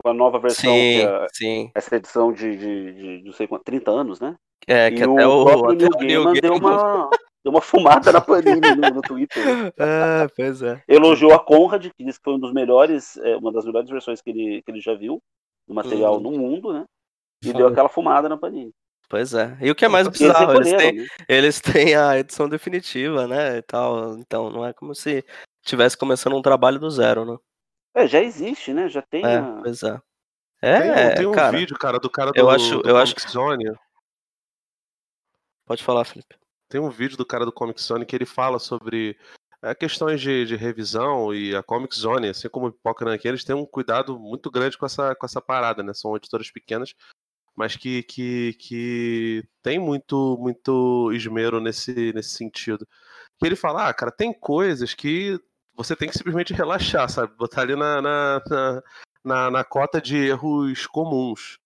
Com 0.04 0.10
a 0.10 0.14
nova 0.14 0.38
versão, 0.38 0.72
Sim, 0.72 1.00
que 1.00 1.02
é 1.02 1.28
sim. 1.34 1.72
essa 1.74 1.96
edição 1.96 2.32
de, 2.32 2.56
de, 2.56 2.94
de, 2.94 3.24
não 3.26 3.34
sei 3.34 3.48
quanto, 3.48 3.64
30 3.64 3.90
anos, 3.90 4.20
né? 4.20 4.36
É, 4.68 4.90
e 4.90 4.92
que 4.92 5.02
até 5.02 5.28
o, 5.28 5.48
até 5.48 5.86
o 5.86 6.00
Neil 6.00 6.24
Gaiman 6.24 6.34
deu 6.40 6.54
uma, 6.54 7.10
deu 7.48 7.52
uma 7.52 7.62
fumada 7.62 8.12
na 8.12 8.20
Panini 8.20 8.60
no, 8.76 8.90
no 8.96 9.02
Twitter. 9.02 9.44
É, 9.78 10.28
pois 10.36 10.62
é. 10.62 10.84
Elogiou 10.88 11.34
a 11.34 11.40
Conrad, 11.40 11.86
que 11.96 12.04
disse 12.04 12.20
que 12.20 12.24
foi 12.26 12.34
um 12.34 12.40
dos 12.40 12.52
melhores, 12.54 13.16
é, 13.18 13.38
uma 13.38 13.52
das 13.54 13.66
melhores 13.66 13.90
versões 13.90 14.22
que 14.22 14.30
ele, 14.30 14.62
que 14.62 14.70
ele 14.72 14.82
já 14.82 14.94
viu 14.94 15.22
do 15.68 15.74
material 15.74 16.16
Uhum. 16.16 16.20
no 16.22 16.32
mundo, 16.32 16.74
né? 16.74 16.86
E 17.44 17.54
deu 17.54 17.68
aquela 17.68 17.88
fumada 17.90 18.28
na 18.28 18.38
Panini. 18.38 18.72
Pois 19.10 19.34
é. 19.34 19.58
E 19.62 19.72
o 19.72 19.76
que 19.76 19.86
é 19.86 19.88
mais 19.88 20.06
eles 20.08 20.20
bizarro, 20.20 20.54
eles 20.56 20.74
têm, 20.74 20.94
né? 20.94 21.08
eles 21.30 21.62
têm 21.62 21.96
a 21.96 22.20
edição 22.20 22.50
definitiva, 22.50 23.26
né? 23.28 23.58
E 23.58 23.62
tal. 23.62 24.18
Então 24.18 24.50
não 24.50 24.66
é 24.66 24.74
como 24.74 24.94
se 24.94 25.24
tivesse 25.64 25.98
começando 25.98 26.36
um 26.36 26.42
trabalho 26.42 26.78
do 26.80 26.90
zero, 26.90 27.24
né? 27.24 27.38
É, 27.96 28.06
já 28.08 28.22
existe, 28.22 28.74
né? 28.74 28.90
Já 28.90 29.02
tem 29.02 29.24
É, 29.26 29.38
a... 29.38 29.60
pois 29.64 29.82
é. 29.84 29.98
Tem, 30.60 30.70
É, 30.72 31.12
um- 31.12 31.16
tem 31.16 31.26
um 31.28 31.32
cara. 31.32 31.58
vídeo, 31.58 31.78
cara, 31.78 32.00
do 32.00 32.10
cara 32.10 32.32
do, 32.32 32.38
eu 32.38 32.50
acho- 32.50 32.82
do 32.82 32.90
eu 32.90 32.98
acho- 32.98 33.16
Comic 33.16 33.32
Zone. 33.32 33.78
Pode 35.66 35.84
falar, 35.84 36.04
Felipe. 36.06 36.36
Tem 36.70 36.82
um 36.82 36.90
vídeo 36.90 37.18
do 37.18 37.26
cara 37.26 37.46
do 37.46 37.52
Comic 37.52 37.82
Zone 37.82 38.06
que 38.06 38.16
ele 38.16 38.26
fala 38.26 38.60
sobre 38.60 39.18
é, 39.62 39.74
questões 39.74 40.22
de, 40.22 40.46
de 40.46 40.56
revisão 40.56 41.34
e 41.34 41.56
a 41.56 41.64
Comic 41.64 41.96
Zone, 41.96 42.30
assim 42.30 42.50
como 42.50 42.68
o 42.68 42.72
Pipoca 42.72 43.06
Nanquim, 43.06 43.30
eles 43.30 43.44
têm 43.44 43.56
um 43.56 43.66
cuidado 43.66 44.20
muito 44.20 44.52
grande 44.52 44.78
com 44.78 44.86
essa, 44.86 45.16
com 45.16 45.26
essa 45.26 45.42
parada, 45.42 45.82
né? 45.82 45.94
São 45.94 46.16
editoras 46.16 46.52
pequenas, 46.52 46.94
mas 47.56 47.76
que, 47.76 48.04
que, 48.04 48.54
que 48.60 49.44
tem 49.64 49.80
muito, 49.80 50.38
muito 50.40 51.12
esmero 51.14 51.60
nesse, 51.60 52.14
nesse 52.14 52.32
sentido. 52.32 52.88
Que 53.40 53.46
ele 53.46 53.56
fala, 53.56 53.90
ah, 53.90 53.94
cara, 53.94 54.12
tem 54.12 54.32
coisas 54.32 54.94
que 54.94 55.40
você 55.76 55.96
tem 55.96 56.10
que 56.10 56.18
simplesmente 56.18 56.54
relaxar, 56.54 57.10
sabe? 57.10 57.36
Botar 57.36 57.62
ali 57.62 57.76
na, 57.76 58.02
na, 58.02 58.42
na, 58.50 58.84
na, 59.24 59.52
na 59.52 59.64
cota 59.64 60.02
de 60.02 60.18
erros 60.18 60.86
comuns. 60.88 61.58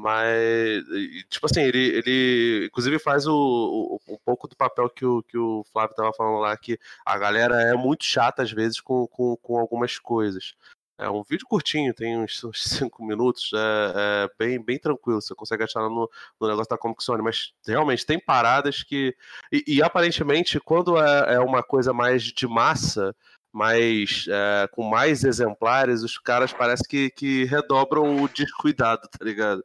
Mas, 0.00 0.84
tipo 1.28 1.46
assim, 1.46 1.60
ele, 1.62 1.78
ele 1.98 2.66
inclusive 2.66 3.00
faz 3.00 3.26
o, 3.26 3.34
o- 3.34 4.14
um 4.14 4.18
pouco 4.24 4.46
do 4.46 4.54
papel 4.54 4.88
que 4.88 5.04
o, 5.04 5.24
que 5.24 5.36
o 5.36 5.64
Flávio 5.72 5.96
tava 5.96 6.12
falando 6.12 6.38
lá, 6.38 6.56
que 6.56 6.78
a 7.04 7.18
galera 7.18 7.60
é 7.62 7.74
muito 7.74 8.04
chata 8.04 8.42
às 8.44 8.52
vezes 8.52 8.80
com, 8.80 9.08
com, 9.08 9.36
com 9.36 9.58
algumas 9.58 9.98
coisas. 9.98 10.54
É 10.96 11.10
um 11.10 11.22
vídeo 11.24 11.46
curtinho, 11.48 11.92
tem 11.92 12.16
uns 12.16 12.40
5 12.54 13.04
minutos, 13.04 13.50
é, 13.52 14.24
é 14.24 14.30
bem, 14.38 14.62
bem 14.62 14.78
tranquilo, 14.78 15.20
você 15.20 15.34
consegue 15.34 15.64
achar 15.64 15.80
no, 15.80 16.08
no 16.40 16.46
negócio 16.48 16.70
da 16.70 16.78
Comic 16.78 17.02
Zone, 17.02 17.22
mas 17.22 17.52
realmente 17.66 18.06
tem 18.06 18.20
paradas 18.20 18.84
que. 18.84 19.16
E, 19.52 19.64
e 19.66 19.82
aparentemente, 19.82 20.60
quando 20.60 20.96
é, 20.96 21.34
é 21.34 21.40
uma 21.40 21.62
coisa 21.62 21.92
mais 21.92 22.22
de 22.22 22.46
massa, 22.46 23.14
mais 23.52 24.26
é, 24.28 24.68
com 24.70 24.84
mais 24.84 25.24
exemplares, 25.24 26.04
os 26.04 26.18
caras 26.18 26.52
parece 26.52 26.86
que, 26.86 27.10
que 27.10 27.44
redobram 27.46 28.22
o 28.22 28.28
descuidado, 28.28 29.02
tá 29.08 29.24
ligado? 29.24 29.64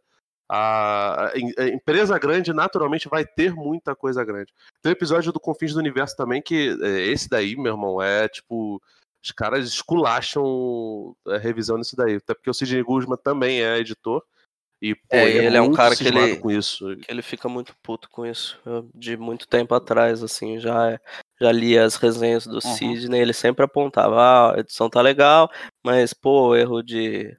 A, 0.49 1.27
a 1.31 1.37
em- 1.37 1.53
a 1.57 1.67
empresa 1.67 2.17
grande 2.19 2.53
naturalmente 2.53 3.07
vai 3.09 3.25
ter 3.25 3.53
muita 3.55 3.95
coisa 3.95 4.23
grande. 4.23 4.53
Tem 4.81 4.91
um 4.91 4.93
episódio 4.93 5.31
do 5.31 5.39
Confins 5.39 5.73
do 5.73 5.79
Universo 5.79 6.15
também 6.15 6.41
que 6.41 6.77
é, 6.81 7.01
esse 7.07 7.29
daí, 7.29 7.55
meu 7.55 7.73
irmão, 7.73 8.01
é 8.01 8.27
tipo 8.27 8.81
os 9.23 9.31
caras 9.31 9.65
esculacham 9.69 11.15
a 11.27 11.37
revisão 11.37 11.77
nisso 11.77 11.95
daí, 11.95 12.15
até 12.15 12.33
porque 12.33 12.49
o 12.49 12.53
Sidney 12.53 12.83
Guzman 12.83 13.17
também 13.23 13.61
é 13.61 13.77
editor 13.77 14.21
e 14.81 14.93
pô, 14.95 15.01
É, 15.11 15.29
ele, 15.29 15.45
ele 15.45 15.57
é 15.57 15.61
um 15.61 15.65
muito 15.67 15.77
cara 15.77 15.95
que 15.95 16.05
ele- 16.05 16.37
com 16.37 16.51
isso. 16.51 16.97
Que 16.97 17.09
ele 17.09 17.21
fica 17.21 17.47
muito 17.47 17.73
puto 17.81 18.09
com 18.09 18.25
isso. 18.25 18.59
Eu, 18.65 18.89
de 18.93 19.15
muito 19.15 19.47
tempo 19.47 19.73
atrás, 19.73 20.21
assim, 20.21 20.59
já, 20.59 20.99
já 21.39 21.51
li 21.53 21.77
as 21.77 21.95
resenhas 21.95 22.45
do 22.45 22.59
Sidney, 22.75 23.21
ele 23.21 23.31
sempre 23.31 23.63
apontava, 23.63 24.19
ah, 24.21 24.55
a 24.55 24.59
edição 24.59 24.89
tá 24.89 25.01
legal, 25.01 25.49
mas, 25.85 26.13
pô, 26.13 26.53
erro 26.53 26.83
de, 26.83 27.33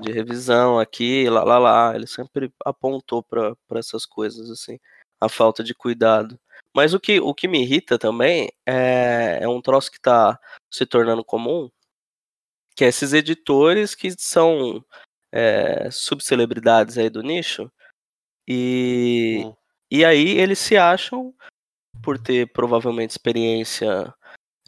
de 0.00 0.12
revisão 0.12 0.78
aqui, 0.78 1.28
lá, 1.28 1.42
lá, 1.44 1.58
lá. 1.58 1.94
Ele 1.94 2.06
sempre 2.06 2.52
apontou 2.64 3.22
pra 3.22 3.54
essas 3.74 4.06
coisas, 4.06 4.50
assim, 4.50 4.78
a 5.20 5.28
falta 5.28 5.62
de 5.64 5.74
cuidado. 5.74 6.38
Mas 6.74 6.94
o 6.94 7.00
que, 7.00 7.20
o 7.20 7.34
que 7.34 7.48
me 7.48 7.62
irrita 7.62 7.98
também 7.98 8.50
é, 8.66 9.38
é 9.42 9.48
um 9.48 9.60
troço 9.60 9.90
que 9.90 10.00
tá 10.00 10.38
se 10.70 10.84
tornando 10.86 11.24
comum, 11.24 11.70
que 12.76 12.84
é 12.84 12.88
esses 12.88 13.12
editores 13.12 13.94
que 13.94 14.10
são 14.18 14.84
é, 15.32 15.90
subcelebridades 15.90 16.96
aí 16.98 17.10
do 17.10 17.22
nicho, 17.22 17.70
e, 18.46 19.42
Hum. 19.44 19.56
e 19.90 20.04
aí 20.04 20.38
eles 20.38 20.58
se 20.58 20.76
acham, 20.76 21.34
por 22.02 22.18
ter 22.18 22.52
provavelmente 22.52 23.10
experiência 23.10 24.14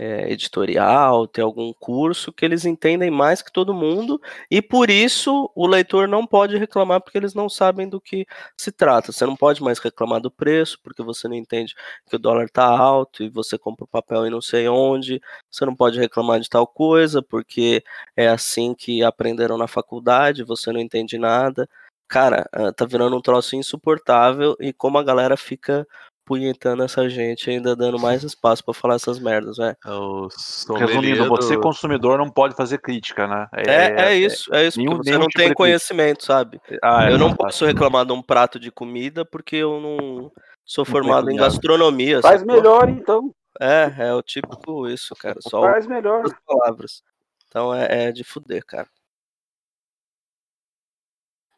é, 0.00 0.32
editorial, 0.32 1.26
ter 1.26 1.42
algum 1.42 1.74
curso, 1.74 2.32
que 2.32 2.42
eles 2.42 2.64
entendem 2.64 3.10
mais 3.10 3.42
que 3.42 3.52
todo 3.52 3.74
mundo, 3.74 4.18
e 4.50 4.62
por 4.62 4.88
isso 4.88 5.50
o 5.54 5.66
leitor 5.66 6.08
não 6.08 6.26
pode 6.26 6.56
reclamar 6.56 7.02
porque 7.02 7.18
eles 7.18 7.34
não 7.34 7.50
sabem 7.50 7.86
do 7.86 8.00
que 8.00 8.26
se 8.56 8.72
trata. 8.72 9.12
Você 9.12 9.26
não 9.26 9.36
pode 9.36 9.62
mais 9.62 9.78
reclamar 9.78 10.18
do 10.18 10.30
preço, 10.30 10.78
porque 10.82 11.02
você 11.02 11.28
não 11.28 11.34
entende 11.34 11.74
que 12.08 12.16
o 12.16 12.18
dólar 12.18 12.46
está 12.46 12.64
alto 12.64 13.22
e 13.22 13.28
você 13.28 13.58
compra 13.58 13.84
o 13.84 13.88
papel 13.88 14.26
e 14.26 14.30
não 14.30 14.40
sei 14.40 14.68
onde. 14.68 15.20
Você 15.50 15.66
não 15.66 15.76
pode 15.76 15.98
reclamar 16.00 16.40
de 16.40 16.48
tal 16.48 16.66
coisa, 16.66 17.22
porque 17.22 17.84
é 18.16 18.26
assim 18.28 18.74
que 18.74 19.02
aprenderam 19.02 19.58
na 19.58 19.68
faculdade, 19.68 20.42
você 20.44 20.72
não 20.72 20.80
entende 20.80 21.18
nada. 21.18 21.68
Cara, 22.08 22.48
ah, 22.52 22.72
tá 22.72 22.86
virando 22.86 23.16
um 23.16 23.20
troço 23.20 23.54
insuportável 23.54 24.56
e 24.60 24.72
como 24.72 24.98
a 24.98 25.02
galera 25.04 25.36
fica 25.36 25.86
punhetando 26.30 26.84
essa 26.84 27.08
gente, 27.08 27.50
ainda 27.50 27.74
dando 27.74 27.98
mais 27.98 28.22
espaço 28.22 28.64
pra 28.64 28.72
falar 28.72 28.94
essas 28.94 29.18
merdas, 29.18 29.58
né? 29.58 29.74
É 29.84 30.78
Resumindo, 30.78 31.26
você 31.28 31.56
do- 31.56 31.60
consumidor 31.60 32.16
não 32.18 32.30
pode 32.30 32.54
fazer 32.54 32.78
crítica, 32.78 33.26
né? 33.26 33.48
É, 33.52 34.02
é, 34.10 34.14
isso, 34.14 34.54
é 34.54 34.64
isso, 34.68 34.78
nenhum- 34.78 34.92
porque 34.98 35.10
você 35.10 35.18
não 35.18 35.26
tipo 35.26 35.42
tem 35.42 35.52
conhecimento, 35.52 36.24
sabe? 36.24 36.60
Ah, 36.80 37.08
é, 37.08 37.12
eu 37.12 37.18
não 37.18 37.34
posso 37.34 37.66
reclamar 37.66 38.06
de 38.06 38.12
um 38.12 38.22
prato 38.22 38.60
de 38.60 38.70
comida 38.70 39.24
porque 39.24 39.56
eu 39.56 39.80
não 39.80 40.30
sou 40.64 40.84
Não 40.84 40.92
formado 40.92 41.22
em 41.22 41.34
conheço 41.34 41.40
nada. 41.40 41.52
gastronomia. 41.52 42.22
Faz 42.22 42.44
melhor, 42.44 42.88
então. 42.88 43.34
É, 43.60 43.92
é 43.98 44.14
o 44.14 44.22
típico 44.22 44.86
isso, 44.88 45.16
cara. 45.16 45.40
Só 45.40 45.62
Faz 45.62 45.84
melhor. 45.84 46.22
outras 46.24 46.40
palavras. 46.46 47.02
Então 47.48 47.74
é, 47.74 48.04
é 48.04 48.12
de 48.12 48.22
fuder, 48.22 48.64
cara. 48.64 48.86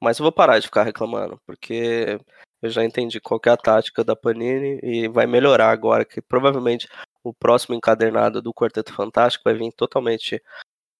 Mas 0.01 0.19
eu 0.19 0.23
vou 0.23 0.32
parar 0.32 0.59
de 0.59 0.66
ficar 0.66 0.82
reclamando, 0.85 1.39
porque 1.47 2.19
eu 2.62 2.70
já 2.70 2.84
entendi 2.84 3.20
qual 3.20 3.40
que 3.40 3.48
é 3.48 3.52
a 3.52 3.56
tática 3.56 4.05
da 4.05 4.14
Panini 4.14 4.78
e 4.82 5.09
vai 5.09 5.26
melhorar 5.26 5.70
agora, 5.70 6.05
que 6.05 6.22
provavelmente 6.22 6.89
o 7.24 7.34
próximo 7.34 7.74
encadernado 7.74 8.40
do 8.40 8.55
Quarteto 8.55 8.94
Fantástico 8.94 9.43
vai 9.44 9.55
vir 9.55 9.72
totalmente 9.72 10.40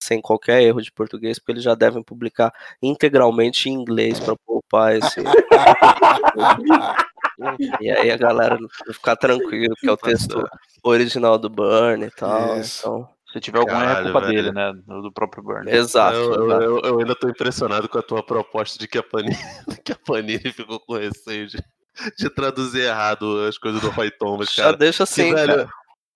sem 0.03 0.21
qualquer 0.21 0.61
erro 0.63 0.83
de 0.83 0.91
português, 0.91 1.39
porque 1.39 1.53
eles 1.53 1.63
já 1.63 1.77
devem 1.77 2.03
publicar 2.03 2.53
integralmente 2.83 3.71
em 3.71 3.75
inglês 3.75 4.19
para 4.19 4.35
poupar 4.45 4.97
esse. 4.97 5.21
e 7.81 7.91
aí 7.91 8.11
a 8.11 8.17
galera 8.17 8.59
vai 8.59 8.69
ficar 8.93 9.15
tranquilo, 9.15 9.77
que 9.79 9.89
é 9.89 9.93
o 9.93 9.97
texto 9.97 10.45
original 10.83 11.39
do 11.39 11.49
Burn 11.49 12.05
e 12.05 12.11
tal. 12.11 12.59
Isso. 12.59 12.81
Então, 12.81 13.09
Se 13.33 13.41
tiver 13.41 13.59
algum 13.59 13.71
erro, 13.73 13.81
é 13.83 13.87
Caralho, 13.87 14.13
culpa 14.13 14.21
velho. 14.27 14.43
dele, 14.43 14.53
né? 14.53 14.73
Do 14.87 15.13
próprio 15.13 15.43
Burn. 15.43 15.71
exato. 15.71 16.17
eu, 16.17 16.45
exato. 16.47 16.63
eu- 16.63 16.81
eu 16.81 16.99
ainda 17.01 17.15
tô 17.15 17.29
impressionado 17.29 17.89
com 17.89 17.99
a 17.99 18.03
tua 18.03 18.23
proposta 18.23 18.79
de 18.79 18.87
que 18.87 18.99
a 18.99 19.03
Panini, 19.03 19.35
que 19.85 19.93
a 19.93 19.97
Panini 19.97 20.53
ficou 20.53 20.79
com 20.81 20.95
receio 20.95 21.47
de, 21.47 21.59
de 22.19 22.31
traduzir 22.31 22.83
errado 22.83 23.47
as 23.49 23.57
coisas 23.59 23.81
do 23.81 23.91
Roy 23.91 24.11
Thomas, 24.11 24.53
Já 24.55 24.65
cara. 24.65 24.77
deixa 24.77 24.99
Que, 24.99 25.03
assim, 25.05 25.35
velho, 25.35 25.57
cara. 25.57 25.69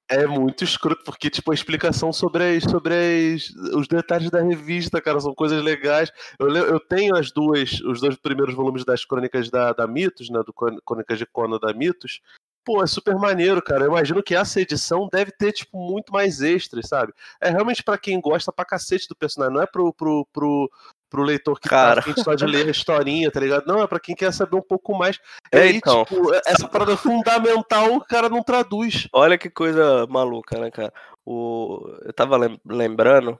É 0.09 0.25
muito 0.25 0.63
escroto, 0.63 1.03
porque, 1.05 1.29
tipo, 1.29 1.51
a 1.51 1.55
explicação 1.55 2.13
sobre, 2.13 2.45
as, 2.59 2.63
sobre 2.63 2.95
as, 3.35 3.49
os 3.75 3.89
detalhes 3.89 4.31
da 4.31 4.41
revista, 4.41 5.01
cara, 5.01 5.19
são 5.19 5.35
coisas 5.35 5.61
legais. 5.61 6.13
Eu, 6.39 6.49
eu 6.55 6.79
tenho 6.79 7.17
as 7.17 7.33
duas, 7.33 7.81
os 7.81 8.01
dois 8.01 8.15
primeiros 8.15 8.55
volumes 8.55 8.85
das 8.85 9.05
crônicas 9.05 9.51
da, 9.51 9.73
da 9.73 9.85
Mitos, 9.85 10.31
né, 10.31 10.41
do 10.47 10.53
Crôn- 10.53 10.79
Crônicas 10.87 11.19
de 11.19 11.27
Conan 11.27 11.59
da 11.59 11.75
Mitos, 11.75 12.21
pô, 12.67 12.83
é 12.83 12.87
super 12.89 13.15
maneiro, 13.15 13.63
cara. 13.63 13.85
Eu 13.85 13.91
imagino 13.93 14.21
que 14.23 14.35
essa 14.35 14.61
edição 14.61 15.09
deve 15.11 15.31
ter, 15.31 15.53
tipo, 15.53 15.79
muito 15.79 16.13
mais 16.13 16.43
extras, 16.43 16.89
sabe? 16.89 17.13
É 17.41 17.49
realmente 17.49 17.83
pra 17.85 17.97
quem 17.97 18.21
gosta 18.21 18.53
pra 18.53 18.65
cacete 18.65 19.09
do 19.09 19.15
personagem, 19.15 19.55
não 19.55 19.63
é 19.63 19.67
pro, 19.67 19.95
pro, 19.95 20.27
pro, 20.33 20.69
pro 21.09 21.23
leitor 21.23 21.61
que 21.61 21.69
Cara. 21.69 22.03
tá 22.03 22.23
só 22.23 22.35
de 22.35 22.45
ler 22.45 22.67
a 22.67 22.71
historinha, 22.71 23.31
tá 23.31 23.39
ligado? 23.39 23.67
Não, 23.67 23.81
é 23.81 23.87
pra 23.87 24.01
quem 24.01 24.17
quer 24.17 24.33
saber 24.33 24.57
um 24.57 24.63
pouco 24.63 24.99
mais. 24.99 25.21
É, 25.53 25.61
aí, 25.61 25.77
então. 25.77 26.05
tipo, 26.05 26.35
essa 26.45 26.67
parada 26.69 26.97
fundamental 26.97 27.95
o 27.95 28.05
cara 28.05 28.29
não 28.29 28.43
traduz. 28.43 29.09
Olha 29.13 29.39
que 29.39 29.49
coisa 29.49 30.05
maluca, 30.09 30.59
né, 30.59 30.69
cara? 30.71 30.93
O... 31.25 31.89
Eu 32.03 32.13
tava 32.13 32.37
lem- 32.37 32.61
lembrando, 32.67 33.39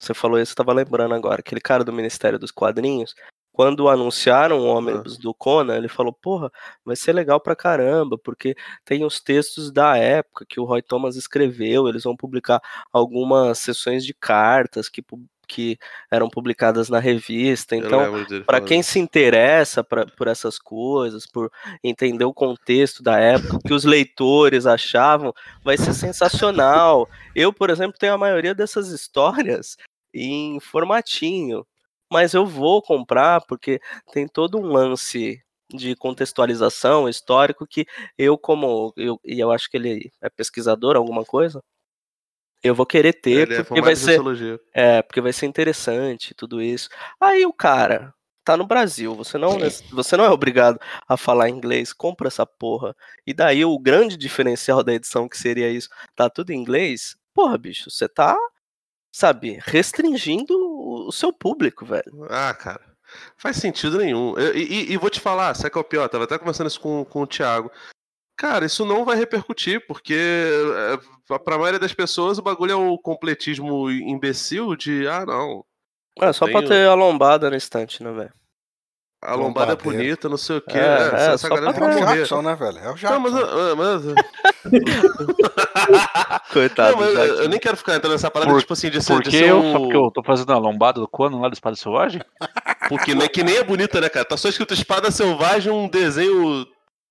você 0.00 0.14
falou 0.14 0.40
isso, 0.40 0.52
eu 0.52 0.56
tava 0.56 0.72
lembrando 0.72 1.14
agora, 1.14 1.40
aquele 1.40 1.60
cara 1.60 1.84
do 1.84 1.92
Ministério 1.92 2.38
dos 2.38 2.50
Quadrinhos, 2.50 3.14
quando 3.56 3.88
anunciaram 3.88 4.58
o 4.58 4.66
ônibus 4.66 5.16
do 5.16 5.32
Conan, 5.32 5.78
ele 5.78 5.88
falou, 5.88 6.12
porra, 6.12 6.52
vai 6.84 6.94
ser 6.94 7.14
legal 7.14 7.40
pra 7.40 7.56
caramba, 7.56 8.18
porque 8.18 8.54
tem 8.84 9.02
os 9.02 9.18
textos 9.18 9.72
da 9.72 9.96
época 9.96 10.44
que 10.46 10.60
o 10.60 10.64
Roy 10.64 10.82
Thomas 10.82 11.16
escreveu, 11.16 11.88
eles 11.88 12.04
vão 12.04 12.14
publicar 12.14 12.60
algumas 12.92 13.58
sessões 13.58 14.04
de 14.04 14.12
cartas 14.12 14.90
que, 14.90 15.02
que 15.48 15.78
eram 16.10 16.28
publicadas 16.28 16.90
na 16.90 16.98
revista, 16.98 17.74
então 17.74 18.00
falando 18.44 18.64
quem 18.66 18.82
se 18.82 18.98
interessa 18.98 19.82
pra- 19.82 20.04
por 20.04 20.28
essas 20.28 20.58
coisas, 20.58 21.24
por 21.26 21.50
entender 21.82 22.26
o 22.26 22.34
contexto 22.34 23.02
da 23.02 23.18
época, 23.18 23.56
o 23.56 23.60
que 23.60 23.72
os 23.72 23.84
leitores 23.86 24.66
achavam, 24.66 25.32
vai 25.64 25.78
ser 25.78 25.94
sensacional. 25.94 27.08
Eu, 27.34 27.54
por 27.54 27.70
exemplo, 27.70 27.98
tenho 27.98 28.12
a 28.12 28.18
maioria 28.18 28.54
dessas 28.54 28.88
histórias 28.88 29.78
em 30.12 30.60
formatinho, 30.60 31.66
mas 32.10 32.34
eu 32.34 32.46
vou 32.46 32.82
comprar 32.82 33.40
porque 33.46 33.80
tem 34.12 34.26
todo 34.26 34.58
um 34.58 34.66
lance 34.66 35.42
de 35.72 35.96
contextualização 35.96 37.08
histórico 37.08 37.66
que 37.66 37.86
eu 38.16 38.38
como 38.38 38.92
eu, 38.96 39.20
e 39.24 39.40
eu 39.40 39.50
acho 39.50 39.68
que 39.68 39.76
ele 39.76 40.12
é 40.22 40.30
pesquisador 40.30 40.96
alguma 40.96 41.24
coisa 41.24 41.60
eu 42.62 42.74
vou 42.74 42.86
querer 42.86 43.12
ter 43.12 43.30
Ele 43.30 43.54
é 43.54 43.56
porque 43.58 43.68
formado 43.68 43.84
vai 43.84 43.96
ser 43.96 44.16
sociologia. 44.16 44.60
é, 44.74 45.02
porque 45.02 45.20
vai 45.20 45.32
ser 45.32 45.46
interessante 45.46 46.34
tudo 46.34 46.60
isso. 46.60 46.88
Aí 47.20 47.44
o 47.46 47.52
cara 47.52 48.12
tá 48.44 48.56
no 48.56 48.66
Brasil, 48.66 49.14
você 49.14 49.36
não, 49.38 49.58
você 49.90 50.16
não 50.16 50.24
é 50.24 50.30
obrigado 50.30 50.78
a 51.08 51.16
falar 51.16 51.48
inglês, 51.48 51.92
compra 51.92 52.28
essa 52.28 52.46
porra. 52.46 52.94
E 53.26 53.34
daí 53.34 53.64
o 53.64 53.78
grande 53.78 54.16
diferencial 54.16 54.84
da 54.84 54.94
edição 54.94 55.28
que 55.28 55.36
seria 55.36 55.68
isso, 55.68 55.88
tá 56.14 56.30
tudo 56.30 56.50
em 56.52 56.56
inglês? 56.56 57.16
Porra, 57.34 57.58
bicho, 57.58 57.90
você 57.90 58.08
tá, 58.08 58.36
sabe, 59.12 59.58
restringindo 59.62 60.54
o 61.06 61.12
seu 61.12 61.32
público, 61.32 61.84
velho. 61.84 62.26
Ah, 62.30 62.52
cara. 62.54 62.80
Faz 63.36 63.56
sentido 63.56 63.98
nenhum. 63.98 64.36
Eu- 64.38 64.54
E, 64.56 64.92
e- 64.92 64.96
vou 64.96 65.08
te 65.10 65.20
falar, 65.20 65.54
sabe 65.54 65.70
qual 65.70 65.82
é 65.82 65.86
o 65.86 65.88
pior? 65.88 66.08
Tava 66.08 66.24
até 66.24 66.36
conversando 66.38 66.66
isso 66.66 66.80
com, 66.80 67.04
com 67.04 67.22
o 67.22 67.26
Thiago. 67.26 67.70
Cara, 68.36 68.66
isso 68.66 68.84
não 68.84 69.04
vai 69.04 69.16
repercutir, 69.16 69.86
porque 69.86 70.14
é, 70.14 71.38
pra 71.38 71.56
maioria 71.56 71.78
das 71.78 71.94
pessoas 71.94 72.36
o 72.38 72.42
bagulho 72.42 72.72
é 72.72 72.74
o 72.76 72.98
completismo 72.98 73.90
imbecil 73.90 74.76
de, 74.76 75.06
ah, 75.08 75.24
não, 75.24 75.64
É 76.20 76.32
só 76.32 76.44
pra 76.46 76.56
tenho- 76.60 76.68
ter 76.68 76.86
a 76.88 76.94
lombada 76.94 77.48
no 77.48 77.56
estante, 77.56 78.02
né, 78.02 78.12
velho? 78.12 78.32
A 79.26 79.34
lombada 79.34 79.72
é 79.72 79.76
bonita, 79.76 80.28
não 80.28 80.36
sei 80.36 80.56
o 80.58 80.60
quê. 80.60 80.78
É, 80.78 80.80
É, 80.80 81.10
é, 81.30 81.34
essa, 81.34 81.48
galera 81.48 81.72
tem 81.72 81.84
É 81.84 81.94
que 81.94 82.00
morrer. 82.00 82.16
Jackson, 82.18 82.42
né, 82.42 82.54
velho? 82.54 82.78
É 82.78 82.82
o 82.82 82.86
Não, 82.86 82.94
Jackson. 82.94 83.18
mas, 83.18 83.34
ah, 83.34 83.74
mas- 83.76 84.02
Coitado. 86.52 86.92
não, 86.92 87.00
mas 87.00 87.14
Jackson. 87.14 87.42
eu 87.42 87.48
nem 87.48 87.58
quero 87.58 87.76
ficar 87.76 87.96
entrando 87.96 88.12
nessa 88.12 88.30
parada, 88.30 88.50
Por- 88.52 88.60
tipo 88.60 88.72
assim, 88.72 88.90
de 88.90 89.02
ser, 89.02 89.12
Por 89.14 89.22
de 89.22 89.30
que 89.30 89.38
ser 89.38 89.48
eu? 89.50 89.58
um... 89.58 89.72
Só 89.72 89.78
porque 89.78 89.96
eu 89.96 90.10
tô 90.12 90.22
fazendo 90.22 90.52
a 90.52 90.58
lombada 90.58 91.00
do 91.00 91.08
Conan 91.08 91.40
lá 91.40 91.48
do 91.48 91.54
Espada 91.54 91.76
Selvagem? 91.76 92.20
Porque 92.88 93.16
nem, 93.16 93.28
que 93.28 93.42
nem 93.42 93.56
é 93.56 93.64
bonita, 93.64 94.00
né, 94.00 94.08
cara? 94.08 94.24
Tá 94.24 94.36
só 94.36 94.48
escrito 94.48 94.72
Espada 94.72 95.10
Selvagem, 95.10 95.72
um 95.72 95.88
desenho 95.88 96.64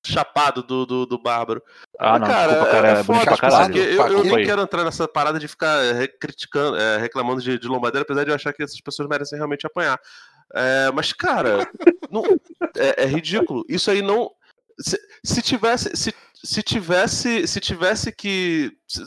chapado 0.06 0.64
do, 0.64 0.86
do, 0.86 1.06
do 1.06 1.22
Bárbaro. 1.22 1.62
Ah, 2.00 2.18
não, 2.18 2.26
desculpa, 2.28 2.66
cara, 2.72 2.88
é, 2.88 3.04
bonito 3.04 3.24
pra 3.26 3.36
foda, 3.36 3.42
caralho. 3.52 3.74
porque 3.74 3.80
Eu, 3.90 4.08
eu 4.08 4.24
não 4.24 4.36
aí. 4.36 4.46
quero 4.46 4.62
entrar 4.62 4.86
nessa 4.86 5.06
parada 5.06 5.38
de 5.38 5.50
ficar 5.50 5.82
re- 5.94 6.08
criticando, 6.08 6.78
é, 6.78 6.98
reclamando 6.98 7.42
de, 7.42 7.60
de 7.60 7.68
lombadeira, 7.68 8.04
apesar 8.04 8.24
de 8.24 8.30
eu 8.30 8.36
achar 8.36 8.54
que 8.54 8.64
essas 8.64 8.80
pessoas 8.80 9.10
merecem 9.10 9.38
realmente 9.38 9.68
apanhar. 9.68 10.00
É, 10.54 10.92
mas, 10.92 11.12
cara, 11.14 11.70
não- 12.10 12.24
é, 12.78 13.04
é 13.04 13.06
ridículo. 13.06 13.66
Isso 13.68 13.90
aí 13.92 14.02
não. 14.02 14.32
Se, 14.80 14.98
se 15.24 15.42
tivesse. 15.42 15.96
Se, 15.96 16.14
se 16.44 16.62
tivesse. 16.64 17.48
Se 17.48 17.60
tivesse 17.60 18.12
que. 18.12 18.72
Se, 18.88 19.04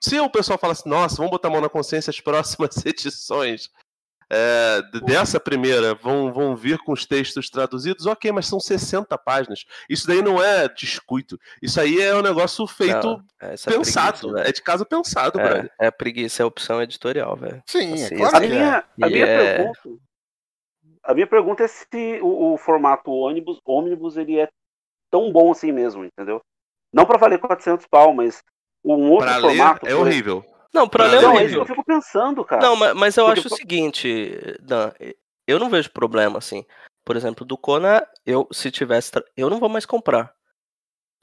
se 0.00 0.20
o 0.20 0.30
pessoal 0.30 0.58
falasse, 0.58 0.88
nossa, 0.88 1.16
vamos 1.16 1.30
botar 1.32 1.48
a 1.48 1.50
mão 1.50 1.60
na 1.60 1.68
consciência, 1.68 2.10
as 2.10 2.20
próximas 2.20 2.70
edições 2.86 3.68
é, 4.30 4.80
dessa 5.04 5.40
primeira 5.40 5.94
vão, 5.96 6.32
vão 6.32 6.54
vir 6.54 6.78
com 6.78 6.92
os 6.92 7.04
textos 7.04 7.50
traduzidos, 7.50 8.06
ok, 8.06 8.30
mas 8.30 8.46
são 8.46 8.60
60 8.60 9.16
páginas. 9.18 9.64
Isso 9.90 10.06
daí 10.06 10.22
não 10.22 10.40
é 10.40 10.68
descuito. 10.68 11.36
Isso 11.60 11.80
aí 11.80 12.00
é 12.00 12.14
um 12.14 12.22
negócio 12.22 12.64
feito 12.68 13.08
Não, 13.08 13.24
essa 13.40 13.70
é 13.70 13.76
pensado. 13.76 14.18
preguiça, 14.18 14.34
velho. 14.36 14.48
é 14.48 14.52
de 14.52 14.62
casa 14.62 14.84
pensado, 14.84 15.32
brother. 15.38 15.72
É, 15.80 15.86
é 15.86 15.90
preguiça, 15.90 16.42
é 16.42 16.46
opção 16.46 16.80
editorial, 16.80 17.34
velho. 17.36 17.60
Sim, 17.66 18.00
é 18.00 18.04
Assim, 18.04 18.16
claro 18.16 18.36
A 18.36 18.40
que 18.40 18.46
é. 18.46 18.48
minha, 18.50 18.84
a 19.02 19.06
minha 19.08 19.26
é- 19.26 19.56
pergunta. 19.56 19.80
A 21.08 21.14
minha 21.14 21.26
pergunta 21.26 21.64
é 21.64 21.66
se 21.68 22.20
o, 22.22 22.52
o 22.52 22.56
formato 22.58 23.10
ônibus, 23.10 23.58
ônibus 23.64 24.18
ele 24.18 24.38
é 24.38 24.48
tão 25.10 25.32
bom 25.32 25.50
assim 25.50 25.72
mesmo, 25.72 26.04
entendeu? 26.04 26.42
Não 26.92 27.06
pra 27.06 27.16
valer 27.16 27.38
400 27.38 27.86
pau, 27.86 28.12
mas 28.12 28.42
um 28.84 29.10
outro 29.10 29.26
Pra 29.26 29.36
ler 29.38 29.42
formato. 29.56 29.86
é 29.86 29.94
por- 29.94 30.00
horrível. 30.02 30.44
Não, 30.72 30.86
pra 30.86 31.04
Não, 31.04 31.10
ler 31.10 31.16
é 31.16 31.22
Não, 31.22 31.30
é 31.30 31.32
isso 31.32 31.38
horrível. 31.44 31.64
que 31.64 31.70
eu 31.72 31.74
fico 31.76 31.84
pensando, 31.86 32.44
cara. 32.44 32.60
Não, 32.62 32.76
ma- 32.76 32.92
mas 32.94 33.16
eu 33.16 33.24
Porque 33.24 33.40
acho 33.40 33.48
o 33.48 33.50
po- 33.50 33.56
seguinte, 33.56 34.38
Dan, 34.60 34.92
eu 35.46 35.58
não 35.58 35.70
vejo 35.70 35.90
problema 35.90 36.36
assim. 36.38 36.62
Por 37.06 37.16
exemplo, 37.16 37.42
do 37.46 37.56
Conan, 37.56 38.02
eu 38.26 38.46
se 38.52 38.70
tivesse, 38.70 39.10
tra- 39.12 39.24
eu 39.34 39.48
não 39.48 39.58
vou 39.58 39.70
mais 39.70 39.86
comprar. 39.86 40.34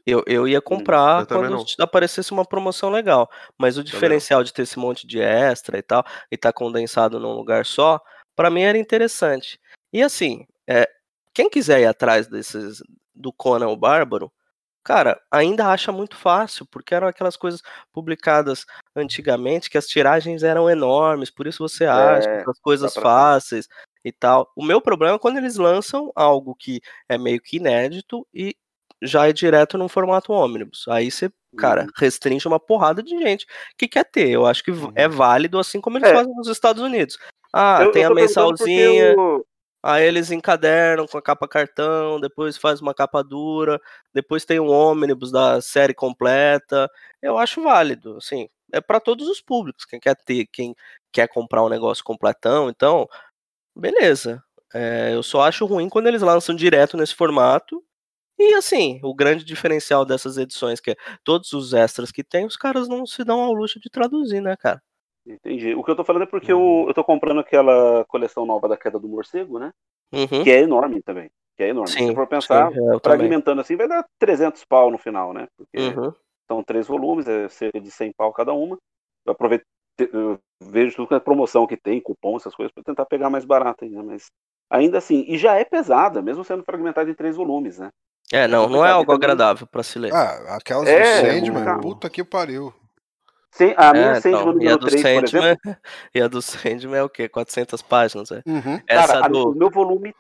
Eu, 0.04 0.24
eu 0.28 0.48
ia 0.48 0.62
comprar 0.62 1.22
eu 1.22 1.28
quando 1.28 1.50
não. 1.50 1.66
aparecesse 1.80 2.32
uma 2.32 2.44
promoção 2.46 2.90
legal. 2.90 3.30
Mas 3.58 3.78
o 3.78 3.84
diferencial 3.84 4.44
de 4.44 4.52
ter 4.52 4.64
esse 4.64 4.80
monte 4.80 5.06
de 5.06 5.20
extra 5.22 5.78
e 5.78 5.82
tal, 5.84 6.04
e 6.32 6.38
tá 6.38 6.52
condensado 6.52 7.20
num 7.20 7.34
lugar 7.34 7.66
só, 7.68 8.00
pra 8.36 8.50
mim 8.50 8.62
era 8.64 8.78
interessante. 8.78 9.60
E 9.96 10.04
assim, 10.04 10.46
é, 10.68 10.86
quem 11.34 11.50
quiser 11.50 11.80
ir 11.80 11.86
atrás 11.86 12.28
desses 12.28 12.84
do 13.16 13.32
Conan 13.32 13.70
o 13.70 13.78
Bárbaro, 13.78 14.30
cara, 14.84 15.18
ainda 15.32 15.68
acha 15.68 15.90
muito 15.90 16.18
fácil, 16.18 16.66
porque 16.70 16.94
eram 16.94 17.08
aquelas 17.08 17.38
coisas 17.38 17.62
publicadas 17.94 18.66
antigamente 18.94 19.70
que 19.70 19.78
as 19.78 19.88
tiragens 19.88 20.44
eram 20.44 20.70
enormes, 20.70 21.30
por 21.32 21.48
isso 21.48 21.60
você 21.66 21.86
acha 21.86 22.30
É, 22.30 22.42
essas 22.42 22.60
coisas 22.60 22.94
pra- 22.94 23.04
fáceis 23.04 23.70
e 24.04 24.12
tal. 24.12 24.52
O 24.54 24.62
meu 24.66 24.82
problema 24.82 25.16
é 25.16 25.20
quando 25.20 25.38
eles 25.38 25.56
lançam 25.56 26.12
algo 26.14 26.54
que 26.56 26.82
é 27.08 27.18
meio 27.18 27.40
que 27.42 27.56
inédito 27.56 28.28
e 28.34 28.54
já 29.02 29.30
é 29.30 29.32
direto 29.32 29.78
num 29.78 29.88
formato 29.88 30.34
ônibus. 30.34 30.84
Aí 30.90 31.10
você, 31.10 31.32
cara, 31.58 31.84
Uhum. 31.84 31.88
restringe 31.96 32.46
uma 32.50 32.60
porrada 32.60 33.02
de 33.02 33.18
gente 33.18 33.46
que 33.78 33.88
quer 33.88 34.04
ter. 34.04 34.28
Eu 34.30 34.46
acho 34.46 34.62
que 34.62 34.74
v- 34.74 34.88
Uhum. 34.88 34.92
é 34.94 35.08
válido 35.08 35.58
assim 35.58 35.80
como 35.80 35.98
eles 35.98 36.10
É. 36.10 36.14
fazem 36.14 36.36
nos 36.36 36.50
Estados 36.50 36.82
Unidos. 36.84 37.18
Ah, 37.54 37.78
Eu- 37.80 37.86
eu 37.86 37.92
tem 37.94 38.04
a 38.04 38.08
perguntando 38.14 38.58
porque 38.58 38.66
mensalzinha. 38.66 39.16
o- 39.18 39.46
Aí 39.86 40.06
eles 40.06 40.32
encadernam 40.32 41.08
com 41.08 41.18
a 41.18 41.22
capa 41.22 41.48
cartão, 41.48 42.20
depois 42.20 42.58
faz 42.58 42.82
uma 42.82 42.94
capa 42.94 43.24
dura, 43.24 43.80
depois 44.14 44.46
tem 44.46 44.60
um 44.60 44.70
ônibus 44.70 45.32
da 45.32 45.62
série 45.62 45.94
completa. 45.94 46.90
Eu 47.22 47.38
acho 47.38 47.62
válido, 47.64 48.18
assim, 48.18 48.48
é 48.74 48.82
para 48.82 49.00
todos 49.00 49.28
os 49.30 49.42
públicos, 49.42 49.86
quem 49.86 50.00
quer 50.00 50.16
ter, 50.16 50.48
quem 50.52 50.76
quer 51.14 51.28
comprar 51.30 51.64
um 51.64 51.70
negócio 51.70 52.04
completão, 52.04 52.70
então, 52.70 53.08
beleza. 53.76 54.44
É, 54.74 55.14
eu 55.14 55.24
só 55.24 55.42
acho 55.44 55.66
ruim 55.66 55.90
quando 55.90 56.08
eles 56.08 56.22
lançam 56.22 56.56
direto 56.56 56.98
nesse 56.98 57.16
formato. 57.16 57.84
E 58.40 58.56
assim, 58.56 59.00
o 59.04 59.14
grande 59.16 59.46
diferencial 59.46 60.06
dessas 60.06 60.38
edições, 60.38 60.80
que 60.82 60.92
é 60.92 60.96
todos 61.24 61.54
os 61.54 61.74
extras 61.74 62.12
que 62.12 62.24
tem, 62.24 62.46
os 62.46 62.58
caras 62.58 62.88
não 62.90 63.06
se 63.06 63.24
dão 63.26 63.42
ao 63.42 63.54
luxo 63.54 63.80
de 63.80 63.90
traduzir, 63.90 64.42
né, 64.42 64.56
cara? 64.58 64.82
Entendi. 65.26 65.74
O 65.74 65.84
que 65.84 65.90
eu 65.92 65.96
tô 65.96 66.04
falando 66.04 66.24
é 66.24 66.28
porque 66.28 66.52
eu, 66.52 66.86
eu 66.88 66.94
tô 66.94 67.04
comprando 67.04 67.40
aquela 67.40 68.06
coleção 68.06 68.46
nova 68.46 68.68
da 68.68 68.78
Queda 68.78 69.00
do 69.00 69.08
Morcego, 69.08 69.58
né? 69.58 69.72
Uhum. 70.14 70.44
Que 70.44 70.52
é 70.52 70.60
enorme 70.62 71.02
também. 71.02 71.30
Que 71.58 71.64
é 71.64 71.70
enorme. 71.70 71.90
Sim, 71.92 72.10
Se 72.10 72.14
for 72.16 72.28
pensar, 72.28 72.72
sim, 72.72 72.78
eu 72.78 73.00
também. 73.00 73.20
fragmentando 73.20 73.62
assim, 73.62 73.76
vai 73.76 73.88
dar 73.88 74.06
300 74.20 74.64
pau 74.66 74.92
no 74.92 74.98
final, 74.98 75.34
né? 75.34 75.48
Porque 75.58 75.78
Uhum. 75.78 76.14
são 76.50 76.64
três 76.64 76.88
volumes, 76.88 77.28
é 77.28 77.50
cerca 77.50 77.80
de 77.82 77.90
100 77.90 78.12
pau 78.16 78.32
cada 78.32 78.54
uma. 78.54 78.78
Eu 79.26 79.32
aproveito, 79.32 79.64
eu 79.98 80.38
vejo 80.62 80.96
tudo 80.98 81.08
que 81.08 81.14
é 81.16 81.20
promoção 81.20 81.66
que 81.66 81.78
tem, 81.78 82.00
cupom, 82.00 82.38
essas 82.38 82.54
coisas, 82.54 82.72
para 82.72 82.84
tentar 82.84 83.06
pegar 83.06 83.30
mais 83.30 83.46
barato 83.46 83.84
ainda, 83.84 84.04
mas 84.04 84.28
ainda 84.70 85.00
assim, 85.00 85.26
e 85.28 85.38
já 85.38 85.56
é 85.56 85.64
pesada, 85.66 86.22
mesmo 86.22 86.44
sendo 86.44 86.64
fragmentada 86.64 87.10
em 87.10 87.16
três 87.16 87.36
volumes, 87.36 87.80
né? 87.80 87.90
É, 88.32 88.48
não, 88.48 88.68
não 88.68 88.86
é 88.86 88.92
algo 88.92 89.06
também- 89.12 89.18
agradável 89.18 89.66
pra 89.68 89.82
se 89.84 89.98
ler. 89.98 90.14
Ah, 90.14 90.56
aquelas 90.58 90.88
É, 90.88 90.96
do 90.96 91.00
é 91.02 91.22
Sandman, 91.22 91.52
complicado. 91.54 91.82
puta 91.82 92.10
que 92.10 92.24
pariu. 92.24 92.74
Sem, 93.56 93.74
a 93.78 93.94
minha 93.94 94.12
É, 94.12 94.22
Sandman 94.22 94.42
então, 94.42 94.48
e 94.62 94.68
a 94.68 94.72
número 94.76 94.78
do 94.80 94.88
3, 94.88 95.02
por 95.02 95.08
exemplo, 95.08 95.30
Sandman, 95.30 95.58
e 96.14 96.22
a 96.22 96.28
do 96.28 96.42
Sandman 96.42 97.00
é 97.00 97.04
o 97.04 97.10
quê? 97.10 97.30
400 97.30 97.82
páginas, 97.82 98.30
é? 98.32 98.42
Uhum. 98.46 98.82
Essa 98.86 99.14
cara, 99.14 99.26
a- 99.26 99.30
do... 99.30 99.52
o 99.52 99.56
meu 99.56 99.70
volume 99.70 100.14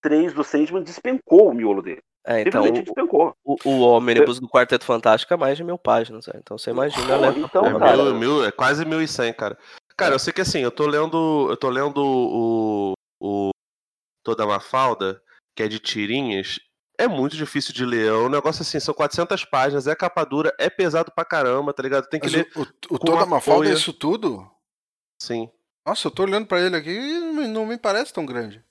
3 0.00 0.32
do 0.32 0.44
Sandman 0.44 0.84
despencou 0.84 1.50
o 1.50 1.54
miolo 1.54 1.82
dele. 1.82 2.00
É, 2.24 2.40
então, 2.42 2.62
Simplesmente 2.62 2.84
despencou. 2.84 3.34
o, 3.44 3.56
o, 3.64 3.70
o 3.70 3.80
ônibus 3.80 4.38
do 4.38 4.48
Quarteto 4.48 4.84
Fantástico 4.84 5.34
é 5.34 5.36
mais 5.36 5.56
de 5.56 5.64
mil 5.64 5.78
páginas, 5.78 6.28
é. 6.28 6.36
Então 6.36 6.56
você 6.56 6.70
imagina, 6.70 7.18
né? 7.18 7.34
então, 7.36 7.64
É, 7.66 7.78
cara, 7.78 7.96
mil, 7.96 8.14
mil, 8.14 8.44
é 8.44 8.52
quase 8.52 8.84
1.100, 8.84 9.32
cara. 9.34 9.58
Cara, 9.96 10.14
eu 10.14 10.18
sei 10.18 10.32
que 10.32 10.40
assim, 10.40 10.60
eu 10.60 10.70
tô 10.70 10.86
lendo. 10.86 11.46
Eu 11.50 11.56
tô 11.56 11.68
lendo 11.68 11.98
o. 12.04 12.92
o 13.20 13.50
Toda 14.24 14.46
Mafalda, 14.46 15.20
que 15.56 15.62
é 15.62 15.68
de 15.68 15.78
tirinhas. 15.78 16.58
É 16.98 17.06
muito 17.08 17.36
difícil 17.36 17.72
de 17.74 17.84
ler. 17.84 18.08
É 18.08 18.12
um 18.12 18.28
negócio 18.28 18.62
assim, 18.62 18.78
são 18.80 18.94
400 18.94 19.44
páginas, 19.44 19.86
é 19.86 19.94
capa 19.94 20.24
dura, 20.24 20.54
é 20.58 20.68
pesado 20.70 21.10
pra 21.12 21.24
caramba, 21.24 21.72
tá 21.72 21.82
ligado? 21.82 22.06
Tem 22.08 22.20
que 22.20 22.26
Mas 22.26 22.34
ler. 22.34 22.50
o, 22.56 22.62
o, 22.62 22.66
o 22.94 22.98
Toda 22.98 23.26
Mafalda 23.26 23.68
é 23.68 23.72
isso 23.72 23.92
tudo? 23.92 24.48
Sim. 25.20 25.50
Nossa, 25.86 26.08
eu 26.08 26.10
tô 26.10 26.22
olhando 26.24 26.46
pra 26.46 26.60
ele 26.60 26.76
aqui 26.76 26.90
e 26.90 27.20
não 27.48 27.64
me- 27.66 27.78
parece 27.78 28.12
tão 28.12 28.26
grande. 28.26 28.64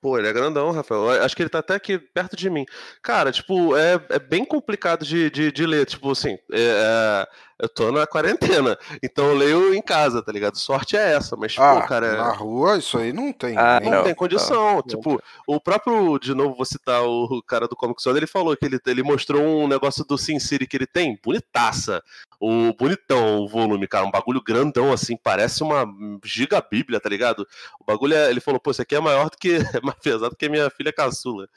Pô, 0.00 0.18
ele 0.18 0.28
é 0.28 0.32
grandão, 0.34 0.70
Rafael. 0.70 1.08
Acho 1.22 1.34
que 1.34 1.42
ele 1.42 1.48
tá 1.48 1.60
até 1.60 1.74
aqui 1.74 1.98
perto 1.98 2.36
de 2.36 2.50
mim. 2.50 2.66
Cara, 3.02 3.32
tipo, 3.32 3.74
é, 3.74 3.94
é 4.10 4.18
bem 4.18 4.44
complicado 4.44 5.02
de, 5.04 5.30
de, 5.30 5.50
de 5.50 5.64
ler. 5.66 5.86
Tipo 5.86 6.10
assim, 6.10 6.34
é, 6.52 6.58
é, 6.58 7.28
eu 7.58 7.68
tô 7.68 7.92
na 7.92 8.06
quarentena, 8.06 8.76
então 9.02 9.26
eu 9.26 9.34
leio 9.34 9.74
em 9.74 9.82
casa, 9.82 10.22
tá 10.22 10.32
ligado? 10.32 10.56
Sorte 10.58 10.96
é 10.96 11.12
essa, 11.14 11.36
mas, 11.36 11.54
Ah, 11.58 11.80
pô, 11.80 11.86
cara. 11.88 12.16
na 12.16 12.32
rua 12.32 12.76
isso 12.78 12.98
aí 12.98 13.12
não 13.12 13.32
tem. 13.32 13.56
Ah, 13.56 13.78
nem- 13.80 13.90
Não, 13.90 13.98
Não, 13.98 14.04
tem 14.04 14.14
condição. 14.14 14.76
não. 14.76 14.82
Tipo, 14.82 15.20
o 15.46 15.60
próprio, 15.60 16.18
de 16.18 16.34
novo, 16.34 16.54
vou 16.56 16.64
citar 16.64 17.02
o 17.04 17.42
cara 17.46 17.68
do 17.68 17.76
Comic 17.76 18.02
Zone, 18.02 18.18
ele 18.18 18.26
falou 18.26 18.56
que 18.56 18.64
ele, 18.66 18.78
ele 18.86 19.02
mostrou 19.02 19.42
um 19.42 19.68
negócio 19.68 20.04
do 20.04 20.18
Sin 20.18 20.38
City 20.38 20.66
que 20.66 20.76
ele 20.76 20.86
tem, 20.86 21.18
bonitaça. 21.24 22.02
O 22.40 22.74
bonitão, 22.74 23.38
o 23.40 23.48
volume, 23.48 23.86
cara, 23.88 24.04
um 24.04 24.10
bagulho 24.10 24.42
grandão, 24.42 24.92
assim, 24.92 25.16
parece 25.16 25.62
uma 25.62 25.86
gigabíblia, 26.24 27.00
tá 27.00 27.08
ligado? 27.08 27.46
O 27.80 27.84
bagulho 27.84 28.14
é, 28.14 28.28
ele 28.30 28.40
falou, 28.40 28.60
pô, 28.60 28.70
isso 28.70 28.82
aqui 28.82 28.94
é 28.94 29.00
maior 29.00 29.30
do 29.30 29.36
que, 29.38 29.54
é 29.78 29.80
mais 29.82 29.98
pesado 30.00 30.36
que 30.36 30.46
a 30.46 30.50
minha 30.50 30.68
filha 30.70 30.92
caçula. 30.92 31.48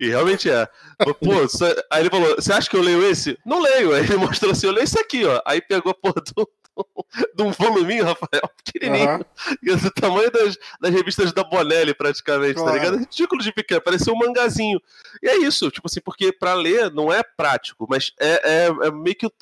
E 0.00 0.08
realmente 0.08 0.50
é. 0.50 0.66
Pô, 1.20 1.48
cê- 1.48 1.84
aí 1.90 2.02
ele 2.02 2.10
falou, 2.10 2.34
você 2.36 2.52
acha 2.52 2.68
que 2.68 2.76
eu 2.76 2.82
leio 2.82 3.02
esse? 3.08 3.38
Não 3.44 3.60
leio. 3.60 3.94
Aí 3.94 4.02
ele 4.04 4.16
mostrou 4.40 4.52
assim, 4.52 4.66
eu 4.66 4.72
leio 4.72 4.84
esse 4.84 4.98
aqui, 4.98 5.24
ó. 5.24 5.40
Aí 5.46 5.60
pegou 5.60 5.90
a 5.92 5.94
porra 6.00 6.22
do, 6.34 6.48
de 7.34 7.42
um 7.42 7.52
voluminho, 7.52 8.04
Rafael, 8.04 8.50
pequenininho. 8.64 9.08
Aham. 9.08 9.20
Esse 9.64 9.90
tamanho 9.92 10.30
das, 10.30 10.56
das 10.80 10.90
revistas 10.92 11.32
da 11.32 11.44
Bonelli, 11.44 11.94
praticamente, 11.94 12.54
Claro. 12.54 12.70
tá 12.70 12.74
ligado? 12.78 12.98
Ridículo 12.98 13.42
de 13.42 13.52
pequeno, 13.52 13.80
parecia 13.80 14.12
um 14.12 14.16
mangazinho. 14.18 14.80
E 15.22 15.28
é 15.28 15.36
isso, 15.36 15.70
tipo 15.70 15.86
assim, 15.86 16.00
porque 16.00 16.32
pra 16.32 16.54
ler 16.54 16.90
não 16.90 17.12
é 17.12 17.22
prático, 17.22 17.86
mas 17.88 18.12
é, 18.18 18.66
é, 18.66 18.86
é 18.88 18.90
meio 18.90 19.14
que. 19.16 19.26
o- 19.26 19.32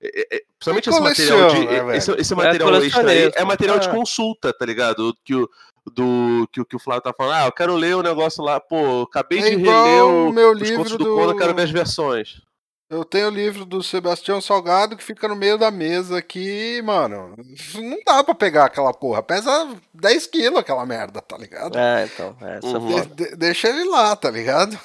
é- 0.00 0.36
é- 0.36 0.42
principalmente 0.58 0.88
esse 0.90 1.00
material, 1.00 1.48
de, 1.50 1.66
né, 1.66 1.96
esse, 1.96 2.10
esse 2.12 2.34
material 2.34 2.74
extra 2.82 3.10
aí 3.10 3.32
é 3.34 3.44
material 3.44 3.78
de 3.80 3.88
Ah. 3.88 3.90
consulta, 3.92 4.52
tá 4.52 4.64
ligado? 4.64 5.16
Que 5.24 5.34
o, 5.34 5.48
do, 5.92 6.48
que, 6.52 6.60
o- 6.60 6.64
que 6.64 6.76
o 6.76 6.78
Flávio 6.78 7.02
tá 7.02 7.12
falando, 7.16 7.34
ah, 7.42 7.46
eu 7.46 7.52
quero 7.52 7.74
ler 7.74 7.96
o 7.96 8.02
negócio 8.02 8.42
lá, 8.42 8.58
pô, 8.60 9.02
acabei 9.02 9.38
É 9.38 9.50
de 9.50 9.56
reler 9.56 10.04
o 10.04 10.32
meu 10.32 10.52
livro 10.52 10.84
do, 10.90 10.98
do- 10.98 11.14
Conan, 11.14 11.32
eu 11.32 11.36
quero 11.36 11.54
versões. 11.72 12.40
Eu 12.88 13.04
tenho 13.04 13.26
o 13.26 13.30
livro 13.32 13.64
do 13.64 13.82
Sebastião 13.82 14.40
Salgado 14.40 14.96
que 14.96 15.02
fica 15.02 15.26
no 15.26 15.34
meio 15.34 15.58
da 15.58 15.72
mesa 15.72 16.18
aqui, 16.18 16.80
mano. 16.82 17.34
Não 17.74 17.98
dá 18.06 18.22
pra 18.22 18.32
pegar 18.32 18.66
aquela 18.66 18.94
porra. 18.94 19.24
Pesa 19.24 19.76
10 19.92 20.26
quilos 20.28 20.60
aquela 20.60 20.86
merda, 20.86 21.20
tá 21.20 21.36
ligado? 21.36 21.76
É, 21.76 22.04
então, 22.04 22.36
é, 22.40 22.60
Uhum. 22.64 23.00
De- 23.00 23.06
de- 23.30 23.36
deixa 23.36 23.68
ele 23.68 23.84
lá, 23.90 24.14
tá 24.14 24.30
ligado? 24.30 24.78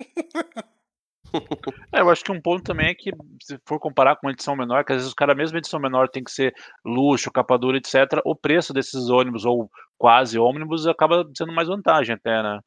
É, 1.92 2.00
eu 2.00 2.10
acho 2.10 2.24
que 2.24 2.32
um 2.32 2.40
ponto 2.40 2.62
também 2.62 2.88
é 2.88 2.94
que, 2.94 3.10
se 3.42 3.58
for 3.66 3.78
comparar 3.78 4.16
com 4.16 4.26
uma 4.26 4.32
edição 4.32 4.56
menor, 4.56 4.84
que 4.84 4.92
às 4.92 4.98
vezes 4.98 5.08
os 5.08 5.14
caras, 5.14 5.36
mesmo 5.36 5.58
edição 5.58 5.80
menor, 5.80 6.08
tem 6.08 6.22
que 6.22 6.30
ser 6.30 6.54
luxo, 6.84 7.30
capa 7.30 7.58
dura, 7.58 7.76
etc., 7.76 8.20
o 8.24 8.34
preço 8.34 8.72
desses 8.72 9.08
ônibus, 9.08 9.44
ou 9.44 9.70
quase 9.98 10.38
ônibus, 10.38 10.86
acaba 10.86 11.28
sendo 11.36 11.52
mais 11.52 11.68
vantagem 11.68 12.14
até, 12.14 12.42
né? 12.42 12.60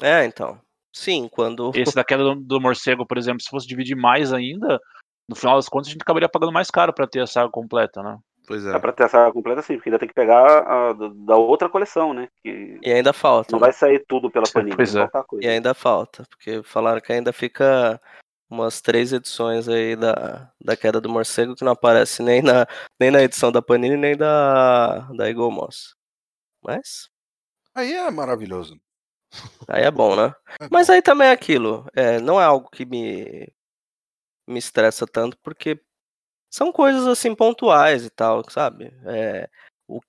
É, 0.00 0.24
então. 0.24 0.58
Sim, 0.92 1.28
quando. 1.30 1.70
Esse 1.76 1.94
da 1.94 2.04
queda 2.04 2.22
do, 2.22 2.34
do 2.34 2.60
morcego, 2.60 3.06
por 3.06 3.18
exemplo, 3.18 3.42
se 3.42 3.50
fosse 3.50 3.66
dividir 3.66 3.96
mais 3.96 4.32
ainda, 4.32 4.80
no 5.28 5.36
final 5.36 5.56
das 5.56 5.68
contas 5.68 5.88
a 5.88 5.92
gente 5.92 6.02
acabaria 6.02 6.28
pagando 6.28 6.52
mais 6.52 6.70
caro 6.70 6.92
pra 6.92 7.06
ter 7.06 7.20
a 7.20 7.26
saga 7.26 7.50
completa, 7.50 8.02
né? 8.02 8.18
Pois 8.50 8.66
é. 8.66 8.74
É 8.74 8.78
pra 8.80 8.92
ter 8.92 9.04
essa 9.04 9.30
completa 9.30 9.62
sim, 9.62 9.76
porque 9.76 9.88
ainda 9.90 9.98
tem 10.00 10.08
que 10.08 10.14
pegar 10.14 10.58
a, 10.66 10.92
da- 10.92 11.12
da 11.14 11.36
outra 11.36 11.68
coleção, 11.68 12.12
né? 12.12 12.28
Que 12.42 12.80
E 12.82 12.92
ainda 12.92 13.12
falta. 13.12 13.52
não 13.52 13.60
né? 13.60 13.66
vai 13.66 13.72
sair 13.72 14.04
tudo 14.08 14.28
pela 14.28 14.44
Panini, 14.52 14.74
Pois 14.74 14.92
vai 14.92 15.04
é. 15.04 15.10
E 15.40 15.46
ainda 15.46 15.72
falta, 15.72 16.24
porque 16.28 16.60
falaram 16.64 17.00
que 17.00 17.12
ainda 17.12 17.32
fica 17.32 18.00
umas 18.50 18.80
três 18.80 19.12
edições 19.12 19.68
aí 19.68 19.94
da, 19.94 20.50
da 20.60 20.76
Queda 20.76 21.00
do 21.00 21.08
Morcego 21.08 21.54
que 21.54 21.64
não 21.64 21.70
aparece 21.70 22.24
nem 22.24 22.42
na, 22.42 22.66
nem 22.98 23.12
na 23.12 23.22
edição 23.22 23.52
da 23.52 23.62
Panini, 23.62 23.96
nem 23.96 24.16
da, 24.16 24.98
da 25.12 25.28
Eagle 25.28 25.52
Moss. 25.52 25.94
Mas 26.60 27.08
Aí 27.72 27.92
é 27.92 28.10
maravilhoso. 28.10 28.80
aí 29.68 29.84
é 29.84 29.90
bom, 29.92 30.16
né? 30.16 30.34
É 30.60 30.66
Mas 30.68 30.88
bom. 30.88 30.94
aí 30.94 31.00
também 31.00 31.28
é 31.28 31.30
aquilo, 31.30 31.86
é, 31.94 32.18
não 32.18 32.40
é 32.40 32.44
algo 32.44 32.68
que 32.68 32.84
me, 32.84 33.46
me 34.48 34.58
estressa 34.58 35.06
tanto, 35.06 35.38
porque 35.40 35.80
são 36.50 36.72
coisas 36.72 37.06
assim 37.06 37.34
pontuais 37.34 38.04
e 38.04 38.10
tal, 38.10 38.42
sabe? 38.50 38.92
É, 39.06 39.48
o, 39.88 40.00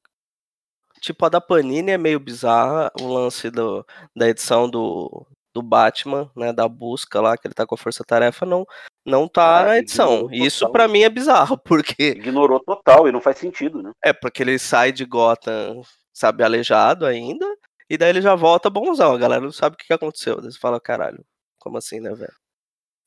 tipo, 0.99 1.25
a 1.25 1.29
da 1.29 1.39
Panini 1.41 1.91
é 1.91 1.97
meio 1.97 2.19
bizarra, 2.19 2.91
o 2.99 3.07
lance 3.07 3.49
do, 3.49 3.85
da 4.15 4.27
edição 4.27 4.69
do, 4.69 5.25
do 5.53 5.61
Batman, 5.61 6.31
né, 6.35 6.51
da 6.53 6.67
busca 6.67 7.21
lá, 7.21 7.37
que 7.37 7.47
ele 7.47 7.53
tá 7.53 7.65
com 7.65 7.75
a 7.75 7.77
força-tarefa, 7.77 8.45
não, 8.45 8.65
não 9.05 9.27
tá 9.27 9.61
Ah, 9.61 9.65
na 9.65 9.77
edição. 9.77 10.27
isso 10.31 10.69
pra 10.71 10.87
mim 10.87 11.01
é 11.03 11.09
bizarro, 11.09 11.57
porque 11.63 12.11
Ignorou 12.11 12.59
total 12.59 13.07
e 13.07 13.11
não 13.11 13.21
faz 13.21 13.37
sentido, 13.37 13.81
né? 13.81 13.91
é 14.03 14.11
porque 14.13 14.43
ele 14.43 14.57
sai 14.59 14.91
de 14.91 15.05
Gotham, 15.05 15.81
sabe, 16.13 16.43
aleijado 16.43 17.05
ainda, 17.05 17.45
e 17.89 17.97
daí 17.97 18.09
ele 18.09 18.21
já 18.21 18.35
volta 18.35 18.69
bonzão. 18.69 19.13
A 19.13 19.17
galera 19.17 19.41
não 19.41 19.51
sabe 19.51 19.73
o 19.75 19.77
que 19.77 19.85
que 19.87 19.93
aconteceu. 19.93 20.39
Daí 20.41 20.49
você 20.51 20.57
fala, 20.57 20.79
caralho, 20.79 21.25
como 21.59 21.77
assim, 21.77 21.99
né, 21.99 22.13
velho? 22.13 22.33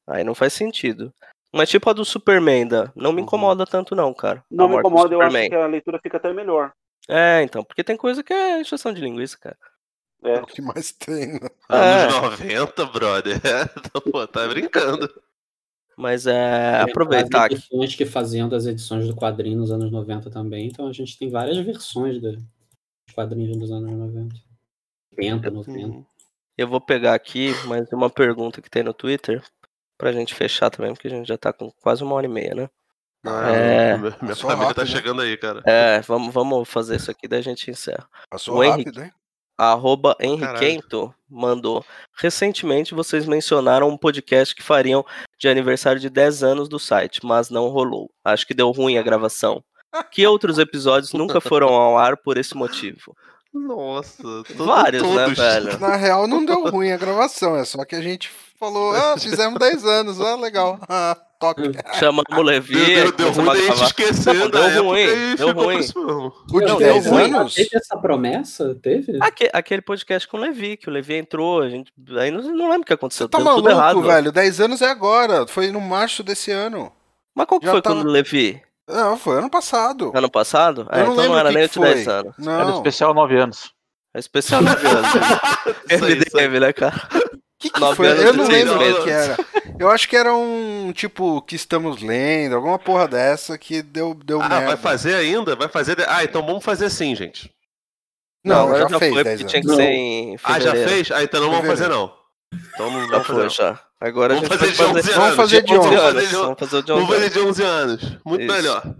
Aí 0.06 0.23
não 0.23 0.35
faz 0.35 0.52
sentido. 0.52 1.11
Mas 1.55 1.71
tipo 1.71 1.89
a 1.89 1.93
do 1.93 2.05
Superman, 2.05 2.63
ainda, 2.63 2.93
não 2.97 3.13
me 3.13 3.19
Uhum. 3.21 3.25
incomoda 3.27 3.65
tanto 3.65 3.95
não, 3.95 4.13
cara. 4.13 4.45
Não 4.51 4.69
me 4.69 4.77
incomoda, 4.77 5.15
eu 5.15 5.21
acho 5.23 5.37
que 5.49 5.55
a 5.55 5.67
leitura 5.67 5.99
fica 6.03 6.17
até 6.17 6.33
melhor. 6.33 6.73
É, 7.09 7.43
então, 7.43 7.63
porque 7.63 7.85
tem 7.85 7.97
coisa 7.97 8.23
que 8.25 8.33
é 8.33 8.61
injeção 8.61 8.93
de 8.93 9.01
linguiça, 9.01 9.39
cara. 9.39 9.57
É. 10.25 10.37
É 10.37 10.41
o 10.43 10.47
que 10.47 10.63
mais 10.63 10.91
tem, 10.93 11.35
né? 11.35 11.49
Anos 11.69 12.15
É. 12.15 12.21
90, 12.21 12.83
90, 12.83 12.87
brother. 12.87 13.41
Pô, 14.13 14.27
tá 14.27 14.47
brincando. 14.49 15.09
Mas 15.97 16.27
é 16.27 16.81
aproveitar 16.81 17.43
As 17.45 17.49
que 17.49 17.55
edições 17.55 17.95
que 17.95 18.05
faziam 18.07 18.49
das 18.49 18.67
edições 18.67 19.07
do 19.07 19.15
quadrinho 19.15 19.59
nos 19.59 19.71
anos 19.71 19.93
90 19.93 20.29
também, 20.31 20.67
então 20.67 20.89
a 20.89 20.93
gente 20.93 21.17
tem 21.17 21.29
várias 21.31 21.57
versões 21.59 22.21
do- 22.21 22.33
dos 22.37 23.15
quadrinhos 23.15 23.57
dos 23.57 23.71
anos 23.71 23.93
90. 23.93 24.35
80, 25.17 25.51
90. 25.51 26.05
eu 26.59 26.67
vou 26.67 26.81
pegar 26.81 27.15
aqui 27.15 27.53
mais 27.67 27.93
uma 27.93 28.11
pergunta 28.11 28.61
que 28.61 28.69
tem 28.71 28.83
no 28.83 28.93
Twitter 28.93 29.41
pra 30.05 30.13
gente 30.13 30.35
fechar 30.35 30.69
também, 30.69 30.93
porque 30.93 31.09
a 31.09 31.11
gente 31.11 31.27
já 31.27 31.39
tá 31.39 31.51
com 31.51 31.71
quase 31.81 32.05
uma 32.05 32.15
hora 32.15 32.27
e 32.27 32.29
meia, 32.29 32.55
né? 32.55 32.69
Ah, 33.27 33.51
É. 33.51 33.97
Minha 33.97 34.13
família 34.13 34.37
tá 34.37 34.55
rápido, 34.55 34.81
né? 34.81 34.87
chegando 34.87 35.23
aí, 35.23 35.35
cara. 35.39 35.63
É, 35.65 36.03
vamos, 36.03 36.35
vamos 36.35 36.69
fazer 36.69 36.97
isso 36.97 37.11
aqui, 37.11 37.27
daí 37.27 37.39
a 37.39 37.43
gente 37.43 37.71
encerra. 37.71 38.07
Passou 38.29 38.57
O 38.59 38.63
Henrique. 38.63 38.91
rápido, 38.91 39.03
hein? 39.03 39.11
Arroba. 39.57 40.15
Henriquento 40.21 41.15
mandou. 41.27 41.83
Recentemente 42.19 42.93
vocês 42.95 43.25
mencionaram 43.25 43.89
um 43.89 43.97
podcast 43.97 44.55
que 44.55 44.63
fariam 44.63 45.07
de 45.39 45.49
aniversário 45.49 45.99
de 45.99 46.11
10 46.11 46.43
anos 46.43 46.69
do 46.69 46.79
site, 46.79 47.25
mas 47.25 47.49
não 47.49 47.69
rolou. 47.69 48.11
Acho 48.23 48.47
que 48.47 48.53
deu 48.53 48.71
ruim 48.73 48.99
a 48.99 49.03
gravação. 49.03 49.65
Que 50.11 50.27
outros 50.27 50.59
episódios 50.59 51.15
nunca 51.15 51.41
foram 51.41 51.69
ao 51.69 51.97
ar 51.97 52.19
por 52.19 52.37
esse 52.37 52.55
motivo? 52.55 53.17
Nossa, 53.55 54.23
Vários, 54.57 55.03
né, 55.03 55.25
todos. 55.25 55.39
velho? 55.39 55.79
Na 55.79 55.95
real, 55.97 56.27
não 56.27 56.45
deu 56.45 56.65
ruim 56.69 56.91
a 56.91 56.97
gravação, 56.97 57.57
é 57.57 57.65
só 57.65 57.85
que 57.85 57.95
a 57.95 58.01
gente 58.03 58.29
falou, 58.59 58.93
ah, 58.95 59.15
fizemos 59.19 59.59
10 59.61 59.85
anos, 59.85 60.21
ah, 60.21 60.35
legal. 60.37 60.79
Ah, 60.89 61.17
toque. 61.39 61.63
Chamamos 61.99 62.25
o 62.37 62.43
Levi. 62.43 62.75
Deu, 62.75 63.13
deu, 63.13 63.31
deu 63.31 63.45
ruim 63.45 63.51
a 63.51 63.75
gente 63.75 64.35
Não, 64.35 64.51
da 64.51 64.61
deu 64.61 64.69
época 64.69 64.83
ruim, 64.83 65.01
e 65.01 65.37
deu 65.37 65.55
por 65.55 65.65
ruim. 65.67 65.81
O 66.53 66.61
de 66.61 66.67
Não, 66.67 66.79
10 66.79 67.05
deu 67.05 67.13
ruim. 67.13 67.23
anos? 67.35 67.55
Teve 67.55 67.71
essa 67.75 67.97
promessa? 67.99 68.75
Teve? 68.83 69.19
Aque- 69.21 69.51
Aquele 69.53 69.83
podcast 69.83 70.27
com 70.27 70.37
o 70.37 70.41
Levi, 70.41 70.77
que 70.77 70.89
o 70.89 70.93
Levi 70.93 71.15
entrou, 71.15 71.61
a 71.63 71.69
gente. 71.69 71.93
Aí 72.19 72.31
não, 72.31 72.41
não 72.43 72.67
lembro 72.71 72.83
o 72.83 72.87
que 72.87 72.93
aconteceu. 72.95 73.29
Tá 73.29 73.39
deu 73.39 73.47
tudo 73.57 73.69
errado. 73.69 73.97
maluco, 73.97 74.09
velho? 74.09 74.33
10 74.33 74.61
anos 74.61 74.81
é 74.83 74.89
agora. 74.89 75.47
Foi 75.47 75.71
no 75.71 75.81
março 75.81 76.23
desse 76.23 76.51
ano. 76.51 76.91
Mas 77.35 77.47
qual 77.47 77.61
que 77.61 77.67
Já 77.67 77.73
foi 77.73 77.83
tava- 77.83 77.97
quando 77.97 78.07
o 78.09 78.11
Levi? 78.11 78.63
Não, 78.89 79.16
foi 79.19 79.39
ano 79.39 79.48
passado. 79.51 80.12
Ano 80.15 80.31
passado? 80.31 80.86
Eu 80.93 80.98
É, 80.98 81.05
não 81.05 81.12
então 81.12 81.16
lembro 81.16 81.32
não 81.32 81.39
era 81.39 81.48
que 81.51 81.55
nem 81.56 81.65
o 81.65 81.69
que 81.69 81.74
de 81.74 81.86
foi. 81.86 81.94
10 81.94 82.09
anos. 82.09 82.35
Era 82.39 82.65
Não. 82.65 82.77
especial 82.77 83.15
9 83.15 83.36
anos. 83.39 83.73
É 84.15 84.19
especial 84.19 84.62
9 84.62 84.86
anos. 84.86 85.09
MDM, 85.90 86.61
né, 86.61 86.73
cara? 86.73 87.09
que, 87.59 87.70
que 87.70 87.81
Nove 87.81 87.97
foi? 87.97 88.09
anos 88.09 88.23
Eu 88.24 88.32
não 88.35 88.47
lembro 88.47 88.74
o 89.01 89.05
que 89.05 89.11
era. 89.11 89.36
Eu 89.78 89.90
acho 89.90 90.09
que 90.09 90.16
era 90.16 90.32
um 90.35 90.93
tipo 90.94 91.40
que 91.43 91.56
estamos 91.56 92.02
lendo, 92.02 92.55
alguma 92.56 92.78
porra 92.78 93.09
dessa 93.09 93.56
que 93.59 93.82
deu, 93.82 94.15
deu 94.15 94.40
Ah, 94.43 94.48
merda. 94.48 94.66
vai 94.66 94.77
fazer 94.77 95.15
ainda? 95.15 95.56
Vai 95.56 95.69
fazer. 95.69 95.97
de- 95.97 96.05
Ah, 96.06 96.23
então 96.23 96.44
vamos 96.44 96.62
fazer 96.62 96.85
assim, 96.86 97.15
gente. 97.16 97.51
Não, 98.44 98.66
agora 98.66 98.86
já, 98.89 98.98
fez 98.98 99.15
foi 99.15 99.24
10 99.24 99.40
porque 99.40 99.43
anos. 99.43 99.51
tinha 99.51 99.62
que 99.62 99.69
Não. 99.69 99.77
ser 99.77 99.90
em 99.90 100.36
Ah, 100.44 100.61
já 100.61 100.70
fevereiro. 100.73 100.90
fez? 100.90 101.11
Ah, 101.11 101.23
então 101.24 101.40
não 101.40 101.51
vamos 101.51 101.66
fazer, 101.66 101.89
não. 101.89 102.12
Então 102.52 102.90
não 102.90 103.01
Já 103.01 103.06
vamos 103.09 103.27
foi, 103.27 103.36
fazer. 103.36 103.43
não. 103.43 103.48
já. 103.51 103.81
Agora 104.05 104.35
Vamos 104.35 104.51
a 104.51 104.55
gente 104.57 104.59
fazer 104.59 104.73
de 104.73 104.79
vai 104.79 104.87
11 104.89 105.03
fazer... 105.03 105.13
Vamos 105.15 105.25
anos. 105.27 105.37
fazer 105.37 105.63
de 105.63 105.73
Vamos 105.75 105.87
11. 105.87 105.97
fazer 105.97 106.03
Vamos 106.03 106.31
de 106.31 106.37
11. 106.37 106.45
Vamos 106.45 106.59
fazer 106.59 106.83
de 106.83 106.93
11 106.93 107.01
Vamos 107.01 107.09
fazer 107.09 107.25
anos. 107.25 107.33
de 107.33 107.41
11 107.41 107.63
anos. 107.63 108.19
Muito 108.25 108.43
Isso. 108.45 108.53
melhor. 108.55 108.95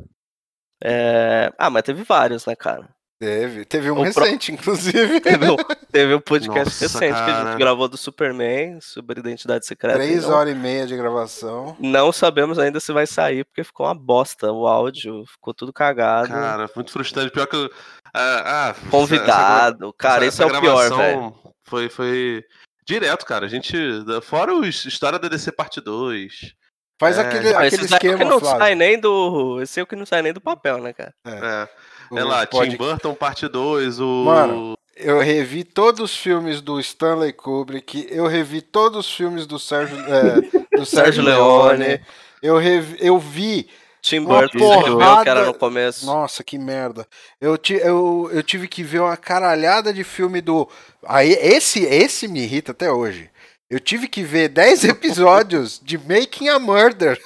É... 0.83 1.53
Ah, 1.59 1.71
mas 1.71 1.83
teve 1.83 2.03
vários, 2.05 2.47
né, 2.47 2.55
cara? 2.57 2.89
Teve, 3.21 3.65
teve 3.65 3.91
um 3.91 3.95
O 3.95 4.13
pro- 4.13 4.25
recente, 4.25 4.53
inclusive. 4.53 5.21
Teve 5.21 5.49
um, 5.51 5.57
teve 5.91 6.15
um 6.15 6.21
podcast 6.21 6.83
Nossa, 6.83 6.99
recente 6.99 7.15
que 7.25 7.31
a 7.31 7.35
cara. 7.35 7.51
gente 7.51 7.59
gravou 7.59 7.89
do 7.89 7.97
Superman, 7.97 8.79
sobre 8.81 9.21
identidade 9.21 9.65
secreta. 9.67 9.97
Três 9.99 10.25
horas 10.29 10.53
e 10.53 10.57
meia 10.57 10.87
de 10.87 10.97
gravação. 10.97 11.77
não 11.79 12.13
sabemos 12.13 12.59
ainda 12.59 12.81
se 12.81 12.93
vai 12.93 13.07
sair, 13.07 13.45
porque 13.45 13.65
ficou 13.65 13.87
uma 13.87 13.95
bosta 13.95 14.53
o 14.53 14.67
áudio, 14.67 15.25
ficou 15.27 15.55
tudo 15.55 15.73
cagado. 15.73 16.29
Cara, 16.29 16.69
muito 16.75 16.91
frustrante. 16.91 17.31
Pior 17.31 17.47
que. 17.47 17.57
eu- 17.57 17.71
Ah, 18.13 18.43
ah, 18.45 18.71
essa- 18.77 18.91
Convidado. 18.91 19.93
cara, 19.97 20.27
essa- 20.27 20.27
esse 20.27 20.43
é 20.43 20.47
essa 20.47 20.59
o 20.59 20.61
pior, 20.61 20.97
velho. 20.97 21.35
Foi, 21.63 21.89
foi. 21.89 22.45
Direto, 22.87 23.25
cara. 23.25 23.47
A 23.47 23.49
gente. 23.49 23.77
Fora 24.23 24.53
os 24.55 24.85
História 24.85 25.19
da 25.19 25.29
DC 25.29 25.53
Parte 25.53 25.81
2. 25.81 26.55
Faz 27.01 27.19
É, 27.19 27.23
aquele, 27.23 27.49
aquele 27.51 27.67
esses 27.67 27.93
aí 27.93 27.97
esquema, 27.97 28.19
que 28.19 28.25
não 28.25 28.39
Flávio. 28.41 28.59
sai 28.59 28.75
nem 28.75 28.99
do. 29.01 29.61
Esse 29.63 29.81
é 29.81 29.83
o 29.83 29.87
que 29.87 29.97
não 29.97 30.07
sai 30.07 30.23
nem 30.23 30.33
do 30.33 30.41
papel, 30.41 30.79
né, 30.79 30.93
cara? 30.93 31.13
É. 31.27 31.69
O 32.11 32.19
É 32.19 32.23
lá, 32.25 32.47
pod- 32.47 32.71
Tim 32.71 32.77
Burton 32.77 33.15
Parte 33.15 33.49
2, 33.49 33.99
o. 34.01 34.25
Mano, 34.25 34.75
Eu 34.97 35.19
revi 35.19 35.65
todos 35.65 36.01
os 36.01 36.17
filmes 36.17 36.61
do 36.61 36.79
Stanley 36.79 37.33
Kubrick, 37.33 38.07
eu 38.11 38.27
revi 38.29 38.61
todos 38.63 39.07
os 39.09 39.13
filmes 39.15 39.45
do 39.47 39.59
Sérgio, 39.59 39.97
é, 39.99 40.41
do 40.77 40.85
Sérgio 40.87 40.87
Sérgio 40.87 41.23
Leone. 41.25 41.79
Leone. 41.85 42.01
Eu, 42.41 42.59
revi, 42.59 42.97
eu 43.01 43.19
vi. 43.19 43.69
Tim 44.05 44.19
Uma 44.19 44.41
Burton 44.41 44.59
escreveu 44.59 44.99
que 44.99 45.03
era 45.03 45.25
porrada- 45.25 45.47
no 45.47 45.55
começo. 45.55 46.05
Nossa, 46.05 46.45
que 46.45 46.59
merda. 46.59 47.07
Eu, 47.41 47.57
ti- 47.57 47.81
eu, 47.83 48.29
eu 48.33 48.43
tive 48.43 48.69
que 48.69 48.83
ver 48.83 48.99
uma 49.01 49.17
caralhada 49.17 49.95
de 49.95 50.05
filme 50.05 50.43
do. 50.43 50.69
Aí, 51.07 51.33
esse, 51.33 51.83
esse 51.85 52.29
me 52.29 52.41
irrita 52.43 52.73
até 52.73 52.93
hoje. 52.93 53.31
Eu 53.71 53.81
tive 53.81 54.07
que 54.07 54.23
ver 54.23 54.49
10 54.51 54.85
episódios 54.93 55.81
de 55.83 55.97
Making 55.97 56.49
a 56.51 56.59
Murder. 56.59 57.19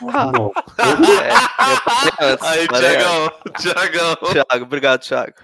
Não. 0.00 0.52
É, 2.18 2.38
Aí, 2.40 2.66
Tiagão, 2.66 3.32
Tiagão. 3.58 4.10
antes. 4.12 4.32
Thiago, 4.32 4.64
obrigado, 4.64 5.00
Thiago. 5.02 5.34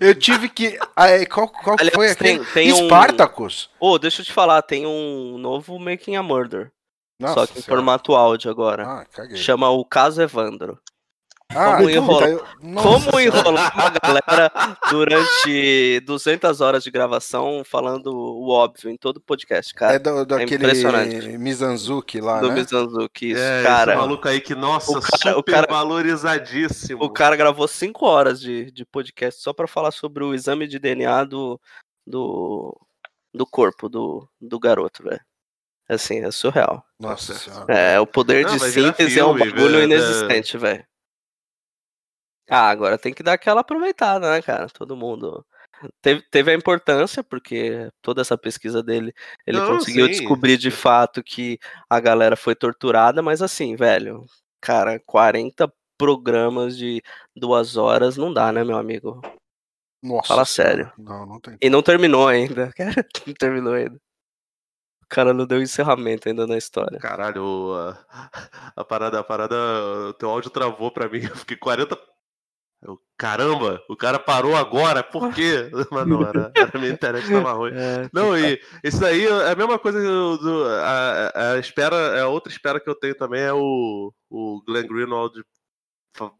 Eu 0.00 0.14
tive 0.14 0.48
que. 0.48 0.76
Aí, 0.96 1.24
qual 1.26 1.48
qual 1.48 1.76
Aliás, 1.78 1.94
foi 1.94 2.10
aquele? 2.10 2.38
tem- 2.44 2.52
tem 2.52 2.72
um- 2.72 2.86
Spartacus. 2.86 3.70
Ô, 3.78 3.96
deixa 3.98 4.22
eu 4.22 4.26
te 4.26 4.32
falar, 4.32 4.60
tem 4.62 4.84
um 4.86 5.38
novo 5.38 5.78
Making 5.78 6.16
a 6.16 6.22
Murder. 6.22 6.72
Nossa 7.18 7.34
só 7.34 7.46
que 7.46 7.58
em 7.58 7.62
Senhora. 7.62 7.76
formato 7.82 8.14
áudio 8.14 8.50
agora. 8.50 8.84
Ah, 8.86 9.04
caguei. 9.06 9.36
Chama 9.36 9.68
o 9.70 9.84
Caso 9.84 10.20
Evandro. 10.22 10.78
Ah, 11.50 11.76
como 11.76 11.80
puta, 11.86 11.92
enrola- 11.92 12.28
eu- 12.28 12.44
Nossa 12.62 12.88
Como 13.10 13.20
enrolar 13.20 13.72
uma 13.74 13.90
galera 14.02 14.50
durante 14.90 16.00
200 16.00 16.60
horas 16.60 16.82
de 16.82 16.90
gravação 16.90 17.62
falando 17.64 18.06
o 18.08 18.48
óbvio 18.50 18.90
em 18.90 18.96
todo 18.96 19.20
podcast, 19.20 19.72
cara. 19.74 19.94
É 19.94 19.98
do, 19.98 20.24
daquele 20.24 20.54
impressionante. 20.56 21.38
Mizanzuki 21.38 22.20
lá, 22.20 22.40
do 22.40 22.48
né? 22.48 22.54
Mizanzuki, 22.54 23.32
isso, 23.32 23.40
É, 23.40 23.62
cara. 23.62 23.92
esse 23.92 24.00
maluco 24.00 24.26
aí 24.26 24.40
que, 24.40 24.54
nossa, 24.54 24.90
o 24.90 25.00
cara- 25.00 25.34
super 25.34 25.38
o 25.38 25.42
cara- 25.44 25.66
valorizadíssimo. 25.70 27.04
O 27.04 27.10
cara 27.10 27.36
gravou 27.36 27.68
5 27.68 28.04
horas 28.06 28.40
de, 28.40 28.70
de 28.72 28.84
podcast 28.86 29.40
só 29.40 29.52
pra 29.52 29.68
falar 29.68 29.90
sobre 29.92 30.24
o 30.24 30.34
exame 30.34 30.66
de 30.66 30.78
DNA 30.78 31.24
do, 31.24 31.60
do, 32.06 32.74
do 33.32 33.46
corpo 33.46 33.88
do, 33.88 34.26
do 34.40 34.58
garoto, 34.58 35.02
velho. 35.04 35.20
Assim, 35.88 36.24
é 36.24 36.30
surreal. 36.30 36.84
Nossa. 36.98 37.34
Senhora. 37.34 37.72
É, 37.72 38.00
o 38.00 38.06
poder 38.06 38.44
Não, 38.44 38.56
de 38.56 38.70
síntese 38.70 39.18
é 39.18 39.24
um 39.24 39.36
bagulho 39.36 39.82
inexistente, 39.82 40.56
velho. 40.56 40.84
Ah, 42.48 42.68
agora 42.68 42.98
tem 42.98 43.12
que 43.12 43.22
dar 43.22 43.34
aquela 43.34 43.60
aproveitada, 43.62 44.30
né, 44.30 44.42
cara? 44.42 44.68
Todo 44.68 44.96
mundo. 44.96 45.44
Teve, 46.00 46.22
teve 46.30 46.50
a 46.50 46.54
importância, 46.54 47.22
porque 47.22 47.90
toda 48.00 48.20
essa 48.20 48.38
pesquisa 48.38 48.82
dele, 48.82 49.12
ele 49.46 49.58
Não, 49.58 49.66
conseguiu 49.76 50.06
sim. 50.06 50.12
descobrir 50.12 50.56
de 50.56 50.70
fato 50.70 51.22
que 51.22 51.58
a 51.88 52.00
galera 52.00 52.36
foi 52.36 52.54
torturada, 52.54 53.22
mas 53.22 53.42
assim, 53.42 53.76
velho, 53.76 54.24
cara, 54.60 55.00
40 55.04 55.70
programas 55.98 56.76
de 56.76 57.02
duas 57.36 57.76
horas 57.76 58.16
não 58.16 58.32
dá, 58.32 58.52
né, 58.52 58.64
meu 58.64 58.76
amigo? 58.76 59.20
Nossa 60.02 60.28
Fala 60.28 60.44
sério. 60.44 60.92
Não, 60.98 61.24
não 61.26 61.40
tem. 61.40 61.56
E 61.60 61.70
não 61.70 61.82
terminou 61.82 62.28
ainda, 62.28 62.70
cara. 62.76 63.06
Não 63.26 63.34
terminou 63.34 63.72
ainda. 63.72 63.98
O 65.04 65.06
cara 65.08 65.32
não 65.34 65.46
deu 65.46 65.60
encerramento 65.62 66.28
ainda 66.28 66.46
na 66.46 66.56
história. 66.56 66.98
Caralho, 66.98 67.74
a, 67.74 68.30
a 68.76 68.84
parada, 68.84 69.20
a 69.20 69.24
parada, 69.24 69.54
o 70.08 70.12
teu 70.14 70.30
áudio 70.30 70.50
travou 70.50 70.90
pra 70.90 71.08
mim, 71.08 71.20
eu 71.30 71.36
fiquei 71.36 71.56
40. 71.56 71.96
Eu, 72.82 72.98
caramba, 73.16 73.82
o 73.88 73.96
cara 73.96 74.18
parou 74.18 74.54
agora, 74.56 75.02
por 75.02 75.32
quê? 75.32 75.70
Mas 75.90 76.06
não, 76.06 76.20
era, 76.26 76.52
era 76.54 76.78
minha 76.78 76.92
internet 76.92 77.26
tava 77.30 77.52
ruim. 77.52 77.72
É, 77.76 78.08
Não, 78.12 78.36
e 78.36 78.60
isso 78.82 79.00
daí 79.00 79.26
é 79.26 79.50
a 79.52 79.54
mesma 79.54 79.78
coisa 79.78 80.00
que 80.00 80.06
o- 80.06 80.36
do, 80.36 80.64
a, 80.68 81.52
a 81.52 81.58
espera, 81.58 81.96
é 82.16 82.20
a 82.20 82.28
outra 82.28 82.52
espera 82.52 82.78
que 82.80 82.88
eu 82.90 82.94
tenho 82.94 83.14
também 83.14 83.40
é 83.42 83.52
o, 83.52 84.12
o 84.30 84.62
Glenn 84.66 84.86
Greenwald 84.86 85.42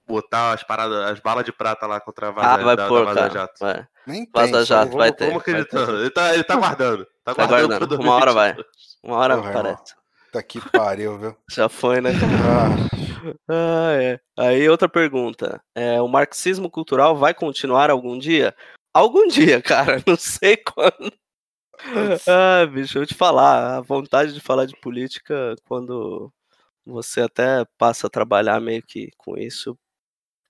botar 0.06 0.52
as 0.52 0.62
paradas, 0.62 1.10
as 1.10 1.20
balas 1.20 1.44
de 1.44 1.52
prata 1.52 1.86
lá 1.86 1.98
contra 2.00 2.28
a 2.28 2.30
Vaza, 2.30 2.48
Ah, 2.48 2.56
vai 2.64 2.76
da, 2.76 2.88
pôr, 2.88 2.98
da 3.00 3.04
Vaza 3.06 3.20
cara. 3.20 3.32
Jato. 3.32 3.54
Vai. 3.60 3.86
Nem 4.06 4.24
tem. 4.26 4.52
Vaza 4.52 4.64
Jato, 4.66 4.84
Vamos, 4.90 4.96
vai 4.98 5.12
ter. 5.12 5.26
vamos 5.28 5.42
ter. 5.42 5.50
acreditando. 5.50 5.98
Ele 6.00 6.10
tá, 6.10 6.34
ele 6.34 6.44
tá 6.44 6.56
guardando. 6.56 7.06
Tá 7.24 7.34
Tá 7.34 7.46
guardando, 7.46 7.88
pra 7.88 7.96
Uma 7.98 8.14
hora 8.14 8.32
2022. 8.34 8.66
Uma 9.02 9.16
hora 9.16 9.36
Porra, 9.36 9.48
irmão. 9.48 9.60
aparece. 9.72 9.94
Tá 10.32 10.42
que 10.42 10.60
pariu, 10.70 11.18
viu? 11.18 11.36
Já 11.50 11.68
foi, 11.68 12.00
né? 12.00 12.10
Ah, 12.10 13.34
Ah, 13.48 13.92
é. 13.94 14.20
Aí 14.38 14.68
outra 14.68 14.88
pergunta. 14.88 15.60
É, 15.74 16.00
o 16.02 16.08
marxismo 16.08 16.70
cultural 16.70 17.16
vai 17.16 17.32
continuar 17.32 17.90
algum 17.90 18.18
dia? 18.18 18.54
Algum 18.92 19.26
dia, 19.26 19.62
cara. 19.62 20.02
Não 20.06 20.16
sei 20.16 20.56
quando. 20.58 21.12
Ah, 22.28 22.66
bicho, 22.66 22.98
eu 22.98 23.00
vou 23.02 23.06
te 23.06 23.14
falar. 23.14 23.78
A 23.78 23.80
vontade 23.80 24.32
de 24.34 24.40
falar 24.40 24.66
de 24.66 24.76
política, 24.80 25.54
quando 25.66 26.30
você 26.84 27.22
até 27.22 27.64
passa 27.78 28.06
a 28.06 28.10
trabalhar 28.10 28.60
meio 28.60 28.82
que 28.82 29.10
com 29.16 29.36
isso, 29.38 29.76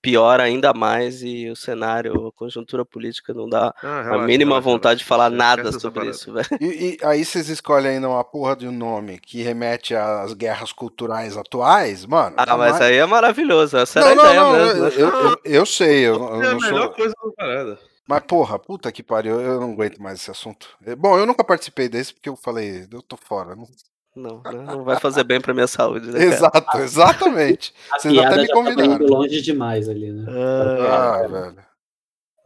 piora 0.05 0.43
ainda 0.43 0.73
mais 0.73 1.23
e 1.23 1.49
o 1.49 1.57
cenário, 1.57 2.29
a 2.29 2.33
conjuntura 2.33 2.85
política 2.85 3.33
não 3.35 3.49
dá 3.49 3.75
Ah, 3.83 4.01
a 4.01 4.03
relaxa, 4.03 4.27
mínima 4.27 4.51
relaxa, 4.53 4.71
vontade 4.71 5.01
de 5.01 5.05
relaxa. 5.05 5.31
falar 5.31 5.55
Esquece 5.55 5.63
nada 5.69 5.81
sobre 5.81 6.01
parada. 6.01 6.11
isso, 6.17 6.33
velho. 6.33 6.49
e, 6.61 6.67
e 6.67 6.99
aí 7.05 7.25
vocês 7.25 7.49
escolhem 7.49 7.93
ainda 7.93 8.09
uma 8.09 8.23
porra 8.23 8.55
de 8.55 8.69
um 8.69 8.73
nome 8.73 9.19
que 9.19 9.43
remete 9.43 9.95
às 9.95 10.33
guerras 10.35 10.73
culturais 10.73 11.37
atuais, 11.37 12.05
mano. 12.07 12.35
Ah, 12.39 12.45
tá 12.47 12.57
mas 12.57 12.73
mais- 12.73 12.83
aí 12.83 12.97
é 12.97 13.07
maravilhoso. 13.07 13.77
Essa 13.79 14.01
Não, 14.01 14.09
era 14.09 14.13
a 14.13 14.25
não, 14.25 14.25
ideia 14.27 14.41
não, 14.43 14.53
mesmo. 14.53 14.85
eu, 15.01 15.09
eu, 15.09 15.31
eu- 15.31 15.39
eu 15.45 15.67
sei, 15.67 16.01
eu, 16.01 16.15
eu 16.17 16.43
É 16.43 16.51
a 16.51 16.55
melhor 16.55 16.83
sou. 16.87 16.91
coisa 16.91 17.15
da 17.25 17.33
parada. 17.37 17.79
Mas 18.07 18.23
porra, 18.25 18.59
puta 18.59 18.93
que 18.93 19.03
pariu, 19.03 19.41
eu 19.41 19.59
não 19.59 19.73
aguento 19.73 19.97
mais 20.03 20.21
esse 20.21 20.31
assunto. 20.31 20.69
É, 20.85 20.95
Bom, 20.95 21.17
eu 21.19 21.25
nunca 21.25 21.43
participei 21.43 21.89
desse 21.89 22.13
porque 22.13 22.29
eu 22.29 22.37
falei, 22.37 22.87
eu 22.93 23.01
tô 23.01 23.17
fora. 23.17 23.57
não- 23.57 23.67
Não, 24.15 24.41
né? 24.43 24.62
não 24.62 24.85
vai 24.85 24.99
fazer 25.01 25.24
bem 25.24 25.41
pra 25.41 25.53
minha 25.53 25.66
saúde, 25.66 26.07
né, 26.07 26.12
cara? 26.20 26.24
Exato, 26.24 26.78
exatamente. 26.78 27.74
A 27.93 27.99
Vocês 27.99 28.16
até 28.19 28.36
me 28.36 28.43
já 28.47 28.49
tava 28.49 28.65
convidaram. 28.65 28.93
indo 28.95 29.07
longe 29.07 29.41
demais 29.41 29.89
ali, 29.89 30.12
né? 30.12 30.24
Ah, 30.31 31.16
Ah, 31.23 31.27
velho. 31.27 31.65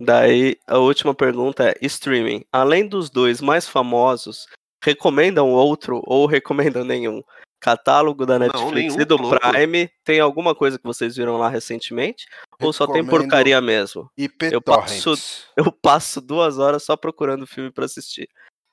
Daí, 0.00 0.56
a 0.66 0.78
última 0.78 1.14
pergunta 1.14 1.68
é: 1.68 1.74
streaming. 1.82 2.44
Além 2.52 2.86
dos 2.88 3.10
dois 3.10 3.40
mais 3.40 3.68
famosos, 3.68 4.46
recomendam 4.82 5.50
outro 5.50 6.00
ou 6.06 6.26
recomendam 6.26 6.84
nenhum? 6.84 7.22
Catálogo 7.60 8.24
da 8.24 8.38
Netflix 8.38 8.94
nenhum, 8.94 9.00
e 9.00 9.04
do 9.04 9.16
louco. 9.16 9.40
Prime, 9.40 9.90
tem 10.04 10.20
alguma 10.20 10.54
coisa 10.54 10.78
que 10.78 10.84
vocês 10.84 11.16
viram 11.16 11.36
lá 11.38 11.48
recentemente? 11.48 12.26
Ou 12.62 12.72
só 12.72 12.86
tem 12.86 13.02
Recomendo 13.02 13.10
porcaria 13.22 13.60
mesmo? 13.60 14.08
Eu 14.52 14.62
passo-. 14.62 15.44
Eu 15.56 15.72
passo 15.72 16.20
duas 16.20 16.58
horas 16.58 16.84
só 16.84 16.96
procurando 16.96 17.48
filme 17.48 17.72
pra 17.72 17.84
assistir. 17.84 18.28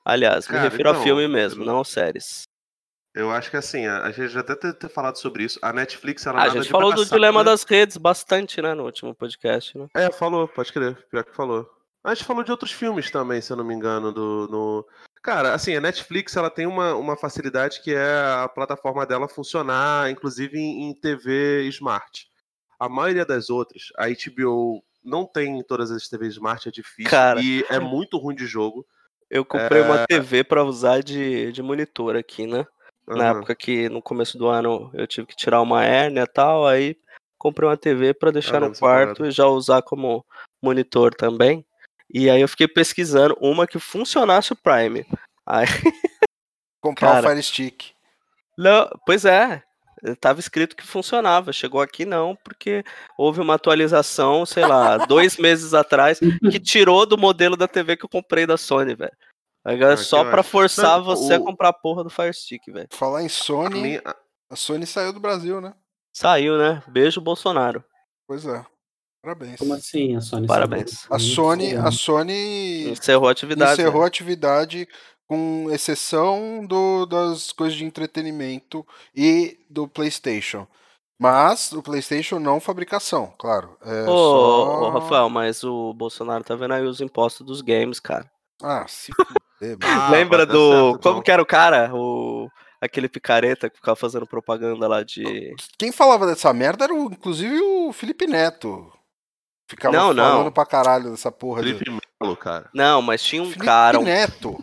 Aliás, 0.06 0.48
me 0.48 0.54
Cara, 0.54 0.70
refiro 0.70 0.90
a 0.90 0.92
então, 0.92 1.04
filme 1.04 1.28
mesmo, 1.28 1.66
não 1.66 1.84
séries. 1.84 2.44
Eu 3.16 3.32
acho 3.32 3.50
que 3.50 3.56
assim, 3.56 3.86
a, 3.86 4.04
a 4.04 4.12
gente 4.12 4.28
já 4.28 4.42
até 4.42 4.56
ter, 4.56 4.74
ter 4.74 4.90
falado 4.90 5.18
sobre 5.18 5.44
isso. 5.44 5.58
A 5.62 5.72
Netflix, 5.72 6.26
ela 6.26 6.42
Ah, 6.42 6.44
a 6.44 6.50
gente 6.50 6.68
falou 6.68 6.94
do 6.94 7.06
dilema 7.06 7.40
né? 7.40 7.46
das 7.50 7.64
redes 7.64 7.96
bastante, 7.96 8.62
né, 8.62 8.74
no 8.74 8.84
último 8.84 9.16
podcast, 9.16 9.78
né? 9.78 9.88
É, 9.96 10.12
falou, 10.12 10.48
pode 10.50 10.74
crer, 10.74 10.98
pior 11.10 11.24
que 11.24 11.34
falou. 11.34 11.66
A 12.04 12.14
gente 12.14 12.26
falou 12.26 12.44
de 12.44 12.52
outros 12.52 12.72
filmes 12.72 13.10
também, 13.10 13.42
se 13.42 13.52
eu 13.52 13.58
não 13.58 13.64
me 13.64 13.74
engano, 13.74 14.12
do. 14.12 14.48
No... 14.52 14.86
Cara, 15.24 15.54
assim, 15.56 15.76
a 15.76 15.82
Netflix 15.82 16.36
ela 16.36 16.52
tem 16.52 16.68
uma, 16.68 16.94
uma 16.94 17.18
facilidade 17.18 17.82
que 17.82 17.96
é 17.96 18.22
a 18.44 18.48
plataforma 18.48 19.06
dela 19.08 19.28
funcionar, 19.28 20.12
inclusive 20.12 20.60
em, 20.60 20.90
em 20.90 20.94
TV 20.94 21.64
Smart. 21.70 22.28
A 22.78 22.88
maioria 22.90 23.26
das 23.26 23.50
outras, 23.50 23.86
a 23.98 24.08
HBO 24.08 24.84
não 25.04 25.26
tem 25.26 25.58
em 25.58 25.64
todas 25.64 25.90
as 25.90 26.08
TVs 26.08 26.34
Smart, 26.34 26.68
é 26.68 26.72
difícil. 26.72 27.10
Cara. 27.10 27.42
E 27.42 27.66
é 27.70 27.80
muito 27.80 28.18
ruim 28.18 28.36
de 28.36 28.46
jogo. 28.46 28.86
Eu 29.30 29.44
comprei 29.44 29.82
uma 29.82 30.02
É. 30.02 30.06
TV 30.06 30.44
pra 30.44 30.64
usar 30.64 31.02
de, 31.02 31.52
de 31.52 31.64
monitor 31.64 32.16
aqui, 32.16 32.46
né? 32.46 32.68
Na 33.08 33.30
Aham. 33.30 33.38
época 33.38 33.56
que 33.56 33.88
no 33.90 34.02
começo 34.02 34.38
do 34.38 34.48
ano 34.48 34.90
eu 34.94 35.06
tive 35.06 35.28
que 35.28 35.36
tirar 35.36 35.62
uma 35.62 35.84
hérnia 35.86 36.24
e 36.24 36.28
tal, 36.28 36.66
aí 36.68 36.98
comprei 37.38 37.70
uma 37.70 37.78
TV 37.78 38.14
pra 38.14 38.32
deixar 38.32 38.58
Ah, 38.64 38.68
no 38.68 38.76
quarto 38.76 39.26
e 39.26 39.32
já 39.32 39.46
usar 39.46 39.82
como 39.84 40.26
monitor 40.62 41.14
também. 41.14 41.64
E 42.12 42.30
aí 42.30 42.42
eu 42.42 42.48
fiquei 42.48 42.68
pesquisando 42.68 43.38
uma 43.40 43.68
que 43.68 43.78
funcionasse 43.80 44.54
o 44.54 44.56
Prime. 44.56 45.06
Aí, 45.46 45.66
Comprar 46.82 47.14
Cara. 47.16 47.28
o 47.28 47.30
Fire 47.30 47.44
Stick. 47.44 47.92
não, 48.58 48.88
pois 49.06 49.26
é, 49.26 49.64
tava 50.20 50.40
escrito 50.40 50.76
que 50.76 50.86
funcionava. 50.86 51.52
Chegou 51.54 51.82
aqui 51.82 52.06
não, 52.06 52.36
porque 52.44 52.84
houve 53.18 53.42
uma 53.42 53.56
atualização, 53.56 54.46
sei 54.46 54.66
lá, 54.66 54.98
dois 54.98 55.38
meses 55.38 55.74
atrás, 55.74 56.20
que 56.20 56.60
tirou 56.60 57.06
do 57.06 57.18
modelo 57.18 57.56
da 57.58 57.68
TV 57.68 57.98
que 57.98 58.06
eu 58.06 58.10
comprei 58.10 58.46
da 58.46 58.58
Sony, 58.58 58.96
velho. 58.96 59.12
Agora 59.66 59.96
Ah, 59.96 59.98
só 59.98 60.24
pra 60.24 60.44
forçar 60.44 61.00
Não, 61.00 61.04
você 61.06 61.34
a 61.34 61.40
o- 61.40 61.44
comprar 61.44 61.70
a 61.70 61.74
porra 61.74 62.04
do 62.04 62.10
Fire 62.10 62.32
Stick, 62.34 62.72
velho. 62.72 62.88
Falar 62.92 63.24
em 63.24 63.26
A 63.26 63.30
Sony, 63.30 63.82
minha- 63.82 64.04
a 64.50 64.56
Sony 64.56 64.86
saiu 64.86 65.12
do 65.12 65.20
Brasil, 65.20 65.60
né? 65.60 65.74
Saiu, 66.14 66.58
né? 66.58 66.84
Beijo, 66.88 67.20
Bolsonaro. 67.20 67.84
Pois 68.28 68.46
é. 68.46 68.64
Parabéns. 69.24 69.58
Como 69.58 69.74
assim 69.74 70.16
a 70.16 70.22
Sony? 70.22 70.46
Parabéns. 70.48 71.08
A 71.10 71.18
Sony, 71.18 71.76
a 71.76 71.90
Sony 71.90 72.90
Encerrou 72.92 73.28
a 73.28 73.32
atividade. 73.32 73.74
encerrou 73.74 74.02
né? 74.02 74.06
a 74.06 74.08
atividade 74.08 74.88
com 75.28 75.68
exceção 75.72 76.64
do, 76.68 77.08
das 77.08 77.52
coisas 77.52 77.76
de 77.76 77.84
entretenimento 77.84 78.86
e 79.16 79.58
do 79.68 79.88
PlayStation. 79.88 80.68
Mas 81.20 81.72
o 81.72 81.82
PlayStation 81.82 82.38
não 82.40 82.60
fabricação, 82.60 83.34
claro. 83.40 83.76
É 83.82 84.04
Ô, 84.04 84.08
só... 84.16 84.82
ô, 84.82 84.90
Rafael, 84.92 85.30
mas 85.30 85.64
o 85.64 85.92
Bolsonaro 85.94 86.44
tá 86.44 86.56
vendo 86.56 86.74
aí 86.76 86.84
os 86.86 87.02
impostos 87.02 87.44
dos 87.48 87.62
games, 87.62 88.00
cara. 88.00 88.30
Ah, 88.62 88.86
se 88.88 89.12
fuder, 89.14 89.78
É, 89.82 89.86
Ah, 89.86 90.10
Lembra 90.10 90.46
do. 90.46 90.70
certo, 90.72 90.82
como 90.82 90.96
então. 91.16 91.22
que 91.22 91.32
era 91.32 91.42
o 91.42 91.46
cara? 91.46 91.92
O. 91.94 92.50
Aquele 92.82 93.08
picareta 93.10 93.70
que 93.70 93.78
ficava 93.78 93.96
fazendo 93.96 94.28
propaganda 94.28 94.88
lá 94.88 95.02
de. 95.04 95.56
Quem 95.78 95.92
falava 95.92 96.28
dessa 96.28 96.54
merda 96.54 96.84
era, 96.84 96.94
o- 96.94 97.06
inclusive, 97.12 97.60
o 97.60 97.92
Felipe 97.94 98.28
Neto. 98.28 98.92
Ficava 99.68 99.96
Não, 99.98 100.14
não. 100.14 100.24
falando 100.24 100.52
pra 100.52 100.66
caralho 100.66 101.10
dessa 101.10 101.32
porra 101.32 101.64
de... 101.64 101.74
Felipe 101.74 102.00
Melo, 102.22 102.38
cara. 102.38 102.70
Não, 102.74 103.02
mas 103.02 103.24
tinha 103.24 103.42
um 103.42 103.46
Felipe 103.48 103.66
cara, 103.66 104.00
um 104.00 104.04
Neto. 104.04 104.60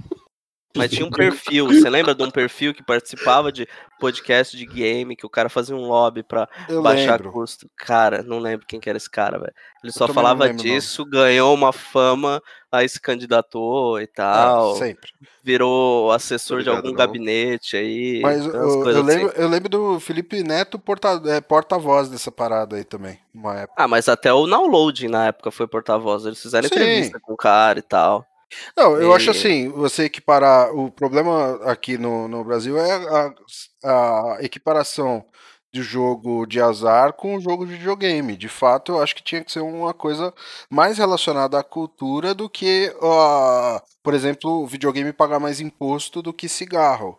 Mas 0.77 0.91
tinha 0.91 1.05
um 1.07 1.11
perfil, 1.11 1.67
você 1.67 1.89
lembra 1.91 2.15
de 2.15 2.23
um 2.23 2.31
perfil 2.31 2.73
que 2.73 2.83
participava 2.83 3.53
de 3.53 3.69
podcast 4.01 4.57
de 4.57 4.67
game, 4.67 5.15
que 5.15 5.27
o 5.27 5.31
cara 5.31 5.49
fazia 5.49 5.77
um 5.77 5.87
lobby 5.87 6.23
pra 6.23 6.49
Eu 6.69 6.83
baixar 6.83 7.13
lembro. 7.19 7.31
custo? 7.33 7.71
Cara, 7.77 8.23
não 8.23 8.39
lembro 8.39 8.67
quem 8.67 8.81
que 8.81 8.89
era 8.89 8.97
esse 8.97 9.09
cara, 9.11 9.39
velho. 9.39 9.53
Ele 9.83 9.93
só 9.93 10.07
não 10.09 10.15
falava 10.15 10.45
lembro, 10.45 10.57
não. 10.57 10.65
disso, 10.65 11.05
ganhou 11.05 11.55
uma 11.55 11.73
fama, 11.73 12.43
aí 12.71 12.89
se 12.89 13.01
candidatou 13.01 14.01
e 14.01 14.05
É, 14.05 14.07
tal, 14.07 14.75
sempre. 14.77 15.11
virou 15.43 16.11
assessor 16.11 16.59
Tô 16.59 16.63
de 16.65 16.71
algum 16.71 16.89
não. 16.89 16.95
gabinete 16.95 17.77
aí. 17.77 18.21
Mas 18.23 18.45
umas 18.47 18.55
eu, 18.55 18.83
eu 18.83 18.91
assim. 18.91 19.03
lembro, 19.03 19.33
eu 19.37 19.49
lembro 19.49 19.69
do 19.69 20.01
Felipe 20.01 20.43
Neto 20.43 20.79
porta, 20.79 21.21
é, 21.27 21.41
porta-voz 21.41 22.09
dessa 22.09 22.33
parada 22.33 22.77
aí 22.77 22.85
também. 22.85 23.19
Uma 23.35 23.61
época. 23.61 23.83
Ah, 23.83 23.87
mas 23.89 24.09
até 24.09 24.33
o 24.33 24.47
Download 24.47 25.07
na 25.09 25.27
época 25.27 25.51
foi 25.51 25.67
porta-voz. 25.69 26.25
Eles 26.27 26.41
fizeram 26.43 26.69
Sim. 26.69 26.75
entrevista 26.75 27.21
com 27.21 27.33
o 27.35 27.37
cara 27.37 27.79
e 27.79 27.83
tal. 27.83 28.27
Não, 28.77 28.97
eu 29.01 29.13
acho 29.15 29.31
E- 29.31 29.31
assim, 29.31 29.69
você 29.71 30.05
equiparar. 30.05 30.75
O 30.75 30.91
problema 30.91 31.55
aqui 31.65 31.97
no, 31.99 32.29
no 32.29 32.45
Brasil 32.45 32.79
é 32.79 32.93
a, 33.85 34.35
a 34.37 34.39
equiparação 34.43 35.25
de 35.73 35.83
jogo 35.83 36.45
de 36.47 36.61
azar 36.61 37.15
com 37.15 37.35
o 37.37 37.41
jogo 37.41 37.65
de 37.67 37.73
videogame. 37.73 38.37
De 38.37 38.49
fato, 38.49 38.93
eu 38.93 39.03
acho 39.03 39.15
que 39.17 39.23
tinha 39.23 39.43
que 39.43 39.51
ser 39.51 39.61
uma 39.61 39.95
coisa 39.95 40.33
mais 40.71 40.99
relacionada 40.99 41.59
à 41.59 41.65
cultura 41.65 42.35
do 42.35 42.49
que, 42.49 42.95
ah, 43.03 43.83
por 44.03 44.13
exemplo, 44.13 44.51
o 44.63 44.67
videogame 44.67 45.13
pagar 45.15 45.41
mais 45.41 45.61
imposto 45.61 46.21
do 46.21 46.33
que 46.33 46.49
cigarro. 46.49 47.19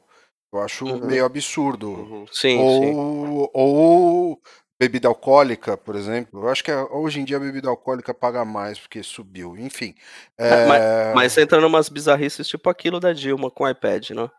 Eu 0.54 0.60
acho 0.62 0.86
Uhum. 0.86 1.08
meio 1.08 1.26
absurdo. 1.26 1.90
Uhum. 1.90 2.26
Sim, 2.32 2.58
sim. 2.60 2.94
ou, 2.96 3.50
ou 3.54 4.42
bebida 4.84 5.08
alcoólica, 5.08 5.78
por 5.78 5.96
exemplo. 5.96 6.42
Eu 6.44 6.50
acho 6.50 6.64
que 6.64 6.72
a- 6.72 6.86
hoje 6.86 7.20
em 7.20 7.26
dia 7.26 7.38
a 7.38 7.40
bebida 7.40 7.70
alcoólica 7.70 8.14
paga 8.14 8.44
mais 8.46 8.78
porque 8.80 9.02
subiu. 9.04 9.56
Enfim. 9.58 9.96
é, 10.38 11.14
Mas 11.14 11.38
entra 11.38 11.60
numas 11.62 11.90
bizarrices 11.90 12.48
tipo 12.48 12.70
aquilo 12.70 13.00
da 13.00 13.14
Dilma 13.14 13.50
com 13.50 13.64
o 13.64 13.70
iPad, 13.70 14.12
né? 14.12 14.30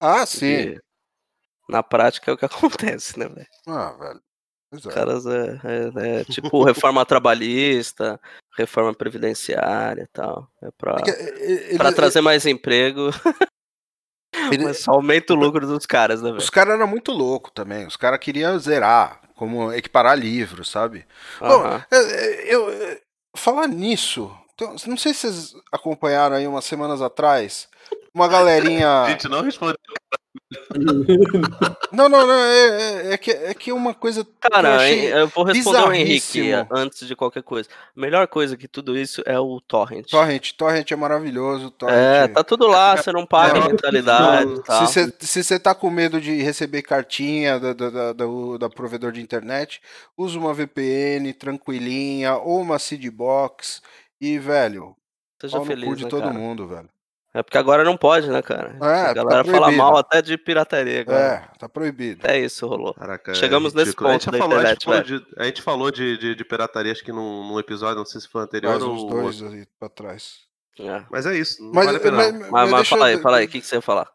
Ah, 0.00 0.24
sim. 0.26 0.38
Que 0.74 0.78
na 1.68 1.82
prática 1.82 2.30
é 2.30 2.34
o 2.34 2.38
que 2.38 2.44
acontece, 2.96 3.18
né, 3.18 3.28
velho? 3.28 3.46
Ah, 3.66 3.92
velho. 3.98 4.20
Pois 4.70 4.84
é. 4.84 4.88
Os 4.88 4.94
caras 4.94 5.26
é, 5.26 5.60
é- 5.64 6.20
é 6.20 6.24
tipo 6.24 6.62
reforma 6.62 7.04
trabalhista, 7.06 8.20
reforma 8.56 8.94
previdenciária 8.94 10.02
e 10.02 10.06
tal. 10.12 10.48
É 10.62 10.70
pra, 10.76 10.96
É 11.06 11.10
é, 11.10 11.68
ele- 11.70 11.78
pra 11.78 11.90
trazer 11.92 12.20
mais 12.20 12.44
emprego, 12.46 13.10
ele- 14.52 14.64
mas 14.68 14.80
só 14.80 14.92
aumenta 14.92 15.32
o 15.32 15.36
lucro 15.36 15.66
dos 15.66 15.86
caras, 15.86 16.20
né, 16.20 16.28
velho? 16.28 16.38
Os 16.38 16.50
caras 16.50 16.74
eram 16.74 16.86
muito 16.86 17.12
loucos 17.12 17.50
também. 17.54 17.86
Os 17.86 17.96
caras 17.96 18.20
queriam 18.20 18.58
zerar, 18.58 19.20
como 19.38 19.72
equiparar 19.72 20.18
livro, 20.18 20.64
sabe? 20.64 21.06
Bom, 21.40 21.64
é, 21.66 21.84
é, 21.90 22.54
eu, 22.54 22.70
é, 22.70 23.00
falar 23.36 23.68
nisso, 23.68 24.30
então, 24.54 24.74
não 24.88 24.96
sei 24.96 25.14
se 25.14 25.20
vocês 25.20 25.54
acompanharam 25.70 26.34
aí 26.34 26.44
umas 26.44 26.64
semanas 26.64 27.00
atrás, 27.00 27.68
uma 28.12 28.24
A 28.24 28.28
galerinha. 28.28 29.04
gente 29.10 29.28
não 29.28 29.40
respondeu. 29.40 29.78
Não, 31.92 32.08
não, 32.08 32.26
não, 32.26 32.34
é, 32.34 32.68
é- 33.08 33.12
é 33.12 33.18
que, 33.18 33.30
é 33.30 33.54
que 33.54 33.72
uma 33.72 33.94
coisa. 33.94 34.20
eu 34.20 34.26
Cara, 34.40 34.76
achei 34.76 35.12
eu 35.12 35.26
vou 35.28 35.44
responder 35.44 35.78
ao 35.78 35.92
Henrique 35.92 36.52
antes 36.70 37.06
de 37.06 37.16
qualquer 37.16 37.42
coisa. 37.42 37.68
A 37.96 38.00
melhor 38.00 38.26
coisa 38.28 38.56
que 38.56 38.68
tudo 38.68 38.96
isso 38.96 39.22
é 39.26 39.38
o 39.38 39.60
Torrent. 39.60 40.10
Torrent, 40.10 40.52
Torrent 40.52 40.90
é 40.90 40.96
maravilhoso. 40.96 41.70
Torrent. 41.70 41.96
É, 41.96 42.28
tá 42.28 42.44
tudo 42.44 42.66
lá, 42.66 42.96
você 42.96 43.10
não 43.12 43.26
paga 43.26 43.60
Não, 43.60 43.68
mentalidade 43.68 44.46
não, 44.46 44.56
e 44.56 44.62
tal. 44.62 44.86
Se 44.86 45.42
você 45.42 45.58
tá 45.58 45.74
com 45.74 45.90
medo 45.90 46.20
de 46.20 46.40
receber 46.42 46.82
cartinha 46.82 47.58
da, 47.58 47.72
da, 47.72 47.90
da, 47.90 48.12
do- 48.12 48.58
da 48.58 48.68
provedor 48.68 49.12
de 49.12 49.20
internet, 49.20 49.80
usa 50.16 50.38
uma 50.38 50.54
VPN 50.54 51.32
tranquilinha 51.32 52.36
ou 52.36 52.60
uma 52.60 52.78
Seedbox 52.78 53.82
e, 54.20 54.38
velho, 54.38 54.94
Seja 55.40 55.60
feliz, 55.62 55.96
de 55.98 56.04
né, 56.04 56.10
todo 56.10 56.22
cara? 56.22 56.34
mundo, 56.34 56.66
velho. 56.66 56.88
É 57.34 57.42
porque 57.42 57.58
agora 57.58 57.84
não 57.84 57.96
pode, 57.96 58.28
né, 58.28 58.40
cara? 58.42 58.76
É, 58.82 59.00
a 59.02 59.04
tá 59.06 59.14
galera 59.14 59.44
fala 59.44 59.58
proibido. 59.58 59.76
mal 59.82 59.96
até 59.98 60.22
de 60.22 60.36
pirataria 60.38 61.02
agora. 61.02 61.18
É, 61.54 61.58
tá 61.58 61.68
proibido. 61.68 62.20
Até 62.24 62.38
isso 62.40 62.66
rolou. 62.66 62.94
Caraca, 62.94 63.32
é 63.32 63.34
Chegamos 63.34 63.74
nesse 63.74 63.86
ridículo. 63.90 64.08
A 64.10 64.12
gente 64.14 64.24
ponto 64.24 64.32
da 64.32 64.38
falou, 64.38 64.58
a 64.58 64.64
gente 64.66 64.82
internet, 64.82 65.06
falou, 65.06 65.20
de, 65.20 65.26
a 65.36 65.44
gente 65.44 65.62
falou 65.62 65.90
de, 65.90 66.16
de, 66.18 66.34
de 66.34 66.44
pirataria, 66.44 66.90
acho 66.90 67.04
que 67.04 67.12
num, 67.12 67.46
num 67.46 67.58
episódio, 67.60 67.96
não 67.98 68.06
sei 68.06 68.20
se 68.20 68.28
foi 68.28 68.42
anterior 68.42 68.70
Faz 68.72 68.82
ou 68.82 68.94
uns 68.94 69.04
dois 69.38 69.42
aí 69.52 69.66
pra 69.78 69.88
trás. 69.90 70.38
É. 70.80 71.02
Mas 71.10 71.26
é 71.26 71.36
isso, 71.36 71.62
não 71.62 71.72
Mas, 71.74 71.84
vale 71.86 71.98
a 71.98 72.00
pena. 72.00 72.16
mas- 72.16 72.32
mas 72.32 72.50
Mas, 72.50 72.50
mas 72.70 72.74
deixa 72.80 72.90
fala 72.96 73.06
aí, 73.06 73.14
eu- 73.14 73.20
fala 73.20 73.36
aí, 73.38 73.44
o 73.44 73.48
que, 73.48 73.60
que 73.60 73.66
você 73.66 73.74
ia 73.76 73.82
falar? 73.82 74.08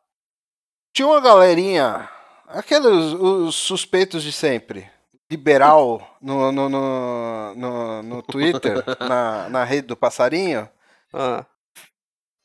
Tinha 0.94 1.07
uma 1.07 1.22
galerinha, 1.22 2.10
aqueles 2.48 2.88
os 3.14 3.56
suspeitos 3.56 4.23
de 4.23 4.31
sempre, 4.31 4.90
liberal 5.30 6.18
no, 6.22 6.52
no, 6.52 6.69
no, 6.69 7.53
no, 7.56 8.03
no 8.03 8.22
Twitter, 8.23 8.84
na, 8.99 9.49
na 9.49 9.64
rede 9.64 9.88
do 9.88 9.95
passarinho, 9.98 10.68
Ah, 11.14 11.45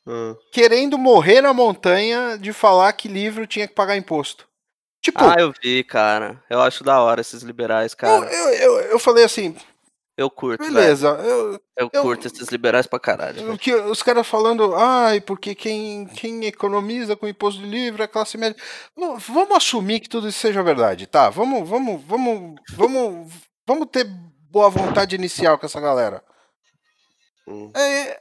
Ah, 0.07 0.35
querendo 0.51 0.97
morrer 0.97 1.41
na 1.41 1.53
montanha 1.53 2.37
de 2.37 2.53
falar 2.53 2.93
que 2.93 3.07
livro 3.07 3.47
tinha 3.47 3.67
que 3.67 3.73
pagar 3.73 3.97
imposto. 3.97 4.47
Tipo, 5.01 5.23
Ah, 5.23 5.35
eu 5.39 5.53
vi, 5.63 5.83
cara. 5.83 6.43
Eu 6.49 6.61
acho 6.61 6.83
da 6.83 7.01
hora 7.01 7.21
esses 7.21 7.41
liberais, 7.41 7.93
cara. 7.93 8.25
eu, 8.31 8.49
eu, 8.53 8.79
eu 8.91 8.99
falei 8.99 9.23
assim, 9.23 9.55
Eu 10.17 10.29
curto, 10.29 10.61
beleza, 10.61 11.07
eu, 11.23 11.61
Eu, 11.77 11.89
curto 11.89 12.27
esses 12.27 12.49
liberais 12.49 12.85
pra 12.85 12.99
caralho. 12.99 13.57
que, 13.57 13.73
os 13.73 14.03
caras 14.03 14.27
falando, 14.27 14.75
ai, 14.75 15.21
porque 15.21 15.55
quem, 15.55 16.05
quem 16.07 16.43
economiza 16.45 17.15
com 17.15 17.25
imposto 17.27 17.61
de 17.61 17.67
livro 17.69 18.03
é 18.03 18.07
classe 18.07 18.37
média. 18.37 18.61
Não, 18.97 19.17
vamos 19.17 19.55
assumir 19.55 20.01
que 20.01 20.09
tudo 20.09 20.27
isso 20.27 20.39
seja 20.39 20.61
verdade, 20.61 21.07
tá? 21.07 21.29
Vamos, 21.29 21.67
vamos, 21.69 22.03
vamos, 22.03 22.55
vamos, 22.75 23.33
vamos 23.65 23.87
ter 23.89 24.03
boa 24.51 24.69
vontade 24.69 25.15
inicial 25.15 25.57
com 25.57 25.65
essa 25.65 25.79
galera. 25.79 26.21
hum. 27.47 27.71
É, 27.73 28.19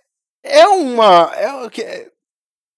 é 0.48 0.66
uma. 0.68 1.32
É, 1.34 1.52
o 1.64 1.70
que- 1.70 2.12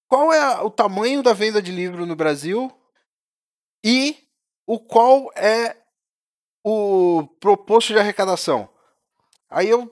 qual 0.07 0.31
é 0.33 0.61
o 0.61 0.69
tamanho 0.69 1.23
da 1.23 1.33
venda 1.33 1.61
de 1.61 1.71
livro 1.71 2.05
no 2.05 2.15
Brasil 2.15 2.71
e 3.83 4.17
o 4.67 4.79
qual 4.79 5.31
é 5.35 5.77
o 6.65 7.27
proposto 7.39 7.93
de 7.93 7.99
arrecadação? 7.99 8.69
Aí 9.49 9.69
eu 9.69 9.89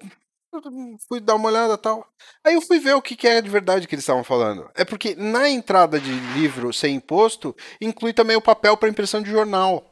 fui 1.07 1.19
dar 1.19 1.35
uma 1.35 1.47
olhada 1.49 1.73
e 1.73 1.77
tal. 1.77 2.07
Aí 2.43 2.53
eu 2.55 2.61
fui 2.61 2.79
ver 2.79 2.95
o 2.95 3.01
que, 3.01 3.15
que 3.15 3.27
é 3.27 3.41
de 3.41 3.49
verdade 3.49 3.87
que 3.87 3.95
eles 3.95 4.03
estavam 4.03 4.23
falando. 4.23 4.69
É 4.75 4.83
porque 4.83 5.15
na 5.15 5.49
entrada 5.49 5.99
de 5.99 6.11
livro 6.33 6.73
sem 6.73 6.95
imposto 6.95 7.55
inclui 7.79 8.13
também 8.13 8.35
o 8.35 8.41
papel 8.41 8.75
para 8.75 8.89
impressão 8.89 9.21
de 9.21 9.29
jornal. 9.29 9.85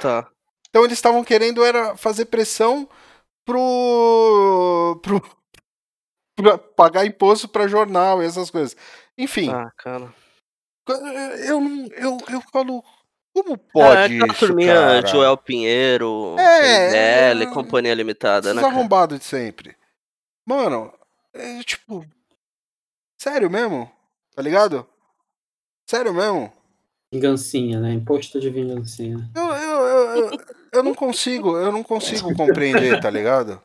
Tá. 0.00 0.30
Então 0.68 0.84
eles 0.84 0.98
estavam 0.98 1.24
querendo 1.24 1.64
era 1.64 1.96
fazer 1.96 2.26
pressão 2.26 2.88
pro, 3.44 5.00
pro 5.02 5.20
pra 6.34 6.58
pagar 6.58 7.06
imposto 7.06 7.48
para 7.48 7.68
jornal 7.68 8.22
e 8.22 8.26
essas 8.26 8.50
coisas. 8.50 8.76
Enfim, 9.16 9.50
Ah, 9.50 9.70
cara. 9.76 10.12
eu 11.46 11.60
não 11.60 11.86
eu, 11.96 12.18
eu 12.30 12.40
falo 12.52 12.82
como 13.34 13.54
é, 13.54 13.56
pode 13.72 14.14
aquela 14.14 14.32
isso, 14.32 14.46
turminha 14.46 14.74
cara? 14.74 15.06
Joel 15.06 15.36
Pinheiro, 15.36 16.36
É, 16.38 17.32
MBL, 17.32 17.42
é, 17.42 17.46
Companhia 17.52 17.94
Limitada, 17.94 18.48
Esses 18.48 18.56
né, 18.56 18.62
cara? 18.62 18.72
arrombados 18.74 19.18
de 19.18 19.24
sempre. 19.24 19.76
Mano, 20.46 20.92
é 21.32 21.62
tipo 21.64 22.04
sério 23.20 23.50
mesmo? 23.50 23.90
Tá 24.36 24.42
ligado? 24.42 24.86
Sério 25.88 26.12
mesmo? 26.14 26.52
Vingancinha, 27.12 27.78
né? 27.80 27.92
Imposto 27.92 28.40
de 28.40 28.50
vingancinha. 28.50 29.30
Eu, 29.34 29.42
eu, 29.44 29.80
eu, 29.80 30.16
eu, 30.32 30.38
eu 30.72 30.82
não 30.82 30.94
consigo, 30.94 31.56
eu 31.56 31.70
não 31.70 31.82
consigo 31.82 32.34
compreender, 32.34 33.00
tá 33.00 33.08
ligado? 33.10 33.60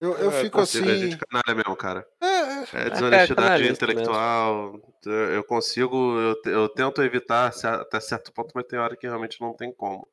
Eu, 0.00 0.16
eu 0.16 0.30
É, 0.30 0.42
fico 0.42 0.58
é 0.58 0.62
assim. 0.62 0.84
gente 0.84 1.18
canalha 1.18 1.54
mesmo, 1.54 1.76
cara. 1.76 2.06
É, 2.22 2.26
É 2.26 2.86
é 2.86 2.90
desonestidade 2.90 3.34
canalista 3.34 3.84
intelectual. 3.84 4.80
Eu 5.04 5.12
eu 5.12 5.44
consigo, 5.44 5.96
eu, 6.18 6.36
eu 6.52 6.68
tento 6.68 7.02
evitar 7.02 7.52
até 7.64 8.00
certo 8.00 8.32
ponto, 8.32 8.52
mas 8.54 8.64
tem 8.66 8.78
hora 8.78 8.96
que 8.96 9.06
realmente 9.06 9.40
não 9.40 9.52
tem 9.54 9.72
como. 9.72 10.06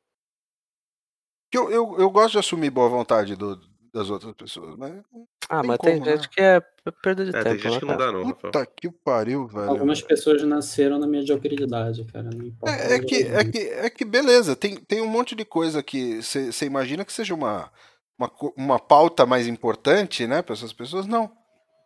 eu, 1.53 1.71
eu, 1.71 1.95
eu 1.99 2.09
gosto 2.09 2.33
de 2.33 2.39
assumir 2.39 2.69
boa 2.69 2.89
vontade 2.89 3.35
do- 3.35 3.59
das 3.93 4.09
outras 4.09 4.33
pessoas, 4.33 4.75
mas 4.77 4.93
Ah, 5.49 5.61
tem 5.61 5.67
mas 5.69 5.77
tem 5.79 5.99
como, 5.99 6.05
gente 6.05 6.21
né? 6.23 6.27
que 6.33 6.41
é 6.41 6.61
perda 7.01 7.23
de 7.25 7.29
É, 7.31 7.43
tempo, 7.43 7.49
tem 7.49 7.57
gente 7.59 7.73
né, 7.73 7.79
que 7.79 7.85
não 7.85 7.97
dá, 7.97 8.11
não, 8.11 8.23
Rafael. 8.25 8.51
puta 8.51 8.65
que 8.65 8.91
pariu, 8.91 9.47
velho. 9.47 9.69
Algumas 9.69 10.01
pessoas 10.01 10.43
nasceram 10.43 10.99
na 10.99 11.07
mediocridade, 11.07 12.03
cara. 12.05 12.29
Não 12.29 12.45
importa. 12.45 12.75
É, 12.83 12.95
é 12.95 12.99
que, 12.99 13.15
é, 13.15 13.43
que, 13.45 13.57
é 13.59 13.89
que 13.89 14.05
beleza, 14.05 14.55
tem, 14.55 14.75
tem 14.75 15.01
um 15.01 15.07
monte 15.07 15.35
de 15.35 15.45
coisa 15.45 15.81
que 15.81 16.21
você 16.21 16.65
imagina 16.65 17.05
que 17.05 17.13
seja 17.13 17.33
uma, 17.33 17.71
uma, 18.17 18.31
uma 18.55 18.79
pauta 18.79 19.25
mais 19.25 19.47
importante, 19.47 20.25
né, 20.27 20.41
para 20.41 20.53
essas 20.53 20.73
pessoas. 20.73 21.05
Não. 21.07 21.31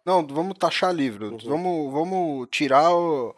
Não, 0.05 0.25
vamos 0.25 0.57
taxar 0.57 0.93
livro. 0.93 1.37
Vamos, 1.45 1.93
vamos 1.93 2.47
tirar 2.49 2.91
o- 2.91 3.35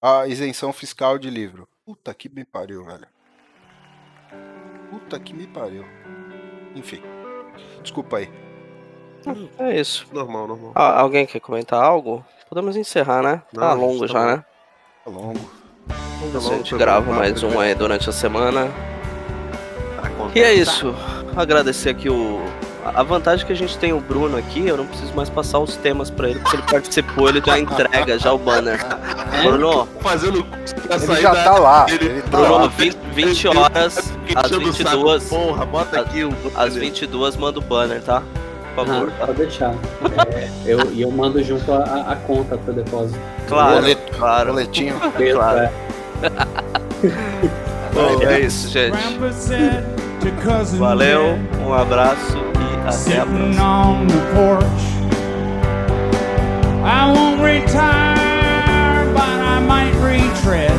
a 0.00 0.26
isenção 0.26 0.72
fiscal 0.72 1.18
de 1.18 1.28
livro. 1.28 1.68
Puta 1.84 2.12
que 2.14 2.28
me 2.28 2.44
pariu, 2.44 2.84
velho. 2.84 3.06
Puta 4.90 5.18
que 5.20 5.34
me 5.34 5.46
pariu. 5.46 5.84
Enfim. 6.74 7.02
Desculpa 7.82 8.18
aí. 8.18 8.30
É 9.58 9.78
isso. 9.80 10.06
Normal, 10.12 10.46
normal. 10.46 10.72
Ah, 10.74 11.00
alguém 11.00 11.26
quer 11.26 11.40
comentar 11.40 11.82
algo? 11.82 12.24
podemos 12.48 12.76
encerrar, 12.76 13.22
né? 13.24 13.42
Tá 13.52 13.74
Não, 13.74 13.80
longo 13.80 14.06
tá 14.06 14.12
já, 14.12 14.20
bom. 14.20 14.26
né? 14.26 14.44
Tá 15.04 15.10
longo. 15.10 15.50
Vamos 16.20 16.20
ver 16.20 16.30
se 16.30 16.36
a 16.36 16.40
longo, 16.50 16.56
gente 16.58 16.70
foi 16.70 16.78
grava 16.78 17.12
mais 17.12 17.42
um 17.42 17.58
aí 17.58 17.74
durante 17.74 18.08
a 18.08 18.12
semana. 18.12 18.68
E 20.34 20.40
é 20.40 20.54
isso. 20.54 20.94
Agradecer 21.36 21.90
aqui 21.90 22.08
o. 22.08 22.40
A 22.84 23.02
vantagem 23.02 23.42
é 23.44 23.46
que 23.48 23.52
a 23.52 23.56
gente 23.56 23.76
tem 23.78 23.92
o 23.92 24.00
Bruno 24.00 24.36
aqui, 24.38 24.64
eu 24.68 24.76
não 24.76 24.86
preciso 24.86 25.12
mais 25.14 25.28
passar 25.28 25.58
os 25.58 25.74
temas 25.76 26.08
pra 26.08 26.30
ele, 26.30 26.38
porque 26.38 26.54
ele 26.56 26.62
participou, 26.70 27.28
ele 27.28 27.42
já 27.44 27.58
entrega 27.58 28.16
já 28.16 28.32
o 28.32 28.38
banner. 28.38 28.78
Bruno, 29.42 29.88
Fazendo 30.00 30.44
pra 30.44 30.96
Ele 30.96 31.06
sair 31.06 31.20
já 31.22 31.32
da- 31.34 31.42
tá 31.44 31.58
lá. 31.58 31.86
ele- 31.88 32.04
Ele 32.06 32.22
tá 32.22 32.38
Bruno, 32.38 32.54
lá. 32.58 32.66
20, 32.68 32.96
20 33.12 33.48
horas, 33.48 33.98
Fiquei 34.24 34.36
às 34.36 34.46
enchendo 34.52 34.68
o 34.68 34.72
saco. 34.72 34.88
22, 34.90 35.24
Porra, 35.28 35.66
bota 35.66 36.00
aqui 36.00 36.22
o. 36.24 36.32
às 36.54 36.76
22 36.76 37.36
manda 37.36 37.58
o 37.58 37.62
banner, 37.62 38.00
tá? 38.02 38.22
Por 38.76 38.86
favor, 38.86 39.08
Ah, 39.08 39.18
tá? 39.18 39.26
pode 39.26 39.38
deixar. 39.38 39.74
É, 40.36 40.48
eu, 40.64 40.92
e 40.92 41.02
eu 41.02 41.10
mando 41.10 41.42
junto 41.42 41.72
a, 41.72 41.82
a 42.12 42.14
conta 42.14 42.56
para 42.56 42.72
depósito. 42.72 43.18
Claro, 43.48 43.74
Boleto, 43.80 44.16
claro. 44.16 44.52
Boletinho. 44.52 44.94
Claro. 45.32 45.58
É. 45.58 45.70
Bom, 47.92 48.22
é 48.28 48.40
isso, 48.40 48.68
gente. 48.68 48.96
Valeu, 50.78 51.38
um 51.64 51.72
abraço 51.72 52.36
e 52.36 52.88
até 52.88 53.20
a 53.20 53.26
próxima. 53.26 53.62
on 53.62 54.06
the 54.06 54.14
porch. 54.34 54.96
I 56.84 57.12
won't 57.12 57.40
retire, 57.40 59.12
but 59.12 59.22
I 59.22 59.60
might 59.60 59.94
retread. 60.02 60.72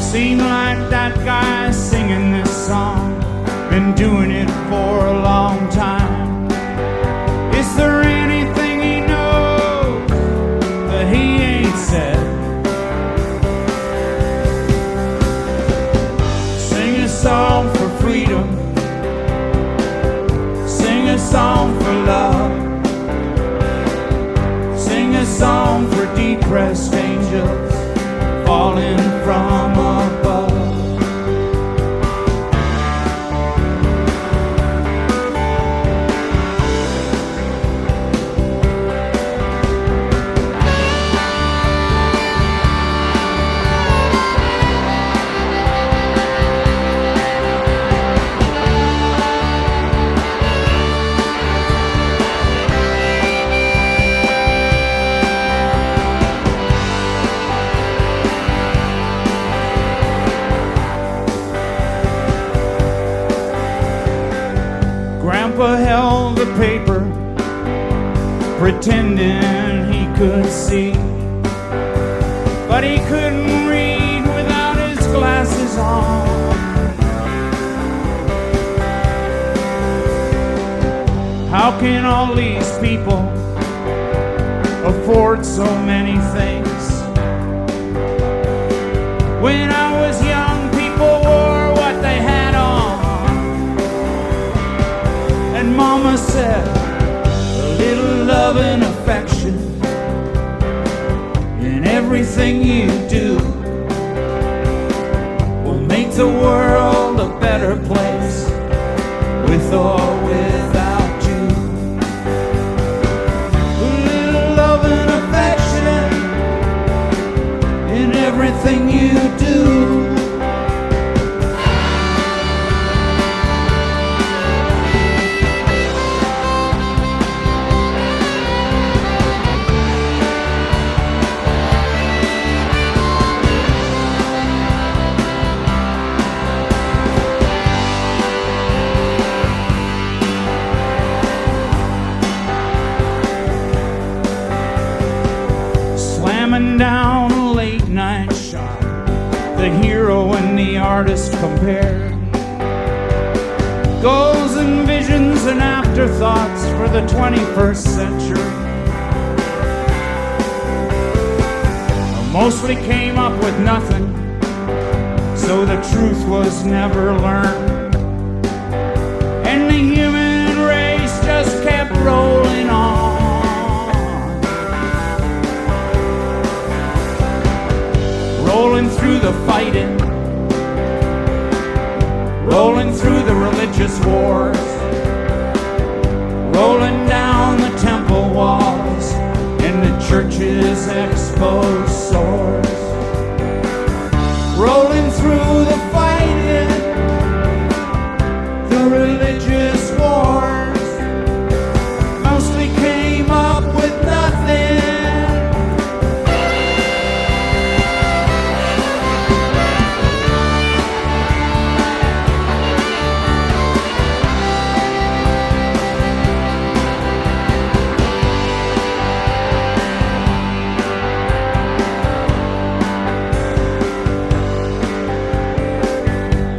Seem 0.00 0.38
like 0.38 0.78
that 0.90 1.14
guy 1.24 1.70
singing 1.72 2.32
this 2.32 2.50
song, 2.50 3.18
been 3.68 3.94
doing 3.94 4.30
it 4.30 4.50
for 4.68 5.06
a 5.06 5.22
long 5.22 5.68
time. 5.70 6.46
Is 7.54 7.74
there 7.76 8.11
song 25.42 25.90
for 25.90 26.06
depressed 26.14 26.91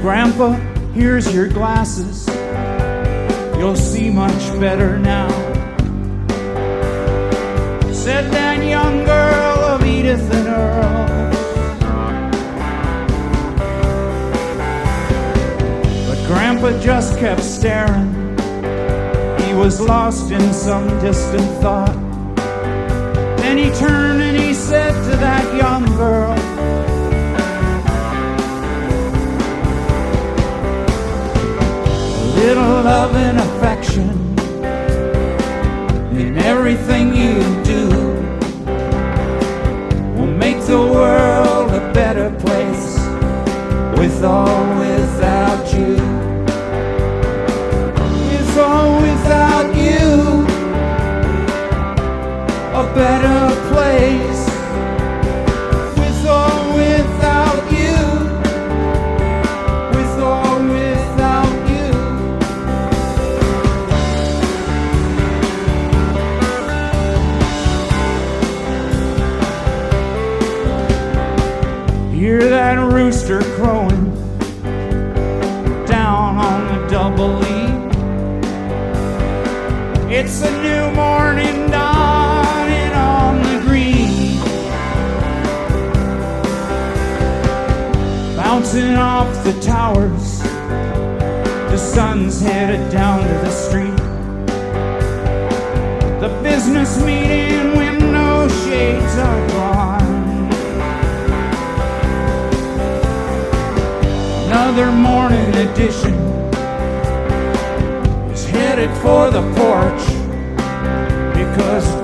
Grandpa, 0.03 0.51
here's 0.91 1.33
your 1.33 1.47
glasses. 1.47 2.27
You'll 3.57 3.77
see 3.77 4.09
much 4.09 4.59
better 4.59 4.99
now. 4.99 5.29
Said 7.93 8.29
that 8.33 8.61
young 8.67 9.05
girl 9.05 9.59
of 9.63 9.85
Edith 9.85 10.29
and 10.33 10.47
Earl. 10.49 11.07
But 16.09 16.27
Grandpa 16.27 16.77
just 16.81 17.17
kept 17.17 17.41
staring. 17.41 18.13
He 19.47 19.53
was 19.53 19.79
lost 19.79 20.31
in 20.31 20.51
some 20.51 20.85
distant 20.99 21.49
thought. 21.61 21.95
Then 23.37 23.57
he 23.57 23.69
turned 23.79 24.21
and 24.21 24.35
he 24.35 24.53
said 24.53 24.91
to 25.09 25.15
that 25.15 25.55
young 25.55 25.85
girl, 25.95 26.52
little 32.47 32.83
love 32.83 33.15
and 33.15 33.37
affection 33.39 34.09
in 36.19 36.37
everything 36.39 37.15
you 37.15 37.39
do 37.63 37.87
will 40.17 40.33
make 40.45 40.59
the 40.65 40.77
world 40.77 41.71
a 41.71 41.93
better 41.93 42.29
place 42.41 42.99
with 43.97 44.21
or 44.25 44.59
without 44.83 45.65
you. 45.73 45.95
With 48.27 48.57
or 48.57 49.01
without 49.05 49.69
you, 49.87 50.43
a 52.81 52.83
better 52.93 53.52
A 80.45 80.51
new 80.61 80.91
morning 80.91 81.69
on 82.93 83.41
the 83.41 83.61
green. 83.65 84.37
Bouncing 88.35 88.95
off 88.95 89.31
the 89.45 89.53
towers, 89.61 90.39
the 91.71 91.77
sun's 91.77 92.41
headed 92.41 92.91
down 92.91 93.21
to 93.21 93.33
the 93.45 93.51
street. 93.51 93.95
The 96.19 96.29
business 96.43 97.01
meeting 97.03 97.77
window 97.77 98.47
shades 98.65 99.17
are 99.17 99.47
gone. 99.47 100.03
Another 104.45 104.91
morning 104.91 105.55
edition 105.55 106.13
is 108.31 108.45
headed 108.45 108.91
for 108.97 109.31
the 109.31 109.41
because 109.55 109.92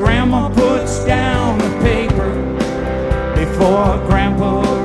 Grandma 0.10 0.50
puts 0.50 1.06
down 1.06 1.60
the 1.60 1.70
paper 1.84 2.34
before 3.36 3.96
Grandpa 4.08 4.79